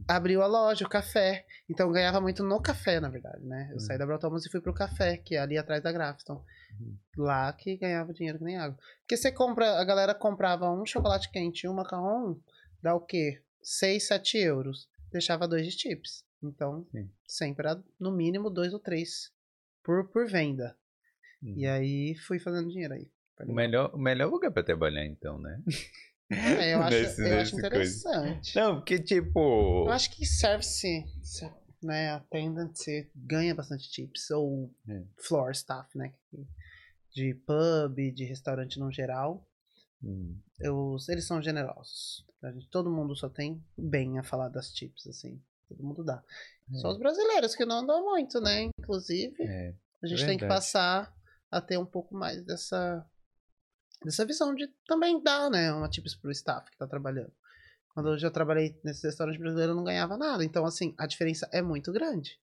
abriu 0.07 0.41
a 0.41 0.47
loja, 0.47 0.85
o 0.85 0.89
café. 0.89 1.45
Então 1.69 1.87
eu 1.87 1.93
ganhava 1.93 2.19
muito 2.19 2.43
no 2.43 2.61
café, 2.61 2.99
na 2.99 3.09
verdade, 3.09 3.45
né? 3.45 3.67
Eu 3.69 3.73
Uhum. 3.75 3.79
saí 3.79 3.97
da 3.97 4.05
Bro 4.05 4.19
Thomas 4.19 4.45
e 4.45 4.49
fui 4.49 4.59
pro 4.61 4.73
café, 4.73 5.17
que 5.17 5.35
é 5.35 5.39
ali 5.39 5.57
atrás 5.57 5.81
da 5.81 5.91
Grafton. 5.91 6.43
Uhum. 6.79 6.97
Lá 7.17 7.51
que 7.53 7.77
ganhava 7.77 8.13
dinheiro 8.13 8.37
que 8.37 8.43
nem 8.43 8.57
água. 8.57 8.77
Porque 9.01 9.15
você 9.15 9.31
compra, 9.31 9.79
a 9.79 9.83
galera 9.85 10.13
comprava 10.13 10.69
um 10.71 10.85
chocolate 10.85 11.31
quente 11.31 11.65
e 11.65 11.69
um 11.69 11.73
macarrão, 11.73 12.39
dá 12.81 12.93
o 12.95 12.99
quê? 13.01 13.41
6, 13.61 14.07
7 14.07 14.37
euros. 14.37 14.89
Deixava 15.11 15.47
dois 15.47 15.65
de 15.65 15.71
chips. 15.71 16.25
Então, 16.43 16.85
Sim. 16.91 17.09
sempre 17.27 17.67
era 17.67 17.81
no 17.99 18.11
mínimo 18.11 18.49
dois 18.49 18.73
ou 18.73 18.79
três 18.79 19.31
por, 19.83 20.07
por 20.09 20.27
venda. 20.27 20.75
Uhum. 21.41 21.53
E 21.57 21.65
aí 21.65 22.15
fui 22.15 22.39
fazendo 22.39 22.69
dinheiro 22.69 22.93
aí. 22.93 23.09
O 23.47 23.53
melhor, 23.53 23.91
o 23.93 23.97
melhor 23.99 24.29
lugar 24.31 24.51
pra 24.51 24.63
trabalhar, 24.63 25.05
então, 25.05 25.37
né? 25.39 25.61
É, 26.29 26.73
eu 26.73 26.81
acho, 26.83 26.97
Nesse- 26.97 27.21
eu 27.21 27.25
acho 27.25 27.35
nesse 27.37 27.51
coisa. 27.51 27.67
interessante. 27.67 28.55
Não, 28.55 28.75
porque 28.75 28.99
tipo. 28.99 29.85
Eu 29.87 29.91
acho 29.91 30.11
que 30.11 30.25
service, 30.25 31.05
se- 31.23 31.51
né, 31.81 32.11
attendant, 32.11 32.73
você 32.75 33.09
ganha 33.15 33.53
bastante 33.55 33.89
tips. 33.89 34.29
Ou 34.31 34.73
É. 34.89 35.03
floor 35.17 35.51
staff, 35.51 35.97
né? 35.97 36.13
De 37.13 37.33
pub, 37.33 37.95
de 38.13 38.25
restaurante 38.25 38.79
no 38.79 38.91
geral. 38.91 39.47
Hum. 40.03 40.37
Eu, 40.59 40.95
eles 41.09 41.25
são 41.25 41.41
generosos. 41.41 42.25
A 42.43 42.51
gente, 42.51 42.67
todo 42.69 42.91
mundo 42.91 43.15
só 43.15 43.27
tem 43.29 43.63
bem 43.77 44.19
a 44.19 44.23
falar 44.23 44.49
das 44.49 44.71
tips, 44.71 45.07
assim. 45.07 45.41
Todo 45.67 45.83
mundo 45.83 46.03
dá. 46.03 46.23
Só 46.81 46.91
os 46.91 46.99
brasileiros 46.99 47.55
que 47.55 47.65
não 47.65 47.85
dão 47.85 48.03
muito, 48.03 48.39
né? 48.39 48.69
Inclusive, 48.79 49.35
É. 49.43 49.73
a 50.03 50.07
gente 50.07 50.25
tem 50.25 50.37
que 50.37 50.47
passar 50.47 51.11
a 51.49 51.59
ter 51.61 51.77
um 51.77 51.85
pouco 51.85 52.13
mais 52.13 52.43
dessa, 52.43 53.03
dessa 54.03 54.25
visão 54.25 54.53
de 54.53 54.67
também 54.87 55.21
dar, 55.21 55.49
né? 55.49 55.71
Uma 55.73 55.89
tips 55.89 56.15
pro 56.15 56.31
staff 56.31 56.69
que 56.69 56.77
tá 56.77 56.87
trabalhando. 56.87 57.31
Quando 57.93 58.09
eu 58.09 58.17
já 58.17 58.29
trabalhei 58.29 58.79
nesse 58.83 59.07
restaurante 59.07 59.39
brasileiro, 59.39 59.71
eu 59.71 59.75
não 59.75 59.83
ganhava 59.83 60.17
nada. 60.17 60.43
Então, 60.43 60.65
assim, 60.65 60.93
a 60.97 61.07
diferença 61.07 61.49
é 61.51 61.61
muito 61.61 61.91
grande. 61.91 62.39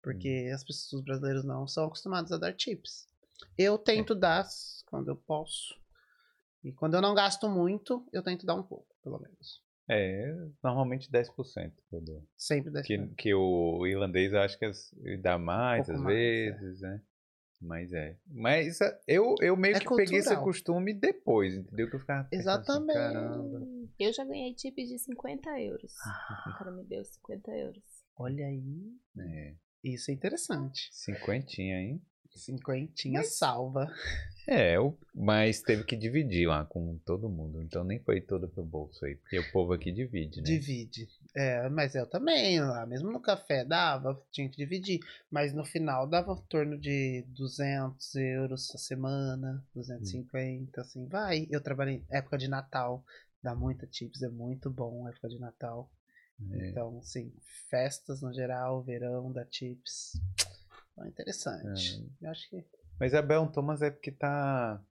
Porque 0.00 0.50
as 0.54 0.62
pessoas 0.62 0.92
os 0.92 1.04
brasileiros 1.04 1.44
não 1.44 1.66
são 1.66 1.86
acostumados 1.86 2.30
a 2.32 2.38
dar 2.38 2.52
tips. 2.52 3.08
Eu 3.58 3.78
tento 3.78 4.14
dar 4.14 4.46
quando 4.86 5.08
eu 5.08 5.16
posso. 5.16 5.74
E 6.62 6.72
quando 6.72 6.94
eu 6.94 7.02
não 7.02 7.14
gasto 7.14 7.48
muito, 7.48 8.06
eu 8.12 8.22
tento 8.22 8.46
dar 8.46 8.54
um 8.54 8.62
pouco, 8.62 8.94
pelo 9.02 9.18
menos. 9.18 9.62
É, 9.88 10.34
normalmente 10.62 11.10
10% 11.10 11.72
eu 11.90 12.00
dou. 12.00 12.26
Sempre 12.36 12.70
dessa. 12.70 12.86
Que, 12.86 13.06
que 13.16 13.34
o 13.34 13.86
irlandês 13.86 14.32
eu 14.32 14.40
acho 14.40 14.58
que 14.58 14.70
ele 15.00 15.18
dá 15.18 15.38
mais 15.38 15.86
pouco 15.86 15.98
às 15.98 16.04
mais, 16.04 16.16
é. 16.16 16.50
vezes, 16.52 16.80
né? 16.80 17.02
Mas 17.64 17.92
é. 17.92 18.16
Mas 18.26 18.80
é, 18.80 19.00
eu, 19.06 19.36
eu 19.40 19.56
meio 19.56 19.76
É 19.76 19.78
que 19.80 19.86
peguei 19.88 20.18
esse 20.18 20.28
cultural. 20.28 20.44
costume 20.44 20.92
depois, 20.92 21.54
entendeu? 21.54 21.88
Que 21.88 21.94
eu 21.96 22.00
ficava 22.00 22.22
assim, 22.22 22.36
Exatamente. 22.36 22.92
caramba. 22.94 23.66
Eu 23.98 24.12
já 24.12 24.24
ganhei 24.24 24.52
tip 24.54 24.74
de 24.76 24.98
50 24.98 25.60
euros. 25.60 25.92
O 26.48 26.58
cara 26.58 26.72
me 26.72 26.82
deu 26.84 27.04
50 27.04 27.50
euros. 27.52 27.82
Olha 28.16 28.46
aí. 28.46 28.92
É, 29.18 29.54
Isso 29.84 30.10
é 30.10 30.14
interessante. 30.14 30.88
cinquentinha, 30.92 31.80
hein? 31.80 32.02
Cinquentinha 32.34 33.22
salva. 33.22 33.92
É, 34.48 34.76
eu, 34.76 34.98
mas 35.14 35.60
teve 35.62 35.84
que 35.84 35.94
dividir 35.94 36.48
lá 36.48 36.64
com 36.64 36.98
todo 37.04 37.28
mundo. 37.28 37.62
Então 37.62 37.84
nem 37.84 38.00
foi 38.00 38.20
toda 38.20 38.48
pro 38.48 38.64
bolso 38.64 39.04
aí. 39.04 39.14
Porque 39.16 39.38
o 39.38 39.52
povo 39.52 39.72
aqui 39.72 39.92
divide, 39.92 40.38
né? 40.40 40.44
Divide. 40.44 41.06
É, 41.34 41.66
mas 41.70 41.94
eu 41.94 42.06
também, 42.06 42.60
lá, 42.60 42.84
mesmo 42.84 43.10
no 43.10 43.20
café 43.20 43.64
dava, 43.64 44.20
tinha 44.30 44.48
que 44.48 44.56
dividir. 44.56 45.00
Mas 45.30 45.54
no 45.54 45.64
final 45.64 46.06
dava 46.06 46.32
em 46.32 46.46
torno 46.46 46.78
de 46.78 47.24
200 47.28 48.14
euros 48.16 48.70
a 48.74 48.78
semana, 48.78 49.64
250, 49.74 50.80
assim, 50.80 51.06
vai. 51.06 51.46
Eu 51.50 51.60
trabalhei 51.60 52.04
época 52.10 52.36
de 52.36 52.48
Natal, 52.48 53.02
dá 53.42 53.54
muita 53.54 53.86
tips, 53.86 54.22
é 54.22 54.28
muito 54.28 54.70
bom 54.70 55.08
época 55.08 55.28
de 55.28 55.38
Natal. 55.38 55.90
É. 56.50 56.68
Então, 56.68 56.98
assim, 56.98 57.32
festas 57.70 58.20
no 58.20 58.32
geral, 58.32 58.82
verão, 58.82 59.32
dá 59.32 59.44
tips. 59.44 60.20
É 60.98 61.08
interessante. 61.08 62.06
Eu 62.20 62.30
acho 62.30 62.48
que. 62.50 62.64
Mas 63.00 63.14
a 63.14 63.22
Bel 63.22 63.46
Thomas 63.46 63.80
é 63.80 63.90
porque 63.90 64.12
tá 64.12 64.82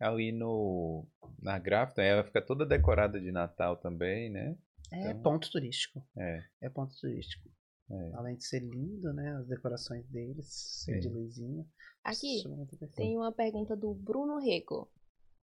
ali 0.00 0.32
no 0.32 1.06
na 1.40 1.58
gráfica, 1.58 2.02
ela 2.02 2.24
fica 2.24 2.40
toda 2.40 2.66
decorada 2.66 3.20
de 3.20 3.30
Natal 3.30 3.76
também, 3.76 4.30
né? 4.30 4.56
É 4.94 5.10
Então- 5.10 5.22
ponto 5.22 5.50
turístico. 5.50 6.06
É. 6.16 6.42
É 6.62 6.68
ponto 6.70 6.94
turístico. 7.00 7.48
É. 7.90 8.12
Além 8.14 8.36
de 8.36 8.44
ser 8.46 8.60
lindo, 8.60 9.12
né? 9.12 9.36
As 9.36 9.46
decorações 9.46 10.06
deles, 10.08 10.46
ser 10.84 11.00
de 11.00 11.08
luzinha. 11.08 11.66
Aqui, 12.02 12.42
atenção. 12.62 12.88
tem 12.96 13.16
uma 13.16 13.32
pergunta 13.32 13.76
do 13.76 13.94
Bruno 13.94 14.38
Rego. 14.38 14.90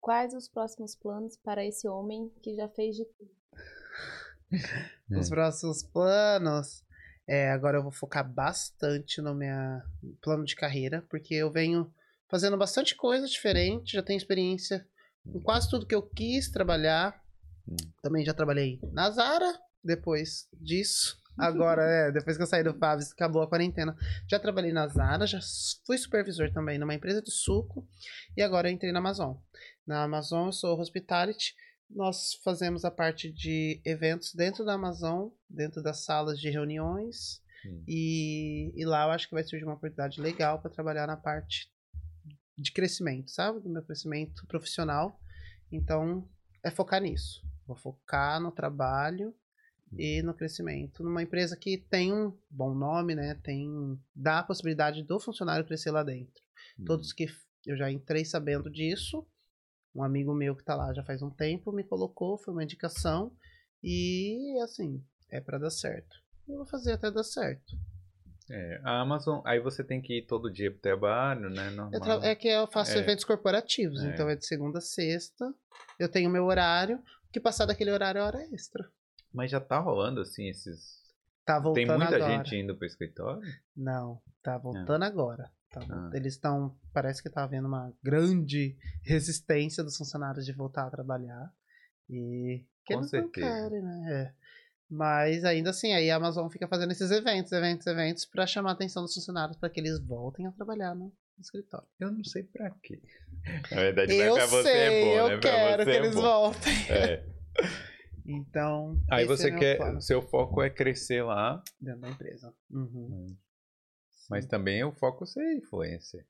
Quais 0.01 0.34
os 0.34 0.49
próximos 0.49 0.95
planos 0.95 1.36
para 1.36 1.64
esse 1.64 1.88
homem 1.88 2.28
que 2.42 2.55
já 2.55 2.68
fez 2.68 2.97
de 2.97 3.05
tudo? 3.05 3.30
Os 5.11 5.28
próximos 5.28 5.82
planos. 5.82 6.84
É, 7.26 7.51
agora 7.51 7.78
eu 7.78 7.82
vou 7.82 7.90
focar 7.92 8.30
bastante 8.30 9.22
no 9.22 9.34
meu 9.34 9.80
plano 10.20 10.45
de 10.45 10.55
carreira, 10.55 11.03
porque 11.09 11.34
eu 11.34 11.51
venho 11.51 11.90
fazendo 12.28 12.57
bastante 12.59 12.95
coisa 12.95 13.26
diferente, 13.26 13.92
já 13.95 14.03
tenho 14.03 14.18
experiência 14.18 14.86
em 15.26 15.40
quase 15.40 15.70
tudo 15.70 15.86
que 15.86 15.95
eu 15.95 16.03
quis 16.03 16.51
trabalhar. 16.51 17.24
Hum. 17.69 17.77
Também 18.03 18.25
já 18.25 18.35
trabalhei 18.35 18.79
na 18.93 19.11
Zara, 19.11 19.53
depois 19.83 20.49
disso. 20.53 21.19
Agora, 21.37 21.83
é, 22.09 22.12
depois 22.12 22.37
que 22.37 22.43
eu 22.43 22.47
saí 22.47 22.62
do 22.62 22.75
Fábio, 22.75 23.07
acabou 23.12 23.43
a 23.43 23.49
quarentena. 23.49 23.97
Já 24.29 24.39
trabalhei 24.39 24.73
na 24.73 24.87
Zara, 24.89 25.27
já 25.27 25.41
fui 25.87 25.99
supervisor 25.99 26.53
também 26.53 26.79
numa 26.79 26.95
empresa 26.95 27.23
de 27.23 27.31
suco 27.31 27.87
e 28.37 28.43
agora 28.43 28.69
eu 28.69 28.73
entrei 28.73 28.93
na 28.93 28.99
Amazon. 28.99 29.37
Na 29.87 30.05
Amazon 30.05 30.47
eu 30.47 30.53
sou 30.53 30.79
hospitality, 30.79 31.55
nós 31.91 32.35
fazemos 32.43 32.85
a 32.85 32.91
parte 32.91 33.31
de 33.31 33.81
eventos 33.85 34.35
dentro 34.35 34.65
da 34.65 34.75
Amazon, 34.75 35.29
dentro 35.49 35.83
das 35.83 36.05
salas 36.05 36.39
de 36.39 36.51
reuniões. 36.51 37.43
Hum. 37.67 37.85
E, 37.87 38.73
e 38.75 38.85
lá 38.85 39.05
eu 39.05 39.11
acho 39.11 39.29
que 39.29 39.35
vai 39.35 39.45
surgir 39.45 39.65
uma 39.65 39.75
oportunidade 39.75 40.21
legal 40.21 40.61
para 40.61 40.71
trabalhar 40.71 41.07
na 41.07 41.17
parte 41.17 41.73
de 42.57 42.73
crescimento, 42.73 43.31
sabe? 43.31 43.61
Do 43.61 43.69
meu 43.69 43.83
crescimento 43.83 44.47
profissional. 44.47 45.21
Então, 45.71 46.29
é 46.62 46.71
focar 46.71 47.01
nisso. 47.01 47.43
Vou 47.67 47.77
focar 47.77 48.41
no 48.41 48.51
trabalho 48.53 49.35
e 49.97 50.23
no 50.23 50.35
crescimento. 50.35 51.03
Numa 51.05 51.23
empresa 51.23 51.57
que 51.57 51.79
tem 51.79 52.12
um 52.12 52.37
bom 52.51 52.75
nome, 52.75 53.15
né? 53.15 53.35
Tem, 53.43 53.99
dá 54.15 54.41
a 54.41 54.43
possibilidade 54.43 55.03
do 55.03 55.21
funcionário 55.21 55.65
crescer 55.67 55.91
lá 55.91 56.03
dentro. 56.03 56.43
Todos 56.85 57.12
que 57.12 57.27
eu 57.67 57.77
já 57.77 57.91
entrei 57.91 58.25
sabendo 58.25 58.71
disso. 58.71 59.27
Um 59.95 60.03
amigo 60.03 60.35
meu 60.35 60.57
que 60.57 60.65
tá 60.65 60.75
lá 60.75 60.93
já 60.93 61.05
faz 61.05 61.23
um 61.23 61.31
tempo 61.31 61.71
me 61.71 61.85
colocou, 61.85 62.37
foi 62.39 62.53
uma 62.53 62.65
indicação. 62.65 63.33
E 63.83 64.59
assim, 64.62 65.05
é 65.31 65.41
para 65.41 65.59
dar 65.59 65.71
certo. 65.71 66.17
Eu 66.49 66.57
vou 66.57 66.67
fazer 66.67 66.93
até 66.93 67.11
dar 67.11 67.23
certo. 67.23 67.77
É, 68.51 68.81
a 68.85 69.01
Amazon, 69.01 69.41
aí 69.47 69.59
você 69.61 69.83
tem 69.83 70.03
que 70.03 70.19
ir 70.19 70.27
todo 70.27 70.53
dia 70.53 70.71
pro 70.71 70.81
trabalho, 70.81 71.49
né? 71.49 71.71
Normal. 71.71 72.23
é 72.23 72.35
que 72.35 72.49
eu 72.49 72.67
faço 72.67 72.93
É. 72.93 72.99
eventos 72.99 73.25
corporativos, 73.25 74.03
É. 74.03 74.09
então 74.09 74.29
é 74.29 74.37
de 74.37 74.45
segunda 74.47 74.79
a 74.79 74.83
sexta. 74.83 75.55
Eu 75.99 76.11
tenho 76.11 76.29
meu 76.29 76.45
horário, 76.45 77.01
que 77.35 77.41
passar 77.41 77.66
daquele 77.66 77.91
horário 77.91 78.20
é 78.20 78.22
hora 78.22 78.43
extra. 78.55 78.89
Mas 79.32 79.51
já 79.51 79.61
tá 79.61 79.78
rolando 79.78 80.20
assim 80.20 80.49
esses. 80.49 81.03
Tá 81.45 81.59
voltando 81.59 81.74
Tem 81.87 81.87
muita 81.99 82.16
agora. 82.16 82.32
gente 82.45 82.57
indo 82.57 82.74
pro 82.76 82.87
escritório? 82.87 83.43
Não, 83.76 84.22
tá 84.43 84.57
voltando 84.57 85.03
agora. 85.03 85.51
Tá 85.70 85.80
Ah. 85.91 86.11
Eles 86.14 86.35
estão. 86.35 86.74
Parece 86.93 87.22
que 87.22 87.28
tá 87.28 87.43
havendo 87.45 87.66
uma 87.68 87.93
grande 88.03 88.78
resistência 89.03 89.82
dos 89.85 89.97
funcionários 89.97 90.47
de 90.47 90.53
voltar 90.53 90.87
a 90.87 90.91
trabalhar. 90.91 91.53
E. 92.09 92.64
que 92.87 92.95
Com 92.95 93.01
eles 93.01 93.12
não 93.12 93.20
certeza. 93.22 93.47
querem, 93.47 93.82
né? 93.82 94.12
É. 94.12 94.35
Mas 94.89 95.45
ainda 95.45 95.70
assim, 95.70 95.93
aí 95.93 96.11
a 96.11 96.16
Amazon 96.16 96.49
fica 96.49 96.68
fazendo 96.68 96.93
esses 96.93 97.11
eventos, 97.11 97.51
eventos, 97.53 97.87
eventos, 97.87 98.24
pra 98.26 98.47
chamar 98.47 98.70
a 98.70 98.72
atenção 98.74 99.03
dos 99.03 99.14
funcionários 99.14 99.57
para 99.57 99.68
que 99.70 99.80
eles 99.80 99.99
voltem 99.99 100.47
a 100.47 100.53
trabalhar 100.53 100.95
no 100.95 101.12
escritório. 101.41 101.87
Eu 102.01 102.11
não 102.12 102.24
sei 102.24 102.43
pra 102.45 102.70
quê. 102.82 103.01
Na 103.70 103.76
verdade, 103.80 104.14
eu 104.14 104.35
pra 104.35 104.47
você 104.47 104.62
sei, 104.70 104.80
é 104.80 105.05
bom, 105.05 105.12
eu 105.16 105.28
né? 105.28 105.39
Quero 105.39 105.85
você 105.85 105.91
que 105.91 105.97
é 105.97 105.97
eles 106.01 106.14
bom. 106.14 106.22
voltem. 106.22 106.72
É. 106.91 107.24
Então. 108.26 108.99
Aí 109.11 109.24
esse 109.24 109.37
você 109.37 109.51
é 109.51 109.59
quer. 109.59 109.76
plano 109.76 110.01
Seu 110.01 110.22
foco 110.22 110.62
é 110.62 110.70
crescer 110.70 111.22
lá, 111.22 111.62
Dentro 111.78 112.01
da 112.01 112.09
empresa. 112.09 112.55
Uhum. 112.70 113.26
mas 114.30 114.47
também 114.47 114.82
o 114.82 114.93
foco 114.93 115.24
é 115.24 115.26
ser 115.26 115.57
influencer. 115.59 116.26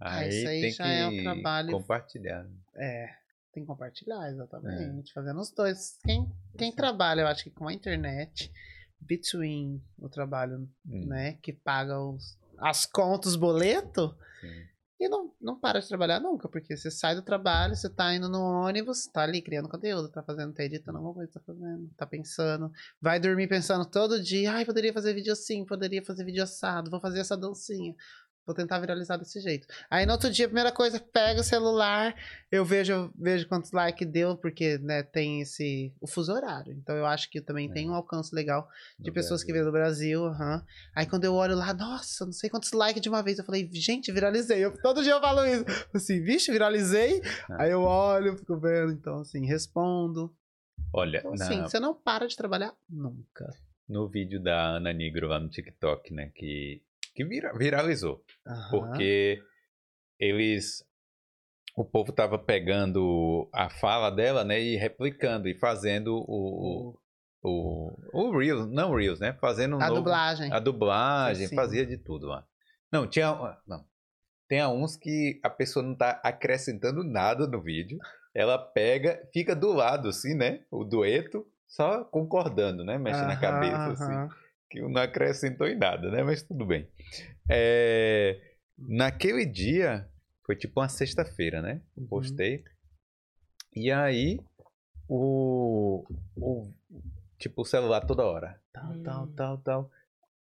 Ah, 0.00 0.20
Aí, 0.20 0.28
isso 0.30 0.48
aí 0.48 0.60
tem 0.62 0.70
já 0.72 0.84
que 0.84 0.90
é 0.90 1.06
um 1.06 1.22
trabalho- 1.22 1.72
compartilhar. 1.72 2.46
É, 2.74 3.06
tem 3.52 3.62
que 3.64 3.66
compartilhar, 3.66 4.26
É. 4.26 4.30
exatamente. 4.30 5.12
Fazendo 5.12 5.38
os 5.38 5.50
dois. 5.50 5.98
Quem, 6.04 6.26
quem 6.56 6.72
trabalha, 6.74 7.20
eu 7.20 7.26
acho 7.26 7.44
que 7.44 7.50
com 7.50 7.68
a 7.68 7.72
internet, 7.74 8.50
between 8.98 9.82
o 9.98 10.08
trabalho, 10.08 10.66
Hum, 10.86 11.06
né, 11.06 11.34
que 11.42 11.52
paga 11.52 12.00
os, 12.00 12.38
as 12.58 12.86
contas, 12.86 13.32
os 13.32 13.36
boletos, 13.36 14.14
e 14.98 15.08
não, 15.08 15.30
não 15.40 15.60
para 15.60 15.78
de 15.78 15.88
trabalhar 15.88 16.20
nunca, 16.20 16.48
porque 16.48 16.74
você 16.74 16.90
sai 16.90 17.14
do 17.14 17.22
trabalho, 17.22 17.76
você 17.76 17.88
tá 17.88 18.14
indo 18.14 18.30
no 18.30 18.40
ônibus, 18.40 19.06
tá 19.06 19.22
ali 19.22 19.42
criando 19.42 19.68
conteúdo, 19.68 20.08
tá 20.08 20.22
fazendo, 20.22 20.54
tá 20.54 20.64
editando 20.64 20.96
alguma 20.96 21.14
coisa, 21.14 21.32
tá 21.32 21.40
fazendo, 21.40 21.90
tá 21.96 22.06
pensando, 22.06 22.72
vai 23.00 23.20
dormir 23.20 23.46
pensando 23.46 23.84
todo 23.84 24.22
dia, 24.22 24.52
ai, 24.52 24.64
poderia 24.64 24.94
fazer 24.94 25.12
vídeo 25.12 25.32
assim, 25.34 25.66
poderia 25.66 26.02
fazer 26.02 26.24
vídeo 26.24 26.42
assado, 26.42 26.90
vou 26.90 27.00
fazer 27.00 27.20
essa 27.20 27.36
dancinha. 27.36 27.94
Vou 28.46 28.54
tentar 28.54 28.78
viralizar 28.78 29.16
desse 29.16 29.40
jeito. 29.40 29.66
Aí 29.90 30.06
no 30.06 30.12
outro 30.12 30.30
dia, 30.30 30.46
a 30.46 30.48
primeira 30.48 30.70
coisa, 30.70 31.00
pega 31.00 31.40
o 31.40 31.44
celular, 31.44 32.14
eu 32.50 32.64
vejo, 32.64 33.12
vejo 33.18 33.48
quantos 33.48 33.72
likes 33.72 34.06
deu, 34.08 34.36
porque 34.36 34.78
né, 34.78 35.02
tem 35.02 35.40
esse. 35.40 35.92
o 36.00 36.06
fuso 36.06 36.32
horário. 36.32 36.72
Então 36.72 36.94
eu 36.96 37.04
acho 37.06 37.28
que 37.28 37.40
também 37.40 37.68
É. 37.68 37.72
tem 37.72 37.90
um 37.90 37.94
alcance 37.94 38.32
legal 38.32 38.68
de 39.00 39.10
pessoas 39.10 39.42
que 39.42 39.52
Brasil. 39.52 39.64
vêm 39.64 39.72
do 39.72 39.76
Brasil. 39.76 40.24
aham. 40.26 40.64
Aí 40.94 41.06
quando 41.06 41.24
eu 41.24 41.34
olho 41.34 41.56
lá, 41.56 41.74
nossa, 41.74 42.24
não 42.24 42.32
sei 42.32 42.48
quantos 42.48 42.70
likes 42.72 43.02
de 43.02 43.08
uma 43.08 43.20
vez. 43.22 43.38
Eu 43.38 43.44
falei, 43.44 43.68
gente, 43.72 44.12
viralizei. 44.12 44.64
Eu, 44.64 44.72
todo 44.80 45.02
dia 45.02 45.12
eu 45.14 45.20
falo 45.20 45.44
isso. 45.44 45.64
Assim, 45.92 46.22
vixe, 46.22 46.52
viralizei. 46.52 47.20
Ah. 47.50 47.62
Aí 47.64 47.72
eu 47.72 47.82
olho, 47.82 48.36
fico 48.38 48.56
vendo. 48.60 48.92
Então, 48.92 49.20
assim, 49.22 49.44
respondo. 49.44 50.32
Olha, 50.92 51.18
Então, 51.18 51.34
na- 51.34 51.44
assim, 51.44 51.60
você 51.62 51.80
não 51.80 51.94
para 51.94 52.28
de 52.28 52.36
trabalhar 52.36 52.72
nunca. 52.88 53.52
no 53.88 54.08
vídeo 54.08 54.40
da 54.40 54.76
Ana 54.76 54.92
Nigro 54.92 55.26
lá 55.28 55.40
no 55.40 55.48
TikTok, 55.48 56.12
né? 56.14 56.30
Que, 56.34 56.80
que 57.16 57.24
vira- 57.24 57.52
viralizou. 57.56 58.22
Aham. 58.46 58.70
Porque 58.70 59.42
eles. 60.20 60.84
O 61.76 61.84
povo 61.84 62.12
tava 62.12 62.38
pegando 62.38 63.48
a 63.52 63.68
fala 63.68 64.10
dela, 64.10 64.44
né? 64.44 64.60
E 64.60 64.76
replicando 64.76 65.48
e 65.48 65.54
fazendo 65.58 66.16
o. 66.28 66.96
O, 67.48 67.92
o 68.12 68.36
Reels, 68.36 68.66
não 68.68 68.90
o 68.90 68.96
Reels, 68.96 69.20
né? 69.20 69.32
Fazendo 69.40 69.76
um 69.76 69.80
A 69.80 69.86
novo- 69.88 70.00
dublagem. 70.00 70.52
A 70.52 70.58
dublagem, 70.58 71.46
Sim. 71.46 71.54
fazia 71.54 71.86
de 71.86 71.96
tudo 71.96 72.26
lá. 72.26 72.44
Não, 72.90 73.06
tinha. 73.06 73.32
Não. 73.66 73.84
Tem 74.48 74.64
uns 74.66 74.96
que 74.96 75.38
a 75.44 75.50
pessoa 75.50 75.84
não 75.84 75.94
tá 75.94 76.20
acrescentando 76.24 77.04
nada 77.04 77.46
no 77.46 77.60
vídeo. 77.62 77.98
ela 78.34 78.58
pega, 78.58 79.26
fica 79.32 79.54
do 79.56 79.72
lado, 79.72 80.08
assim, 80.08 80.34
né? 80.34 80.60
O 80.70 80.82
dueto, 80.84 81.46
só 81.66 82.04
concordando, 82.04 82.84
né? 82.84 82.98
Mexendo 82.98 83.30
a 83.30 83.36
cabeça, 83.36 83.86
assim. 83.92 84.34
Que 84.76 84.92
não 84.92 85.00
acrescentou 85.00 85.66
em 85.66 85.76
nada, 85.76 86.10
né? 86.10 86.22
Mas 86.22 86.42
tudo 86.42 86.66
bem. 86.66 86.86
É... 87.50 88.38
Naquele 88.78 89.46
dia, 89.46 90.06
foi 90.44 90.54
tipo 90.56 90.80
uma 90.80 90.88
sexta-feira, 90.88 91.62
né? 91.62 91.80
Uhum. 91.96 92.06
Postei. 92.06 92.62
E 93.74 93.90
aí, 93.90 94.38
o, 95.08 96.04
o. 96.36 96.70
Tipo, 97.38 97.62
o 97.62 97.64
celular 97.64 98.02
toda 98.02 98.24
hora. 98.24 98.60
Tal, 98.72 99.02
tal, 99.02 99.24
Hum. 99.24 99.32
tal, 99.36 99.58
tal. 99.58 99.90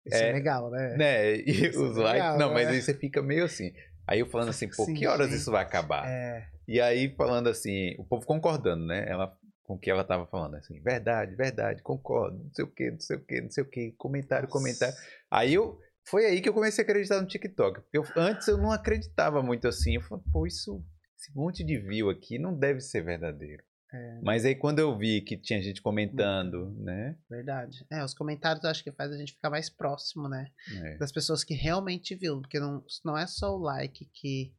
Isso 0.06 0.18
é, 0.18 0.30
É, 0.30 0.34
legal, 0.34 0.70
né? 0.72 0.96
Né? 0.98 1.36
E 1.38 1.68
Isso 1.70 1.80
é 1.80 1.84
os 1.90 1.96
likes. 1.98 2.14
legal, 2.14 2.38
Não, 2.40 2.54
mas 2.54 2.68
né? 2.68 2.74
aí 2.74 2.82
você 2.82 2.94
fica 2.94 3.22
meio 3.22 3.46
assim. 3.46 3.74
Aí 4.08 4.20
eu 4.20 4.26
falando 4.30 4.50
assim, 4.50 4.68
pô, 4.68 4.86
Sim, 4.86 4.94
que 4.96 5.06
horas 5.06 5.30
sim. 5.30 5.36
isso 5.36 5.52
vai 5.52 5.62
acabar? 5.64 6.08
É. 6.08 6.48
E 6.68 6.80
aí 6.82 7.14
falando 7.16 7.48
assim, 7.48 7.96
o 8.00 8.04
povo 8.04 8.26
concordando, 8.26 8.86
né? 8.86 9.06
Ela 9.08 9.36
com 9.70 9.76
o 9.76 9.80
que 9.80 9.92
ela 9.92 10.04
tava 10.04 10.26
falando, 10.26 10.56
assim, 10.56 10.82
verdade, 10.82 11.36
verdade, 11.36 11.84
concordo, 11.84 12.44
não 12.44 12.52
sei 12.52 12.66
o 12.66 12.68
que, 12.72 12.90
não 12.90 13.00
sei 13.00 13.18
o 13.18 13.24
que, 13.24 13.40
não 13.42 13.52
sei 13.52 13.64
o 13.64 13.70
que, 13.70 13.92
comentário, 14.00 14.48
Nossa. 14.48 14.58
comentário. 14.58 14.96
Aí 15.30 15.54
eu. 15.54 15.80
Foi 16.08 16.26
aí 16.26 16.42
que 16.42 16.50
eu 16.50 16.54
comecei 16.56 16.84
a 16.84 16.88
acreditar 16.88 17.22
no 17.22 17.28
TikTok. 17.28 17.80
Eu- 17.94 18.04
antes 18.18 18.48
eu 18.48 18.58
não 18.58 18.72
acreditava 18.72 19.44
muito 19.44 19.68
assim. 19.68 19.94
Eu 19.94 20.02
falei, 20.02 20.24
pô, 20.34 20.48
isso. 20.48 20.84
Esse 21.16 21.32
monte 21.36 21.64
de 21.64 21.78
view 21.78 22.10
aqui 22.10 22.40
não 22.40 22.58
deve 22.58 22.82
ser 22.82 23.04
verdadeiro. 23.04 23.62
É. 23.94 24.20
Mas 24.24 24.44
aí 24.44 24.56
quando 24.56 24.80
eu 24.80 24.98
vi 24.98 25.22
que 25.22 25.38
tinha 25.38 25.62
gente 25.62 25.84
comentando, 25.84 26.72
né? 26.80 27.16
Verdade. 27.30 27.86
É, 27.92 28.04
os 28.04 28.16
comentários 28.16 28.64
eu 28.64 28.72
acho 28.72 28.84
que 28.84 28.92
faz 28.92 29.12
a 29.12 29.18
gente 29.18 29.34
ficar 29.34 29.52
mais 29.52 29.70
próximo, 29.70 30.28
né? 30.28 30.48
É, 30.84 30.98
Das 30.98 31.12
pessoas 31.12 31.44
que 31.44 31.54
realmente 31.54 32.16
viu. 32.16 32.42
Porque 32.42 32.60
não, 32.60 32.84
não 33.06 33.16
é 33.16 33.28
só 33.28 33.56
o 33.56 33.60
like 33.62 34.10
que 34.14 34.52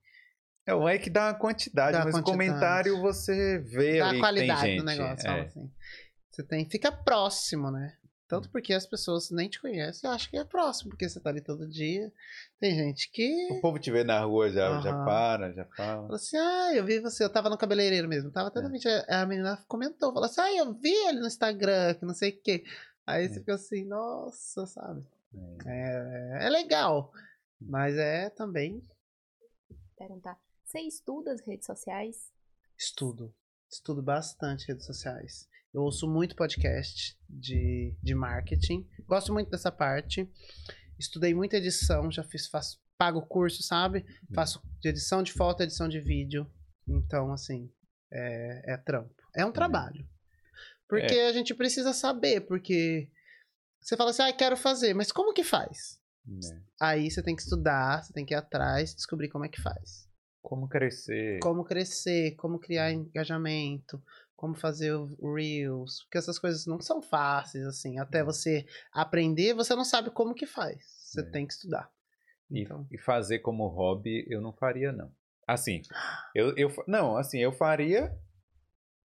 é 0.70 0.74
o 0.74 0.80
like 0.80 1.10
dá 1.10 1.26
uma 1.28 1.34
quantidade, 1.34 1.92
Dá 1.92 2.04
mas 2.04 2.14
quantidade. 2.14 2.30
comentário 2.32 3.00
você 3.00 3.58
vê 3.58 3.98
dá 3.98 4.08
ali 4.08 4.08
a 4.08 4.08
que 4.08 4.10
tem 4.12 4.20
qualidade 4.20 4.60
gente. 4.62 4.78
do 4.78 4.84
negócio. 4.84 5.26
é. 5.26 5.30
fala 5.30 5.42
assim. 5.44 5.70
Você 6.30 6.42
tem. 6.44 6.70
Fica 6.70 6.92
próximo, 6.92 7.70
né? 7.70 7.96
Tanto 8.28 8.48
porque 8.50 8.72
as 8.72 8.86
pessoas 8.86 9.28
nem 9.32 9.48
te 9.48 9.60
conhecem 9.60 10.08
e 10.08 10.12
acham 10.14 10.30
que 10.30 10.36
é 10.38 10.44
próximo, 10.44 10.90
porque 10.90 11.08
você 11.08 11.18
tá 11.18 11.30
ali 11.30 11.40
todo 11.40 11.68
dia. 11.68 12.12
Tem 12.60 12.72
gente 12.76 13.10
que 13.10 13.48
O 13.50 13.60
povo 13.60 13.76
te 13.80 13.90
vê 13.90 14.04
na 14.04 14.20
rua 14.20 14.48
já, 14.48 14.80
já 14.80 14.90
Aham. 14.94 15.04
para, 15.04 15.52
já 15.52 15.64
fala. 15.76 16.02
Fala 16.02 16.14
assim, 16.14 16.36
ah, 16.36 16.70
eu 16.72 16.84
vi 16.84 17.00
você, 17.00 17.24
eu 17.24 17.28
tava 17.32 17.50
no 17.50 17.58
cabeleireiro 17.58 18.06
mesmo, 18.08 18.30
tava 18.30 18.46
até 18.46 18.60
É. 18.60 18.68
vídeo, 18.68 18.88
a 19.08 19.26
menina 19.26 19.56
comentou, 19.66 20.12
falou 20.12 20.26
assim, 20.26 20.40
ah, 20.42 20.52
eu 20.58 20.72
vi 20.74 20.92
ele 21.08 21.18
no 21.18 21.26
Instagram, 21.26 21.94
que 21.94 22.06
não 22.06 22.14
sei 22.14 22.30
o 22.30 22.40
quê. 22.40 22.62
Aí 23.04 23.24
É. 23.24 23.28
você 23.28 23.40
fica 23.40 23.54
assim, 23.54 23.84
nossa, 23.84 24.64
sabe? 24.64 25.04
É. 25.66 26.38
É, 26.42 26.46
é 26.46 26.50
legal, 26.50 27.12
mas 27.60 27.96
é 27.98 28.30
também 28.30 28.80
Perguntar. 29.98 30.38
Você 30.70 30.82
estuda 30.82 31.32
as 31.32 31.40
redes 31.40 31.66
sociais? 31.66 32.30
estudo. 32.78 33.34
Estudo 33.68 34.00
bastante 34.00 34.68
redes 34.68 34.86
sociais. 34.86 35.48
Eu 35.74 35.82
ouço 35.82 36.08
muito 36.08 36.36
podcast 36.36 37.18
de, 37.28 37.92
de 38.00 38.14
marketing. 38.14 38.88
Gosto 39.04 39.32
muito 39.32 39.50
dessa 39.50 39.72
parte. 39.72 40.32
Estudei 40.96 41.34
muita 41.34 41.56
edição, 41.56 42.08
já 42.08 42.22
fiz, 42.22 42.46
faço, 42.46 42.80
pago 42.96 43.20
curso, 43.26 43.64
sabe? 43.64 44.06
Faço 44.32 44.62
de 44.78 44.90
edição 44.90 45.24
de 45.24 45.32
foto, 45.32 45.64
edição 45.64 45.88
de 45.88 45.98
vídeo. 45.98 46.48
Então, 46.86 47.32
assim, 47.32 47.68
é, 48.12 48.74
é 48.74 48.76
trampo. 48.76 49.20
É 49.34 49.44
um 49.44 49.50
trabalho. 49.50 50.08
Porque 50.88 51.14
a 51.14 51.32
gente 51.32 51.52
precisa 51.52 51.92
saber, 51.92 52.42
porque 52.42 53.10
você 53.80 53.96
fala 53.96 54.10
assim, 54.10 54.22
ah, 54.22 54.32
quero 54.32 54.56
fazer, 54.56 54.94
mas 54.94 55.10
como 55.10 55.34
que 55.34 55.42
faz? 55.42 56.00
É. 56.28 56.60
Aí 56.80 57.10
você 57.10 57.20
tem 57.24 57.34
que 57.34 57.42
estudar, 57.42 58.04
você 58.04 58.12
tem 58.12 58.24
que 58.24 58.34
ir 58.34 58.36
atrás, 58.36 58.94
descobrir 58.94 59.28
como 59.28 59.44
é 59.44 59.48
que 59.48 59.60
faz. 59.60 60.08
Como 60.42 60.68
crescer. 60.68 61.38
Como 61.40 61.64
crescer, 61.64 62.34
como 62.36 62.58
criar 62.58 62.92
engajamento, 62.92 64.02
como 64.34 64.54
fazer 64.54 64.92
o 64.94 65.34
Reels, 65.34 66.02
porque 66.04 66.18
essas 66.18 66.38
coisas 66.38 66.66
não 66.66 66.80
são 66.80 67.02
fáceis, 67.02 67.64
assim. 67.66 67.98
Até 67.98 68.24
você 68.24 68.66
aprender, 68.92 69.54
você 69.54 69.74
não 69.74 69.84
sabe 69.84 70.10
como 70.10 70.34
que 70.34 70.46
faz. 70.46 70.82
Você 71.04 71.20
É. 71.20 71.30
tem 71.30 71.46
que 71.46 71.52
estudar. 71.52 71.90
E, 72.50 72.62
Então, 72.62 72.86
e 72.90 72.98
fazer 72.98 73.40
como 73.40 73.66
hobby, 73.68 74.24
eu 74.28 74.40
não 74.40 74.52
faria, 74.52 74.92
não. 74.92 75.12
Assim, 75.46 75.82
eu, 76.34 76.56
eu 76.56 76.72
não, 76.86 77.16
assim, 77.16 77.38
eu 77.38 77.52
faria, 77.52 78.16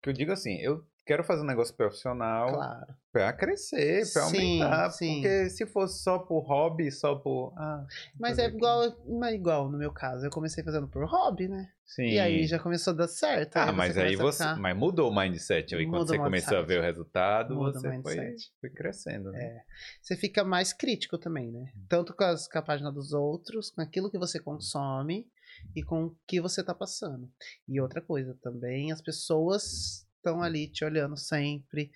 que 0.02 0.10
eu 0.10 0.14
digo 0.14 0.32
assim, 0.32 0.58
eu 0.60 0.86
quero 1.06 1.24
fazer 1.24 1.42
um 1.42 1.46
negócio 1.46 1.76
profissional 1.76 2.54
claro. 2.54 2.94
pra 3.12 3.34
crescer, 3.34 4.12
pra 4.14 4.24
Sim, 4.24 4.62
aumentar, 4.62 4.90
sim. 4.92 5.14
porque 5.22 5.50
se 5.50 5.66
fosse 5.66 6.02
só 6.02 6.18
por 6.20 6.40
hobby, 6.42 6.92
só 6.92 7.16
por, 7.16 7.54
ah, 7.58 7.86
Mas 8.20 8.38
é 8.40 8.46
aqui. 8.46 8.56
igual, 8.58 8.96
não 9.06 9.26
é 9.28 9.34
igual 9.34 9.70
no 9.70 9.78
meu 9.78 9.92
caso. 9.92 10.26
Eu 10.26 10.30
comecei 10.32 10.64
fazendo 10.64 10.88
por 10.88 11.06
hobby, 11.06 11.48
né? 11.48 11.70
sim. 11.86 12.04
E 12.08 12.20
aí 12.20 12.48
já 12.48 12.58
começou 12.58 12.94
a 12.94 12.96
dar 12.96 13.08
certo. 13.08 13.58
Ah, 13.58 13.72
mas 13.72 13.98
aí 13.98 14.16
começa 14.16 14.22
a 14.24 14.26
você, 14.32 14.44
ficar- 14.50 14.62
mas 14.62 14.76
mudou 14.78 15.12
o 15.12 15.16
mindset 15.16 15.76
aí, 15.76 15.86
quando 15.88 16.08
você 16.08 16.18
o 16.18 16.24
começou 16.24 16.58
a 16.58 16.62
ver 16.64 16.80
o 16.80 16.82
resultado, 16.82 17.56
Muda 17.56 17.70
o 17.78 17.82
você 17.82 18.02
foi, 18.02 18.16
mindset. 18.16 18.52
foi 18.60 18.70
crescendo, 18.72 19.32
né? 19.32 19.44
É. 19.44 19.62
Você 20.02 20.16
fica 20.16 20.44
mais 20.44 20.74
crítico 20.74 21.18
também, 21.20 21.52
né? 21.52 21.72
Tanto 21.88 22.14
com, 22.16 22.24
as, 22.24 22.48
com 22.48 22.58
a 22.58 22.62
página 22.64 22.92
dos 22.92 23.14
outros, 23.14 23.70
com 23.70 23.82
aquilo 23.82 24.10
que 24.10 24.18
você 24.18 24.40
consome 24.40 25.28
e 25.76 25.84
com 25.84 26.06
o 26.06 26.16
que 26.26 26.42
você 26.42 26.64
tá 26.64 26.74
passando. 26.74 27.30
E 27.68 27.80
outra 27.80 28.02
coisa 28.02 28.36
também, 28.42 28.92
as 28.92 29.02
pessoas 29.02 30.08
estão 30.24 30.42
ali 30.42 30.68
te 30.68 30.86
olhando 30.86 31.18
sempre. 31.18 31.92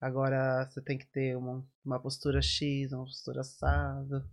Agora 0.00 0.68
você 0.68 0.80
tem 0.80 0.98
que 0.98 1.06
ter 1.06 1.36
uma, 1.36 1.64
uma 1.84 2.00
postura 2.00 2.40
X, 2.42 2.92
uma 2.92 3.04
postura 3.04 3.40
assada. 3.42 4.24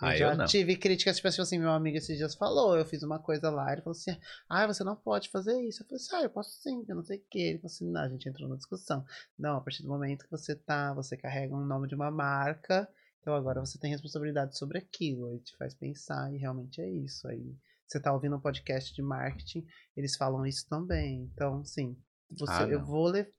Eu 0.00 0.08
Ah, 0.08 0.14
eu 0.18 0.18
já 0.18 0.34
não. 0.34 0.44
tive 0.46 0.76
críticas, 0.76 1.16
tipo 1.16 1.26
assim, 1.28 1.58
meu 1.58 1.70
amigo 1.70 1.96
esses 1.96 2.16
dias 2.18 2.34
falou, 2.34 2.76
eu 2.76 2.84
fiz 2.84 3.02
uma 3.02 3.18
coisa 3.18 3.48
lá, 3.50 3.72
ele 3.72 3.80
falou 3.82 3.96
assim, 3.96 4.14
ah, 4.48 4.66
você 4.66 4.84
não 4.84 4.94
pode 4.94 5.30
fazer 5.30 5.58
isso. 5.62 5.82
Eu 5.82 5.86
falei 5.86 6.02
assim, 6.02 6.16
ah, 6.16 6.22
eu 6.22 6.30
posso 6.30 6.50
sim, 6.62 6.84
eu 6.88 6.96
não 6.96 7.02
sei 7.02 7.18
o 7.18 7.24
que. 7.30 7.38
Ele 7.40 7.58
falou 7.58 7.72
assim, 7.72 7.90
não, 7.90 8.00
a 8.02 8.08
gente 8.08 8.28
entrou 8.28 8.48
na 8.48 8.56
discussão. 8.56 9.04
Não, 9.38 9.56
a 9.56 9.60
partir 9.60 9.82
do 9.82 9.88
momento 9.88 10.24
que 10.24 10.30
você 10.30 10.54
tá, 10.54 10.92
você 10.92 11.16
carrega 11.16 11.54
um 11.54 11.64
nome 11.64 11.88
de 11.88 11.94
uma 11.94 12.10
marca, 12.10 12.88
então 13.20 13.34
agora 13.34 13.60
você 13.60 13.78
tem 13.78 13.90
responsabilidade 13.90 14.56
sobre 14.58 14.78
aquilo, 14.78 15.26
aí 15.28 15.38
te 15.40 15.56
faz 15.56 15.72
pensar, 15.74 16.32
e 16.32 16.36
realmente 16.38 16.80
é 16.80 16.88
isso. 16.90 17.26
Aí 17.28 17.56
você 17.86 17.98
tá 18.00 18.12
ouvindo 18.12 18.36
um 18.36 18.40
podcast 18.40 18.92
de 18.94 19.00
marketing, 19.02 19.66
eles 19.96 20.16
falam 20.16 20.44
isso 20.44 20.68
também. 20.68 21.22
Então, 21.32 21.64
sim, 21.64 21.96
você, 22.30 22.52
Ah, 22.52 22.68
eu 22.68 22.84
vou 22.84 23.06
ler. 23.08 23.30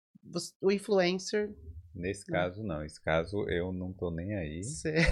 O 0.61 0.71
influencer. 0.71 1.49
Nesse 1.95 2.29
Não. 2.29 2.37
caso, 2.39 2.63
não. 2.63 2.81
Nesse 2.81 3.01
caso, 3.01 3.49
eu 3.49 3.71
não 3.71 3.91
tô 3.93 4.11
nem 4.11 4.35
aí. 4.35 4.63
Você... 4.63 4.93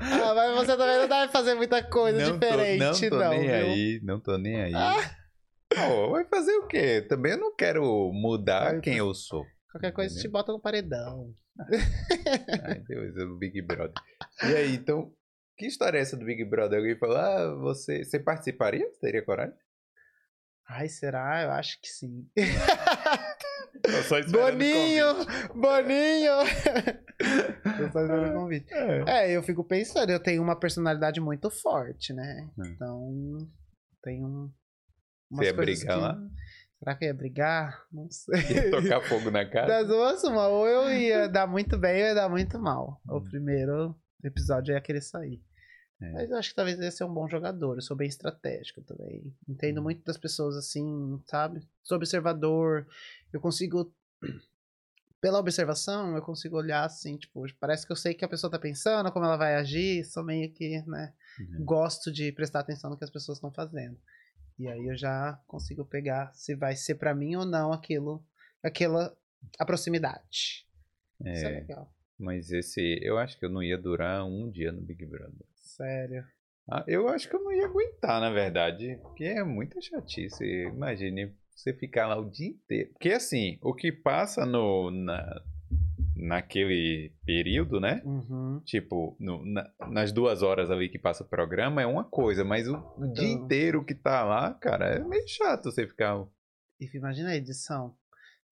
ah, 0.00 0.34
mas 0.34 0.54
você 0.56 0.76
também 0.76 0.98
não 0.98 1.08
deve 1.08 1.32
fazer 1.32 1.54
muita 1.54 1.82
coisa 1.82 2.18
não 2.18 2.38
diferente, 2.38 3.10
tô, 3.10 3.16
não 3.16 3.22
tô 3.22 3.24
não, 3.24 3.30
nem 3.30 3.40
viu? 3.42 3.54
aí, 3.54 4.00
não 4.02 4.20
tô 4.20 4.38
nem 4.38 4.62
aí. 4.62 4.74
Ah. 4.74 5.16
Pô, 5.68 6.10
vai 6.10 6.24
fazer 6.24 6.52
o 6.52 6.66
quê? 6.66 7.02
Também 7.02 7.32
eu 7.32 7.38
não 7.38 7.54
quero 7.54 7.82
mudar 8.12 8.72
Vai 8.72 8.80
quem 8.80 8.96
eu 8.96 9.12
sou. 9.14 9.44
Qualquer 9.70 9.92
coisa 9.92 10.14
te 10.14 10.20
Entendeu? 10.20 10.32
bota 10.32 10.52
no 10.52 10.60
paredão. 10.60 11.34
Ai, 12.64 12.78
Deus, 12.86 13.16
é 13.16 13.24
o 13.24 13.36
Big 13.36 13.60
Brother. 13.62 13.94
E 14.44 14.54
aí, 14.54 14.74
então, 14.74 15.12
que 15.58 15.66
história 15.66 15.98
é 15.98 16.00
essa 16.00 16.16
do 16.16 16.24
Big 16.24 16.44
Brother? 16.44 16.78
Alguém 16.78 16.96
falou, 16.98 17.16
ah, 17.16 17.54
você, 17.56 18.04
você 18.04 18.18
participaria? 18.18 18.86
Você 18.90 19.00
teria 19.00 19.22
coragem? 19.24 19.54
Ai, 20.68 20.88
será? 20.88 21.42
Eu 21.44 21.50
acho 21.52 21.80
que 21.80 21.88
sim. 21.88 22.26
O 24.28 24.32
Boninho! 24.32 25.06
Boninho! 25.54 26.32
eu 27.80 27.92
só 27.92 28.00
esperando 28.00 28.30
o 28.30 28.40
convite. 28.40 28.72
É. 28.74 29.04
É, 29.06 29.36
eu 29.36 29.42
fico 29.42 29.62
pensando, 29.62 30.10
eu 30.10 30.20
tenho 30.20 30.42
uma 30.42 30.58
personalidade 30.58 31.20
muito 31.20 31.50
forte, 31.50 32.12
né? 32.12 32.48
Hum. 32.58 32.64
Então, 32.66 33.48
tem 34.02 34.24
um. 34.24 34.50
Você 35.30 35.44
ia 35.46 35.54
brigar 35.54 35.94
que- 35.96 36.02
lá? 36.02 36.18
Será 36.78 36.94
que 36.94 37.04
eu 37.04 37.08
ia 37.08 37.14
brigar? 37.14 37.82
Não 37.92 38.10
sei. 38.10 38.34
Ia 38.56 38.70
tocar 38.70 39.00
fogo 39.08 39.30
na 39.30 39.48
cara? 39.48 39.66
Das 39.66 39.86
duas, 39.88 40.22
uma, 40.24 40.48
ou 40.48 40.66
eu 40.66 40.92
ia 40.92 41.26
dar 41.28 41.46
muito 41.46 41.78
bem 41.78 42.02
ou 42.02 42.08
ia 42.08 42.14
dar 42.14 42.28
muito 42.28 42.58
mal. 42.58 43.00
O 43.08 43.18
Hum. 43.18 43.24
primeiro 43.24 43.96
episódio 44.22 44.72
eu 44.72 44.76
ia 44.76 44.80
querer 44.82 45.00
sair. 45.00 45.40
É. 46.00 46.12
Mas 46.12 46.30
eu 46.30 46.36
acho 46.36 46.50
que 46.50 46.54
talvez 46.56 46.76
eu 46.78 46.84
ia 46.84 46.90
ser 46.90 47.04
um 47.04 47.12
bom 47.14 47.26
jogador. 47.28 47.76
Eu 47.76 47.82
sou 47.82 47.96
bem 47.96 48.08
estratégico 48.08 48.82
também. 48.82 49.34
Entendo 49.48 49.80
Hum. 49.80 49.84
muito 49.84 50.04
das 50.04 50.18
pessoas 50.18 50.56
assim, 50.56 51.20
sabe? 51.26 51.66
Sou 51.82 51.96
observador. 51.96 52.86
Eu 53.32 53.40
consigo. 53.40 53.92
Pela 55.20 55.38
observação, 55.40 56.14
eu 56.14 56.22
consigo 56.22 56.56
olhar 56.56 56.84
assim, 56.84 57.16
tipo, 57.16 57.42
parece 57.58 57.86
que 57.86 57.90
eu 57.90 57.96
sei 57.96 58.12
o 58.12 58.16
que 58.16 58.24
a 58.24 58.28
pessoa 58.28 58.50
tá 58.50 58.58
pensando, 58.58 59.10
como 59.10 59.24
ela 59.24 59.36
vai 59.38 59.54
agir. 59.56 60.04
Sou 60.04 60.22
meio 60.22 60.52
que, 60.52 60.82
né? 60.86 61.14
Uhum. 61.40 61.64
Gosto 61.64 62.12
de 62.12 62.30
prestar 62.32 62.60
atenção 62.60 62.90
no 62.90 62.98
que 62.98 63.02
as 63.04 63.10
pessoas 63.10 63.38
estão 63.38 63.50
fazendo. 63.50 63.98
E 64.58 64.68
aí 64.68 64.86
eu 64.86 64.96
já 64.96 65.40
consigo 65.46 65.84
pegar 65.84 66.32
se 66.34 66.54
vai 66.54 66.76
ser 66.76 66.96
pra 66.96 67.14
mim 67.14 67.34
ou 67.34 67.44
não 67.46 67.72
aquilo, 67.72 68.22
aquela 68.62 69.16
a 69.58 69.64
proximidade. 69.64 70.66
Isso 71.20 71.46
é 71.46 71.52
É, 71.56 71.60
legal. 71.60 71.92
mas 72.18 72.50
esse, 72.52 72.98
eu 73.02 73.18
acho 73.18 73.38
que 73.38 73.44
eu 73.46 73.50
não 73.50 73.62
ia 73.62 73.78
durar 73.78 74.24
um 74.24 74.50
dia 74.50 74.70
no 74.70 74.82
Big 74.82 75.04
Brother. 75.06 75.46
Sério. 75.76 76.24
Ah, 76.68 76.84
eu 76.88 77.08
acho 77.08 77.28
que 77.28 77.36
eu 77.36 77.42
não 77.44 77.52
ia 77.52 77.66
aguentar, 77.66 78.20
na 78.20 78.30
verdade. 78.30 78.98
Porque 79.02 79.24
é 79.24 79.44
muita 79.44 79.80
chatice. 79.80 80.44
Imagine 80.44 81.32
você 81.54 81.72
ficar 81.72 82.06
lá 82.08 82.18
o 82.18 82.28
dia 82.30 82.48
inteiro. 82.48 82.90
Porque 82.92 83.10
assim, 83.12 83.58
o 83.62 83.72
que 83.74 83.92
passa 83.92 84.44
no, 84.44 84.90
na, 84.90 85.42
naquele 86.14 87.12
período, 87.24 87.80
né? 87.80 88.02
Uhum. 88.04 88.60
Tipo, 88.64 89.16
no- 89.20 89.44
na- 89.44 89.70
nas 89.90 90.12
duas 90.12 90.42
horas 90.42 90.70
ali 90.70 90.88
que 90.88 90.98
passa 90.98 91.22
o 91.22 91.28
programa 91.28 91.82
é 91.82 91.86
uma 91.86 92.04
coisa, 92.04 92.44
mas 92.44 92.68
o, 92.68 92.76
o 92.96 93.12
dia 93.12 93.28
Então. 93.28 93.44
inteiro 93.44 93.84
que 93.84 93.94
tá 93.94 94.24
lá, 94.24 94.52
cara, 94.54 94.86
é 94.96 94.98
meio 95.04 95.28
chato 95.28 95.64
você 95.70 95.86
ficar. 95.86 96.24
E 96.80 96.88
imagina 96.96 97.30
a 97.30 97.36
edição. 97.36 97.94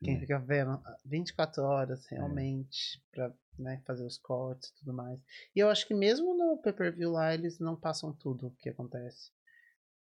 Quem 0.02 0.16
É. 0.16 0.20
fica 0.20 0.38
vendo 0.38 0.70
ah, 0.72 0.96
24 1.05 1.62
horas 1.62 2.06
realmente 2.10 3.02
pra 3.12 3.32
né, 3.59 3.81
fazer 3.86 4.05
os 4.05 4.18
cortes 4.18 4.70
e 4.70 4.74
tudo 4.76 4.93
mais. 4.93 5.20
E 5.55 5.60
eu 5.60 5.68
acho 5.68 5.86
que 5.86 5.94
mesmo 5.94 6.36
no 6.36 6.59
pay-per-view 6.62 7.10
lá, 7.10 7.32
eles 7.35 7.59
não 7.59 7.76
passam 7.76 8.12
tudo 8.12 8.48
o 8.48 8.51
que 8.56 8.68
acontece. 8.68 9.31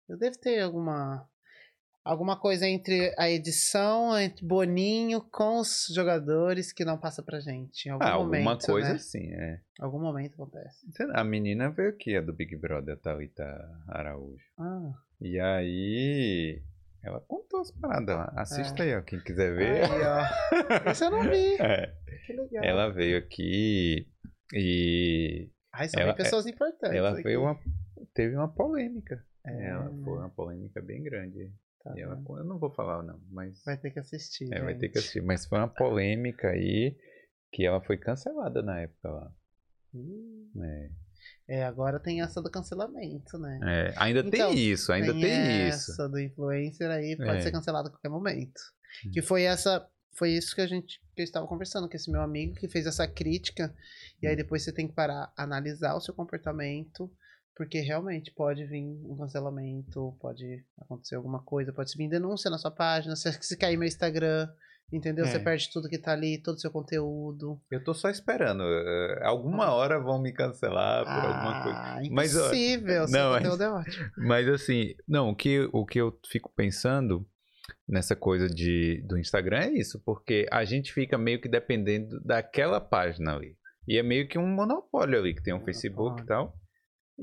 Eu 0.08 0.16
devo 0.18 0.38
ter 0.38 0.60
alguma 0.60 1.28
alguma 2.04 2.36
coisa 2.36 2.66
entre 2.66 3.14
a 3.16 3.30
edição, 3.30 4.18
entre 4.18 4.44
Boninho 4.44 5.20
com 5.30 5.60
os 5.60 5.86
jogadores 5.94 6.72
que 6.72 6.84
não 6.84 6.98
passa 6.98 7.22
pra 7.22 7.38
gente. 7.38 7.86
Em 7.86 7.92
algum 7.92 8.04
Ah, 8.04 8.10
alguma 8.14 8.40
momento, 8.42 8.66
coisa 8.66 8.88
né? 8.88 8.94
assim, 8.96 9.32
é. 9.32 9.60
Algum 9.78 10.00
momento 10.00 10.34
acontece. 10.34 10.84
A 11.14 11.22
menina 11.22 11.70
veio 11.70 11.90
aqui, 11.90 12.16
a 12.16 12.20
do 12.20 12.32
Big 12.32 12.56
Brother, 12.56 12.94
a 12.94 12.98
Thalita 12.98 13.44
Araújo. 13.86 14.44
Ah, 14.58 14.92
E 15.20 15.38
aí. 15.38 16.60
Ela 17.04 17.20
contou 17.20 17.60
as 17.60 17.70
paradas 17.72 18.16
lá. 18.16 18.32
Assista 18.36 18.82
aí, 18.82 18.94
ó, 18.96 19.02
quem 19.02 19.18
quiser 19.20 19.54
ver. 19.56 19.84
aí, 19.84 19.90
ó. 20.86 20.90
Isso 20.92 21.04
eu 21.04 21.10
não 21.10 21.22
vi. 21.22 21.56
É, 21.60 21.94
Que 22.26 22.32
legal. 22.32 22.64
ela 22.64 22.88
veio 22.92 23.18
aqui 23.18 24.06
e 24.54 25.50
Ai, 25.72 25.88
são 25.88 26.00
ela- 26.02 26.12
bem 26.12 26.22
pessoas 26.24 26.46
importantes. 26.46 26.96
ela 26.96 27.10
aqui. 27.12 27.22
veio 27.22 27.40
uma, 27.42 27.58
teve 28.14 28.36
uma 28.36 28.48
polêmica. 28.48 29.24
É, 29.44 29.70
Ela 29.70 29.90
foi 30.04 30.18
uma 30.18 30.30
polêmica 30.30 30.80
bem 30.80 31.02
grande. 31.02 31.50
tá 31.82 31.92
E 31.96 32.00
ela- 32.00 32.14
eu 32.38 32.44
não 32.44 32.58
vou 32.58 32.70
falar 32.70 33.02
não, 33.02 33.20
mas 33.28 33.60
Vai 33.64 33.76
ter 33.76 33.90
que 33.90 33.98
assistir. 33.98 34.52
é, 34.52 34.60
vai 34.60 34.74
ter 34.74 34.88
que 34.88 34.94
gente. 34.94 34.98
assistir. 34.98 35.20
Mas 35.22 35.44
foi 35.46 35.58
uma 35.58 35.68
polêmica 35.68 36.48
aí 36.50 36.96
que 37.50 37.66
ela 37.66 37.80
foi 37.80 37.96
cancelada 37.98 38.62
na 38.62 38.80
época 38.80 39.08
lá. 39.10 39.32
Ih. 39.94 40.48
É. 40.62 40.90
É, 41.48 41.64
agora 41.64 41.98
tem 42.00 42.22
essa 42.22 42.40
do 42.40 42.50
cancelamento, 42.50 43.36
né? 43.38 43.58
É, 43.62 43.94
ainda 43.96 44.20
Então, 44.20 44.30
tem 44.50 44.58
isso, 44.58 44.92
ainda 44.92 45.12
tem, 45.12 45.68
isso. 45.68 45.90
essa 45.92 46.08
do 46.08 46.18
influencer 46.18 46.88
aí, 46.90 47.16
pode 47.16 47.30
É. 47.38 47.40
ser 47.42 47.50
cancelado 47.50 47.88
a 47.88 47.90
qualquer 47.90 48.08
momento. 48.08 48.60
Hum. 49.06 49.10
Que 49.12 49.20
foi 49.22 49.42
essa. 49.42 49.86
Foi 50.14 50.30
isso 50.30 50.54
que 50.54 50.60
a 50.60 50.66
gente 50.66 51.00
que 51.16 51.20
eu 51.22 51.24
estava 51.24 51.46
conversando 51.46 51.88
com 51.88 51.96
esse 51.96 52.10
meu 52.10 52.20
amigo 52.22 52.54
que 52.54 52.68
fez 52.68 52.86
essa 52.86 53.06
crítica. 53.08 53.74
E 54.22 54.26
Hum. 54.26 54.30
aí 54.30 54.36
depois 54.36 54.62
você 54.62 54.72
tem 54.72 54.86
que 54.86 54.94
parar, 54.94 55.32
analisar 55.36 55.94
o 55.94 56.00
seu 56.00 56.14
comportamento. 56.14 57.10
Porque 57.54 57.80
realmente 57.80 58.30
pode 58.32 58.64
vir 58.64 58.82
um 59.04 59.14
cancelamento, 59.16 60.16
pode 60.20 60.64
acontecer 60.78 61.16
alguma 61.16 61.42
coisa, 61.42 61.70
pode 61.70 61.94
vir 61.98 62.08
denúncia 62.08 62.50
na 62.50 62.56
sua 62.56 62.70
página, 62.70 63.14
se, 63.14 63.30
se 63.42 63.56
cair 63.58 63.76
meu 63.76 63.86
Instagram, 63.86 64.48
entendeu? 64.92 65.26
Você 65.26 65.36
É. 65.36 65.40
perde 65.40 65.70
tudo 65.72 65.88
que 65.88 65.98
tá 65.98 66.12
ali, 66.12 66.40
todo 66.42 66.56
o 66.56 66.60
seu 66.60 66.70
conteúdo. 66.70 67.60
Eu 67.70 67.82
tô 67.82 67.94
só 67.94 68.10
esperando. 68.10 68.62
eh, 68.62 69.20
Alguma 69.22 69.72
hora 69.72 69.98
vão 69.98 70.20
me 70.20 70.32
cancelar 70.32 71.04
por 71.04 71.28
alguma 71.30 71.62
coisa. 71.62 71.78
Ah, 71.78 72.00
Mas, 72.10 72.34
impossível, 72.34 73.08
seu 73.08 73.18
não, 73.20 73.30
mas- 73.30 73.42
conteúdo 73.42 73.62
é 73.62 73.70
ótimo. 73.70 74.10
Mas 74.18 74.48
assim, 74.48 74.94
não, 75.08 75.30
o 75.30 75.36
que, 75.36 75.68
o 75.72 75.86
que 75.86 76.00
eu 76.00 76.18
fico 76.30 76.52
pensando 76.54 77.26
nessa 77.88 78.14
coisa 78.16 78.48
de, 78.48 79.02
do 79.06 79.18
Instagram 79.18 79.58
é 79.60 79.70
isso, 79.72 80.00
porque 80.04 80.46
a 80.50 80.64
gente 80.64 80.92
fica 80.92 81.16
meio 81.18 81.40
que 81.40 81.48
dependendo 81.48 82.20
daquela 82.24 82.80
página 82.80 83.34
ali. 83.36 83.56
E 83.86 83.98
é 83.98 84.02
meio 84.02 84.28
que 84.28 84.38
um 84.38 84.46
monopólio 84.46 85.18
ali, 85.18 85.34
que 85.34 85.42
tem 85.42 85.52
um 85.54 85.64
Facebook 85.64 86.22
e 86.22 86.26
tal. 86.26 86.54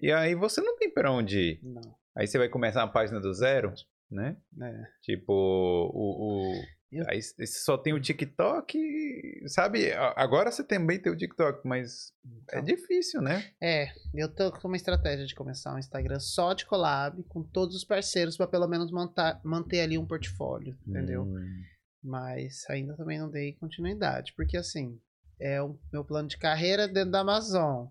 E 0.01 0.11
aí 0.11 0.35
você 0.35 0.61
não 0.61 0.77
tem 0.77 0.91
pra 0.93 1.11
onde 1.11 1.39
ir. 1.39 1.59
Não, 1.63 1.81
Aí 2.17 2.27
você 2.27 2.37
vai 2.37 2.49
começar 2.49 2.83
uma 2.83 2.91
página 2.91 3.19
do 3.19 3.33
zero, 3.33 3.73
né? 4.11 4.35
é. 4.61 4.73
Tipo, 5.03 5.31
o. 5.33 6.51
o- 6.51 6.61
Eu- 6.91 7.05
Aí 7.07 7.21
você 7.21 7.45
só 7.45 7.77
tem 7.77 7.93
o 7.93 7.99
TikTok, 8.01 9.43
sabe? 9.47 9.91
Agora 10.15 10.51
você 10.51 10.63
também 10.63 10.99
tem 10.99 11.11
o 11.11 11.15
TikTok, 11.17 11.67
mas 11.67 12.11
é 12.51 12.59
Então. 12.59 12.63
difícil, 12.63 13.21
né? 13.21 13.45
É, 13.61 13.91
eu 14.13 14.27
tô 14.33 14.51
com 14.51 14.67
uma 14.67 14.77
estratégia 14.77 15.25
de 15.25 15.35
começar 15.35 15.73
um 15.73 15.79
Instagram 15.79 16.19
só 16.19 16.53
de 16.53 16.65
collab, 16.65 17.21
com 17.23 17.43
todos 17.43 17.75
os 17.75 17.83
parceiros, 17.83 18.35
pra 18.37 18.47
pelo 18.47 18.67
menos 18.67 18.91
manter, 18.91 19.37
manter 19.43 19.81
ali 19.81 19.97
um 19.97 20.05
portfólio, 20.05 20.75
entendeu? 20.87 21.23
Hum, 21.23 21.63
Mas 22.03 22.65
ainda 22.69 22.95
também 22.95 23.19
não 23.19 23.29
dei 23.29 23.53
continuidade, 23.53 24.33
porque 24.35 24.57
assim, 24.57 24.99
é 25.39 25.61
o 25.61 25.77
meu 25.91 26.03
plano 26.03 26.27
de 26.27 26.37
carreira 26.37 26.87
dentro 26.87 27.11
da 27.11 27.19
Amazon. 27.19 27.87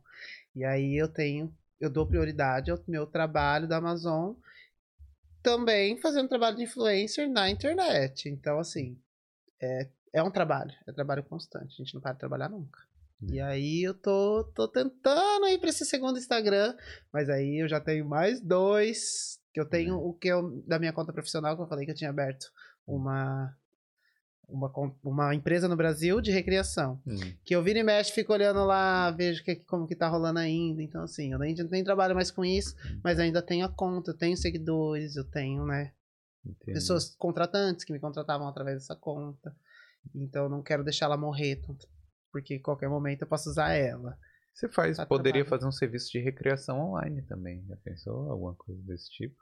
E 0.56 0.64
aí 0.64 0.96
eu 0.96 1.08
tenho, 1.08 1.54
eu 1.80 1.90
dou 1.90 2.06
prioridade 2.06 2.70
ao 2.70 2.78
meu 2.88 3.06
trabalho 3.06 3.68
da 3.68 3.76
Amazon, 3.76 4.34
também 5.42 5.96
fazendo 6.00 6.28
trabalho 6.28 6.56
de 6.56 6.64
influencer 6.64 7.28
na 7.30 7.50
internet. 7.50 8.28
Então, 8.28 8.58
assim, 8.58 8.98
é, 9.60 9.88
é 10.12 10.22
um 10.22 10.30
trabalho, 10.30 10.72
é 10.86 10.92
trabalho 10.92 11.22
constante, 11.24 11.74
a 11.74 11.84
gente 11.84 11.94
não 11.94 12.00
para 12.00 12.12
de 12.12 12.18
trabalhar 12.18 12.48
nunca. 12.48 12.80
E 13.20 13.40
aí 13.40 13.82
eu 13.82 13.94
tô, 13.94 14.44
tô 14.54 14.68
tentando 14.68 15.48
ir 15.48 15.58
pra 15.58 15.70
esse 15.70 15.84
segundo 15.84 16.18
Instagram, 16.18 16.76
mas 17.12 17.28
aí 17.28 17.62
eu 17.62 17.68
já 17.68 17.80
tenho 17.80 18.08
mais 18.08 18.40
dois, 18.40 19.40
que 19.52 19.60
eu 19.60 19.68
tenho 19.68 19.96
o 19.96 20.14
que 20.14 20.28
eu, 20.28 20.62
da 20.66 20.78
minha 20.78 20.92
conta 20.92 21.12
profissional, 21.12 21.56
que 21.56 21.62
eu 21.62 21.66
falei 21.66 21.84
que 21.84 21.90
eu 21.90 21.96
tinha 21.96 22.10
aberto 22.10 22.46
uma, 22.86 23.52
uma, 24.48 24.72
uma 25.04 25.34
empresa 25.34 25.68
no 25.68 25.76
Brasil 25.76 26.20
de 26.20 26.30
recriação. 26.30 27.00
hum. 27.06 27.16
Que 27.44 27.54
eu 27.54 27.62
viro 27.62 27.78
e 27.78 27.82
mexe, 27.82 28.12
fico 28.12 28.32
olhando 28.32 28.64
lá, 28.64 29.10
vejo 29.10 29.44
que, 29.44 29.56
como 29.56 29.86
que 29.86 29.94
tá 29.94 30.08
rolando 30.08 30.38
ainda. 30.38 30.82
Então, 30.82 31.02
assim, 31.02 31.32
eu 31.32 31.38
nem, 31.38 31.54
nem 31.70 31.84
trabalho 31.84 32.14
mais 32.14 32.30
com 32.30 32.44
isso, 32.44 32.74
mas 33.04 33.18
ainda 33.18 33.42
tenho 33.42 33.66
a 33.66 33.72
conta, 33.72 34.10
eu 34.12 34.16
tenho 34.16 34.36
seguidores, 34.36 35.16
eu 35.16 35.24
tenho, 35.30 35.64
né, 35.66 35.92
Entendi. 36.44 36.72
pessoas 36.72 37.14
contratantes 37.16 37.84
que 37.84 37.92
me 37.92 38.00
contratavam 38.00 38.48
através 38.48 38.78
dessa 38.78 38.96
conta. 38.96 39.54
Então, 40.14 40.44
eu 40.44 40.48
não 40.48 40.62
quero 40.62 40.82
deixar 40.82 41.06
ela 41.06 41.16
morrer, 41.16 41.60
porque 42.32 42.54
em 42.54 42.62
qualquer 42.62 42.88
momento 42.88 43.22
eu 43.22 43.28
posso 43.28 43.50
usar 43.50 43.72
ela. 43.74 44.16
Você 44.54 44.68
faz, 44.68 44.96
Tá 44.96 45.06
poderia 45.06 45.44
trabalho. 45.44 45.50
fazer 45.50 45.68
um 45.68 45.72
serviço 45.72 46.10
de 46.10 46.18
recreação 46.20 46.80
online 46.80 47.22
também. 47.22 47.64
Já 47.68 47.76
pensou 47.76 48.30
alguma 48.30 48.54
coisa 48.54 48.80
desse 48.82 49.10
tipo? 49.10 49.36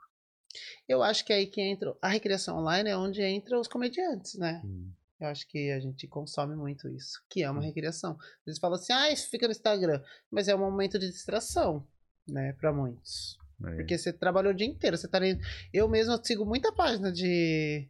Eu 0.87 1.01
acho 1.03 1.23
que 1.25 1.33
é 1.33 1.37
aí 1.37 1.47
que 1.47 1.61
entra. 1.61 1.95
A 2.01 2.07
recriação 2.07 2.57
online 2.57 2.89
é 2.89 2.97
onde 2.97 3.21
entra 3.21 3.59
os 3.59 3.67
comediantes, 3.67 4.35
né? 4.35 4.61
Hum. 4.65 4.91
Eu 5.19 5.27
acho 5.29 5.47
que 5.47 5.71
a 5.71 5.79
gente 5.79 6.07
consome 6.07 6.55
muito 6.55 6.87
isso, 6.89 7.19
que 7.29 7.41
é 7.43 7.49
uma 7.49 7.59
Hum. 7.59 7.63
recriação. 7.63 8.17
Eles 8.45 8.59
falam 8.59 8.75
assim, 8.77 8.93
ah, 8.93 9.11
isso 9.11 9.29
fica 9.29 9.47
no 9.47 9.51
Instagram. 9.51 10.01
Mas 10.29 10.47
é 10.47 10.55
um 10.55 10.59
momento 10.59 10.99
de 10.99 11.09
distração, 11.09 11.87
né, 12.27 12.53
pra 12.53 12.71
muitos. 12.71 13.37
É. 13.65 13.75
Porque 13.77 13.97
você 13.97 14.13
trabalhou 14.13 14.51
o 14.53 14.55
dia 14.55 14.67
inteiro, 14.67 14.95
você 14.95 15.07
tá 15.07 15.17
ali... 15.17 15.39
Eu 15.73 15.89
mesmo 15.89 16.23
sigo 16.23 16.45
muita 16.45 16.71
página 16.71 17.11
de, 17.11 17.89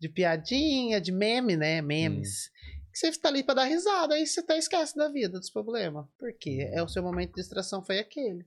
de 0.00 0.08
piadinha, 0.08 0.98
de 0.98 1.12
meme, 1.12 1.56
né, 1.58 1.82
memes. 1.82 2.50
Que 2.90 2.98
você 2.98 3.12
tá 3.20 3.28
ali 3.28 3.42
pra 3.42 3.54
dar 3.54 3.64
risada, 3.64 4.14
aí 4.14 4.26
você 4.26 4.40
até 4.40 4.56
esquece 4.56 4.96
da 4.96 5.10
vida, 5.10 5.38
dos 5.38 5.50
problemas. 5.50 6.06
Porque 6.18 6.68
é 6.72 6.82
o 6.82 6.88
seu 6.88 7.02
momento 7.02 7.30
de 7.34 7.40
distração 7.42 7.84
foi 7.84 7.98
aquele. 7.98 8.46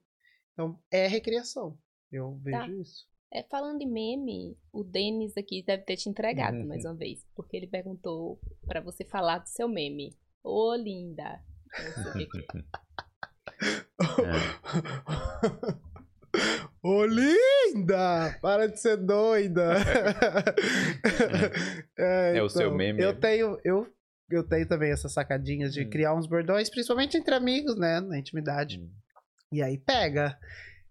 Então, 0.54 0.80
é 0.90 1.06
recriação. 1.08 1.78
Eu 2.12 2.40
vejo 2.44 2.58
Tá. 2.58 2.68
isso. 2.70 3.06
É, 3.36 3.44
falando 3.44 3.82
em 3.82 3.86
meme, 3.92 4.58
o 4.72 4.82
Denis 4.82 5.36
aqui 5.36 5.62
deve 5.62 5.84
ter 5.84 5.98
te 5.98 6.08
entregado 6.08 6.64
mais 6.66 6.86
uma 6.86 6.94
vez, 6.96 7.20
porque 7.36 7.58
ele 7.58 7.68
perguntou 7.68 8.40
pra 8.66 8.80
você 8.80 9.04
falar 9.04 9.40
do 9.40 9.50
seu 9.50 9.68
meme. 9.68 10.16
Ô, 10.42 10.74
linda! 10.74 11.42
Não 11.78 12.14
sei 12.14 12.24
o 12.24 12.30
que 12.30 12.42
que 12.42 12.58
é. 12.58 12.64
Ô, 16.82 17.04
linda! 17.06 18.38
Para 18.42 18.68
de 18.70 18.80
ser 18.80 18.96
doida! 18.96 19.74
É 21.98 22.42
o 22.42 22.48
seu 22.48 22.74
meme, 22.74 23.02
Eu 23.02 23.10
é? 23.10 23.14
tenho, 23.14 23.60
eu, 23.66 23.86
eu 24.30 24.48
tenho 24.48 24.66
também 24.68 24.92
essas 24.92 25.12
sacadinhas 25.12 25.74
de 25.74 25.84
Hum. 25.84 25.90
criar 25.90 26.14
uns 26.16 26.26
bordões, 26.28 26.70
principalmente 26.70 27.18
entre 27.18 27.36
amigos, 27.36 27.78
né? 27.78 28.00
Na 28.00 28.18
intimidade. 28.18 28.80
Hum. 28.80 28.90
E 29.52 29.62
aí 29.62 29.78
pega. 29.78 30.38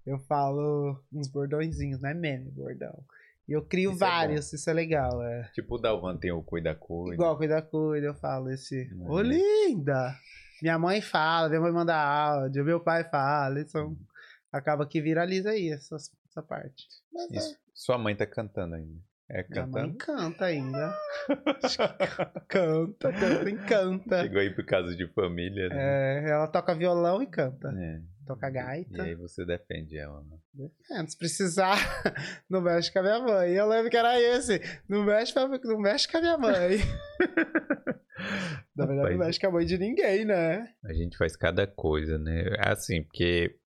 Eu 0.06 0.18
falo 0.18 1.02
uns 1.12 1.28
bordõezinhos, 1.28 2.00
não 2.00 2.10
é 2.10 2.14
meme, 2.14 2.50
bordão. 2.50 3.02
E 3.48 3.52
eu 3.52 3.62
crio 3.62 3.92
Isso 3.92 4.04
é 4.04 4.06
vários, 4.06 4.52
isso 4.52 4.68
é 4.68 4.72
legal. 4.72 5.22
É. 5.22 5.50
Tipo 5.54 5.74
o 5.74 5.78
Dalvan 5.78 6.16
tem 6.16 6.32
o 6.32 6.42
Cuida 6.42 6.74
Cuida. 6.74 7.14
Igual 7.14 7.36
cuida, 7.36 7.62
cuida, 7.62 8.06
eu 8.06 8.14
falo 8.14 8.50
esse. 8.50 8.90
Hum. 8.94 9.10
Ô, 9.10 9.20
linda! 9.20 10.14
Minha 10.62 10.78
mãe 10.78 11.00
fala, 11.00 11.48
minha 11.48 11.60
mãe 11.60 11.72
manda 11.72 11.94
áudio, 11.94 12.64
meu 12.64 12.80
pai 12.80 13.04
fala. 13.04 13.54
Hum. 13.76 13.96
acaba 14.50 14.86
que 14.86 15.00
viraliza 15.00 15.50
aí 15.50 15.70
essa, 15.70 15.96
essa 15.96 16.42
parte. 16.42 16.86
Mas 17.12 17.30
é, 17.30 17.36
Isso. 17.36 17.58
Sua 17.74 17.98
mãe 17.98 18.14
tá 18.16 18.26
cantando 18.26 18.76
ainda. 18.76 19.00
É 19.28 19.44
minha 19.48 19.66
mãe 19.66 19.94
cantando? 19.94 19.98
canta 19.98 20.44
ainda. 20.44 20.98
canta, 22.48 23.12
canta, 23.12 23.50
encanta. 23.50 24.22
Chegou 24.22 24.40
aí 24.40 24.54
por 24.54 24.64
causa 24.64 24.94
de 24.94 25.06
família, 25.08 25.68
né? 25.68 26.24
É, 26.24 26.30
ela 26.30 26.46
toca 26.46 26.74
violão 26.74 27.22
e 27.22 27.26
canta. 27.26 27.68
É. 27.68 28.00
Toca 28.26 28.48
E 28.48 28.52
gaita. 28.52 29.02
aí 29.02 29.14
você 29.14 29.44
defende 29.44 29.98
ela, 29.98 30.22
né? 30.22 30.68
É, 30.90 31.06
se 31.06 31.16
precisar, 31.18 31.76
não 32.48 32.60
mexe 32.60 32.92
com 32.92 32.98
a 33.00 33.02
minha 33.02 33.18
mãe. 33.20 33.52
Eu 33.52 33.68
lembro 33.68 33.90
que 33.90 33.96
era 33.96 34.20
esse. 34.20 34.60
Não 34.88 35.04
mexe, 35.04 35.34
não 35.36 35.78
mexe 35.78 36.08
com 36.10 36.16
a 36.16 36.20
minha 36.20 36.38
mãe. 36.38 36.78
Na 38.74 38.86
verdade, 38.86 39.10
não 39.10 39.18
mexe 39.18 39.38
com 39.40 39.46
a 39.46 39.50
mãe 39.50 39.66
de 39.66 39.78
ninguém, 39.78 40.24
né? 40.24 40.68
A 40.84 40.92
gente 40.92 41.16
faz 41.16 41.36
cada 41.36 41.66
coisa, 41.66 42.18
né? 42.18 42.44
É 42.64 42.70
assim, 42.70 43.02
porque 43.02 43.56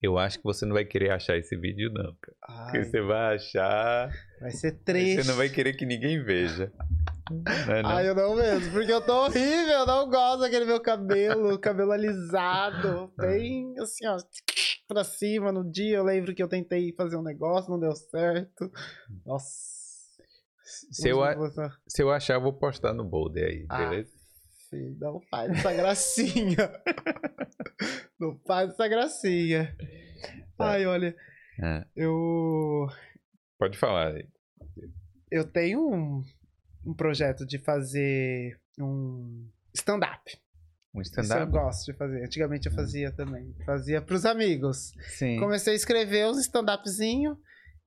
eu 0.00 0.16
acho 0.18 0.38
que 0.38 0.44
você 0.44 0.64
não 0.64 0.74
vai 0.74 0.84
querer 0.84 1.10
achar 1.10 1.36
esse 1.36 1.56
vídeo, 1.56 1.90
não, 1.92 2.14
cara. 2.20 2.36
Porque 2.64 2.78
Ai, 2.78 2.84
você 2.84 3.00
vai 3.00 3.34
achar. 3.36 4.10
vai 4.40 4.50
ser 4.52 4.72
triste. 4.84 5.22
Você 5.24 5.28
não 5.30 5.36
vai 5.36 5.48
querer 5.48 5.72
que 5.74 5.84
ninguém 5.84 6.22
veja. 6.22 6.72
Não 7.30 7.74
é, 7.74 7.82
não? 7.82 7.90
Ai, 7.90 8.08
eu 8.08 8.14
não 8.14 8.34
mesmo, 8.36 8.72
porque 8.72 8.92
eu 8.92 9.00
tô 9.00 9.26
horrível, 9.26 9.74
eu 9.80 9.86
não 9.86 10.08
gosto 10.08 10.40
daquele 10.40 10.64
meu 10.64 10.80
cabelo, 10.80 11.58
cabelo 11.58 11.92
alisado, 11.92 13.12
bem 13.18 13.74
assim, 13.78 14.06
ó, 14.06 14.16
pra 14.86 15.04
cima. 15.04 15.52
No 15.52 15.68
dia 15.70 15.96
eu 15.96 16.04
lembro 16.04 16.34
que 16.34 16.42
eu 16.42 16.48
tentei 16.48 16.92
fazer 16.96 17.16
um 17.16 17.22
negócio, 17.22 17.70
não 17.70 17.78
deu 17.80 17.94
certo. 17.94 18.70
Nossa. 19.26 19.68
se, 20.92 21.08
eu, 21.08 21.22
a- 21.22 21.34
se 21.88 22.02
eu 22.02 22.10
achar, 22.10 22.34
eu 22.34 22.40
vou 22.42 22.52
postar 22.52 22.92
no 22.94 23.04
Boulder 23.04 23.44
aí, 23.46 23.66
Ah. 23.68 23.78
beleza? 23.78 24.17
Sim, 24.70 24.96
Não 25.00 25.20
faz 25.30 25.50
essa 25.52 25.72
gracinha. 25.72 26.82
não 28.20 28.38
faz 28.46 28.70
essa 28.70 28.86
gracinha. 28.88 29.76
Ai, 30.58 30.86
olha, 30.86 31.14
É. 31.62 31.84
eu 31.96 32.86
Pode 33.58 33.76
falar. 33.78 34.14
eu 35.30 35.44
tenho 35.44 35.80
um, 35.92 36.24
um 36.84 36.94
projeto 36.94 37.46
de 37.46 37.58
fazer 37.58 38.58
um 38.78 39.48
stand-up. 39.74 40.36
Um 40.94 41.00
Isso 41.00 41.18
eu 41.18 41.22
stand-up? 41.22 41.52
gosto 41.52 41.92
de 41.92 41.96
fazer. 41.98 42.24
Antigamente 42.24 42.66
eu 42.68 42.72
fazia 42.72 43.10
também. 43.12 43.54
Fazia 43.64 44.02
pros 44.02 44.24
amigos. 44.24 44.92
Sim. 45.16 45.38
Comecei 45.38 45.72
a 45.72 45.76
escrever 45.76 46.26
uns 46.26 46.38
stand-upzinho. 46.40 47.38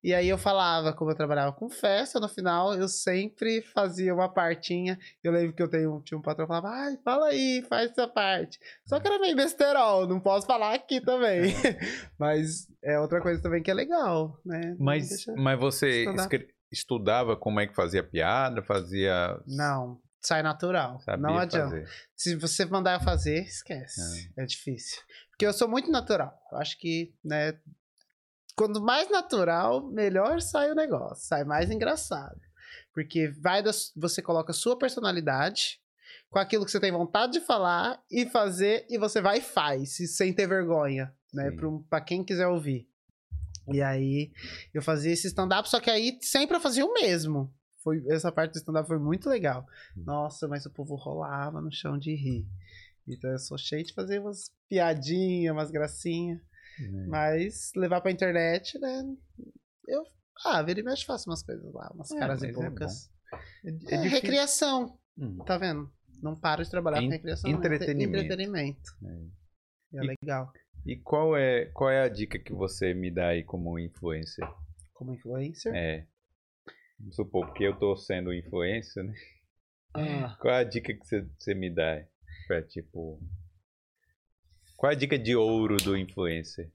E 0.04 0.14
aí 0.16 0.28
eu 0.28 0.38
falava, 0.38 0.94
como 0.94 1.12
eu 1.12 1.16
trabalhava 1.16 1.54
com 1.54 1.70
festa, 1.70 2.20
no 2.20 2.28
final 2.28 2.74
eu 2.74 2.88
sempre 2.88 3.62
fazia 3.62 4.14
uma 4.14 4.28
partinha. 4.28 4.98
Eu 5.24 5.32
lembro 5.32 5.54
que 5.56 5.62
eu 5.62 5.70
tenho, 5.70 6.02
tinha 6.04 6.18
um 6.18 6.22
patrão 6.22 6.46
que 6.46 6.54
falava, 6.54 6.70
ai, 6.70 6.98
fala 7.04 7.28
aí, 7.28 7.64
faz 7.70 7.92
essa 7.92 8.08
parte. 8.08 8.60
Só 8.86 9.00
que 9.00 9.08
era 9.08 9.20
meio 9.20 9.36
besterol, 9.36 10.08
não 10.08 10.20
posso 10.20 10.48
falar 10.48 10.74
aqui 10.74 11.00
também. 11.02 11.54
Mas 12.18 12.68
é 12.84 13.00
outra 13.00 13.22
coisa 13.22 13.42
também 13.42 13.62
que 13.62 13.70
é 13.70 13.74
legal, 13.74 14.40
né? 14.46 14.76
Mas, 14.80 15.26
mas 15.38 15.60
você 15.60 16.06
escre- 16.16 16.48
estudava 16.72 17.36
como 17.38 17.60
é 17.60 17.68
que 17.68 17.76
fazia 17.76 18.04
piada, 18.04 18.64
fazia. 18.64 19.40
Não, 19.46 20.00
sai 20.20 20.42
natural. 20.42 21.00
Sabia 21.02 21.22
não 21.28 21.38
adianta. 21.38 21.70
fazer. 21.76 21.88
Se 22.16 22.36
você 22.36 22.66
mandar 22.66 22.94
eu 23.00 23.04
fazer, 23.04 23.44
esquece. 23.44 24.32
É 24.38 24.46
difícil. 24.46 25.00
Porque 25.30 25.46
eu 25.46 25.54
sou 25.54 25.68
muito 25.68 25.92
natural. 25.92 26.34
Eu 26.52 26.58
acho 26.58 26.78
que, 26.80 27.14
né? 27.24 27.54
Quanto 28.56 28.82
mais 28.82 29.10
natural, 29.10 29.88
melhor 29.90 30.42
sai 30.42 30.72
o 30.72 30.76
negócio. 30.76 31.26
Sai 31.26 31.44
mais 31.44 31.70
engraçado. 31.72 32.40
Porque 32.94 33.30
vai 33.30 33.64
da, 33.64 33.72
você 33.96 34.22
coloca 34.22 34.52
a 34.52 34.56
sua 34.56 34.78
personalidade 34.78 35.80
com 36.30 36.40
aquilo 36.40 36.66
que 36.66 36.72
você 36.72 36.80
tem 36.80 36.92
vontade 36.92 37.34
de 37.34 37.42
falar 37.42 38.02
e 38.10 38.26
fazer, 38.26 38.86
e 38.90 38.98
você 38.98 39.22
vai 39.22 39.40
e 39.40 39.42
faz, 39.42 39.98
sem 40.16 40.34
ter 40.34 40.48
vergonha, 40.48 41.14
né? 41.34 41.52
Pra 41.90 42.02
quem 42.02 42.24
quiser 42.24 42.48
ouvir. 42.48 42.88
E 43.72 43.82
aí, 43.82 44.32
eu 44.74 44.82
fazia 44.82 45.12
esse 45.12 45.28
stand-up, 45.28 45.70
só 45.70 45.80
que 45.80 45.90
aí 45.90 46.18
sempre 46.22 46.56
eu 46.56 46.62
fazia 46.62 46.86
o 46.86 46.94
mesmo. 46.94 47.54
Foi, 47.84 48.04
essa 48.10 48.32
parte 48.32 48.54
do 48.54 48.58
stand-up 48.58 48.88
foi 48.88 49.00
muito 49.00 49.30
legal. 49.30 49.66
Nossa, 49.96 50.48
mas 50.48 50.66
o 50.66 50.70
povo 50.70 50.96
rolava 50.96 51.62
no 51.62 51.72
chão 51.72 51.98
de 51.98 52.14
rir. 52.16 52.46
Então 53.08 53.30
eu 53.30 53.40
sou 53.40 53.58
cheio 53.58 53.84
de 53.84 53.94
fazer 53.94 54.20
umas 54.20 54.52
piadinhas, 54.70 55.54
umas 55.54 55.72
gracinhas. 55.72 56.40
Né? 56.90 57.06
Mas 57.08 57.72
levar 57.76 58.02
pra 58.02 58.12
internet, 58.12 58.80
né? 58.80 59.04
Eu. 59.88 60.04
Ah, 60.46 60.62
vira 60.64 60.80
e 60.80 60.84
mexe 60.84 61.06
faço 61.06 61.30
umas 61.30 61.44
coisas 61.44 61.72
lá, 61.74 61.90
umas 61.94 62.10
É, 62.12 62.20
caras 62.20 62.42
e 62.42 62.48
é 62.48 62.52
bocas. 62.52 63.10
É, 63.64 63.70
É, 63.70 63.72
difícil. 63.72 64.10
recriação, 64.10 64.98
Hum. 65.18 65.38
tá 65.46 65.58
vendo? 65.58 65.92
Não 66.22 66.36
paro 66.36 66.64
de 66.64 66.70
trabalhar 66.70 67.02
En- 67.02 67.06
com 67.06 67.12
recriação. 67.12 67.50
é 67.50 67.54
entretenimento. 67.54 68.24
entretenimento. 68.24 68.92
É, 69.94 69.98
E- 70.04 70.16
legal. 70.24 70.52
E 70.86 70.96
qual 70.98 71.38
é, 71.38 71.66
qual 71.74 71.90
é 71.90 72.02
a 72.02 72.10
dica 72.10 72.40
que 72.40 72.54
você 72.54 72.94
me 72.94 73.12
dá 73.12 73.28
aí 73.30 73.44
como 73.44 73.78
influencer? 73.78 74.48
Como 74.94 75.14
influencer. 75.14 75.74
É. 75.76 76.08
Vamos 77.00 77.16
supor, 77.16 77.48
porque 77.48 77.64
eu 77.64 77.78
tô 77.78 77.96
sendo 77.96 78.34
influencer, 78.34 79.04
né? 79.04 79.14
Ah, 79.94 80.38
Qual 80.40 80.54
é 80.54 80.60
a 80.60 80.64
dica 80.64 80.94
que 80.94 81.06
você, 81.06 81.28
você 81.38 81.54
me 81.54 81.70
dá? 81.70 82.04
Pra, 82.48 82.62
tipo. 82.64 83.20
Qual 84.82 84.92
é 84.92 84.96
a 84.96 84.98
dica 84.98 85.18
de 85.18 85.36
ouro 85.36 85.78
do 85.78 85.96
influencer? 85.96 86.72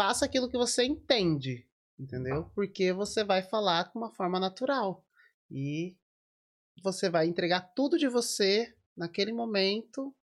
faça 0.00 0.24
aquilo 0.24 0.48
que 0.48 0.56
você 0.56 0.82
entende, 0.82 1.66
entendeu? 1.98 2.50
Porque 2.54 2.90
você 2.90 3.22
vai 3.22 3.42
falar 3.42 3.92
com 3.92 3.98
uma 3.98 4.10
forma 4.10 4.40
natural. 4.40 5.04
E 5.50 5.94
você 6.82 7.10
vai 7.10 7.26
entregar 7.26 7.60
tudo 7.74 7.98
de 7.98 8.08
você 8.08 8.74
naquele 8.96 9.30
momento, 9.30 10.14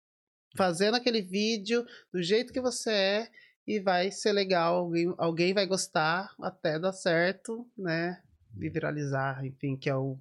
fazendo 0.58 0.96
aquele 0.96 1.22
vídeo 1.22 1.86
do 2.12 2.24
jeito 2.24 2.52
que 2.52 2.60
você 2.60 2.92
é 2.92 3.32
e 3.68 3.80
vai 3.80 4.10
ser 4.10 4.32
legal, 4.32 4.78
alguém, 4.78 5.14
alguém 5.16 5.54
vai 5.54 5.68
gostar 5.68 6.34
até 6.42 6.80
dar 6.80 6.94
certo, 6.94 7.70
né? 7.78 8.20
E 8.60 8.70
viralizar, 8.70 9.46
enfim, 9.46 9.78
que 9.78 9.90
é 9.92 9.96
o, 9.96 10.18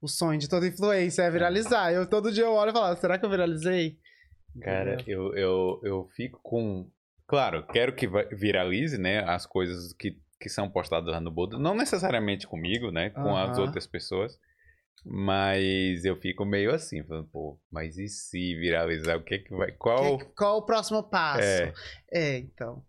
o 0.00 0.06
sonho 0.06 0.38
de 0.38 0.48
todo 0.48 0.64
influencer, 0.64 1.24
é 1.24 1.30
viralizar. 1.30 1.92
Eu 1.92 2.08
todo 2.08 2.30
dia 2.30 2.44
eu 2.44 2.52
olho 2.52 2.70
e 2.70 2.72
falo, 2.72 2.96
será 2.96 3.18
que 3.18 3.24
eu 3.24 3.30
viralizei? 3.30 3.98
Cara, 4.60 4.96
eu, 5.06 5.34
eu, 5.34 5.80
eu 5.84 6.08
fico 6.16 6.40
com. 6.42 6.90
Claro, 7.26 7.64
quero 7.66 7.94
que 7.94 8.08
viralize, 8.34 8.98
né? 8.98 9.20
As 9.20 9.46
coisas 9.46 9.92
que, 9.92 10.18
que 10.40 10.48
são 10.48 10.68
postadas 10.68 11.12
lá 11.12 11.20
no 11.20 11.30
Bodo. 11.30 11.58
Não 11.58 11.74
necessariamente 11.74 12.46
comigo, 12.46 12.90
né? 12.90 13.10
Com 13.10 13.36
as 13.36 13.56
Aham. 13.56 13.66
outras 13.66 13.86
pessoas. 13.86 14.38
Mas 15.04 16.04
eu 16.04 16.16
fico 16.16 16.44
meio 16.44 16.74
assim, 16.74 17.02
falando, 17.04 17.28
pô, 17.28 17.58
mas 17.70 17.96
e 17.96 18.06
se 18.08 18.54
viralizar? 18.56 19.16
O 19.16 19.22
que 19.22 19.38
que 19.38 19.54
vai. 19.54 19.72
Qual. 19.72 20.18
Que- 20.18 20.24
qual 20.36 20.58
o 20.58 20.66
próximo 20.66 21.02
passo? 21.02 21.42
É. 21.42 21.72
é 22.12 22.38
então. 22.38 22.84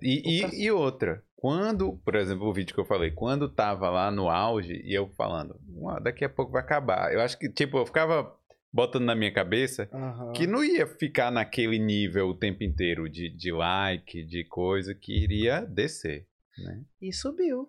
E, 0.00 0.42
e, 0.44 0.64
e 0.66 0.70
outra, 0.70 1.24
quando, 1.34 1.98
por 2.04 2.14
exemplo, 2.14 2.46
o 2.46 2.52
vídeo 2.52 2.74
que 2.74 2.80
eu 2.80 2.84
falei, 2.84 3.10
quando 3.10 3.48
tava 3.48 3.90
lá 3.90 4.08
no 4.10 4.28
auge 4.28 4.80
e 4.84 4.94
eu 4.94 5.08
falando, 5.16 5.58
"Ué, 5.68 6.00
daqui 6.00 6.24
a 6.24 6.28
pouco 6.28 6.52
vai 6.52 6.62
acabar. 6.62 7.12
Eu 7.12 7.20
acho 7.20 7.36
que, 7.36 7.48
tipo, 7.48 7.76
eu 7.78 7.86
ficava 7.86 8.32
botando 8.72 9.04
na 9.04 9.14
minha 9.14 9.32
cabeça 9.32 9.88
Aham. 9.92 10.32
que 10.32 10.46
não 10.46 10.62
ia 10.64 10.86
ficar 10.86 11.30
naquele 11.30 11.78
nível 11.78 12.28
o 12.28 12.34
tempo 12.34 12.62
inteiro 12.62 13.08
de, 13.08 13.28
de 13.28 13.50
like, 13.52 14.22
de 14.24 14.44
coisa, 14.44 14.94
que 14.94 15.12
iria 15.12 15.60
descer, 15.62 16.26
né? 16.58 16.84
E 17.00 17.12
subiu. 17.12 17.68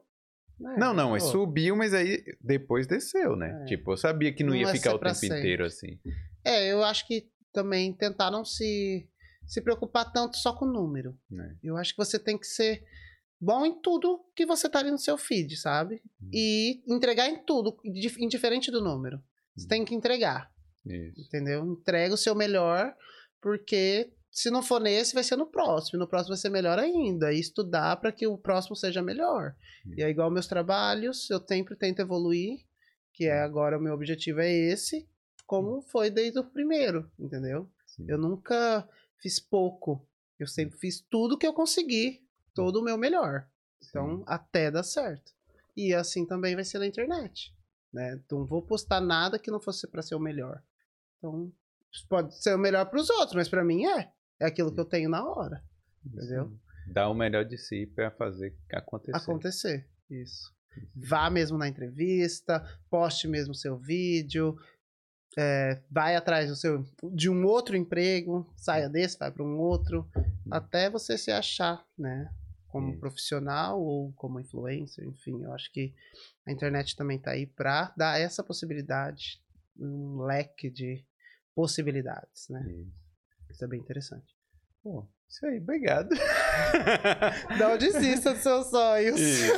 É, 0.63 0.77
não, 0.77 0.93
não, 0.93 1.19
subiu, 1.19 1.75
mas 1.75 1.91
aí 1.93 2.23
depois 2.39 2.85
desceu, 2.85 3.35
né? 3.35 3.61
É. 3.63 3.65
Tipo, 3.65 3.93
eu 3.93 3.97
sabia 3.97 4.31
que 4.31 4.43
não, 4.43 4.51
Não 4.51 4.57
ia 4.57 4.65
vai 4.65 4.75
ficar 4.75 4.93
o 4.93 4.99
tempo 4.99 5.15
sempre. 5.15 5.39
inteiro 5.39 5.65
assim. 5.65 5.99
É, 6.45 6.71
eu 6.71 6.83
acho 6.83 7.07
que 7.07 7.27
também 7.51 7.91
tentar 7.93 8.29
não 8.29 8.45
se, 8.45 9.09
se 9.47 9.59
preocupar 9.61 10.11
tanto 10.11 10.37
só 10.37 10.53
com 10.53 10.65
o 10.65 10.71
número. 10.71 11.17
né? 11.29 11.55
Eu 11.63 11.77
acho 11.77 11.93
que 11.93 11.97
você 11.97 12.19
tem 12.19 12.37
que 12.37 12.45
ser 12.45 12.83
bom 13.39 13.65
em 13.65 13.81
tudo 13.81 14.23
que 14.35 14.45
você 14.45 14.69
tá 14.69 14.77
ali 14.79 14.91
no 14.91 14.99
seu 14.99 15.17
feed, 15.17 15.57
sabe? 15.57 15.95
Hum. 16.21 16.29
E 16.31 16.83
entregar 16.87 17.27
em 17.27 17.43
tudo, 17.43 17.75
dif- 17.91 18.21
indiferente 18.21 18.69
do 18.69 18.81
número. 18.83 19.19
Você 19.55 19.65
Hum. 19.65 19.69
tem 19.69 19.83
que 19.85 19.95
entregar, 19.95 20.51
Isso. 20.85 21.21
entendeu? 21.21 21.65
Entrega 21.65 22.13
o 22.13 22.17
seu 22.17 22.33
melhor, 22.33 22.95
porque 23.39 24.11
se 24.31 24.49
não 24.49 24.63
for 24.63 24.79
nesse, 24.79 25.13
vai 25.13 25.23
ser 25.23 25.35
no 25.35 25.45
próximo. 25.45 25.97
E 25.97 25.99
no 25.99 26.07
próximo 26.07 26.29
vai 26.29 26.37
ser 26.37 26.49
melhor 26.49 26.79
ainda. 26.79 27.33
E 27.33 27.39
estudar 27.39 27.97
para 27.97 28.11
que 28.11 28.25
o 28.25 28.37
próximo 28.37 28.75
seja 28.75 29.01
melhor. 29.01 29.55
Hum. 29.85 29.93
E 29.97 30.03
é 30.03 30.09
igual 30.09 30.31
meus 30.31 30.47
trabalhos, 30.47 31.29
eu 31.29 31.45
sempre 31.45 31.75
tento 31.75 31.99
evoluir, 31.99 32.65
que 33.13 33.25
é 33.25 33.41
agora 33.41 33.77
o 33.77 33.81
meu 33.81 33.93
objetivo 33.93 34.39
é 34.39 34.49
esse, 34.51 35.07
como 35.45 35.81
foi 35.81 36.09
desde 36.09 36.39
o 36.39 36.45
primeiro, 36.45 37.11
entendeu? 37.19 37.69
Sim. 37.85 38.05
Eu 38.07 38.17
nunca 38.17 38.87
fiz 39.17 39.39
pouco. 39.39 40.07
Eu 40.39 40.47
sempre 40.47 40.79
fiz 40.79 41.01
tudo 41.01 41.37
que 41.37 41.45
eu 41.45 41.53
consegui, 41.53 42.25
todo 42.53 42.77
o 42.77 42.83
meu 42.83 42.97
melhor. 42.97 43.45
Então, 43.89 44.19
Sim. 44.19 44.23
até 44.25 44.71
dar 44.71 44.83
certo. 44.83 45.33
E 45.75 45.93
assim 45.93 46.25
também 46.25 46.55
vai 46.55 46.63
ser 46.63 46.79
na 46.79 46.87
internet, 46.87 47.53
né? 47.91 48.13
Então, 48.13 48.39
não 48.39 48.45
vou 48.45 48.61
postar 48.61 49.01
nada 49.01 49.37
que 49.37 49.51
não 49.51 49.59
fosse 49.59 49.87
para 49.87 50.01
ser 50.01 50.15
o 50.15 50.19
melhor. 50.19 50.63
Então, 51.21 51.53
pode 52.09 52.35
ser 52.41 52.55
o 52.55 52.59
melhor 52.59 52.85
para 52.89 52.99
os 52.99 53.09
outros, 53.11 53.35
mas 53.35 53.47
para 53.47 53.63
mim 53.63 53.85
é. 53.85 54.11
É 54.39 54.45
aquilo 54.45 54.73
que 54.73 54.79
eu 54.79 54.85
tenho 54.85 55.07
na 55.07 55.23
hora, 55.23 55.63
entendeu? 56.03 56.51
Dá 56.91 57.07
o 57.07 57.13
melhor 57.13 57.45
de 57.45 57.59
si 57.59 57.85
pra 57.85 58.09
fazer 58.09 58.57
acontecer. 58.73 59.15
acontecer. 59.15 59.89
Isso. 60.09 60.51
Vá 60.95 61.29
mesmo 61.29 61.59
na 61.59 61.67
entrevista, 61.67 62.65
poste 62.89 63.27
mesmo 63.27 63.53
seu 63.53 63.77
vídeo, 63.77 64.57
é, 65.37 65.79
vai 65.91 66.15
atrás 66.15 66.49
do 66.49 66.55
seu, 66.55 66.83
de 67.13 67.29
um 67.29 67.45
outro 67.45 67.77
emprego, 67.77 68.51
saia 68.55 68.89
desse, 68.89 69.19
vai 69.19 69.31
para 69.31 69.43
um 69.43 69.59
outro, 69.59 70.09
até 70.49 70.89
você 70.89 71.17
se 71.17 71.31
achar, 71.31 71.85
né? 71.97 72.33
Como 72.67 72.89
Isso. 72.89 72.99
profissional 72.99 73.79
ou 73.79 74.11
como 74.13 74.39
influencer, 74.39 75.05
enfim, 75.05 75.43
eu 75.43 75.53
acho 75.53 75.71
que 75.71 75.93
a 76.47 76.51
internet 76.51 76.95
também 76.95 77.19
tá 77.19 77.31
aí 77.31 77.45
para 77.45 77.93
dar 77.95 78.19
essa 78.19 78.43
possibilidade, 78.43 79.39
um 79.77 80.21
leque 80.23 80.69
de 80.69 81.05
possibilidades, 81.61 82.49
né? 82.49 82.65
Isso. 82.67 82.91
Isso 83.51 83.65
é 83.65 83.67
bem 83.67 83.79
interessante. 83.79 84.25
Pô, 84.81 85.07
isso 85.29 85.45
aí, 85.45 85.59
obrigado. 85.59 86.09
Não 87.59 87.77
desista 87.77 88.33
dos 88.33 88.41
seus 88.41 88.67
sonhos. 88.71 89.19
Isso. 89.19 89.53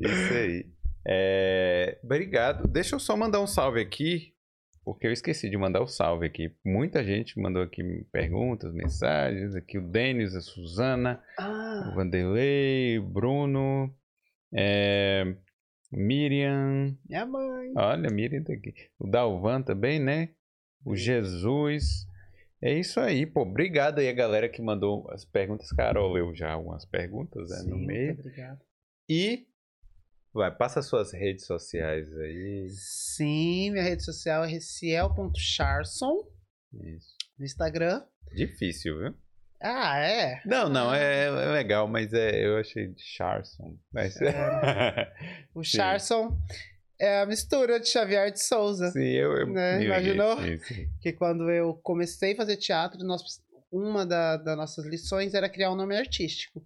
Isso 0.00 0.32
aí. 0.34 0.66
É, 1.06 2.00
obrigado. 2.02 2.66
Deixa 2.66 2.94
eu 2.96 3.00
só 3.00 3.14
mandar 3.14 3.40
um 3.42 3.46
salve 3.46 3.78
aqui, 3.78 4.32
porque 4.82 5.06
eu 5.06 5.12
esqueci 5.12 5.50
de 5.50 5.56
mandar 5.58 5.82
o 5.82 5.86
salve 5.86 6.24
aqui. 6.24 6.50
Muita 6.64 7.04
gente 7.04 7.38
mandou 7.38 7.62
aqui 7.62 7.82
perguntas, 8.10 8.72
mensagens. 8.72 9.54
Aqui 9.54 9.76
o 9.76 9.86
Denis, 9.86 10.34
a 10.34 10.40
Suzana, 10.40 11.22
Ah, 11.38 11.90
o 11.92 11.94
Vanderlei, 11.94 12.98
o 12.98 13.02
Bruno. 13.06 13.94
É, 14.54 15.36
Miriam. 15.92 16.96
Minha 17.06 17.26
mãe. 17.26 17.70
Olha, 17.76 18.08
Miriam 18.10 18.42
tá 18.42 18.54
aqui. 18.54 18.72
O 18.98 19.06
Dalvan 19.06 19.60
também, 19.60 20.00
né? 20.00 20.30
O 20.88 20.96
Jesus. 20.96 22.06
É 22.62 22.72
isso 22.72 22.98
aí, 22.98 23.26
pô. 23.26 23.42
Obrigado 23.42 23.98
aí 23.98 24.08
a 24.08 24.12
galera 24.12 24.48
que 24.48 24.62
mandou 24.62 25.08
as 25.10 25.24
perguntas. 25.24 25.70
Carol 25.70 26.12
leu 26.12 26.34
já 26.34 26.52
algumas 26.52 26.84
perguntas 26.84 27.50
né, 27.50 27.58
no 27.70 27.76
Sim, 27.76 27.86
meio. 27.86 28.06
muito 28.06 28.20
obrigado. 28.20 28.60
E 29.08 29.46
vai, 30.32 30.50
passa 30.54 30.82
suas 30.82 31.12
redes 31.12 31.46
sociais 31.46 32.12
aí. 32.16 32.68
Sim, 32.70 33.70
minha 33.70 33.84
rede 33.84 34.02
social 34.02 34.44
é 34.44 34.48
reciel.charson 34.48 36.26
Isso. 36.72 37.14
no 37.38 37.44
Instagram. 37.44 38.02
Difícil, 38.34 38.98
viu? 38.98 39.14
Ah, 39.60 39.98
é? 39.98 40.40
Não, 40.46 40.68
não, 40.68 40.94
é, 40.94 41.26
é 41.26 41.52
legal, 41.52 41.86
mas 41.86 42.12
é, 42.12 42.46
eu 42.46 42.56
achei 42.56 42.88
de 42.88 43.02
Charson. 43.02 43.76
Mas... 43.92 44.16
O 45.54 45.64
Sim. 45.64 45.76
É 47.00 47.20
a 47.20 47.26
mistura 47.26 47.78
de 47.78 47.88
Xavier 47.88 48.30
de 48.32 48.42
Souza. 48.42 48.90
Sim, 48.90 49.04
eu, 49.04 49.32
eu 49.32 49.46
Né, 49.46 49.84
imaginou? 49.84 50.36
Sim, 50.42 50.58
sim. 50.58 50.88
Que 51.00 51.12
quando 51.12 51.50
eu 51.50 51.74
comecei 51.82 52.32
a 52.32 52.36
fazer 52.36 52.56
teatro, 52.56 53.04
nós, 53.04 53.22
uma 53.70 54.04
da- 54.04 54.36
das 54.36 54.56
nossas 54.56 54.84
lições 54.84 55.32
era 55.34 55.48
criar 55.48 55.70
um 55.70 55.76
nome 55.76 55.96
artístico. 55.96 56.60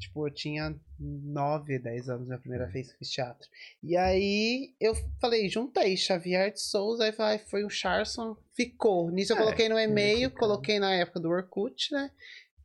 Tipo, 0.00 0.26
eu 0.26 0.34
tinha 0.34 0.74
9, 0.98 1.78
10 1.78 2.08
anos 2.08 2.26
na 2.26 2.38
primeira 2.38 2.66
vez 2.66 2.90
que 2.90 2.98
fiz 2.98 3.10
teatro. 3.10 3.46
E 3.82 3.96
aí 3.96 4.74
eu 4.80 4.94
falei, 5.20 5.48
juntei 5.48 5.96
Xavier 5.96 6.52
de 6.52 6.60
Souza, 6.60 7.04
aí 7.04 7.12
falei, 7.12 7.38
foi 7.38 7.64
o 7.64 7.70
Charson, 7.70 8.36
ficou. 8.56 9.10
Nisso 9.12 9.32
eu 9.32 9.36
É, 9.36 9.40
coloquei 9.40 9.68
no 9.68 9.78
e-mail, 9.78 10.30
coloquei 10.32 10.78
na 10.80 10.92
época 10.94 11.20
do 11.20 11.28
Orkut, 11.28 11.92
né? 11.92 12.10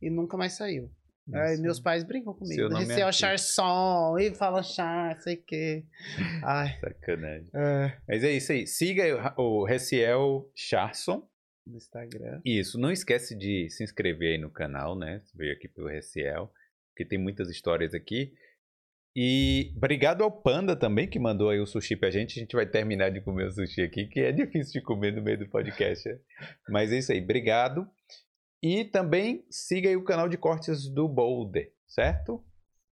E 0.02 0.10
nunca 0.10 0.36
mais 0.36 0.54
saiu. 0.54 0.90
Aí 1.32 1.56
meus 1.58 1.80
pais 1.80 2.04
brincam 2.04 2.34
comigo. 2.34 2.78
Esse 2.78 2.92
é 2.92 3.00
é 3.00 3.06
o. 3.06 3.12
Charson, 3.12 4.18
e 4.18 4.34
fala 4.34 4.62
Char, 4.62 5.16
sei 5.22 5.36
o 5.36 5.42
quê. 5.42 5.84
Ai, 6.42 6.76
Sacanagem. 6.80 7.48
é. 7.54 7.96
Mas 8.06 8.22
é 8.24 8.30
isso 8.32 8.52
aí. 8.52 8.66
Siga 8.66 9.32
o 9.40 9.60
o 9.60 9.64
Reciel 9.64 10.50
Charson. 10.54 11.26
No 11.66 11.76
Instagram. 11.76 12.42
Isso. 12.44 12.78
Não 12.78 12.90
esquece 12.92 13.34
de 13.34 13.70
se 13.70 13.82
inscrever 13.82 14.32
aí 14.32 14.38
no 14.38 14.50
canal, 14.50 14.94
né? 14.98 15.22
Você 15.24 15.36
veio 15.36 15.52
aqui 15.54 15.66
pelo 15.66 15.88
Reciel. 15.88 16.52
Porque 16.90 17.06
tem 17.08 17.18
muitas 17.18 17.48
histórias 17.48 17.94
aqui. 17.94 18.32
E 19.16 19.72
obrigado 19.76 20.22
ao 20.22 20.30
Panda 20.30 20.74
também, 20.76 21.08
que 21.08 21.18
mandou 21.18 21.48
aí 21.48 21.60
o 21.60 21.66
sushi 21.66 21.96
pra 21.96 22.10
gente. 22.10 22.38
A 22.38 22.42
gente 22.42 22.54
vai 22.54 22.66
terminar 22.66 23.10
de 23.10 23.20
comer 23.20 23.46
o 23.46 23.50
sushi 23.52 23.80
aqui, 23.82 24.06
que 24.06 24.20
é 24.20 24.32
difícil 24.32 24.80
de 24.80 24.82
comer 24.82 25.12
no 25.12 25.22
meio 25.22 25.38
do 25.38 25.48
podcast. 25.48 26.06
né? 26.08 26.18
Mas 26.68 26.92
é 26.92 26.98
isso 26.98 27.12
aí. 27.12 27.22
Obrigado. 27.22 27.88
E 28.66 28.82
também 28.86 29.44
siga 29.50 29.90
aí 29.90 29.94
o 29.96 30.02
canal 30.02 30.26
de 30.26 30.38
cortes 30.38 30.88
do 30.88 31.06
Boulder, 31.06 31.70
certo? 31.86 32.42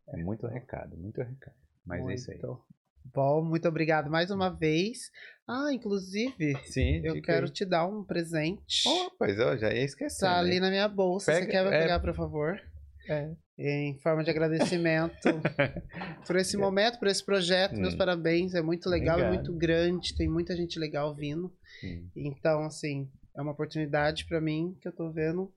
É 0.07 0.19
muito 0.19 0.47
recado, 0.47 0.99
muito 0.99 1.23
recado. 1.23 1.57
Mas 1.82 2.07
é 2.07 2.12
isso 2.12 2.31
aí. 2.31 2.36
Muito 2.36 2.62
Bom, 3.07 3.43
muito 3.43 3.66
obrigado 3.66 4.11
mais 4.11 4.31
uma 4.31 4.51
vez. 4.51 5.11
Ah, 5.49 5.73
inclusive, 5.73 6.55
Sim, 6.66 7.01
eu 7.03 7.23
quero 7.23 7.47
aí. 7.47 7.53
te 7.53 7.65
dar 7.65 7.86
um 7.86 8.05
presente. 8.05 8.86
Oh, 8.86 9.11
pois 9.19 9.39
eu 9.39 9.57
já 9.57 9.73
ia 9.73 9.82
esquecer. 9.82 10.27
tá 10.27 10.35
né? 10.35 10.39
ali 10.40 10.61
na 10.61 10.69
minha 10.69 10.86
bolsa. 10.86 11.32
Você 11.32 11.40
Pega- 11.47 11.51
quer 11.51 11.66
é. 11.73 11.81
pegar, 11.81 12.01
por 12.01 12.15
favor? 12.15 12.61
É. 13.09 13.31
Em 13.59 13.99
forma 14.01 14.23
de 14.23 14.28
agradecimento 14.31 15.16
por 16.27 16.36
esse 16.36 16.55
momento, 16.59 16.99
por 16.99 17.09
esse 17.09 17.24
projeto. 17.24 17.77
Meus 17.77 17.94
Hum. 17.94 17.99
parabéns. 17.99 18.55
É 18.55 18.61
muito 18.61 18.90
legal, 18.90 19.19
é 19.19 19.28
muito 19.28 19.55
grande. 19.57 20.15
Tem 20.15 20.28
muita 20.28 20.55
gente 20.55 20.78
legal 20.78 21.15
vindo. 21.15 21.51
Hum. 21.82 22.09
Então, 22.15 22.62
assim, 22.65 23.11
é 23.35 23.40
uma 23.40 23.53
oportunidade 23.53 24.27
pra 24.27 24.39
mim 24.39 24.77
que 24.82 24.86
eu 24.86 24.93
tô 24.93 25.11
vendo 25.11 25.51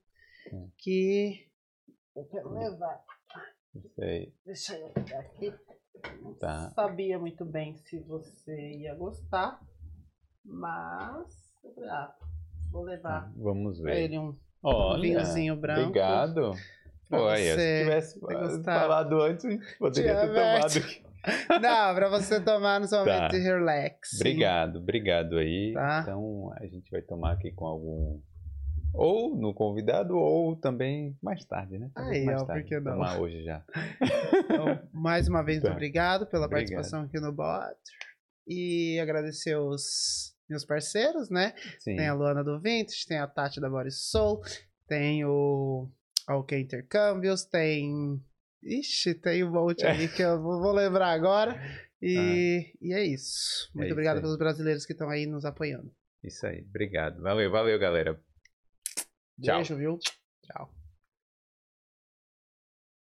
Que 0.78 1.46
eu 2.14 2.24
quero 2.26 2.50
levar. 2.52 3.00
Aí. 4.00 4.32
Deixa 4.44 4.76
eu 4.78 4.88
pegar 4.90 5.20
aqui. 5.20 5.52
Não 6.22 6.34
Tá. 6.34 6.70
sabia 6.74 7.18
muito 7.18 7.44
bem 7.44 7.74
se 7.76 7.98
você 8.00 8.54
ia 8.78 8.94
gostar, 8.94 9.60
mas 10.44 11.26
ah, 11.90 12.14
vou 12.70 12.84
levar 12.84 13.32
Vamos 13.36 13.80
ver. 13.80 13.96
ele 14.04 14.18
um 14.18 14.36
Olha, 14.62 15.00
vinhozinho 15.02 15.56
branco. 15.56 15.80
Obrigado. 15.88 16.52
Pô, 17.08 17.34
se 17.36 17.82
tivesse 17.82 18.20
falado 18.64 19.20
antes, 19.22 19.44
poderia 19.78 20.14
ter 20.20 20.26
Tivesse. 20.28 20.80
tomado. 20.80 21.06
Não, 21.60 21.94
pra 21.94 22.08
você 22.08 22.40
tomar 22.40 22.78
no 22.80 22.86
seu 22.86 22.98
momento 23.00 23.18
Tá. 23.18 23.28
de 23.28 23.38
relax. 23.38 24.14
Obrigado, 24.14 24.76
obrigado 24.78 25.38
aí. 25.38 25.72
Tá. 25.72 26.00
Então 26.02 26.52
a 26.56 26.66
gente 26.66 26.90
vai 26.90 27.02
tomar 27.02 27.32
aqui 27.32 27.50
com 27.52 27.66
algum. 27.66 28.20
Ou 28.96 29.36
no 29.36 29.52
convidado, 29.54 30.16
ou 30.16 30.56
também 30.56 31.16
mais 31.22 31.44
tarde, 31.44 31.78
né? 31.78 31.90
Talvez 31.94 32.18
Aí, 32.20 32.24
mais 32.24 32.38
ó, 32.42 32.44
por 32.44 32.52
tarde. 32.54 32.68
que 32.68 32.80
não? 32.80 33.20
Hoje 33.20 33.42
já. 33.44 33.64
Então, 34.44 34.88
mais 34.92 35.28
uma 35.28 35.42
vez, 35.42 35.60
Tá. 35.62 35.72
obrigado 35.72 36.26
pela 36.26 36.46
Obrigado. 36.46 36.68
participação 36.70 37.02
aqui 37.04 37.20
no 37.20 37.32
bot. 37.32 37.76
E 38.48 38.98
agradecer 39.00 39.56
os 39.56 40.34
meus 40.48 40.64
parceiros, 40.64 41.28
né? 41.28 41.52
Sim. 41.80 41.96
Tem 41.96 42.06
a 42.08 42.14
Luana 42.14 42.42
do 42.44 42.60
Vintage, 42.60 43.06
tem 43.06 43.18
a 43.18 43.26
Tati 43.26 43.60
da 43.60 43.68
Body 43.68 43.90
Soul, 43.90 44.40
tem 44.86 45.24
o 45.24 45.88
OK 46.28 46.58
Intercâmbios, 46.58 47.44
tem. 47.44 48.20
Ixi, 48.62 49.14
tem 49.14 49.44
um 49.44 49.50
monte 49.52 49.84
aí 49.86 50.08
que 50.08 50.22
eu 50.22 50.40
vou 50.42 50.72
lembrar 50.72 51.10
agora. 51.10 51.54
E, 52.02 52.72
e 52.80 52.92
é 52.92 53.04
isso. 53.04 53.70
Muito 53.74 53.86
isso 53.86 53.92
obrigado 53.94 54.16
aí. 54.16 54.22
pelos 54.22 54.36
brasileiros 54.36 54.84
que 54.86 54.92
estão 54.92 55.08
aí 55.08 55.26
nos 55.26 55.44
apoiando. 55.44 55.90
Isso 56.22 56.46
aí. 56.46 56.64
Obrigado. 56.68 57.20
Valeu, 57.22 57.50
valeu, 57.50 57.78
galera. 57.78 58.20
Tchau. 59.40 59.56
Beijo, 59.56 59.76
viu? 59.76 59.98
Tchau. 60.42 60.75